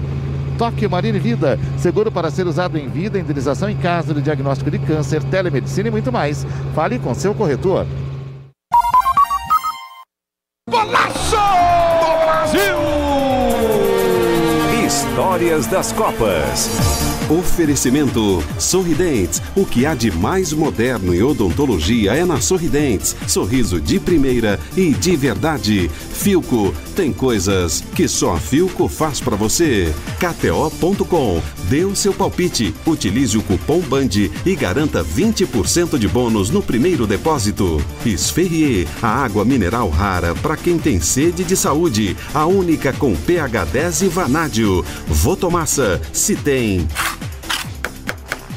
Toque 0.59 0.86
Marine 0.86 1.19
Vida, 1.19 1.59
seguro 1.78 2.12
para 2.12 2.31
ser 2.31 2.47
usado 2.47 2.77
em 2.77 2.89
vida, 2.89 3.19
indenização 3.19 3.70
em 3.70 3.77
caso 3.77 4.12
de 4.12 4.20
diagnóstico 4.20 4.70
de 4.70 4.78
câncer, 4.78 5.23
telemedicina 5.24 5.89
e 5.89 5.90
muito 5.90 6.12
mais. 6.12 6.47
Fale 6.74 6.98
com 6.98 7.15
seu 7.15 7.35
corretor. 7.35 7.86
Golaço! 10.69 11.36
Brasil! 12.27 12.77
Histórias 14.85 15.66
das 15.69 15.93
Copas. 15.93 17.09
Oferecimento 17.31 18.43
Sorridentes. 18.59 19.40
O 19.55 19.65
que 19.65 19.86
há 19.86 19.94
de 19.94 20.11
mais 20.11 20.52
moderno 20.52 21.15
em 21.15 21.23
odontologia 21.23 22.12
é 22.12 22.24
na 22.24 22.40
Sorridentes. 22.40 23.15
Sorriso 23.28 23.81
de 23.81 24.01
primeira 24.01 24.59
e 24.77 24.90
de 24.90 25.15
verdade. 25.15 25.89
Filco. 25.89 26.74
Tem 26.97 27.12
coisas 27.12 27.85
que 27.94 28.09
só 28.09 28.35
a 28.35 28.40
Filco 28.40 28.89
faz 28.89 29.20
para 29.20 29.36
você. 29.36 29.94
KTO.com. 30.19 31.40
Dê 31.69 31.85
o 31.85 31.94
seu 31.94 32.12
palpite. 32.12 32.74
Utilize 32.85 33.39
o 33.39 33.43
cupom 33.43 33.78
BAND 33.78 34.28
e 34.44 34.57
garanta 34.57 35.05
20% 35.05 35.98
de 35.98 36.09
bônus 36.09 36.51
no 36.51 36.61
primeiro 36.61 37.07
depósito. 37.07 37.81
Esferrier. 38.05 38.89
A 39.01 39.24
água 39.24 39.44
mineral 39.44 39.89
rara 39.89 40.35
para 40.35 40.57
quem 40.57 40.78
tem 40.78 41.01
sede 41.01 41.44
de 41.44 41.57
saúde. 41.57 42.16
A 42.35 42.44
única 42.47 42.93
com 42.93 43.15
pH 43.15 43.66
10 43.66 44.02
e 44.02 44.09
vanádio. 44.09 44.85
Votomassa. 45.07 46.01
Se 46.12 46.35
tem 46.35 46.89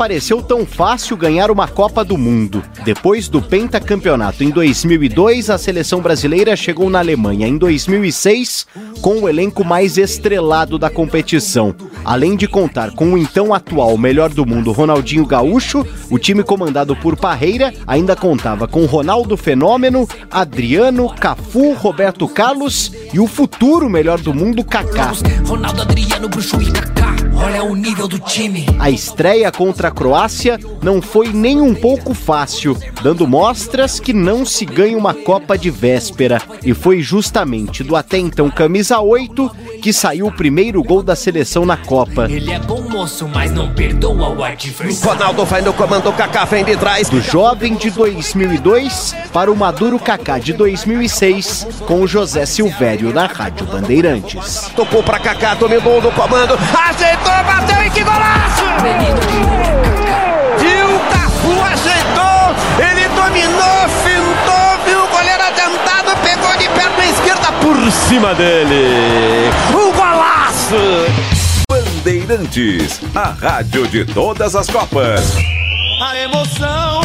pareceu 0.00 0.40
tão 0.40 0.64
fácil 0.64 1.14
ganhar 1.14 1.50
uma 1.50 1.68
Copa 1.68 2.02
do 2.02 2.16
Mundo. 2.16 2.62
Depois 2.86 3.28
do 3.28 3.42
pentacampeonato 3.42 4.42
em 4.42 4.48
2002, 4.48 5.50
a 5.50 5.58
seleção 5.58 6.00
brasileira 6.00 6.56
chegou 6.56 6.88
na 6.88 7.00
Alemanha 7.00 7.46
em 7.46 7.58
2006 7.58 8.66
com 9.02 9.18
o 9.18 9.28
elenco 9.28 9.62
mais 9.62 9.98
estrelado 9.98 10.78
da 10.78 10.88
competição. 10.88 11.74
Além 12.02 12.34
de 12.34 12.48
contar 12.48 12.92
com 12.92 13.12
o 13.12 13.18
então 13.18 13.52
atual 13.52 13.98
melhor 13.98 14.30
do 14.30 14.46
mundo 14.46 14.72
Ronaldinho 14.72 15.26
Gaúcho, 15.26 15.86
o 16.08 16.18
time 16.18 16.42
comandado 16.42 16.96
por 16.96 17.14
Parreira 17.14 17.70
ainda 17.86 18.16
contava 18.16 18.66
com 18.66 18.86
Ronaldo 18.86 19.36
Fenômeno, 19.36 20.08
Adriano, 20.30 21.14
Cafu, 21.14 21.74
Roberto 21.74 22.26
Carlos 22.26 22.90
e 23.12 23.20
o 23.20 23.26
futuro 23.26 23.90
melhor 23.90 24.18
do 24.18 24.32
mundo 24.32 24.64
Kaká. 24.64 25.12
Ronaldo, 25.44 25.82
Adriano, 25.82 26.26
Bruxo 26.26 26.58
e 26.62 26.72
Kaká. 26.72 27.29
Olha 27.42 27.64
o 27.64 27.74
nível 27.74 28.06
do 28.06 28.18
time. 28.18 28.66
A 28.78 28.90
estreia 28.90 29.50
contra 29.50 29.88
a 29.88 29.90
Croácia 29.90 30.58
não 30.82 31.00
foi 31.00 31.28
nem 31.28 31.60
um 31.60 31.74
pouco 31.74 32.12
fácil, 32.12 32.76
dando 33.02 33.26
mostras 33.26 33.98
que 33.98 34.12
não 34.12 34.44
se 34.44 34.64
ganha 34.64 34.96
uma 34.96 35.14
Copa 35.14 35.56
de 35.56 35.70
véspera. 35.70 36.40
E 36.64 36.74
foi 36.74 37.00
justamente 37.00 37.82
do 37.82 37.96
até 37.96 38.18
então 38.18 38.50
camisa 38.50 39.00
8 39.00 39.50
que 39.80 39.92
saiu 39.92 40.26
o 40.26 40.32
primeiro 40.32 40.82
gol 40.82 41.02
da 41.02 41.16
seleção 41.16 41.64
na 41.64 41.76
Copa. 41.76 42.26
Ele 42.30 42.50
é 42.50 42.58
bom 42.58 42.82
moço, 42.82 43.26
mas 43.28 43.50
não 43.50 43.72
perdoa 43.72 44.28
o 44.28 44.44
adversário. 44.44 45.18
Ronaldo 45.18 45.44
vai 45.46 45.62
no 45.62 45.72
comando, 45.72 46.12
Kaká 46.12 46.44
vem 46.44 46.64
de 46.64 46.76
trás. 46.76 47.08
Do 47.08 47.20
jovem 47.20 47.74
de 47.74 47.90
2002 47.90 49.14
para 49.32 49.50
o 49.50 49.56
maduro 49.56 49.98
Kaká 49.98 50.38
de 50.38 50.52
2006, 50.52 51.66
com 51.86 52.02
o 52.02 52.06
José 52.06 52.44
Silvério 52.44 53.12
na 53.12 53.26
Rádio 53.26 53.66
Bandeirantes. 53.66 54.70
Tocou 54.76 55.02
pra 55.02 55.18
Kaká, 55.18 55.54
dominou 55.54 56.02
no 56.02 56.12
comando, 56.12 56.58
ajeitou, 56.88 57.29
bateu 57.44 57.82
e 57.84 57.90
que 57.90 58.02
golaço! 58.02 58.64
Viu, 60.58 61.00
Cafu 61.12 61.62
ajeitou, 61.72 62.54
ele 62.78 63.08
dominou, 63.08 63.88
fintou, 64.04 64.84
viu 64.84 65.04
o 65.04 65.08
goleiro 65.08 65.42
adiantado, 65.42 66.16
pegou 66.22 66.56
de 66.58 66.68
perna 66.68 67.04
esquerda 67.06 67.52
por 67.60 67.90
cima 67.92 68.34
dele. 68.34 69.50
Um 69.70 69.92
golaço! 69.92 71.30
Bandeirantes, 71.70 73.00
a 73.14 73.30
rádio 73.30 73.86
de 73.86 74.04
todas 74.04 74.56
as 74.56 74.68
Copas. 74.68 75.34
A 76.02 76.16
emoção, 76.18 77.00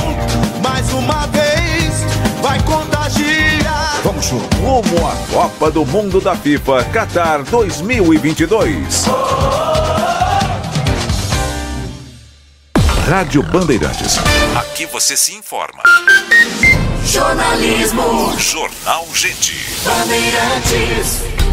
mais 0.64 0.91
uma 0.93 1.27
vez, 1.27 2.06
vai 2.41 2.60
contagiar. 2.64 3.99
Vamos 4.03 4.30
rumo 4.30 5.07
à 5.07 5.15
Copa 5.34 5.69
do 5.69 5.85
Mundo 5.85 6.22
da 6.22 6.35
FIFA 6.35 6.84
Qatar 6.85 7.43
2022. 7.43 9.06
Rádio 13.07 13.44
Bandeirantes. 13.44 14.18
Aqui 14.56 14.88
você 14.88 15.15
se 15.15 15.36
informa. 15.36 15.84
Jornalismo. 17.06 18.34
Jornal 18.40 19.07
Gente. 19.14 19.53
Bandeirantes. 19.84 21.45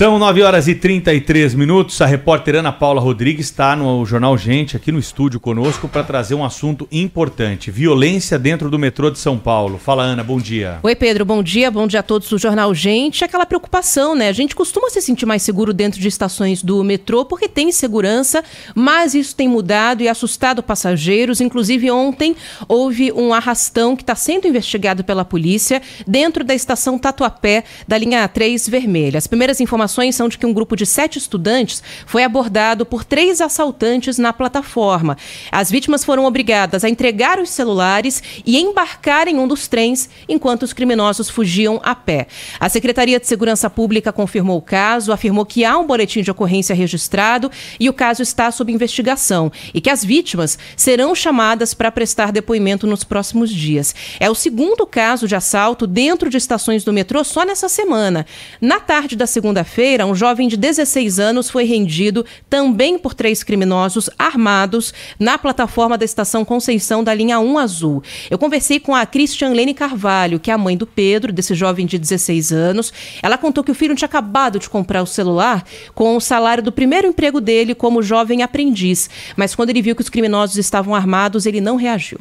São 0.00 0.18
9 0.18 0.42
horas 0.42 0.66
e 0.66 0.74
33 0.74 1.54
minutos. 1.54 2.00
A 2.00 2.06
repórter 2.06 2.56
Ana 2.56 2.72
Paula 2.72 3.02
Rodrigues 3.02 3.44
está 3.44 3.76
no 3.76 4.02
Jornal 4.06 4.38
Gente, 4.38 4.74
aqui 4.74 4.90
no 4.90 4.98
estúdio 4.98 5.38
conosco, 5.38 5.86
para 5.86 6.02
trazer 6.02 6.34
um 6.34 6.42
assunto 6.42 6.88
importante: 6.90 7.70
violência 7.70 8.38
dentro 8.38 8.70
do 8.70 8.78
metrô 8.78 9.10
de 9.10 9.18
São 9.18 9.36
Paulo. 9.36 9.76
Fala, 9.76 10.02
Ana, 10.02 10.24
bom 10.24 10.38
dia. 10.38 10.78
Oi, 10.82 10.96
Pedro, 10.96 11.26
bom 11.26 11.42
dia. 11.42 11.70
Bom 11.70 11.86
dia 11.86 12.00
a 12.00 12.02
todos 12.02 12.30
do 12.30 12.38
Jornal 12.38 12.74
Gente. 12.74 13.22
Aquela 13.26 13.44
preocupação, 13.44 14.14
né? 14.14 14.28
A 14.28 14.32
gente 14.32 14.56
costuma 14.56 14.88
se 14.88 15.02
sentir 15.02 15.26
mais 15.26 15.42
seguro 15.42 15.74
dentro 15.74 16.00
de 16.00 16.08
estações 16.08 16.62
do 16.62 16.82
metrô 16.82 17.26
porque 17.26 17.46
tem 17.46 17.70
segurança, 17.70 18.42
mas 18.74 19.14
isso 19.14 19.36
tem 19.36 19.48
mudado 19.48 20.02
e 20.02 20.08
assustado 20.08 20.62
passageiros. 20.62 21.42
Inclusive, 21.42 21.90
ontem 21.90 22.34
houve 22.66 23.12
um 23.12 23.34
arrastão 23.34 23.94
que 23.94 24.02
está 24.02 24.14
sendo 24.14 24.48
investigado 24.48 25.04
pela 25.04 25.26
polícia 25.26 25.82
dentro 26.06 26.42
da 26.42 26.54
estação 26.54 26.98
Tatuapé, 26.98 27.64
da 27.86 27.98
linha 27.98 28.26
3 28.26 28.66
vermelha. 28.66 29.18
As 29.18 29.26
primeiras 29.26 29.60
informações 29.60 29.89
são 29.90 30.28
de 30.28 30.38
que 30.38 30.46
um 30.46 30.52
grupo 30.52 30.76
de 30.76 30.86
sete 30.86 31.18
estudantes 31.18 31.82
foi 32.06 32.24
abordado 32.24 32.86
por 32.86 33.04
três 33.04 33.40
assaltantes 33.40 34.18
na 34.18 34.32
plataforma. 34.32 35.16
As 35.50 35.70
vítimas 35.70 36.04
foram 36.04 36.24
obrigadas 36.24 36.84
a 36.84 36.88
entregar 36.88 37.38
os 37.38 37.50
celulares 37.50 38.22
e 38.46 38.58
embarcar 38.58 39.28
em 39.28 39.38
um 39.38 39.48
dos 39.48 39.68
trens 39.68 40.08
enquanto 40.28 40.62
os 40.62 40.72
criminosos 40.72 41.28
fugiam 41.28 41.80
a 41.82 41.94
pé. 41.94 42.26
A 42.58 42.68
Secretaria 42.68 43.18
de 43.18 43.26
Segurança 43.26 43.68
Pública 43.68 44.12
confirmou 44.12 44.58
o 44.58 44.62
caso, 44.62 45.12
afirmou 45.12 45.44
que 45.44 45.64
há 45.64 45.76
um 45.78 45.86
boletim 45.86 46.22
de 46.22 46.30
ocorrência 46.30 46.74
registrado 46.74 47.50
e 47.78 47.88
o 47.88 47.92
caso 47.92 48.22
está 48.22 48.50
sob 48.50 48.72
investigação 48.72 49.50
e 49.74 49.80
que 49.80 49.90
as 49.90 50.04
vítimas 50.04 50.58
serão 50.76 51.14
chamadas 51.14 51.74
para 51.74 51.90
prestar 51.90 52.32
depoimento 52.32 52.86
nos 52.86 53.04
próximos 53.04 53.50
dias. 53.50 53.94
É 54.18 54.30
o 54.30 54.34
segundo 54.34 54.86
caso 54.86 55.26
de 55.26 55.34
assalto 55.34 55.86
dentro 55.86 56.30
de 56.30 56.36
estações 56.36 56.84
do 56.84 56.92
metrô 56.92 57.24
só 57.24 57.44
nessa 57.44 57.68
semana. 57.68 58.26
Na 58.60 58.80
tarde 58.80 59.16
da 59.16 59.26
segunda-feira, 59.26 59.79
um 60.06 60.14
jovem 60.14 60.46
de 60.46 60.58
16 60.58 61.18
anos 61.18 61.48
foi 61.48 61.64
rendido 61.64 62.24
também 62.50 62.98
por 62.98 63.14
três 63.14 63.42
criminosos 63.42 64.10
armados 64.18 64.92
na 65.18 65.38
plataforma 65.38 65.96
da 65.96 66.04
estação 66.04 66.44
Conceição 66.44 67.02
da 67.02 67.14
linha 67.14 67.40
1 67.40 67.58
Azul. 67.58 68.02
Eu 68.30 68.36
conversei 68.36 68.78
com 68.78 68.94
a 68.94 69.06
Christian 69.06 69.50
Lene 69.50 69.72
Carvalho, 69.72 70.38
que 70.38 70.50
é 70.50 70.54
a 70.54 70.58
mãe 70.58 70.76
do 70.76 70.86
Pedro, 70.86 71.32
desse 71.32 71.54
jovem 71.54 71.86
de 71.86 71.98
16 71.98 72.52
anos. 72.52 72.92
Ela 73.22 73.38
contou 73.38 73.64
que 73.64 73.70
o 73.70 73.74
filho 73.74 73.94
tinha 73.94 74.06
acabado 74.06 74.58
de 74.58 74.68
comprar 74.68 75.02
o 75.02 75.06
celular 75.06 75.64
com 75.94 76.14
o 76.14 76.20
salário 76.20 76.62
do 76.62 76.70
primeiro 76.70 77.06
emprego 77.08 77.40
dele 77.40 77.74
como 77.74 78.02
jovem 78.02 78.42
aprendiz, 78.42 79.08
mas 79.34 79.54
quando 79.54 79.70
ele 79.70 79.80
viu 79.80 79.96
que 79.96 80.02
os 80.02 80.10
criminosos 80.10 80.58
estavam 80.58 80.94
armados, 80.94 81.46
ele 81.46 81.60
não 81.60 81.76
reagiu. 81.76 82.20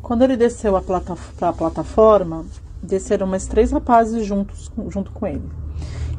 Quando 0.00 0.22
ele 0.22 0.38
desceu 0.38 0.80
para 0.80 1.48
a 1.50 1.52
plataforma, 1.52 2.46
desceram 2.82 3.26
mais 3.26 3.46
três 3.46 3.72
rapazes 3.72 4.24
juntos, 4.26 4.70
junto 4.88 5.10
com 5.12 5.26
ele. 5.26 5.63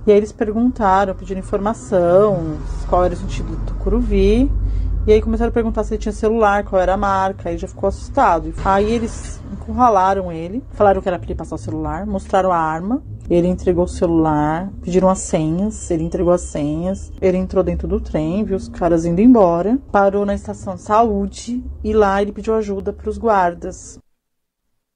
E 0.07 0.11
aí 0.11 0.17
eles 0.17 0.31
perguntaram, 0.31 1.15
pediram 1.15 1.39
informação, 1.39 2.57
qual 2.87 3.03
era 3.05 3.15
o 3.15 3.17
sentido 3.17 3.55
do 3.55 3.65
Tucuruvi. 3.65 4.51
E 5.07 5.13
aí 5.13 5.21
começaram 5.21 5.49
a 5.49 5.53
perguntar 5.53 5.83
se 5.83 5.93
ele 5.93 6.01
tinha 6.01 6.11
celular, 6.11 6.63
qual 6.63 6.81
era 6.81 6.93
a 6.93 6.97
marca, 6.97 7.49
aí 7.49 7.57
já 7.57 7.67
ficou 7.67 7.87
assustado. 7.89 8.53
Aí 8.63 8.91
eles 8.91 9.39
encurralaram 9.53 10.31
ele, 10.31 10.63
falaram 10.71 11.01
que 11.01 11.07
era 11.07 11.17
pra 11.17 11.27
ele 11.27 11.35
passar 11.35 11.55
o 11.55 11.59
celular, 11.59 12.05
mostraram 12.05 12.51
a 12.51 12.57
arma, 12.57 13.03
ele 13.29 13.47
entregou 13.47 13.85
o 13.85 13.87
celular, 13.87 14.71
pediram 14.81 15.09
as 15.09 15.19
senhas, 15.19 15.89
ele 15.89 16.03
entregou 16.03 16.33
as 16.33 16.41
senhas, 16.41 17.11
ele 17.21 17.37
entrou 17.37 17.63
dentro 17.63 17.87
do 17.87 17.99
trem, 17.99 18.43
viu 18.43 18.57
os 18.57 18.67
caras 18.67 19.05
indo 19.05 19.21
embora, 19.21 19.79
parou 19.91 20.25
na 20.25 20.35
estação 20.35 20.75
de 20.75 20.81
saúde 20.81 21.63
e 21.83 21.93
lá 21.93 22.21
ele 22.21 22.31
pediu 22.31 22.53
ajuda 22.53 22.93
pros 22.93 23.17
guardas. 23.17 23.99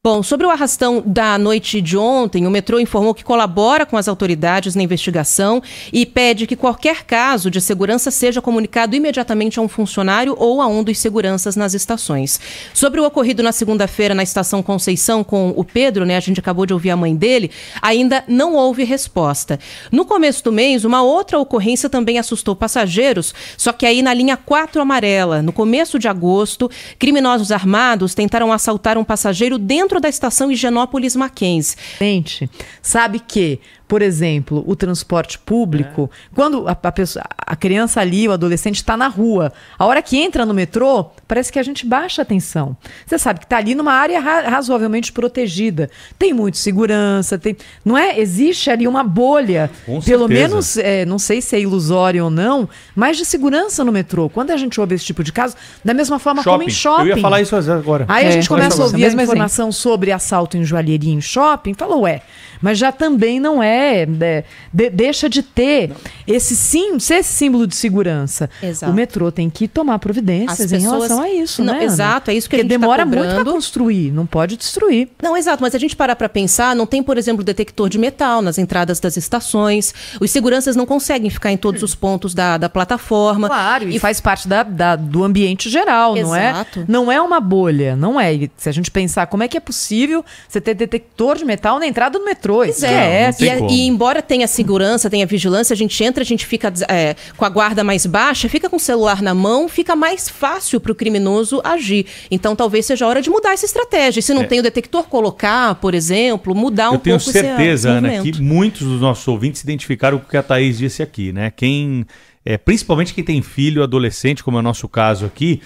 Bom, 0.02 0.24
sobre 0.24 0.48
o 0.48 0.50
arrastão 0.50 1.04
da 1.06 1.38
noite 1.38 1.82
de 1.82 1.98
ontem, 1.98 2.48
o 2.48 2.50
metrô 2.50 2.80
informou 2.80 3.14
que 3.14 3.22
colabora 3.22 3.86
com 3.86 3.98
as 3.98 4.08
autoridades 4.08 4.74
na 4.74 4.82
investigação 4.82 5.62
e 5.92 6.06
pede 6.06 6.48
que 6.48 6.56
qualquer 6.56 7.04
caso 7.04 7.52
de 7.52 7.60
segurança 7.60 8.10
seja 8.10 8.42
comunicado 8.42 8.96
imediatamente 8.96 9.60
a 9.60 9.62
um 9.62 9.68
funcionário 9.68 10.38
ou 10.40 10.62
a 10.62 10.68
um 10.68 10.86
dos 10.86 10.98
seguranças 11.00 11.58
nas 11.58 11.74
estações. 11.74 12.40
Sobre 12.74 13.02
o 13.02 13.06
ocorrido 13.06 13.44
na 13.44 13.52
segunda-feira 13.52 14.16
na 14.16 14.24
estação 14.24 14.64
Conceição 14.64 15.22
com 15.22 15.54
o 15.54 15.66
Pedro, 15.66 16.06
né, 16.06 16.16
a 16.16 16.22
gente 16.22 16.40
acabou 16.40 16.66
de 16.66 16.72
ouvir 16.72 16.92
a 16.92 16.96
mãe 16.96 17.14
dele, 17.14 17.52
ainda 17.82 18.24
não 18.26 18.56
houve 18.56 18.86
resposta. 18.86 19.60
No 19.92 20.06
começo 20.06 20.42
do 20.46 20.52
mês, 20.54 20.86
uma 20.86 21.02
outra 21.04 21.38
ocorrência 21.38 21.90
também 21.90 22.18
assustou 22.18 22.56
passageiros, 22.56 23.36
só 23.58 23.74
que 23.74 23.86
aí 23.86 24.02
na 24.02 24.14
linha 24.14 24.38
4 24.38 24.82
amarela, 24.82 25.42
no 25.42 25.52
começo 25.52 26.00
de 26.00 26.08
agosto, 26.08 26.72
criminosos 26.98 27.52
armados 27.52 28.16
tentaram 28.16 28.54
assaltar 28.54 28.98
um 28.98 29.04
passageiro 29.04 29.58
dentro 29.58 29.89
da 29.98 30.10
estação 30.10 30.52
Higienópolis 30.52 31.16
Mackenzie. 31.16 31.78
Gente, 31.98 32.50
sabe 32.82 33.20
que, 33.20 33.62
por 33.90 34.02
exemplo, 34.04 34.64
o 34.68 34.76
transporte 34.76 35.38
público, 35.40 36.10
quando 36.36 36.68
a, 36.68 36.72
a 36.82 36.92
pessoa- 36.92 37.26
a 37.38 37.56
criança 37.56 38.00
ali, 38.00 38.28
o 38.28 38.32
adolescente 38.32 38.76
está 38.76 38.96
na 38.96 39.08
rua, 39.08 39.52
a 39.78 39.86
hora 39.86 40.02
que 40.02 40.16
entra 40.16 40.46
no 40.46 40.54
metrô, 40.54 41.08
parece 41.28 41.52
que 41.52 41.58
a 41.60 41.64
gente 41.64 41.86
baixa 41.88 42.22
a 42.22 42.24
atenção. 42.24 42.78
Você 43.06 43.18
sabe 43.18 43.40
que 43.40 43.46
está 43.48 43.58
ali 43.58 43.74
numa 43.76 43.92
área 43.94 44.20
ra- 44.20 44.42
razoavelmente 44.48 45.12
protegida. 45.12 45.90
Tem 46.20 46.32
muito 46.34 46.58
segurança, 46.58 47.38
tem, 47.40 47.58
não 47.84 47.98
é? 47.98 48.20
Existe 48.20 48.70
ali 48.70 48.88
uma 48.88 49.04
bolha, 49.04 49.72
Com 49.86 50.00
pelo 50.02 50.28
certeza. 50.28 50.48
menos, 50.50 50.78
é, 50.78 51.04
não 51.06 51.18
sei 51.18 51.42
se 51.42 51.56
é 51.56 51.60
ilusório 51.60 52.26
ou 52.26 52.30
não, 52.30 52.70
mas 52.96 53.18
de 53.18 53.26
segurança 53.26 53.84
no 53.84 53.92
metrô. 53.92 54.30
Quando 54.30 54.52
a 54.52 54.58
gente 54.58 54.80
ouve 54.80 54.94
esse 54.94 55.06
tipo 55.06 55.24
de 55.24 55.34
caso, 55.34 55.56
da 55.84 55.96
mesma 55.96 56.20
forma 56.20 56.44
como 56.44 56.62
em 56.62 56.70
shopping. 56.70 57.10
Eu 57.10 57.16
ia 57.16 57.18
falar 57.18 57.42
isso 57.42 57.56
agora. 57.56 58.06
Aí 58.08 58.26
a 58.28 58.30
É, 58.30 58.32
gente 58.34 58.48
pode 58.48 58.62
começa 58.62 58.82
a 58.82 58.86
ouvir 58.86 59.06
a 59.06 59.08
informação 59.24 59.72
sobre 59.72 60.12
assalto 60.12 60.56
em 60.58 60.64
joalheria 60.64 61.12
em 61.12 61.20
shopping, 61.22 61.74
falou, 61.74 62.02
ué, 62.02 62.22
mas 62.62 62.78
já 62.78 62.92
também 62.92 63.40
não 63.40 63.64
é, 63.64 63.79
é, 63.80 64.44
de- 64.74 64.90
deixa 64.90 65.30
de 65.30 65.42
ter 65.42 65.92
esse 66.28 66.56
sim, 66.56 67.00
ser 67.00 67.16
esse 67.16 67.32
símbolo 67.34 67.66
de 67.66 67.76
segurança. 67.76 68.50
Exato. 68.62 68.92
O 68.92 68.96
metrô 68.96 69.32
tem 69.32 69.50
que 69.50 69.68
tomar 69.68 70.00
providências 70.00 70.60
As 70.62 70.72
em 70.72 70.76
pessoas- 70.78 70.94
relação 71.10 71.22
a 71.22 71.30
isso, 71.30 71.64
Não, 71.64 71.74
né? 71.74 71.80
Ana? 71.80 71.86
exato, 71.86 72.32
é 72.32 72.34
isso 72.34 72.50
que 72.50 72.56
a 72.56 72.60
Porque 72.60 72.70
gente 72.74 72.80
tá 72.80 72.86
demora 72.86 73.06
muito 73.06 73.36
para 73.36 73.44
construir, 73.52 74.12
não 74.12 74.26
pode 74.26 74.58
destruir. 74.58 75.10
Não, 75.22 75.36
exato, 75.38 75.62
mas 75.62 75.74
a 75.76 75.80
gente 75.80 75.96
parar 75.96 76.16
para 76.16 76.30
pensar, 76.30 76.76
não 76.76 76.86
tem, 76.86 77.02
por 77.04 77.18
exemplo, 77.18 77.44
detector 77.44 77.90
de 77.90 77.98
metal 77.98 78.42
nas 78.42 78.58
entradas 78.58 79.00
das 79.00 79.18
estações. 79.18 79.94
Os 80.20 80.30
seguranças 80.32 80.76
não 80.76 80.86
conseguem 80.86 81.30
ficar 81.30 81.52
em 81.52 81.58
todos 81.58 81.84
os 81.84 81.96
pontos 81.96 82.34
da, 82.34 82.58
da 82.58 82.70
plataforma. 82.70 83.48
Claro, 83.48 83.90
e, 83.90 84.00
faz 84.00 84.20
parte 84.22 84.48
da, 84.48 84.64
da- 84.64 84.96
do 84.96 85.24
ambiente 85.24 85.70
geral, 85.70 86.16
não 86.16 86.36
é? 86.36 86.50
Exato. 86.52 86.86
Não 86.88 87.12
é 87.12 87.22
uma 87.22 87.40
bolha, 87.40 87.96
não 87.96 88.20
é. 88.20 88.34
E 88.34 88.52
se 88.58 88.68
a 88.70 88.72
gente 88.72 88.92
pensar 88.92 89.28
como 89.28 89.44
é 89.44 89.48
que 89.48 89.58
é 89.58 89.60
possível 89.60 90.24
você 90.48 90.60
ter 90.60 90.74
detector 90.74 91.38
de 91.38 91.46
metal 91.46 91.80
na 91.80 91.88
entrada 91.88 92.18
do 92.20 92.26
metrô, 92.26 92.58
Pois 92.58 92.78
isso 92.78 92.86
é, 92.86 93.24
é. 93.24 93.32
e, 93.40 93.50
a- 93.50 93.60
e 93.70 93.88
embora 93.88 94.22
tenha 94.22 94.48
segurança, 94.48 95.10
tenha 95.10 95.26
vigilância, 95.26 95.74
a 95.74 95.78
gente 95.78 96.04
entra, 96.04 96.24
a 96.24 96.26
gente 96.26 96.46
fica 96.46 96.74
é, 96.88 97.16
com 97.38 97.46
a 97.46 97.50
guarda 97.50 97.84
mais 97.84 98.06
baixa, 98.06 98.50
fica 98.50 98.70
com 98.70 98.78
o 98.78 98.80
celular 98.80 99.22
na 99.22 99.34
mão, 99.34 99.68
fica 99.70 99.96
mais 99.96 100.28
fácil 100.28 100.80
para 100.80 100.92
o 100.92 100.96
criminoso 100.96 101.62
agir. 101.64 102.06
Então 102.30 102.56
talvez 102.56 102.86
seja 102.86 103.06
a 103.06 103.08
hora 103.08 103.22
de 103.22 103.30
mudar 103.30 103.54
essa 103.54 103.66
estratégia. 103.66 104.20
E 104.20 104.24
se 104.24 104.34
não 104.34 104.42
É. 104.44 104.46
tem 104.46 104.60
o 104.60 104.64
detector, 104.64 105.04
colocar, 105.04 105.76
por 105.76 105.94
exemplo, 105.94 106.54
mudar 106.56 106.92
um 106.92 106.96
Eu 106.96 107.00
tenho 107.00 107.18
pouco 107.18 107.32
certeza, 107.32 107.90
Ana, 107.90 108.22
que 108.22 108.42
muitos 108.42 108.82
dos 108.82 109.02
nossos 109.02 109.28
ouvintes 109.28 109.64
identificaram 109.64 110.18
com 110.20 110.26
o 110.26 110.30
que 110.30 110.38
a 110.38 110.44
Thaís 110.44 110.78
disse 110.78 111.02
aqui, 111.04 111.32
né? 111.32 111.52
Quem, 111.56 112.06
é, 112.46 112.58
principalmente 112.58 113.14
quem 113.14 113.24
tem 113.24 113.42
filho, 113.42 113.84
adolescente, 113.84 114.44
como 114.44 114.58
é 114.58 114.60
o 114.60 114.64
nosso 114.64 114.88
caso 114.88 115.26
aqui, 115.26 115.62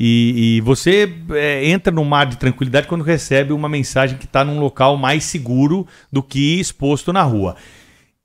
e, 0.00 0.56
e 0.56 0.60
você 0.60 1.12
é, 1.32 1.68
entra 1.68 1.92
num 1.92 2.04
mar 2.04 2.26
de 2.26 2.36
tranquilidade 2.36 2.86
quando 2.86 3.02
recebe 3.02 3.52
uma 3.52 3.68
mensagem 3.68 4.16
que 4.16 4.26
está 4.26 4.44
num 4.44 4.60
local 4.60 4.96
mais 4.96 5.24
seguro 5.24 5.86
do 6.12 6.22
que 6.22 6.60
exposto 6.60 7.12
na 7.12 7.22
rua. 7.22 7.56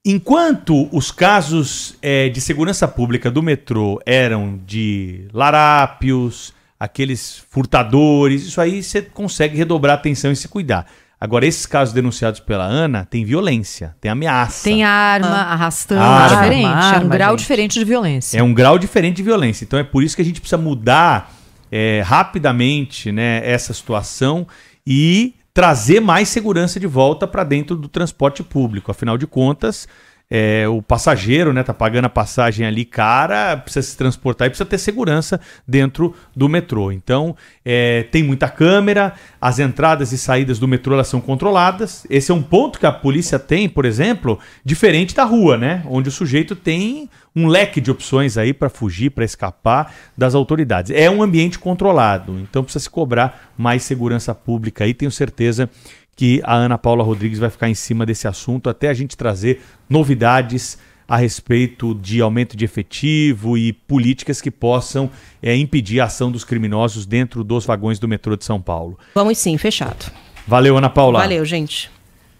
Enquanto 0.05 0.87
os 0.95 1.11
casos 1.11 1.95
é, 2.01 2.29
de 2.29 2.41
segurança 2.41 2.87
pública 2.87 3.31
do 3.31 3.41
metrô 3.41 3.99
eram 4.05 4.59
de 4.65 5.27
larápios, 5.33 6.53
aqueles 6.79 7.43
furtadores, 7.49 8.43
isso 8.45 8.59
aí 8.59 8.83
você 8.83 9.01
consegue 9.01 9.57
redobrar 9.57 9.95
a 9.95 9.99
atenção 9.99 10.31
e 10.31 10.35
se 10.35 10.47
cuidar. 10.47 10.85
Agora, 11.19 11.45
esses 11.45 11.65
casos 11.65 11.93
denunciados 11.93 12.41
pela 12.41 12.65
Ana 12.65 13.07
tem 13.09 13.23
violência, 13.23 13.95
tem 14.01 14.11
ameaça. 14.11 14.65
Tem 14.65 14.83
arma, 14.83 15.37
arrastando, 15.37 16.01
Arma. 16.01 16.27
diferente. 16.27 16.65
é 16.65 16.67
um 16.67 16.73
Arma, 16.75 17.15
grau 17.15 17.31
gente. 17.31 17.39
diferente 17.39 17.79
de 17.79 17.85
violência. 17.85 18.37
É 18.37 18.43
um 18.43 18.53
grau 18.53 18.77
diferente 18.77 19.15
de 19.15 19.23
violência. 19.23 19.63
Então 19.63 19.79
é 19.79 19.83
por 19.85 20.03
isso 20.03 20.17
que 20.17 20.21
a 20.21 20.25
gente 20.25 20.41
precisa 20.41 20.61
mudar 20.61 21.33
é, 21.75 22.03
rapidamente 22.05 23.11
né, 23.11 23.41
essa 23.43 23.73
situação 23.73 24.47
e 24.85 25.33
trazer 25.51 25.99
mais 25.99 26.29
segurança 26.29 26.79
de 26.79 26.85
volta 26.85 27.25
para 27.25 27.43
dentro 27.43 27.75
do 27.75 27.87
transporte 27.87 28.43
público. 28.43 28.91
Afinal 28.91 29.17
de 29.17 29.25
contas, 29.25 29.87
é, 30.29 30.67
o 30.67 30.81
passageiro 30.81 31.53
né, 31.53 31.61
tá 31.61 31.73
pagando 31.73 32.05
a 32.05 32.09
passagem 32.09 32.65
ali 32.65 32.85
cara, 32.85 33.55
precisa 33.57 33.85
se 33.87 33.95
transportar 33.95 34.47
e 34.47 34.49
precisa 34.49 34.65
ter 34.65 34.77
segurança 34.77 35.39
dentro 35.67 36.15
do 36.35 36.49
metrô. 36.49 36.91
Então 36.91 37.35
é, 37.63 38.03
tem 38.11 38.23
muita 38.23 38.49
câmera, 38.49 39.13
as 39.39 39.59
entradas 39.59 40.11
e 40.11 40.17
saídas 40.17 40.57
do 40.57 40.67
metrô 40.67 40.95
elas 40.95 41.07
são 41.07 41.21
controladas. 41.21 42.05
Esse 42.09 42.31
é 42.31 42.33
um 42.33 42.41
ponto 42.41 42.79
que 42.79 42.85
a 42.85 42.91
polícia 42.91 43.37
tem, 43.37 43.69
por 43.69 43.85
exemplo, 43.85 44.39
diferente 44.65 45.13
da 45.13 45.23
rua, 45.23 45.57
né? 45.57 45.83
Onde 45.85 46.09
o 46.09 46.11
sujeito 46.11 46.55
tem 46.55 47.09
um 47.35 47.47
leque 47.47 47.81
de 47.81 47.91
opções 47.91 48.37
aí 48.37 48.53
para 48.53 48.69
fugir, 48.69 49.09
para 49.09 49.25
escapar 49.25 49.93
das 50.17 50.35
autoridades. 50.35 50.91
É 50.91 51.09
um 51.09 51.23
ambiente 51.23 51.57
controlado, 51.57 52.39
então 52.39 52.63
precisa 52.63 52.83
se 52.83 52.89
cobrar 52.89 53.51
mais 53.57 53.83
segurança 53.83 54.33
pública 54.35 54.83
aí. 54.83 54.93
Tenho 54.93 55.11
certeza 55.11 55.69
que 56.15 56.41
a 56.43 56.55
Ana 56.55 56.77
Paula 56.77 57.03
Rodrigues 57.03 57.39
vai 57.39 57.49
ficar 57.49 57.69
em 57.69 57.75
cima 57.75 58.05
desse 58.05 58.27
assunto 58.27 58.69
até 58.69 58.89
a 58.89 58.93
gente 58.93 59.17
trazer 59.17 59.61
novidades 59.89 60.77
a 61.07 61.17
respeito 61.17 61.93
de 61.95 62.21
aumento 62.21 62.55
de 62.55 62.65
efetivo 62.65 63.57
e 63.57 63.73
políticas 63.73 64.41
que 64.41 64.49
possam 64.49 65.09
é, 65.41 65.55
impedir 65.55 65.99
a 65.99 66.05
ação 66.05 66.31
dos 66.31 66.43
criminosos 66.43 67.05
dentro 67.05 67.43
dos 67.43 67.65
vagões 67.65 67.99
do 67.99 68.07
metrô 68.07 68.35
de 68.35 68.45
São 68.45 68.61
Paulo. 68.61 68.97
Vamos 69.13 69.37
sim, 69.37 69.57
fechado. 69.57 70.11
Valeu, 70.47 70.77
Ana 70.77 70.89
Paula. 70.89 71.19
Valeu, 71.19 71.43
gente. 71.45 71.91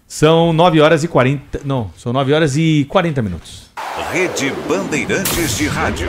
São 0.06 0.52
9 0.52 0.80
horas 0.80 1.02
e 1.04 1.08
40. 1.08 1.60
Não, 1.64 1.90
são 1.96 2.12
9 2.12 2.32
horas 2.32 2.56
e 2.56 2.86
40 2.88 3.22
minutos. 3.22 3.70
Rede 4.12 4.52
Bandeirantes 4.68 5.56
de 5.56 5.66
Rádio. 5.66 6.08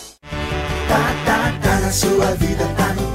Tá, 0.91 1.15
tá, 1.25 1.53
tá 1.63 1.79
na 1.79 1.89
sua 1.89 2.35
vida, 2.35 2.67
tá 2.75 2.93
no. 2.95 3.10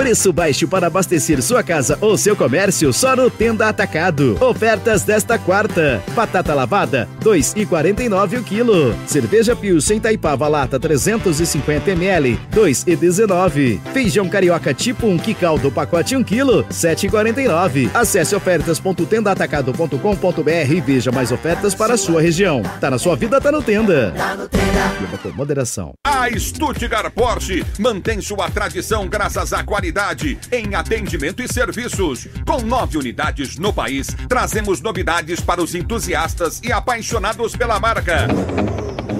Preço 0.00 0.32
baixo 0.32 0.66
para 0.66 0.86
abastecer 0.86 1.42
sua 1.42 1.62
casa 1.62 1.98
ou 2.00 2.16
seu 2.16 2.34
comércio 2.34 2.90
só 2.90 3.14
no 3.14 3.28
Tenda 3.28 3.68
Atacado. 3.68 4.42
Ofertas 4.42 5.02
desta 5.02 5.38
quarta. 5.38 6.02
Batata 6.14 6.54
lavada, 6.54 7.06
2,49 7.22 8.38
o 8.38 8.42
quilo. 8.42 8.96
Cerveja 9.06 9.54
Pilsen 9.54 10.00
Taipava 10.00 10.48
lata 10.48 10.80
350 10.80 11.90
ml, 11.90 12.40
2,19. 12.50 13.78
Feijão 13.92 14.26
carioca 14.26 14.72
tipo 14.72 15.06
1 15.06 15.18
que 15.18 15.34
caldo 15.34 15.70
pacote 15.70 16.16
1 16.16 16.24
quilo, 16.24 16.64
7,49. 16.70 17.90
Acesse 17.92 18.34
ofertas.tendaatacado.com.br 18.34 20.72
e 20.74 20.80
veja 20.80 21.12
mais 21.12 21.30
ofertas 21.30 21.74
para 21.74 21.92
a 21.92 21.98
sua 21.98 22.22
região. 22.22 22.62
Tá 22.80 22.90
na 22.90 22.98
sua 22.98 23.16
vida, 23.16 23.38
tá 23.38 23.52
no 23.52 23.60
Tenda. 23.60 24.14
Beba 24.98 25.18
com 25.18 25.28
moderação. 25.32 25.92
A 26.06 26.26
Stuttgart 26.38 27.12
Porsche 27.12 27.62
mantém 27.78 28.22
sua 28.22 28.50
tradição 28.50 29.06
graças 29.06 29.52
à 29.52 29.62
qualidade 29.62 29.89
em 30.52 30.74
atendimento 30.74 31.42
e 31.42 31.52
serviços. 31.52 32.28
Com 32.46 32.60
nove 32.60 32.96
unidades 32.96 33.58
no 33.58 33.72
país, 33.72 34.08
trazemos 34.28 34.80
novidades 34.80 35.40
para 35.40 35.62
os 35.62 35.74
entusiastas 35.74 36.60
e 36.62 36.72
apaixonados 36.72 37.56
pela 37.56 37.80
marca. 37.80 38.28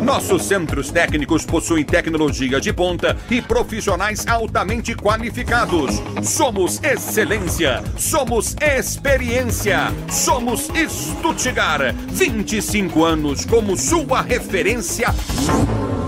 Nossos 0.03 0.45
centros 0.45 0.91
técnicos 0.91 1.45
possuem 1.45 1.85
tecnologia 1.85 2.61
de 2.61 2.73
ponta 2.73 3.17
e 3.31 3.43
profissionais 3.43 4.27
altamente 4.27 4.95
qualificados. 4.95 6.01
Somos 6.23 6.83
excelência, 6.83 7.83
somos 7.99 8.57
experiência, 8.61 9.93
somos 10.09 10.69
Stuttgart. 10.89 11.95
25 12.09 13.05
anos 13.05 13.45
como 13.45 13.77
sua 13.77 14.23
referência 14.23 15.09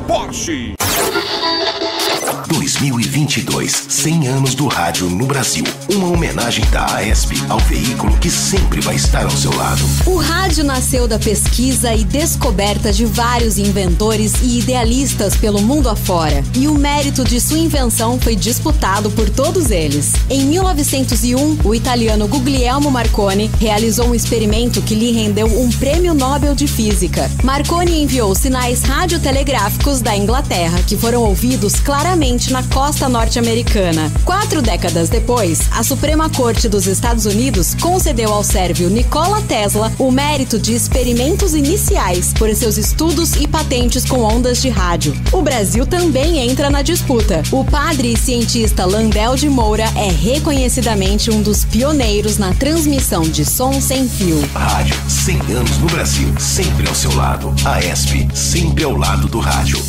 Porsche. 0.06 0.74
2022, 2.46 3.86
100 3.88 4.28
anos 4.28 4.54
do 4.54 4.66
rádio 4.68 5.08
no 5.08 5.26
Brasil. 5.26 5.64
Uma 5.90 6.08
homenagem 6.08 6.64
da 6.66 6.86
AESP 6.96 7.34
ao 7.48 7.58
veículo 7.58 8.16
que 8.18 8.30
sempre 8.30 8.80
vai 8.80 8.94
estar 8.94 9.24
ao 9.24 9.30
seu 9.30 9.54
lado. 9.56 9.82
O 10.06 10.16
rádio 10.16 10.62
nasceu 10.62 11.08
da 11.08 11.18
pesquisa 11.18 11.94
e 11.94 12.04
descoberta 12.04 12.92
de 12.92 13.04
vários 13.04 13.58
inventores 13.58 14.34
e 14.42 14.58
idealistas 14.58 15.36
pelo 15.36 15.60
mundo 15.60 15.88
afora, 15.88 16.44
e 16.54 16.68
o 16.68 16.74
mérito 16.74 17.24
de 17.24 17.40
sua 17.40 17.58
invenção 17.58 18.20
foi 18.20 18.36
disputado 18.36 19.10
por 19.10 19.28
todos 19.28 19.70
eles. 19.70 20.12
Em 20.30 20.44
1901, 20.46 21.58
o 21.64 21.74
italiano 21.74 22.28
Guglielmo 22.28 22.90
Marconi 22.90 23.50
realizou 23.58 24.08
um 24.08 24.14
experimento 24.14 24.82
que 24.82 24.94
lhe 24.94 25.10
rendeu 25.10 25.46
um 25.46 25.70
prêmio 25.72 26.14
Nobel 26.14 26.54
de 26.54 26.66
Física. 26.66 27.30
Marconi 27.42 28.02
enviou 28.02 28.34
sinais 28.34 28.82
radiotelegráficos 28.82 30.00
da 30.00 30.16
Inglaterra 30.16 30.80
que 30.86 30.96
foram 30.96 31.22
ouvidos 31.22 31.74
claramente 31.76 32.11
na 32.12 32.62
costa 32.64 33.08
norte-americana. 33.08 34.12
Quatro 34.22 34.60
décadas 34.60 35.08
depois, 35.08 35.62
a 35.72 35.82
Suprema 35.82 36.28
Corte 36.28 36.68
dos 36.68 36.86
Estados 36.86 37.24
Unidos 37.24 37.74
concedeu 37.74 38.30
ao 38.34 38.44
sérvio 38.44 38.90
Nikola 38.90 39.40
Tesla 39.40 39.90
o 39.98 40.10
mérito 40.10 40.58
de 40.58 40.74
experimentos 40.74 41.54
iniciais 41.54 42.34
por 42.34 42.54
seus 42.54 42.76
estudos 42.76 43.34
e 43.36 43.48
patentes 43.48 44.04
com 44.04 44.20
ondas 44.20 44.60
de 44.60 44.68
rádio. 44.68 45.16
O 45.32 45.40
Brasil 45.40 45.86
também 45.86 46.38
entra 46.38 46.68
na 46.68 46.82
disputa. 46.82 47.42
O 47.50 47.64
padre 47.64 48.12
e 48.12 48.16
cientista 48.16 48.84
Landel 48.84 49.34
de 49.34 49.48
Moura 49.48 49.86
é 49.96 50.10
reconhecidamente 50.10 51.30
um 51.30 51.40
dos 51.40 51.64
pioneiros 51.64 52.36
na 52.36 52.52
transmissão 52.52 53.22
de 53.22 53.46
som 53.46 53.80
sem 53.80 54.06
fio. 54.06 54.38
Rádio, 54.52 54.94
100 55.08 55.36
anos 55.56 55.78
no 55.78 55.86
Brasil, 55.86 56.28
sempre 56.38 56.86
ao 56.86 56.94
seu 56.94 57.14
lado. 57.16 57.54
AESP, 57.64 58.28
sempre 58.34 58.84
ao 58.84 58.94
lado 58.96 59.28
do 59.28 59.40
rádio. 59.40 59.82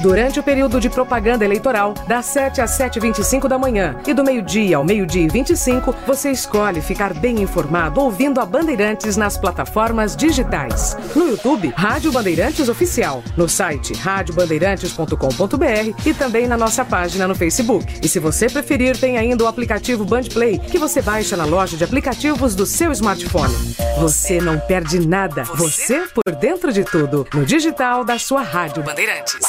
Durante 0.00 0.40
o 0.40 0.42
período 0.42 0.80
de 0.80 0.88
propaganda 0.88 1.44
eleitoral, 1.44 1.94
das 2.08 2.26
7 2.26 2.60
às 2.60 2.78
7h25 2.78 3.48
da 3.48 3.58
manhã 3.58 3.96
e 4.06 4.14
do 4.14 4.24
meio-dia 4.24 4.76
ao 4.76 4.84
meio-dia 4.84 5.24
e 5.24 5.28
25, 5.28 5.94
você 6.06 6.30
escolhe 6.30 6.80
ficar 6.80 7.12
bem 7.14 7.42
informado 7.42 8.00
ouvindo 8.00 8.40
a 8.40 8.46
Bandeirantes 8.46 9.16
nas 9.16 9.36
plataformas 9.36 10.16
digitais. 10.16 10.96
No 11.14 11.28
YouTube, 11.28 11.72
Rádio 11.76 12.12
Bandeirantes 12.12 12.68
Oficial, 12.68 13.22
no 13.36 13.48
site 13.48 13.92
radiobandeirantes.com.br 13.94 16.06
e 16.06 16.14
também 16.14 16.46
na 16.46 16.56
nossa 16.56 16.84
página 16.84 17.28
no 17.28 17.34
Facebook. 17.34 18.00
E 18.02 18.08
se 18.08 18.18
você 18.18 18.48
preferir, 18.48 18.98
tem 18.98 19.18
ainda 19.18 19.44
o 19.44 19.46
aplicativo 19.46 20.04
Bandplay, 20.04 20.58
que 20.58 20.78
você 20.78 21.02
baixa 21.02 21.36
na 21.36 21.44
loja 21.44 21.76
de 21.76 21.84
aplicativos 21.84 22.54
do 22.54 22.66
seu 22.66 22.90
smartphone. 22.92 23.54
Você 23.98 24.40
não 24.40 24.58
perde 24.58 25.06
nada, 25.06 25.42
você 25.44 26.04
por 26.14 26.34
dentro 26.34 26.72
de 26.72 26.84
tudo, 26.84 27.26
no 27.32 27.44
digital 27.44 28.04
da 28.04 28.18
sua 28.18 28.42
Rádio 28.42 28.82
Bandeirantes. 28.82 29.42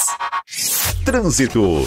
Trânsito. 1.04 1.84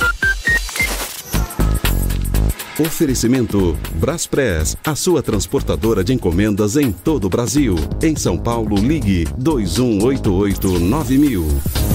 Oferecimento 2.79 3.75
Braspress, 3.95 4.77
a 4.85 4.95
sua 4.95 5.23
transportadora 5.23 6.03
de 6.03 6.13
encomendas 6.13 6.77
em 6.77 6.91
todo 6.91 7.25
o 7.25 7.29
Brasil. 7.29 7.75
Em 8.01 8.15
São 8.15 8.37
Paulo, 8.37 8.77
ligue 8.77 9.25
2188-9000. 9.39 11.87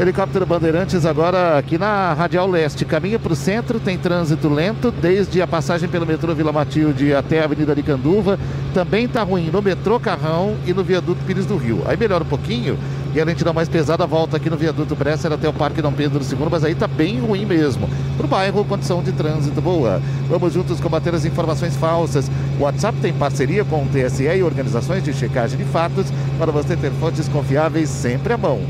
Helicóptero 0.00 0.46
Bandeirantes 0.46 1.04
agora 1.04 1.58
aqui 1.58 1.76
na 1.76 2.14
Radial 2.14 2.48
Leste. 2.48 2.86
Caminha 2.86 3.18
para 3.18 3.34
o 3.34 3.36
centro, 3.36 3.78
tem 3.78 3.98
trânsito 3.98 4.48
lento, 4.48 4.90
desde 4.90 5.42
a 5.42 5.46
passagem 5.46 5.86
pelo 5.88 6.06
metrô 6.06 6.34
Vila 6.34 6.50
Matilde 6.50 7.14
até 7.14 7.40
a 7.40 7.44
Avenida 7.44 7.72
Aricanduva. 7.72 8.38
Também 8.72 9.04
está 9.04 9.22
ruim 9.22 9.50
no 9.50 9.60
metrô 9.60 10.00
Carrão 10.00 10.56
e 10.66 10.72
no 10.72 10.82
viaduto 10.82 11.22
Pires 11.24 11.44
do 11.44 11.58
Rio. 11.58 11.82
Aí 11.84 11.94
melhora 11.96 12.24
um 12.24 12.26
pouquinho 12.26 12.78
e 13.14 13.20
a 13.20 13.24
lentidão 13.24 13.52
mais 13.52 13.68
pesada 13.68 14.06
volta 14.06 14.36
aqui 14.36 14.48
no 14.48 14.56
viaduto 14.56 14.96
Bresser 14.96 15.32
até 15.32 15.48
o 15.48 15.52
Parque 15.52 15.82
Dom 15.82 15.92
Pedro 15.92 16.22
II, 16.22 16.48
mas 16.50 16.64
aí 16.64 16.74
tá 16.74 16.86
bem 16.86 17.20
ruim 17.20 17.44
mesmo. 17.44 17.88
Para 18.16 18.26
o 18.26 18.28
bairro, 18.28 18.64
condição 18.64 19.02
de 19.02 19.12
trânsito 19.12 19.60
boa. 19.60 20.00
Vamos 20.28 20.52
juntos 20.52 20.80
combater 20.80 21.14
as 21.14 21.24
informações 21.24 21.76
falsas. 21.76 22.30
O 22.58 22.62
WhatsApp 22.62 22.98
tem 23.00 23.12
parceria 23.12 23.64
com 23.64 23.82
o 23.82 23.88
TSE 23.88 24.24
e 24.24 24.42
organizações 24.42 25.02
de 25.02 25.12
checagem 25.12 25.58
de 25.58 25.64
fatos 25.64 26.06
para 26.38 26.50
você 26.50 26.76
ter 26.76 26.90
fontes 26.92 27.28
confiáveis 27.28 27.88
sempre 27.88 28.32
à 28.32 28.38
mão. 28.38 28.60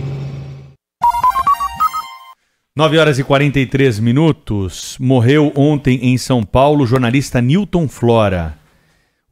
9 2.75 2.99
horas 2.99 3.19
e 3.19 3.25
43 3.25 4.01
minutos. 4.01 4.97
Morreu 4.99 5.53
ontem 5.55 5.99
em 6.03 6.17
São 6.17 6.43
Paulo 6.43 6.85
o 6.85 6.87
jornalista 6.87 7.41
Newton 7.41 7.87
Flora. 7.87 8.62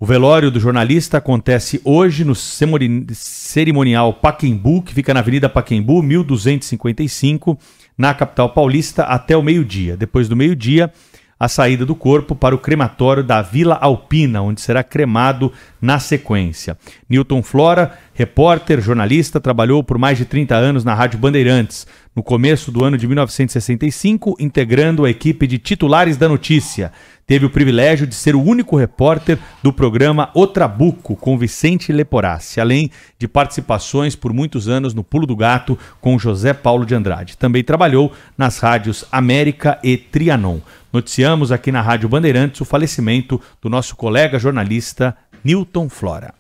O 0.03 0.07
velório 0.07 0.51
do 0.51 0.59
jornalista 0.59 1.19
acontece 1.19 1.79
hoje 1.85 2.25
no 2.25 2.35
cerimonial 2.35 4.15
Paquembu, 4.15 4.81
que 4.81 4.95
fica 4.95 5.13
na 5.13 5.21
Avenida 5.21 5.47
Paquembu, 5.47 6.03
1255, 6.03 7.59
na 7.99 8.15
capital 8.15 8.49
paulista, 8.49 9.03
até 9.03 9.37
o 9.37 9.43
meio-dia. 9.43 9.99
Depois 9.99 10.27
do 10.27 10.35
meio-dia, 10.35 10.91
a 11.39 11.49
saída 11.49 11.85
do 11.85 11.95
corpo 11.95 12.35
para 12.35 12.55
o 12.55 12.59
crematório 12.59 13.23
da 13.23 13.43
Vila 13.43 13.75
Alpina, 13.75 14.41
onde 14.41 14.63
será 14.63 14.83
cremado 14.83 15.53
na 15.81 15.99
sequência. 15.99 16.79
Newton 17.07 17.43
Flora, 17.43 17.99
repórter, 18.15 18.81
jornalista, 18.81 19.39
trabalhou 19.39 19.85
por 19.85 19.99
mais 19.99 20.17
de 20.17 20.25
30 20.25 20.55
anos 20.55 20.83
na 20.83 20.95
Rádio 20.95 21.19
Bandeirantes. 21.19 21.87
No 22.17 22.23
começo 22.23 22.73
do 22.73 22.85
ano 22.85 22.99
de 22.99 23.07
1965, 23.07 24.37
integrando 24.39 25.05
a 25.05 25.11
equipe 25.11 25.47
de 25.47 25.59
titulares 25.59 26.17
da 26.17 26.29
notícia. 26.29 26.91
Teve 27.31 27.47
o 27.47 27.51
privilégio 27.51 28.09
de 28.09 28.15
ser 28.17 28.35
o 28.35 28.43
único 28.43 28.77
repórter 28.77 29.39
do 29.63 29.73
programa 29.73 30.33
O 30.35 30.49
Trabuco, 30.49 31.15
com 31.15 31.39
Vicente 31.39 31.93
Leporassi, 31.93 32.61
além 32.61 32.91
de 33.21 33.29
participações 33.29 34.17
por 34.17 34.33
muitos 34.33 34.69
anos 34.69 34.95
no 34.95 35.05
Pulo 35.05 35.29
do 35.29 35.37
Gato 35.37 35.79
com 36.01 36.19
José 36.19 36.53
Paulo 36.53 36.85
de 36.85 36.93
Andrade. 36.93 37.37
Também 37.37 37.63
trabalhou 37.63 38.13
nas 38.37 38.59
rádios 38.59 39.05
América 39.13 39.79
e 39.81 39.97
Trianon. 39.97 40.59
Noticiamos 40.93 41.53
aqui 41.53 41.71
na 41.71 41.81
Rádio 41.81 42.09
Bandeirantes 42.09 42.63
o 42.63 42.65
falecimento 42.65 43.41
do 43.63 43.71
nosso 43.71 43.95
colega 43.95 44.37
jornalista 44.37 45.17
Newton 45.45 45.89
Flora. 45.89 46.35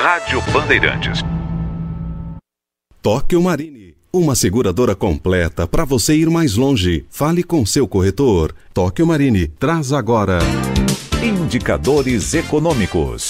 Rádio 0.00 0.40
Bandeirantes. 0.52 1.24
Tóquio 3.02 3.42
Marine, 3.42 3.96
uma 4.12 4.34
seguradora 4.34 4.94
completa 4.94 5.66
para 5.66 5.84
você 5.84 6.16
ir 6.16 6.28
mais 6.28 6.56
longe. 6.56 7.04
Fale 7.10 7.42
com 7.42 7.64
seu 7.64 7.86
corretor. 7.86 8.54
Tóquio 8.74 9.06
Marine, 9.06 9.46
traz 9.46 9.92
agora. 9.92 10.38
Indicadores 11.22 12.32
econômicos. 12.32 13.28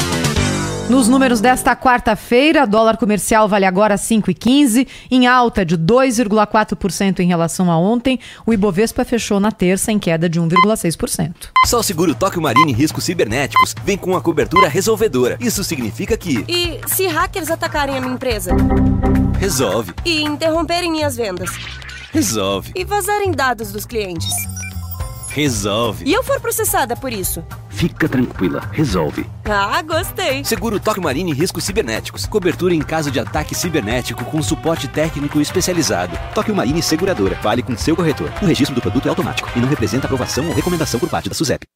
Nos 0.89 1.09
números 1.09 1.41
desta 1.41 1.75
quarta-feira, 1.75 2.65
dólar 2.67 2.97
comercial 2.97 3.49
vale 3.49 3.65
agora 3.65 3.97
5,15, 3.97 4.87
em 5.11 5.27
alta 5.27 5.65
de 5.65 5.77
2,4% 5.77 7.19
em 7.21 7.27
relação 7.27 7.71
a 7.71 7.77
ontem. 7.77 8.19
O 8.47 8.53
Ibovespa 8.53 9.05
fechou 9.05 9.41
na 9.41 9.51
terça 9.51 9.91
em 9.91 9.99
queda 9.99 10.29
de 10.29 10.41
1,6%. 10.41 11.33
Só 11.67 11.81
o 11.81 11.83
seguro 11.83 12.15
Tóquio 12.15 12.41
Marine 12.41 12.73
Riscos 12.73 13.03
Cibernéticos 13.05 13.75
vem 13.85 13.97
com 13.99 14.17
a 14.17 14.21
cobertura 14.21 14.69
resolvedora. 14.69 15.37
Isso 15.41 15.63
significa 15.65 16.17
que 16.17 16.45
E 16.49 16.81
se 16.87 17.07
hackers 17.09 17.51
atacarem 17.51 17.97
a 17.97 18.01
minha 18.01 18.15
empresa? 18.15 18.53
resolve, 19.39 19.93
E 20.05 20.23
interromperem 20.23 20.91
minhas 20.93 21.17
vendas? 21.17 21.51
resolve, 22.13 22.73
E 22.75 22.85
vazarem 22.85 23.31
dados 23.33 23.73
dos 23.73 23.85
clientes? 23.85 24.31
Resolve. 25.31 26.05
E 26.05 26.13
eu 26.13 26.23
for 26.23 26.41
processada 26.41 26.97
por 26.97 27.13
isso? 27.13 27.45
Fica 27.69 28.09
tranquila, 28.09 28.69
resolve. 28.73 29.27
Ah, 29.45 29.81
gostei. 29.83 30.45
Seguro 30.45 30.79
Toque 30.79 31.01
Marine 31.01 31.33
e 31.33 31.35
Riscos 31.35 31.65
Cibernéticos. 31.65 32.27
Cobertura 32.27 32.75
em 32.75 32.81
caso 32.81 33.11
de 33.11 33.19
ataque 33.19 33.55
cibernético 33.55 34.25
com 34.25 34.43
suporte 34.43 34.89
técnico 34.89 35.41
especializado. 35.41 36.19
Toque 36.35 36.53
Marine 36.53 36.83
Seguradora. 36.83 37.39
Vale 37.43 37.63
com 37.63 37.77
seu 37.77 37.97
corretor. 37.97 38.31
O 38.43 38.47
registro 38.47 38.75
do 38.75 38.81
produto 38.81 39.07
é 39.07 39.09
automático 39.09 39.51
e 39.57 39.61
não 39.61 39.69
representa 39.69 40.07
aprovação 40.07 40.47
ou 40.49 40.55
recomendação 40.55 41.01
por 41.01 41.09
parte 41.09 41.29
da 41.29 41.35
SUSEP. 41.35 41.67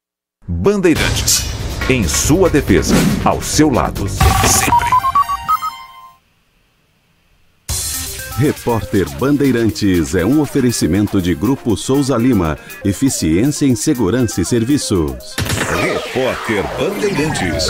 Bandeirantes. 0.46 1.44
Em 1.88 2.06
sua 2.06 2.50
defesa. 2.50 2.94
Ao 3.24 3.40
seu 3.40 3.70
lado. 3.70 4.08
Sempre. 4.08 5.03
Repórter 8.36 9.08
Bandeirantes 9.10 10.16
é 10.16 10.26
um 10.26 10.40
oferecimento 10.40 11.22
de 11.22 11.36
Grupo 11.36 11.76
Souza 11.76 12.16
Lima. 12.16 12.58
Eficiência 12.84 13.64
em 13.64 13.76
Segurança 13.76 14.40
e 14.40 14.44
Serviços. 14.44 15.36
Repórter 15.80 16.64
Bandeirantes. 16.76 17.68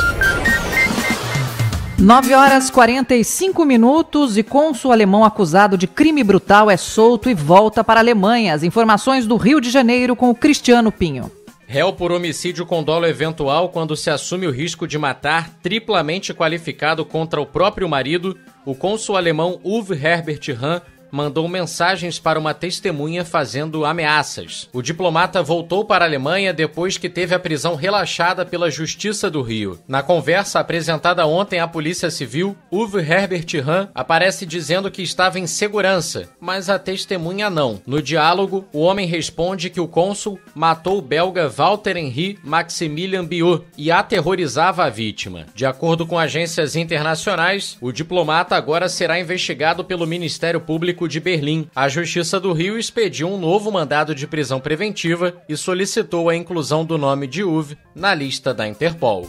9 1.99 2.35
horas 2.35 2.71
45 2.71 3.63
minutos 3.67 4.39
e 4.39 4.43
cônsul 4.43 4.91
alemão 4.91 5.23
acusado 5.23 5.77
de 5.77 5.87
crime 5.87 6.25
brutal 6.25 6.71
é 6.71 6.79
solto 6.79 7.29
e 7.29 7.35
volta 7.35 7.85
para 7.85 8.01
a 8.01 8.03
Alemanha. 8.03 8.55
As 8.55 8.63
informações 8.63 9.27
do 9.27 9.37
Rio 9.37 9.61
de 9.61 9.69
Janeiro 9.69 10.17
com 10.17 10.31
o 10.31 10.35
Cristiano 10.35 10.91
Pinho. 10.91 11.31
Réu 11.67 11.93
por 11.93 12.11
homicídio 12.11 12.65
com 12.65 12.83
dolo 12.83 13.07
eventual 13.07 13.69
quando 13.69 13.97
se 13.97 14.09
assume 14.09 14.47
o 14.47 14.51
risco 14.51 14.87
de 14.87 14.97
matar, 14.97 15.51
triplamente 15.63 16.33
qualificado 16.33 17.05
contra 17.05 17.41
o 17.41 17.47
próprio 17.47 17.89
marido, 17.89 18.37
o 18.65 18.75
cônsul 18.75 19.17
alemão 19.17 19.61
Uwe 19.63 19.97
Herbert 19.97 20.41
Hahn 20.61 20.81
mandou 21.15 21.47
mensagens 21.47 22.19
para 22.19 22.41
uma 22.41 22.53
testemunha 22.53 23.25
fazendo 23.25 23.85
ameaças. 23.85 24.69
O 24.73 24.83
diplomata 24.83 25.45
voltou 25.45 25.85
para 25.85 26.05
a 26.05 26.09
Alemanha 26.09 26.53
depois 26.53 26.99
que 26.99 27.09
teve 27.09 27.33
a 27.33 27.39
prisão 27.39 27.77
relaxada 27.77 28.45
pela 28.45 28.69
Justiça 28.69 29.31
do 29.31 29.41
Rio. 29.41 29.79
Na 29.87 30.03
conversa 30.03 30.59
apresentada 30.59 31.25
ontem 31.25 31.61
à 31.61 31.69
Polícia 31.69 32.11
Civil, 32.11 32.57
Uwe 32.69 33.01
Herbert 33.01 33.47
Hahn 33.65 33.89
aparece 33.95 34.45
dizendo 34.45 34.91
que 34.91 35.03
estava 35.03 35.39
em 35.39 35.47
segurança, 35.47 36.29
mas 36.41 36.69
a 36.69 36.81
testemunha 36.81 37.49
não. 37.49 37.81
No 37.87 38.03
diálogo, 38.03 38.67
o 38.73 38.81
homem 38.81 39.07
responde 39.07 39.71
que 39.71 39.81
o 39.81 39.87
cônsul 39.87 40.41
matou 40.53 40.99
o 40.99 41.03
belga 41.03 41.49
Walter 41.49 41.97
Henri 41.97 42.41
Maximilian 42.43 43.25
Biot 43.25 43.65
e 43.79 43.93
aterrorizava 43.93 44.85
a 44.85 44.91
vítima. 44.91 45.47
De 45.55 45.65
acordo 45.65 46.09
com 46.09 46.19
agências 46.19 46.75
internacionais, 46.75 47.79
o 47.81 47.93
diplomata 47.93 48.57
agora 48.57 48.89
será 48.89 49.21
investigado 49.21 49.85
pelo 49.85 50.09
Ministério 50.09 50.61
Público 50.61 51.04
de 51.09 51.21
Berlim. 51.21 51.69
A 51.75 51.89
Justiça 51.89 52.39
do 52.41 52.53
Rio 52.53 52.79
expediu 52.79 53.29
um 53.29 53.39
novo 53.39 53.71
mandado 53.71 54.15
de 54.15 54.27
prisão 54.27 54.61
preventiva 54.61 55.35
e 55.49 55.57
solicitou 55.57 56.29
a 56.29 56.37
inclusão 56.37 56.85
do 56.85 56.99
nome 56.99 57.27
de 57.27 57.43
Uve 57.43 57.77
na 57.95 58.15
lista 58.15 58.53
da 58.53 58.67
Interpol. 58.67 59.29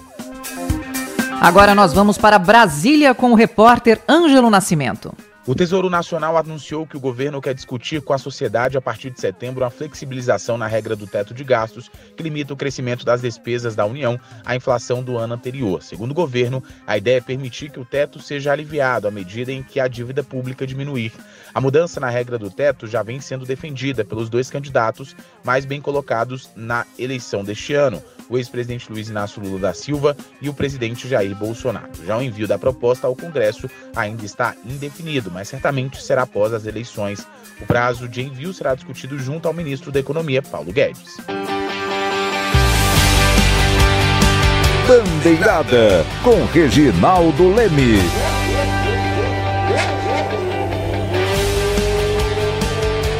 Agora 1.41 1.76
nós 1.76 1.93
vamos 1.93 2.18
para 2.18 2.39
Brasília 2.39 3.14
com 3.14 3.31
o 3.31 3.35
repórter 3.35 4.02
Ângelo 4.10 4.49
Nascimento. 4.49 5.14
O 5.47 5.53
Tesouro 5.53 5.91
Nacional 5.91 6.38
anunciou 6.38 6.88
que 6.88 6.97
o 6.97 6.99
governo 6.99 7.39
quer 7.39 7.53
discutir 7.53 8.01
com 8.01 8.13
a 8.13 8.17
sociedade 8.17 8.80
a 8.80 8.81
partir 8.81 9.11
de 9.11 9.22
setembro 9.22 9.63
a 9.63 9.69
flexibilização 9.69 10.57
na 10.57 10.65
regra 10.65 10.95
do 10.95 11.05
teto 11.05 11.35
de 11.35 11.43
gastos, 11.43 11.88
que 12.17 12.23
limita 12.23 12.51
o 12.51 12.57
crescimento 12.57 13.05
das 13.05 13.22
despesas 13.22 13.76
da 13.76 13.85
União 13.85 14.19
à 14.43 14.55
inflação 14.55 15.03
do 15.03 15.19
ano 15.19 15.35
anterior. 15.35 15.84
Segundo 15.84 16.09
o 16.09 16.15
governo, 16.15 16.63
a 16.88 16.97
ideia 16.97 17.17
é 17.17 17.22
permitir 17.22 17.69
que 17.69 17.80
o 17.80 17.85
teto 17.85 18.19
seja 18.19 18.51
aliviado 18.51 19.07
à 19.07 19.11
medida 19.11 19.51
em 19.51 19.61
que 19.61 19.80
a 19.80 19.88
dívida 19.88 20.23
pública 20.23 20.65
diminuir. 20.65 21.13
A 21.53 21.61
mudança 21.61 21.99
na 21.99 22.09
regra 22.09 22.39
do 22.39 22.49
teto 22.49 22.88
já 22.88 23.03
vem 23.03 23.22
sendo 23.22 23.45
defendida 23.45 24.03
pelos 24.03 24.31
dois 24.31 24.49
candidatos 24.49 25.15
mais 25.43 25.63
bem 25.63 25.80
colocados 25.80 26.49
na 26.55 26.88
eleição 26.97 27.43
deste 27.43 27.76
ano 27.76 28.01
o 28.30 28.38
ex-presidente 28.38 28.91
Luiz 28.91 29.10
Inácio 29.10 29.41
Lula 29.41 29.60
da 29.60 29.73
Silva 29.73 30.15
e 30.41 30.49
o 30.49 30.53
presidente 30.53 31.07
Jair 31.07 31.35
Bolsonaro. 31.35 31.89
Já 32.06 32.18
o 32.18 32.22
envio 32.22 32.47
da 32.47 32.57
proposta 32.57 33.07
ao 33.07 33.15
Congresso 33.15 33.69
ainda 33.95 34.26
está 34.26 34.56
indefinido, 34.65 35.31
mas 35.31 35.47
certamente 35.47 36.02
será 36.02 36.23
após 36.23 36.53
as 36.53 36.65
eleições. 36.65 37.26
O 37.61 37.65
prazo 37.65 38.07
de 38.07 38.22
envio 38.22 38.53
será 38.53 38.76
discutido 38.76 39.18
junto 39.19 39.47
ao 39.47 39.53
ministro 39.53 39.91
da 39.91 39.99
Economia, 39.99 40.41
Paulo 40.41 40.72
Guedes. 40.72 41.18
Bandeirada 44.88 46.06
com 46.23 46.45
Reginaldo 46.45 47.53
Leme. 47.53 47.95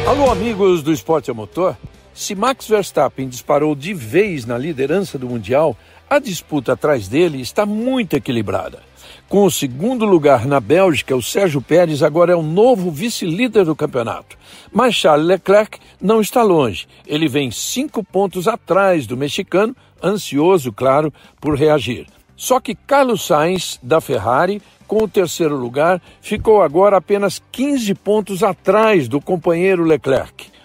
Alô, 0.06 0.30
amigos 0.30 0.84
do 0.84 0.92
Esporte 0.92 1.32
a 1.32 1.34
Motor. 1.34 1.76
Se 2.16 2.34
Max 2.34 2.66
Verstappen 2.66 3.28
disparou 3.28 3.74
de 3.74 3.92
vez 3.92 4.46
na 4.46 4.56
liderança 4.56 5.18
do 5.18 5.28
Mundial, 5.28 5.76
a 6.08 6.18
disputa 6.18 6.72
atrás 6.72 7.08
dele 7.08 7.42
está 7.42 7.66
muito 7.66 8.16
equilibrada. 8.16 8.82
Com 9.28 9.44
o 9.44 9.50
segundo 9.50 10.06
lugar 10.06 10.46
na 10.46 10.58
Bélgica, 10.58 11.14
o 11.14 11.22
Sérgio 11.22 11.60
Pérez 11.60 12.02
agora 12.02 12.32
é 12.32 12.34
o 12.34 12.42
novo 12.42 12.90
vice-líder 12.90 13.66
do 13.66 13.76
campeonato. 13.76 14.38
Mas 14.72 14.94
Charles 14.94 15.26
Leclerc 15.26 15.78
não 16.00 16.22
está 16.22 16.42
longe. 16.42 16.88
Ele 17.06 17.28
vem 17.28 17.50
cinco 17.50 18.02
pontos 18.02 18.48
atrás 18.48 19.06
do 19.06 19.14
mexicano, 19.14 19.76
ansioso, 20.02 20.72
claro, 20.72 21.12
por 21.38 21.54
reagir. 21.54 22.06
Só 22.34 22.60
que 22.60 22.74
Carlos 22.74 23.26
Sainz, 23.26 23.78
da 23.82 24.00
Ferrari, 24.00 24.62
com 24.88 25.04
o 25.04 25.08
terceiro 25.08 25.54
lugar, 25.54 26.00
ficou 26.22 26.62
agora 26.62 26.96
apenas 26.96 27.42
15 27.52 27.94
pontos 27.96 28.42
atrás 28.42 29.06
do 29.06 29.20
companheiro 29.20 29.84
Leclerc 29.84 30.55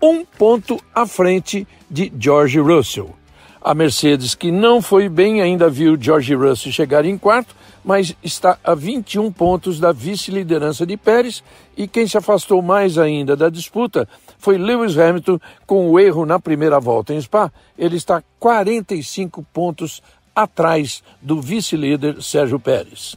um 0.00 0.24
ponto 0.24 0.78
à 0.94 1.06
frente 1.06 1.66
de 1.90 2.12
George 2.18 2.58
Russell. 2.58 3.14
A 3.60 3.74
Mercedes, 3.74 4.34
que 4.34 4.50
não 4.50 4.80
foi 4.80 5.08
bem, 5.08 5.42
ainda 5.42 5.68
viu 5.68 5.96
George 6.00 6.34
Russell 6.34 6.72
chegar 6.72 7.04
em 7.04 7.18
quarto, 7.18 7.54
mas 7.84 8.14
está 8.22 8.58
a 8.62 8.74
21 8.74 9.32
pontos 9.32 9.80
da 9.80 9.92
vice-liderança 9.92 10.86
de 10.86 10.96
Pérez. 10.96 11.42
E 11.76 11.88
quem 11.88 12.06
se 12.06 12.16
afastou 12.16 12.62
mais 12.62 12.98
ainda 12.98 13.36
da 13.36 13.48
disputa 13.48 14.08
foi 14.38 14.56
Lewis 14.56 14.96
Hamilton, 14.96 15.38
com 15.66 15.90
o 15.90 15.98
erro 15.98 16.24
na 16.24 16.38
primeira 16.38 16.78
volta 16.78 17.12
em 17.12 17.20
Spa. 17.20 17.52
Ele 17.76 17.96
está 17.96 18.22
45 18.38 19.44
pontos 19.52 20.02
atrás 20.34 21.02
do 21.20 21.40
vice-líder 21.40 22.22
Sérgio 22.22 22.60
Pérez. 22.60 23.16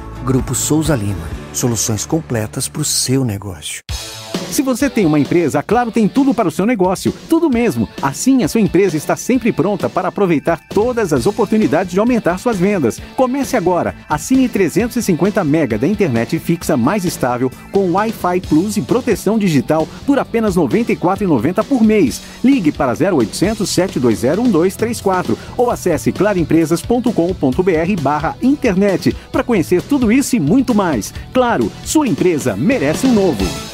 Grupo 0.23 0.53
Souza 0.53 0.95
Lima. 0.95 1.27
Soluções 1.51 2.05
completas 2.05 2.67
para 2.67 2.83
o 2.83 2.85
seu 2.85 3.25
negócio. 3.25 3.81
Se 4.51 4.61
você 4.61 4.87
tem 4.89 5.05
uma 5.05 5.17
empresa, 5.17 5.59
a 5.59 5.63
Claro 5.63 5.91
tem 5.91 6.09
tudo 6.09 6.33
para 6.33 6.49
o 6.49 6.51
seu 6.51 6.65
negócio, 6.65 7.13
tudo 7.29 7.49
mesmo. 7.49 7.87
Assim, 8.01 8.43
a 8.43 8.49
sua 8.49 8.59
empresa 8.59 8.97
está 8.97 9.15
sempre 9.15 9.53
pronta 9.53 9.89
para 9.89 10.09
aproveitar 10.09 10.59
todas 10.67 11.13
as 11.13 11.25
oportunidades 11.25 11.93
de 11.93 11.99
aumentar 12.01 12.37
suas 12.37 12.57
vendas. 12.57 12.99
Comece 13.15 13.55
agora. 13.55 13.95
Assine 14.09 14.49
350 14.49 15.41
mega 15.45 15.77
da 15.77 15.87
internet 15.87 16.37
fixa 16.37 16.75
mais 16.75 17.05
estável 17.05 17.49
com 17.71 17.93
Wi-Fi 17.93 18.41
Plus 18.41 18.75
e 18.75 18.81
proteção 18.81 19.39
digital 19.39 19.87
por 20.05 20.19
apenas 20.19 20.57
R$ 20.57 20.63
94,90 20.63 21.63
por 21.63 21.81
mês. 21.81 22.21
Ligue 22.43 22.73
para 22.73 22.91
0800 22.91 23.69
720 23.69 24.41
1234 24.41 25.37
ou 25.55 25.71
acesse 25.71 26.11
claroempresas.com.br/barra 26.11 28.35
internet 28.41 29.15
para 29.31 29.45
conhecer 29.45 29.81
tudo 29.81 30.11
isso 30.11 30.35
e 30.35 30.41
muito 30.41 30.75
mais. 30.75 31.13
Claro, 31.33 31.71
sua 31.85 32.05
empresa 32.05 32.57
merece 32.57 33.07
um 33.07 33.13
novo. 33.13 33.70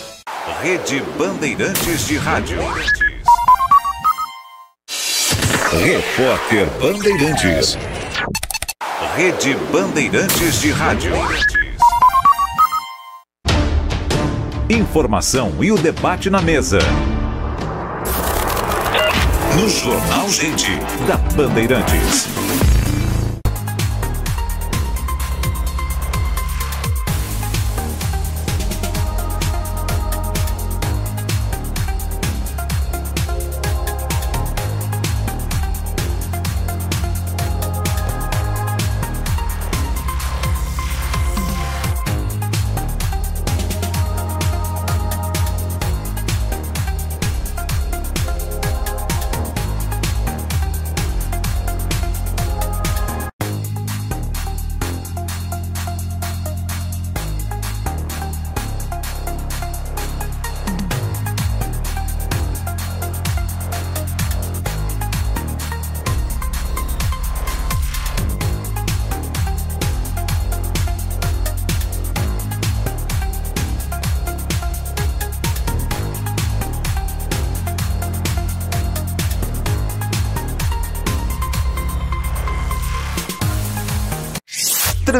Rede 0.62 1.04
Bandeirantes 1.20 2.08
de 2.08 2.18
Rádio. 2.18 2.58
Repórter 5.72 6.66
Bandeirantes. 6.82 7.78
Rede 9.16 9.56
Bandeirantes 9.72 10.60
de 10.60 10.72
Rádio. 10.72 11.14
Informação 14.68 15.54
e 15.62 15.72
o 15.72 15.78
debate 15.78 16.32
na 16.32 16.42
mesa. 16.42 16.80
No 19.56 19.70
Jornal 19.70 20.28
Gente, 20.30 20.72
da 21.08 21.18
Bandeirantes. 21.36 22.28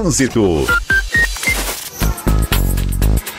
Trânsito. 0.08 0.66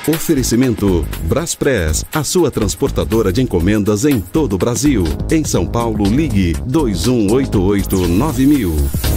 Oferecimento 0.06 1.06
Braspress, 1.22 2.04
a 2.12 2.22
sua 2.22 2.50
transportadora 2.50 3.32
de 3.32 3.40
encomendas 3.40 4.04
em 4.04 4.20
todo 4.20 4.52
o 4.52 4.58
Brasil. 4.58 5.04
Em 5.30 5.42
São 5.44 5.66
Paulo, 5.66 6.04
ligue 6.04 6.52
2188-9000. 6.68 9.08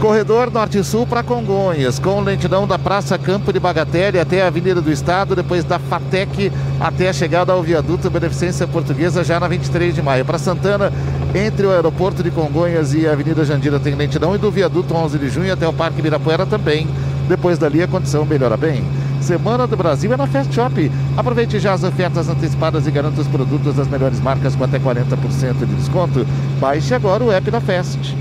Corredor 0.00 0.50
Norte-Sul 0.50 1.06
para 1.06 1.22
Congonhas, 1.22 1.98
com 1.98 2.22
lentidão 2.22 2.66
da 2.66 2.78
Praça 2.78 3.18
Campo 3.18 3.52
de 3.52 3.60
Bagatelle 3.60 4.18
até 4.18 4.42
a 4.42 4.46
Avenida 4.46 4.80
do 4.80 4.90
Estado, 4.90 5.36
depois 5.36 5.62
da 5.62 5.78
FATEC 5.78 6.50
até 6.80 7.10
a 7.10 7.12
chegada 7.12 7.52
ao 7.52 7.62
viaduto 7.62 8.08
Beneficência 8.08 8.66
Portuguesa, 8.66 9.22
já 9.22 9.38
na 9.38 9.46
23 9.46 9.94
de 9.94 10.00
maio. 10.00 10.24
Para 10.24 10.38
Santana, 10.38 10.90
entre 11.34 11.66
o 11.66 11.70
aeroporto 11.70 12.22
de 12.22 12.30
Congonhas 12.30 12.94
e 12.94 13.06
a 13.06 13.12
Avenida 13.12 13.44
Jandira 13.44 13.78
tem 13.78 13.94
lentidão, 13.94 14.34
e 14.34 14.38
do 14.38 14.50
viaduto 14.50 14.94
11 14.94 15.18
de 15.18 15.28
junho 15.28 15.52
até 15.52 15.66
o 15.66 15.72
Parque 15.72 16.00
Ibirapuera 16.00 16.44
também. 16.44 16.88
Depois 17.28 17.58
dali 17.58 17.82
a 17.82 17.88
condição 17.88 18.24
melhora 18.24 18.56
bem. 18.56 18.84
Semana 19.20 19.66
do 19.66 19.76
Brasil 19.76 20.12
é 20.12 20.16
na 20.16 20.26
Fast 20.26 20.52
Shop. 20.54 20.90
Aproveite 21.16 21.60
já 21.60 21.72
as 21.72 21.84
ofertas 21.84 22.28
antecipadas 22.28 22.86
e 22.86 22.90
garanta 22.90 23.20
os 23.20 23.28
produtos 23.28 23.76
das 23.76 23.86
melhores 23.86 24.20
marcas 24.20 24.56
com 24.56 24.64
até 24.64 24.78
40% 24.78 25.58
de 25.58 25.74
desconto. 25.76 26.26
Baixe 26.58 26.94
agora 26.94 27.22
o 27.22 27.30
app 27.30 27.50
da 27.50 27.60
Fast. 27.60 28.16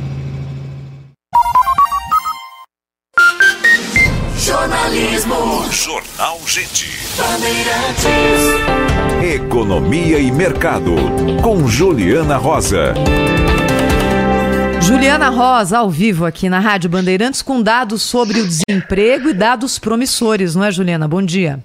Jornalismo. 4.38 5.66
Jornal 5.72 6.40
Gente. 6.46 6.88
Economia 9.22 10.18
e 10.18 10.32
Mercado. 10.32 10.96
Com 11.44 11.68
Juliana 11.68 12.38
Rosa. 12.38 12.94
Juliana 14.82 15.28
Rosa, 15.28 15.80
ao 15.80 15.90
vivo 15.90 16.26
aqui 16.26 16.48
na 16.48 16.60
Rádio 16.60 16.90
Bandeirantes, 16.90 17.42
com 17.42 17.62
dados 17.62 18.02
sobre 18.02 18.40
o 18.40 18.48
desemprego 18.48 19.28
e 19.28 19.34
dados 19.34 19.78
promissores, 19.78 20.56
não 20.56 20.64
é, 20.64 20.72
Juliana? 20.72 21.06
Bom 21.06 21.22
dia. 21.22 21.62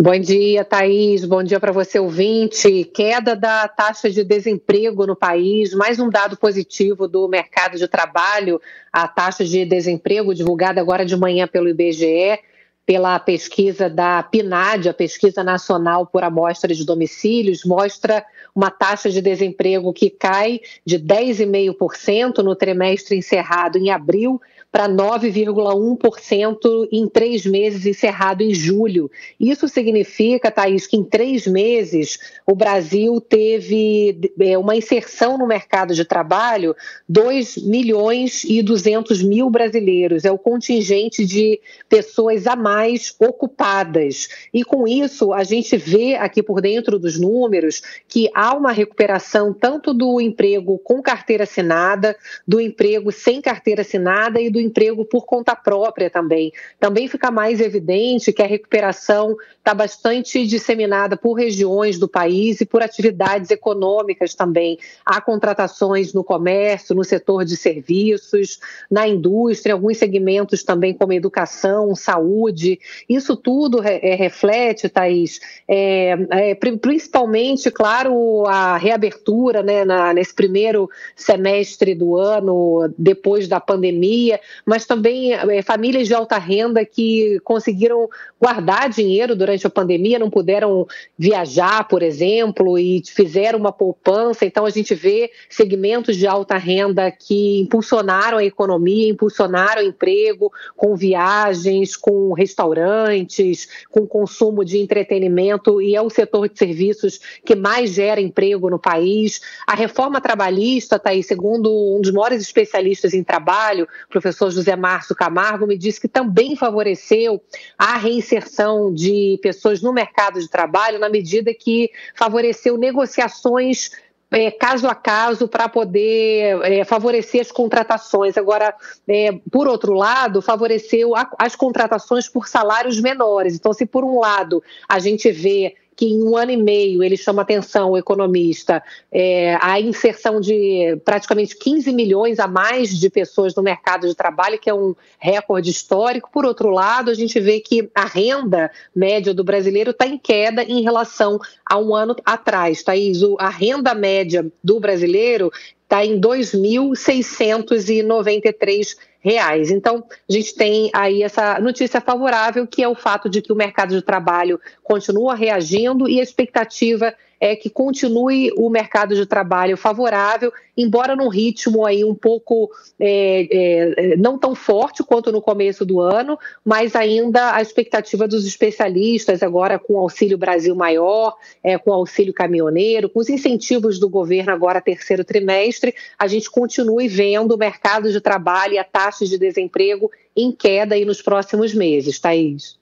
Bom 0.00 0.18
dia, 0.18 0.64
Thaís. 0.64 1.26
Bom 1.26 1.42
dia 1.42 1.60
para 1.60 1.70
você, 1.70 1.98
ouvinte. 1.98 2.84
Queda 2.84 3.36
da 3.36 3.68
taxa 3.68 4.10
de 4.10 4.24
desemprego 4.24 5.06
no 5.06 5.14
país, 5.14 5.74
mais 5.74 6.00
um 6.00 6.08
dado 6.08 6.38
positivo 6.38 7.06
do 7.06 7.28
mercado 7.28 7.76
de 7.76 7.86
trabalho. 7.86 8.58
A 8.90 9.06
taxa 9.06 9.44
de 9.44 9.66
desemprego, 9.66 10.34
divulgada 10.34 10.80
agora 10.80 11.04
de 11.04 11.14
manhã 11.14 11.46
pelo 11.46 11.68
IBGE, 11.68 12.38
pela 12.84 13.18
pesquisa 13.18 13.88
da 13.88 14.22
PNAD, 14.22 14.88
a 14.88 14.94
Pesquisa 14.94 15.44
Nacional 15.44 16.06
por 16.06 16.24
Amostra 16.24 16.74
de 16.74 16.84
Domicílios, 16.84 17.64
mostra 17.64 18.24
uma 18.54 18.70
taxa 18.70 19.08
de 19.08 19.22
desemprego 19.22 19.92
que 19.92 20.10
cai 20.10 20.60
de 20.84 20.98
10,5% 20.98 22.38
no 22.38 22.56
trimestre 22.56 23.16
encerrado 23.16 23.78
em 23.78 23.90
abril 23.90 24.40
para 24.72 24.88
9,1% 24.88 26.88
em 26.90 27.06
três 27.06 27.44
meses, 27.44 27.84
encerrado 27.84 28.42
em 28.42 28.54
julho. 28.54 29.10
Isso 29.38 29.68
significa, 29.68 30.50
Thaís, 30.50 30.86
que 30.86 30.96
em 30.96 31.04
três 31.04 31.46
meses 31.46 32.18
o 32.46 32.54
Brasil 32.54 33.20
teve 33.20 34.32
é, 34.40 34.56
uma 34.56 34.74
inserção 34.74 35.36
no 35.36 35.46
mercado 35.46 35.94
de 35.94 36.06
trabalho 36.06 36.74
2 37.06 37.58
milhões 37.58 38.44
e 38.44 38.62
200 38.62 39.22
mil 39.22 39.50
brasileiros. 39.50 40.24
É 40.24 40.32
o 40.32 40.38
contingente 40.38 41.26
de 41.26 41.60
pessoas 41.86 42.46
a 42.46 42.56
mais 42.56 43.14
ocupadas. 43.18 44.30
E 44.54 44.64
com 44.64 44.88
isso, 44.88 45.34
a 45.34 45.44
gente 45.44 45.76
vê 45.76 46.14
aqui 46.14 46.42
por 46.42 46.62
dentro 46.62 46.98
dos 46.98 47.20
números 47.20 47.82
que 48.08 48.30
há 48.32 48.56
uma 48.56 48.72
recuperação 48.72 49.52
tanto 49.52 49.92
do 49.92 50.18
emprego 50.18 50.78
com 50.78 51.02
carteira 51.02 51.44
assinada, 51.44 52.16
do 52.48 52.58
emprego 52.58 53.12
sem 53.12 53.42
carteira 53.42 53.82
assinada 53.82 54.40
e 54.40 54.48
do 54.48 54.61
emprego 54.62 55.04
por 55.04 55.26
conta 55.26 55.54
própria 55.54 56.08
também. 56.08 56.52
Também 56.78 57.08
fica 57.08 57.30
mais 57.30 57.60
evidente 57.60 58.32
que 58.32 58.42
a 58.42 58.46
recuperação 58.46 59.36
está 59.58 59.74
bastante 59.74 60.46
disseminada 60.46 61.16
por 61.16 61.34
regiões 61.34 61.98
do 61.98 62.08
país 62.08 62.60
e 62.60 62.66
por 62.66 62.82
atividades 62.82 63.50
econômicas 63.50 64.34
também. 64.34 64.78
Há 65.04 65.20
contratações 65.20 66.12
no 66.12 66.24
comércio, 66.24 66.94
no 66.94 67.04
setor 67.04 67.44
de 67.44 67.56
serviços, 67.56 68.58
na 68.90 69.06
indústria, 69.06 69.74
alguns 69.74 69.98
segmentos 69.98 70.64
também 70.64 70.92
como 70.92 71.12
educação, 71.12 71.94
saúde. 71.94 72.78
Isso 73.08 73.36
tudo 73.36 73.82
é, 73.82 74.14
reflete, 74.14 74.88
Thaís, 74.88 75.40
é, 75.68 76.16
é, 76.30 76.54
principalmente, 76.54 77.70
claro, 77.70 78.44
a 78.46 78.76
reabertura 78.76 79.62
né, 79.62 79.84
na, 79.84 80.12
nesse 80.12 80.34
primeiro 80.34 80.90
semestre 81.14 81.94
do 81.94 82.16
ano, 82.16 82.92
depois 82.98 83.48
da 83.48 83.60
pandemia, 83.60 84.40
mas 84.64 84.86
também 84.86 85.32
é, 85.32 85.62
famílias 85.62 86.08
de 86.08 86.14
alta 86.14 86.38
renda 86.38 86.84
que 86.84 87.40
conseguiram 87.44 88.08
guardar 88.40 88.88
dinheiro 88.88 89.36
durante 89.36 89.66
a 89.66 89.70
pandemia, 89.70 90.18
não 90.18 90.30
puderam 90.30 90.86
viajar, 91.18 91.86
por 91.86 92.02
exemplo, 92.02 92.78
e 92.78 93.02
fizeram 93.06 93.58
uma 93.58 93.72
poupança. 93.72 94.44
Então, 94.44 94.66
a 94.66 94.70
gente 94.70 94.94
vê 94.94 95.30
segmentos 95.48 96.16
de 96.16 96.26
alta 96.26 96.56
renda 96.56 97.10
que 97.10 97.60
impulsionaram 97.60 98.38
a 98.38 98.44
economia, 98.44 99.08
impulsionaram 99.08 99.82
o 99.82 99.86
emprego 99.86 100.52
com 100.76 100.96
viagens, 100.96 101.96
com 101.96 102.32
restaurantes, 102.32 103.68
com 103.90 104.06
consumo 104.06 104.64
de 104.64 104.78
entretenimento, 104.78 105.80
e 105.80 105.94
é 105.94 106.02
o 106.02 106.10
setor 106.10 106.48
de 106.48 106.58
serviços 106.58 107.20
que 107.44 107.54
mais 107.54 107.90
gera 107.90 108.20
emprego 108.20 108.68
no 108.68 108.78
país. 108.78 109.40
A 109.66 109.74
reforma 109.74 110.20
trabalhista, 110.20 110.98
tá 110.98 111.10
aí, 111.10 111.22
segundo 111.22 111.70
um 111.96 112.00
dos 112.00 112.10
maiores 112.10 112.42
especialistas 112.42 113.14
em 113.14 113.22
trabalho, 113.22 113.86
professor 114.08 114.41
José 114.50 114.76
Márcio 114.76 115.14
Camargo, 115.14 115.66
me 115.66 115.76
disse 115.76 116.00
que 116.00 116.08
também 116.08 116.56
favoreceu 116.56 117.42
a 117.76 117.96
reinserção 117.96 118.92
de 118.92 119.38
pessoas 119.42 119.80
no 119.80 119.92
mercado 119.92 120.40
de 120.40 120.48
trabalho 120.48 120.98
na 120.98 121.08
medida 121.08 121.52
que 121.54 121.90
favoreceu 122.14 122.76
negociações 122.76 123.90
é, 124.32 124.50
caso 124.50 124.88
a 124.88 124.94
caso 124.94 125.46
para 125.46 125.68
poder 125.68 126.58
é, 126.62 126.84
favorecer 126.84 127.42
as 127.42 127.52
contratações. 127.52 128.38
Agora, 128.38 128.74
é, 129.06 129.32
por 129.50 129.68
outro 129.68 129.92
lado, 129.92 130.40
favoreceu 130.40 131.14
a, 131.14 131.30
as 131.38 131.54
contratações 131.54 132.28
por 132.28 132.48
salários 132.48 132.98
menores. 132.98 133.54
Então, 133.54 133.74
se 133.74 133.84
por 133.84 134.02
um 134.02 134.18
lado 134.18 134.62
a 134.88 134.98
gente 134.98 135.30
vê 135.30 135.74
que 135.96 136.06
em 136.06 136.22
um 136.22 136.36
ano 136.36 136.52
e 136.52 136.56
meio 136.56 137.02
ele 137.02 137.16
chama 137.16 137.42
atenção, 137.42 137.90
o 137.90 137.96
economista, 137.96 138.80
é, 139.10 139.58
a 139.60 139.80
inserção 139.80 140.40
de 140.40 140.96
praticamente 141.04 141.56
15 141.56 141.92
milhões 141.92 142.38
a 142.38 142.48
mais 142.48 142.98
de 142.98 143.10
pessoas 143.10 143.54
no 143.54 143.62
mercado 143.62 144.08
de 144.08 144.14
trabalho, 144.14 144.58
que 144.58 144.70
é 144.70 144.74
um 144.74 144.94
recorde 145.18 145.70
histórico. 145.70 146.30
Por 146.32 146.44
outro 146.44 146.70
lado, 146.70 147.10
a 147.10 147.14
gente 147.14 147.38
vê 147.38 147.60
que 147.60 147.88
a 147.94 148.04
renda 148.04 148.70
média 148.94 149.34
do 149.34 149.44
brasileiro 149.44 149.90
está 149.90 150.06
em 150.06 150.18
queda 150.18 150.62
em 150.62 150.82
relação 150.82 151.38
a 151.64 151.78
um 151.78 151.94
ano 151.94 152.16
atrás, 152.24 152.82
Thaís. 152.82 153.20
A 153.38 153.48
renda 153.48 153.94
média 153.94 154.50
do 154.62 154.80
brasileiro 154.80 155.50
está 155.82 156.04
em 156.04 156.18
2.693 156.18 158.96
reais. 159.22 159.70
Então, 159.70 160.04
a 160.28 160.32
gente 160.32 160.54
tem 160.54 160.90
aí 160.92 161.22
essa 161.22 161.58
notícia 161.60 162.00
favorável, 162.00 162.66
que 162.66 162.82
é 162.82 162.88
o 162.88 162.94
fato 162.94 163.30
de 163.30 163.40
que 163.40 163.52
o 163.52 163.56
mercado 163.56 163.94
de 163.94 164.02
trabalho 164.02 164.60
continua 164.82 165.34
reagindo 165.34 166.08
e 166.08 166.18
a 166.18 166.22
expectativa 166.22 167.14
é 167.42 167.56
que 167.56 167.68
continue 167.68 168.52
o 168.56 168.70
mercado 168.70 169.16
de 169.16 169.26
trabalho 169.26 169.76
favorável, 169.76 170.52
embora 170.76 171.16
num 171.16 171.26
ritmo 171.26 171.84
aí 171.84 172.04
um 172.04 172.14
pouco 172.14 172.70
é, 173.00 173.48
é, 173.50 174.16
não 174.16 174.38
tão 174.38 174.54
forte 174.54 175.02
quanto 175.02 175.32
no 175.32 175.42
começo 175.42 175.84
do 175.84 176.00
ano, 176.00 176.38
mas 176.64 176.94
ainda 176.94 177.52
a 177.52 177.60
expectativa 177.60 178.28
dos 178.28 178.46
especialistas 178.46 179.42
agora 179.42 179.76
com 179.76 179.94
o 179.94 179.98
Auxílio 179.98 180.38
Brasil 180.38 180.72
Maior, 180.76 181.34
é, 181.64 181.76
com 181.76 181.90
o 181.90 181.94
Auxílio 181.94 182.32
Caminhoneiro, 182.32 183.08
com 183.08 183.18
os 183.18 183.28
incentivos 183.28 183.98
do 183.98 184.08
governo 184.08 184.52
agora 184.52 184.80
terceiro 184.80 185.24
trimestre, 185.24 185.96
a 186.16 186.28
gente 186.28 186.48
continue 186.48 187.08
vendo 187.08 187.56
o 187.56 187.58
mercado 187.58 188.12
de 188.12 188.20
trabalho 188.20 188.74
e 188.74 188.78
a 188.78 188.84
taxa 188.84 189.11
de 189.18 189.38
desemprego 189.38 190.10
em 190.36 190.52
queda 190.52 190.94
aí 190.94 191.04
nos 191.04 191.20
próximos 191.20 191.74
meses, 191.74 192.18
Thaís. 192.18 192.76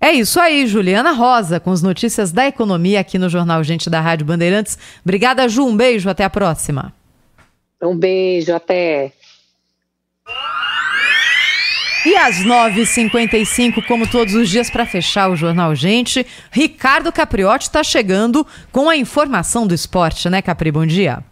É 0.00 0.12
isso 0.12 0.38
aí, 0.38 0.66
Juliana 0.66 1.10
Rosa, 1.10 1.58
com 1.58 1.72
as 1.72 1.82
notícias 1.82 2.30
da 2.30 2.46
economia 2.46 3.00
aqui 3.00 3.18
no 3.18 3.28
Jornal 3.28 3.64
Gente 3.64 3.90
da 3.90 4.00
Rádio 4.00 4.26
Bandeirantes. 4.26 4.78
Obrigada, 5.04 5.48
Ju. 5.48 5.66
Um 5.66 5.76
beijo, 5.76 6.08
até 6.08 6.22
a 6.22 6.30
próxima. 6.30 6.94
Um 7.82 7.96
beijo, 7.96 8.54
até. 8.54 9.12
E 12.06 12.16
às 12.16 12.36
9h55, 12.44 13.84
como 13.86 14.08
todos 14.08 14.34
os 14.34 14.48
dias, 14.48 14.70
para 14.70 14.86
fechar 14.86 15.28
o 15.30 15.36
Jornal 15.36 15.74
Gente, 15.74 16.24
Ricardo 16.50 17.12
Capriotti 17.12 17.66
está 17.66 17.82
chegando 17.82 18.46
com 18.70 18.88
a 18.88 18.96
informação 18.96 19.66
do 19.66 19.74
esporte, 19.74 20.30
né, 20.30 20.40
Capri? 20.40 20.70
Bom 20.70 20.86
dia. 20.86 21.24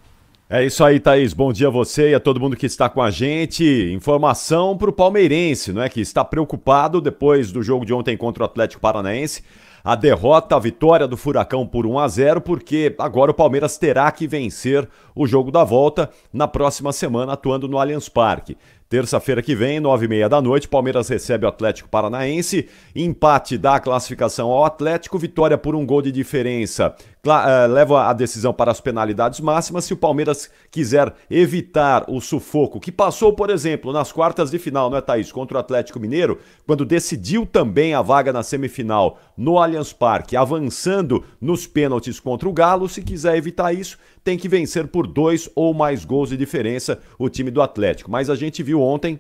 É 0.49 0.65
isso 0.65 0.85
aí, 0.85 1.01
Thaís. 1.01 1.33
Bom 1.33 1.53
dia 1.53 1.67
a 1.67 1.71
você 1.73 2.11
e 2.11 2.15
a 2.15 2.21
todo 2.21 2.39
mundo 2.39 2.55
que 2.55 2.67
está 2.67 2.89
com 2.89 3.03
a 3.03 3.11
gente. 3.11 3.65
Informação 3.93 4.77
para 4.77 4.89
o 4.89 4.93
palmeirense, 4.93 5.73
não 5.73 5.83
é? 5.83 5.89
Que 5.89 6.01
está 6.01 6.25
preocupado 6.25 7.01
depois 7.01 7.51
do 7.51 7.65
jogo 7.65 7.85
de 7.85 7.93
ontem 7.93 8.17
contra 8.17 8.45
o 8.45 8.47
Atlético 8.47 8.81
Paranaense. 8.81 9.43
A 9.83 9.97
derrota, 9.97 10.55
a 10.55 10.61
vitória 10.61 11.09
do 11.09 11.17
Furacão 11.17 11.67
por 11.67 11.85
1 11.85 11.99
a 11.99 12.07
0, 12.07 12.41
porque 12.41 12.95
agora 12.97 13.33
o 13.33 13.35
Palmeiras 13.35 13.77
terá 13.77 14.09
que 14.13 14.29
vencer 14.29 14.89
o 15.17 15.27
jogo 15.27 15.51
da 15.51 15.65
volta 15.65 16.11
na 16.33 16.47
próxima 16.47 16.93
semana, 16.93 17.33
atuando 17.33 17.67
no 17.67 17.79
Allianz 17.79 18.09
Parque. 18.09 18.57
Terça-feira 18.89 19.43
que 19.43 19.55
vem, 19.55 19.81
nove 19.81 20.05
e 20.05 20.09
meia 20.09 20.29
da 20.29 20.41
noite, 20.41 20.69
Palmeiras 20.69 21.09
recebe 21.09 21.45
o 21.45 21.49
Atlético 21.49 21.89
Paranaense. 21.89 22.69
Empate 22.95 23.59
dá 23.59 23.75
a 23.75 23.81
classificação 23.81 24.49
ao 24.49 24.65
Atlético, 24.65 25.19
vitória 25.19 25.59
por 25.59 25.75
um 25.75 25.85
gol 25.85 26.01
de 26.01 26.13
diferença. 26.13 26.95
Uh, 27.27 27.73
leva 27.73 28.05
a 28.05 28.13
decisão 28.13 28.53
para 28.53 28.71
as 28.71 28.81
penalidades 28.81 29.41
máximas. 29.41 29.85
Se 29.85 29.93
o 29.93 29.97
Palmeiras 29.97 30.49
quiser 30.71 31.13
evitar 31.29 32.05
o 32.09 32.21
sufoco, 32.21 32.79
que 32.79 32.93
passou, 32.93 33.33
por 33.33 33.51
exemplo, 33.51 33.93
nas 33.93 34.13
quartas 34.13 34.51
de 34.51 34.59
final, 34.61 34.89
não 34.89 34.97
é, 34.97 35.01
Thaís? 35.01 35.33
Contra 35.33 35.57
o 35.57 35.61
Atlético 35.61 35.99
Mineiro, 35.99 36.39
quando 36.65 36.85
decidiu 36.85 37.45
também 37.45 37.95
a 37.95 38.03
vaga 38.03 38.33
na 38.33 38.45
semifinal 38.45 39.19
no 39.37 39.59
Allianz 39.59 39.93
Parque, 39.93 40.37
avançando 40.37 41.25
nos 41.41 41.67
pênaltis 41.67 42.21
contra 42.21 42.49
o 42.49 42.53
Galo. 42.53 42.89
Se 42.89 43.03
quiser 43.03 43.37
evitar 43.37 43.73
isso, 43.73 43.99
tem 44.23 44.39
que 44.39 44.49
vencer 44.49 44.87
por 44.87 45.07
dois 45.07 45.51
ou 45.57 45.75
mais 45.75 46.05
gols 46.05 46.29
de 46.29 46.37
diferença 46.37 47.01
o 47.19 47.29
time 47.29 47.51
do 47.51 47.61
Atlético. 47.61 48.11
Mas 48.11 48.31
a 48.31 48.37
gente 48.37 48.63
viu 48.63 48.81
ontem 48.81 49.19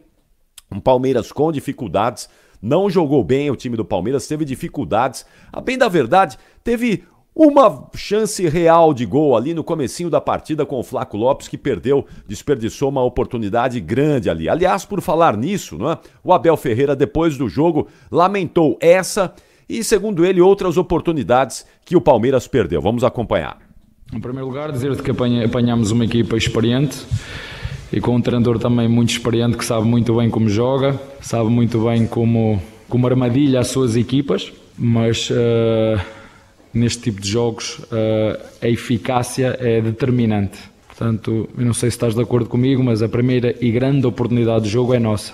um 0.70 0.80
Palmeiras 0.80 1.32
com 1.32 1.50
dificuldades, 1.50 2.28
não 2.62 2.88
jogou 2.88 3.22
bem 3.22 3.50
o 3.50 3.56
time 3.56 3.76
do 3.76 3.84
Palmeiras, 3.84 4.26
teve 4.26 4.44
dificuldades. 4.44 5.26
A 5.52 5.60
bem 5.60 5.76
da 5.76 5.88
verdade, 5.88 6.38
teve 6.64 7.04
uma 7.38 7.90
chance 7.94 8.48
real 8.48 8.94
de 8.94 9.04
gol 9.04 9.36
ali 9.36 9.52
no 9.52 9.62
comecinho 9.62 10.08
da 10.08 10.22
partida 10.22 10.64
com 10.64 10.78
o 10.80 10.82
Flaco 10.82 11.18
Lopes 11.18 11.48
que 11.48 11.58
perdeu, 11.58 12.06
desperdiçou 12.26 12.88
uma 12.88 13.04
oportunidade 13.04 13.78
grande 13.78 14.30
ali. 14.30 14.48
Aliás, 14.48 14.86
por 14.86 15.02
falar 15.02 15.36
nisso, 15.36 15.76
né, 15.76 15.98
o 16.24 16.32
Abel 16.32 16.56
Ferreira 16.56 16.96
depois 16.96 17.36
do 17.36 17.46
jogo 17.46 17.88
lamentou 18.10 18.78
essa 18.80 19.34
e, 19.68 19.84
segundo 19.84 20.24
ele, 20.24 20.40
outras 20.40 20.78
oportunidades 20.78 21.66
que 21.84 21.94
o 21.94 22.00
Palmeiras 22.00 22.46
perdeu. 22.48 22.80
Vamos 22.80 23.04
acompanhar. 23.04 23.58
Em 24.14 24.20
primeiro 24.20 24.46
lugar, 24.46 24.72
dizer-te 24.72 25.02
que 25.02 25.10
apanhamos 25.10 25.90
uma 25.90 26.06
equipa 26.06 26.38
experiente 26.38 27.04
e 27.92 28.00
com 28.00 28.14
um 28.16 28.20
treinador 28.20 28.58
também 28.58 28.88
muito 28.88 29.10
experiente 29.10 29.58
que 29.58 29.64
sabe 29.64 29.86
muito 29.86 30.14
bem 30.16 30.30
como 30.30 30.48
joga, 30.48 30.98
sabe 31.20 31.50
muito 31.50 31.84
bem 31.84 32.06
como, 32.06 32.62
como 32.88 33.06
armadilha 33.06 33.60
as 33.60 33.68
suas 33.68 33.94
equipas, 33.94 34.52
mas 34.78 35.28
uh, 35.30 36.15
neste 36.76 37.02
tipo 37.04 37.20
de 37.20 37.28
jogos 37.28 37.78
uh, 37.78 38.38
a 38.60 38.68
eficácia 38.68 39.56
é 39.60 39.80
determinante. 39.80 40.58
Portanto, 40.86 41.48
eu 41.56 41.64
não 41.64 41.74
sei 41.74 41.90
se 41.90 41.96
estás 41.96 42.14
de 42.14 42.22
acordo 42.22 42.48
comigo, 42.48 42.82
mas 42.82 43.02
a 43.02 43.08
primeira 43.08 43.54
e 43.60 43.70
grande 43.70 44.06
oportunidade 44.06 44.62
do 44.62 44.68
jogo 44.68 44.94
é 44.94 44.98
nossa. 44.98 45.32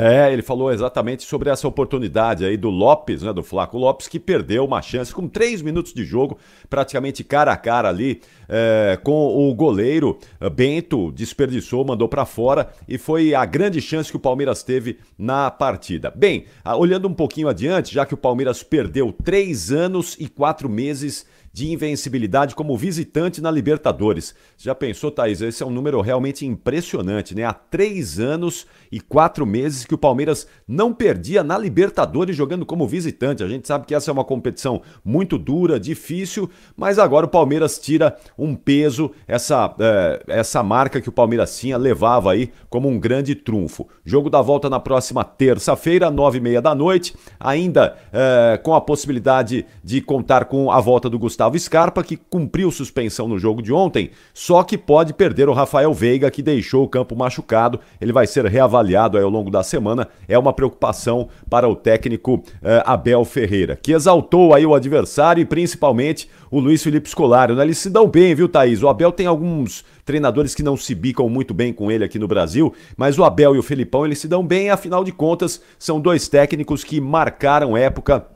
É, 0.00 0.32
ele 0.32 0.42
falou 0.42 0.72
exatamente 0.72 1.24
sobre 1.24 1.50
essa 1.50 1.66
oportunidade 1.66 2.44
aí 2.44 2.56
do 2.56 2.70
Lopes, 2.70 3.22
né, 3.22 3.32
do 3.32 3.42
Flaco 3.42 3.76
Lopes, 3.76 4.06
que 4.06 4.20
perdeu 4.20 4.64
uma 4.64 4.80
chance 4.80 5.12
com 5.12 5.26
três 5.26 5.60
minutos 5.60 5.92
de 5.92 6.04
jogo, 6.04 6.38
praticamente 6.70 7.24
cara 7.24 7.52
a 7.52 7.56
cara 7.56 7.88
ali 7.88 8.20
é, 8.48 8.96
com 9.02 9.26
o 9.26 9.52
goleiro. 9.52 10.16
Eh, 10.40 10.48
Bento 10.48 11.10
desperdiçou, 11.10 11.84
mandou 11.84 12.08
para 12.08 12.24
fora 12.24 12.68
e 12.86 12.96
foi 12.96 13.34
a 13.34 13.44
grande 13.44 13.80
chance 13.80 14.08
que 14.08 14.16
o 14.16 14.20
Palmeiras 14.20 14.62
teve 14.62 14.98
na 15.18 15.50
partida. 15.50 16.12
Bem, 16.14 16.44
olhando 16.76 17.08
um 17.08 17.14
pouquinho 17.14 17.48
adiante, 17.48 17.92
já 17.92 18.06
que 18.06 18.14
o 18.14 18.18
Palmeiras 18.18 18.62
perdeu 18.62 19.12
três 19.12 19.72
anos 19.72 20.16
e 20.20 20.28
quatro 20.28 20.68
meses 20.68 21.26
de 21.52 21.70
invencibilidade 21.70 22.54
como 22.54 22.76
visitante 22.76 23.40
na 23.40 23.50
Libertadores. 23.50 24.34
Já 24.56 24.74
pensou, 24.74 25.10
Thaís? 25.10 25.40
Esse 25.40 25.62
é 25.62 25.66
um 25.66 25.70
número 25.70 26.00
realmente 26.00 26.46
impressionante, 26.46 27.34
né? 27.34 27.44
Há 27.44 27.52
três 27.52 28.18
anos 28.18 28.66
e 28.92 29.00
quatro 29.00 29.44
meses 29.44 29.84
que 29.84 29.94
o 29.94 29.98
Palmeiras 29.98 30.46
não 30.66 30.92
perdia 30.92 31.42
na 31.42 31.58
Libertadores 31.58 32.36
jogando 32.36 32.64
como 32.64 32.86
visitante. 32.86 33.42
A 33.42 33.48
gente 33.48 33.66
sabe 33.66 33.86
que 33.86 33.94
essa 33.94 34.10
é 34.10 34.12
uma 34.12 34.24
competição 34.24 34.82
muito 35.04 35.38
dura, 35.38 35.80
difícil, 35.80 36.48
mas 36.76 36.98
agora 36.98 37.26
o 37.26 37.30
Palmeiras 37.30 37.78
tira 37.78 38.16
um 38.38 38.54
peso, 38.54 39.10
essa, 39.26 39.74
é, 39.80 40.22
essa 40.28 40.62
marca 40.62 41.00
que 41.00 41.08
o 41.08 41.12
Palmeiras 41.12 41.58
tinha 41.58 41.76
levava 41.76 42.32
aí 42.32 42.50
como 42.68 42.88
um 42.88 42.98
grande 43.00 43.34
trunfo. 43.34 43.88
Jogo 44.04 44.30
da 44.30 44.40
volta 44.40 44.70
na 44.70 44.78
próxima 44.78 45.24
terça-feira, 45.24 46.10
nove 46.10 46.38
e 46.38 46.40
meia 46.40 46.62
da 46.62 46.74
noite, 46.74 47.14
ainda 47.40 47.96
é, 48.12 48.58
com 48.58 48.74
a 48.74 48.80
possibilidade 48.80 49.66
de 49.82 50.00
contar 50.00 50.44
com 50.44 50.70
a 50.70 50.80
volta 50.80 51.08
do 51.08 51.18
Gustavo 51.18 51.47
Gustavo 51.48 51.58
Scarpa, 51.58 52.02
que 52.02 52.16
cumpriu 52.16 52.70
suspensão 52.70 53.28
no 53.28 53.38
jogo 53.38 53.62
de 53.62 53.72
ontem, 53.72 54.10
só 54.34 54.62
que 54.62 54.76
pode 54.76 55.12
perder 55.12 55.48
o 55.48 55.52
Rafael 55.52 55.92
Veiga, 55.94 56.30
que 56.30 56.42
deixou 56.42 56.84
o 56.84 56.88
campo 56.88 57.16
machucado. 57.16 57.80
Ele 58.00 58.12
vai 58.12 58.26
ser 58.26 58.44
reavaliado 58.46 59.18
ao 59.18 59.30
longo 59.30 59.50
da 59.50 59.62
semana. 59.62 60.08
É 60.26 60.38
uma 60.38 60.52
preocupação 60.52 61.28
para 61.48 61.68
o 61.68 61.74
técnico 61.74 62.42
eh, 62.62 62.82
Abel 62.84 63.24
Ferreira, 63.24 63.78
que 63.80 63.92
exaltou 63.92 64.54
aí 64.54 64.66
o 64.66 64.74
adversário 64.74 65.40
e 65.40 65.44
principalmente 65.44 66.28
o 66.50 66.58
Luiz 66.58 66.82
Felipe 66.82 67.08
Scolari. 67.08 67.54
Né? 67.54 67.62
Eles 67.62 67.78
se 67.78 67.90
dão 67.90 68.08
bem, 68.08 68.34
viu, 68.34 68.48
Thaís? 68.48 68.82
O 68.82 68.88
Abel 68.88 69.12
tem 69.12 69.26
alguns 69.26 69.84
treinadores 70.04 70.54
que 70.54 70.62
não 70.62 70.76
se 70.76 70.94
bicam 70.94 71.28
muito 71.28 71.54
bem 71.54 71.72
com 71.72 71.90
ele 71.90 72.04
aqui 72.04 72.18
no 72.18 72.28
Brasil, 72.28 72.74
mas 72.96 73.18
o 73.18 73.24
Abel 73.24 73.54
e 73.54 73.58
o 73.58 73.62
Felipão 73.62 74.06
eles 74.06 74.18
se 74.18 74.28
dão 74.28 74.46
bem, 74.46 74.70
afinal 74.70 75.04
de 75.04 75.12
contas, 75.12 75.60
são 75.78 76.00
dois 76.00 76.28
técnicos 76.28 76.82
que 76.82 77.00
marcaram 77.00 77.76
época 77.76 78.26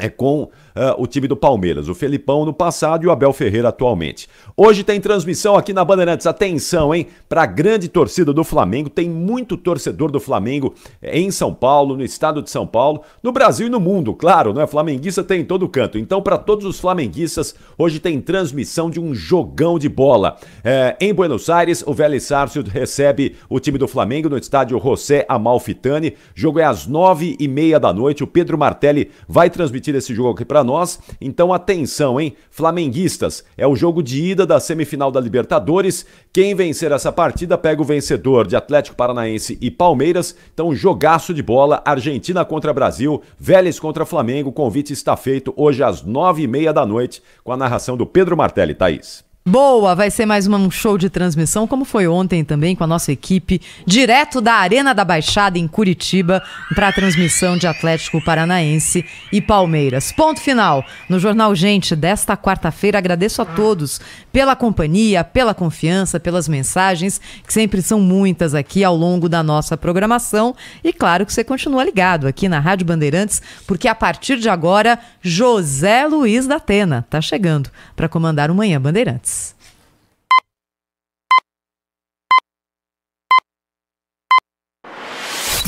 é 0.00 0.08
com 0.08 0.50
uh, 0.76 1.02
o 1.02 1.06
time 1.06 1.26
do 1.26 1.36
Palmeiras, 1.36 1.88
o 1.88 1.94
Felipão 1.94 2.44
no 2.44 2.52
passado 2.52 3.04
e 3.04 3.06
o 3.06 3.10
Abel 3.10 3.32
Ferreira 3.32 3.68
atualmente. 3.68 4.28
Hoje 4.56 4.84
tem 4.84 5.00
transmissão 5.00 5.56
aqui 5.56 5.72
na 5.72 5.84
Bandeirantes, 5.84 6.26
atenção, 6.26 6.94
hein? 6.94 7.06
Para 7.28 7.42
a 7.42 7.46
grande 7.46 7.88
torcida 7.88 8.32
do 8.32 8.44
Flamengo, 8.44 8.90
tem 8.90 9.08
muito 9.08 9.56
torcedor 9.56 10.10
do 10.10 10.20
Flamengo 10.20 10.74
em 11.02 11.30
São 11.30 11.54
Paulo, 11.54 11.96
no 11.96 12.04
estado 12.04 12.42
de 12.42 12.50
São 12.50 12.66
Paulo, 12.66 13.02
no 13.22 13.32
Brasil 13.32 13.66
e 13.66 13.70
no 13.70 13.80
mundo, 13.80 14.14
claro, 14.14 14.52
né? 14.52 14.66
Flamenguista 14.66 15.22
tem 15.22 15.40
em 15.40 15.44
todo 15.44 15.68
canto. 15.68 15.98
Então, 15.98 16.22
para 16.22 16.38
todos 16.38 16.64
os 16.64 16.78
flamenguistas, 16.78 17.54
hoje 17.76 17.98
tem 17.98 18.20
transmissão 18.20 18.90
de 18.90 19.00
um 19.00 19.14
jogão 19.14 19.78
de 19.78 19.88
bola. 19.88 20.36
É, 20.62 20.96
em 21.00 21.12
Buenos 21.12 21.48
Aires, 21.48 21.82
o 21.86 21.92
Vélez 21.92 22.24
Sarsfield 22.24 22.70
recebe 22.70 23.36
o 23.48 23.58
time 23.58 23.78
do 23.78 23.88
Flamengo 23.88 24.28
no 24.28 24.38
estádio 24.38 24.80
José 24.80 25.24
Amalfitani. 25.28 26.14
Jogo 26.34 26.58
é 26.58 26.64
às 26.64 26.86
nove 26.86 27.36
e 27.38 27.48
meia 27.48 27.78
da 27.80 27.92
noite. 27.92 28.22
O 28.22 28.26
Pedro 28.26 28.58
Martelli 28.58 29.10
vai 29.28 29.50
transmitir 29.50 29.94
esse 29.94 30.14
jogo 30.14 30.30
aqui 30.30 30.44
para 30.44 30.59
nós. 30.64 30.98
Então 31.20 31.52
atenção, 31.52 32.20
hein? 32.20 32.34
Flamenguistas, 32.50 33.44
é 33.56 33.66
o 33.66 33.76
jogo 33.76 34.02
de 34.02 34.22
ida 34.22 34.46
da 34.46 34.60
semifinal 34.60 35.10
da 35.10 35.20
Libertadores. 35.20 36.04
Quem 36.32 36.54
vencer 36.54 36.92
essa 36.92 37.10
partida 37.10 37.56
pega 37.56 37.80
o 37.80 37.84
vencedor 37.84 38.46
de 38.46 38.56
Atlético 38.56 38.96
Paranaense 38.96 39.58
e 39.60 39.70
Palmeiras. 39.70 40.36
Então 40.52 40.74
jogaço 40.74 41.32
de 41.32 41.42
bola, 41.42 41.82
Argentina 41.84 42.44
contra 42.44 42.72
Brasil, 42.72 43.22
Vélez 43.38 43.78
contra 43.78 44.06
Flamengo. 44.06 44.50
O 44.50 44.52
convite 44.52 44.92
está 44.92 45.16
feito 45.16 45.52
hoje 45.56 45.82
às 45.82 46.02
nove 46.02 46.42
e 46.42 46.48
meia 46.48 46.72
da 46.72 46.84
noite 46.84 47.22
com 47.44 47.52
a 47.52 47.56
narração 47.56 47.96
do 47.96 48.06
Pedro 48.06 48.36
Martelli, 48.36 48.74
Thaís. 48.74 49.29
Boa, 49.42 49.94
vai 49.94 50.10
ser 50.10 50.26
mais 50.26 50.46
um 50.46 50.70
show 50.70 50.98
de 50.98 51.08
transmissão, 51.08 51.66
como 51.66 51.86
foi 51.86 52.06
ontem 52.06 52.44
também 52.44 52.76
com 52.76 52.84
a 52.84 52.86
nossa 52.86 53.10
equipe, 53.10 53.58
direto 53.86 54.38
da 54.38 54.52
Arena 54.52 54.94
da 54.94 55.02
Baixada 55.02 55.58
em 55.58 55.66
Curitiba, 55.66 56.42
para 56.74 56.88
a 56.88 56.92
transmissão 56.92 57.56
de 57.56 57.66
Atlético 57.66 58.22
Paranaense 58.22 59.02
e 59.32 59.40
Palmeiras. 59.40 60.12
Ponto 60.12 60.42
final 60.42 60.84
no 61.08 61.18
Jornal 61.18 61.54
Gente 61.54 61.96
desta 61.96 62.36
quarta-feira. 62.36 62.98
Agradeço 62.98 63.40
a 63.40 63.46
todos 63.46 63.98
pela 64.30 64.54
companhia, 64.54 65.24
pela 65.24 65.54
confiança, 65.54 66.20
pelas 66.20 66.46
mensagens, 66.46 67.18
que 67.46 67.52
sempre 67.52 67.80
são 67.80 67.98
muitas 67.98 68.54
aqui 68.54 68.84
ao 68.84 68.94
longo 68.94 69.26
da 69.26 69.42
nossa 69.42 69.74
programação. 69.74 70.54
E 70.84 70.92
claro 70.92 71.24
que 71.24 71.32
você 71.32 71.42
continua 71.42 71.82
ligado 71.82 72.26
aqui 72.26 72.46
na 72.46 72.60
Rádio 72.60 72.86
Bandeirantes, 72.86 73.40
porque 73.66 73.88
a 73.88 73.94
partir 73.94 74.36
de 74.36 74.50
agora, 74.50 74.98
José 75.22 76.06
Luiz 76.06 76.46
da 76.46 76.56
Atena 76.56 76.98
está 76.98 77.22
chegando 77.22 77.70
para 77.96 78.06
comandar 78.06 78.50
o 78.50 78.54
Manhã 78.54 78.78
Bandeirantes. 78.78 79.29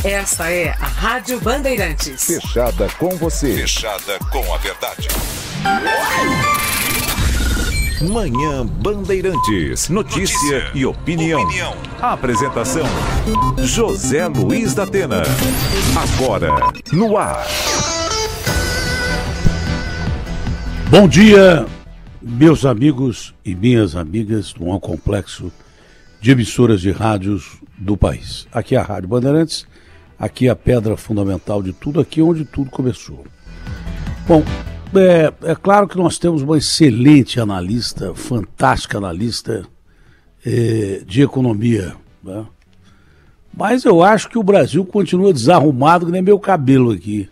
Essa 0.05 0.51
é 0.51 0.71
a 0.71 0.87
Rádio 0.87 1.41
Bandeirantes. 1.41 2.25
Fechada 2.25 2.89
com 2.99 3.11
você. 3.11 3.55
Fechada 3.55 4.19
com 4.33 4.53
a 4.53 4.59
verdade. 4.59 5.07
Manhã 8.01 8.67
Bandeirantes. 8.67 9.89
Notícia, 9.89 10.59
Notícia 10.59 10.71
e 10.75 10.85
opinião. 10.85 11.45
opinião. 11.45 11.77
Apresentação: 12.01 12.85
José 13.63 14.27
Luiz 14.27 14.75
da 14.75 14.83
Atena. 14.83 15.23
Agora, 16.17 16.51
no 16.93 17.17
ar. 17.17 17.47
Bom 20.91 21.07
dia, 21.07 21.65
meus 22.21 22.67
amigos 22.67 23.33
e 23.45 23.55
minhas 23.55 23.95
amigas 23.95 24.53
do 24.53 24.69
um 24.69 24.81
complexo 24.81 25.53
de 26.21 26.33
emissoras 26.33 26.81
de 26.81 26.91
rádios 26.91 27.57
do 27.79 27.97
país. 27.97 28.49
Aqui 28.53 28.75
é 28.75 28.79
a 28.79 28.83
Rádio 28.83 29.09
Bandeirantes 29.09 29.71
Aqui 30.23 30.47
é 30.47 30.51
a 30.51 30.55
pedra 30.55 30.97
fundamental 30.97 31.61
de 31.61 31.73
tudo, 31.73 31.99
aqui 31.99 32.23
onde 32.23 32.45
tudo 32.45 32.71
começou. 32.71 33.27
Bom, 34.29 34.45
é, 34.95 35.51
é 35.51 35.55
claro 35.57 35.89
que 35.89 35.97
nós 35.97 36.17
temos 36.17 36.43
uma 36.43 36.57
excelente 36.57 37.41
analista, 37.41 38.15
fantástica 38.15 38.99
analista 38.99 39.65
é, 40.47 41.03
de 41.05 41.23
economia, 41.23 41.97
né? 42.23 42.47
mas 43.53 43.85
eu 43.85 44.01
acho 44.01 44.29
que 44.29 44.39
o 44.39 44.45
Brasil 44.45 44.85
continua 44.85 45.33
desarrumado 45.33 46.07
que 46.07 46.13
nem 46.13 46.23
meu 46.23 46.39
cabelo 46.39 46.93
aqui. 46.93 47.29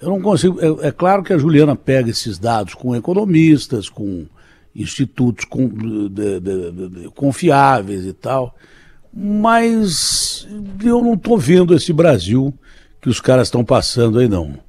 Eu 0.00 0.10
não 0.10 0.22
consigo. 0.22 0.60
É, 0.60 0.86
é, 0.86 0.92
claro 0.92 1.24
que 1.24 1.32
a 1.32 1.38
Juliana 1.38 1.74
pega 1.74 2.08
esses 2.08 2.38
dados 2.38 2.74
com 2.74 2.94
economistas, 2.94 3.88
com 3.88 4.26
institutos 4.76 5.44
com, 5.44 5.66
de, 5.66 6.38
de, 6.38 6.70
de, 6.70 7.10
confiáveis 7.16 8.04
e 8.04 8.12
tal, 8.12 8.54
Mas 9.18 10.46
eu 10.84 11.02
não 11.02 11.16
tô 11.16 11.38
vendo 11.38 11.74
esse 11.74 11.90
Brasil 11.90 12.52
que 13.00 13.08
os 13.08 13.18
caras 13.18 13.46
estão 13.48 13.64
passando 13.64 14.18
aí, 14.18 14.28
não. 14.28 14.65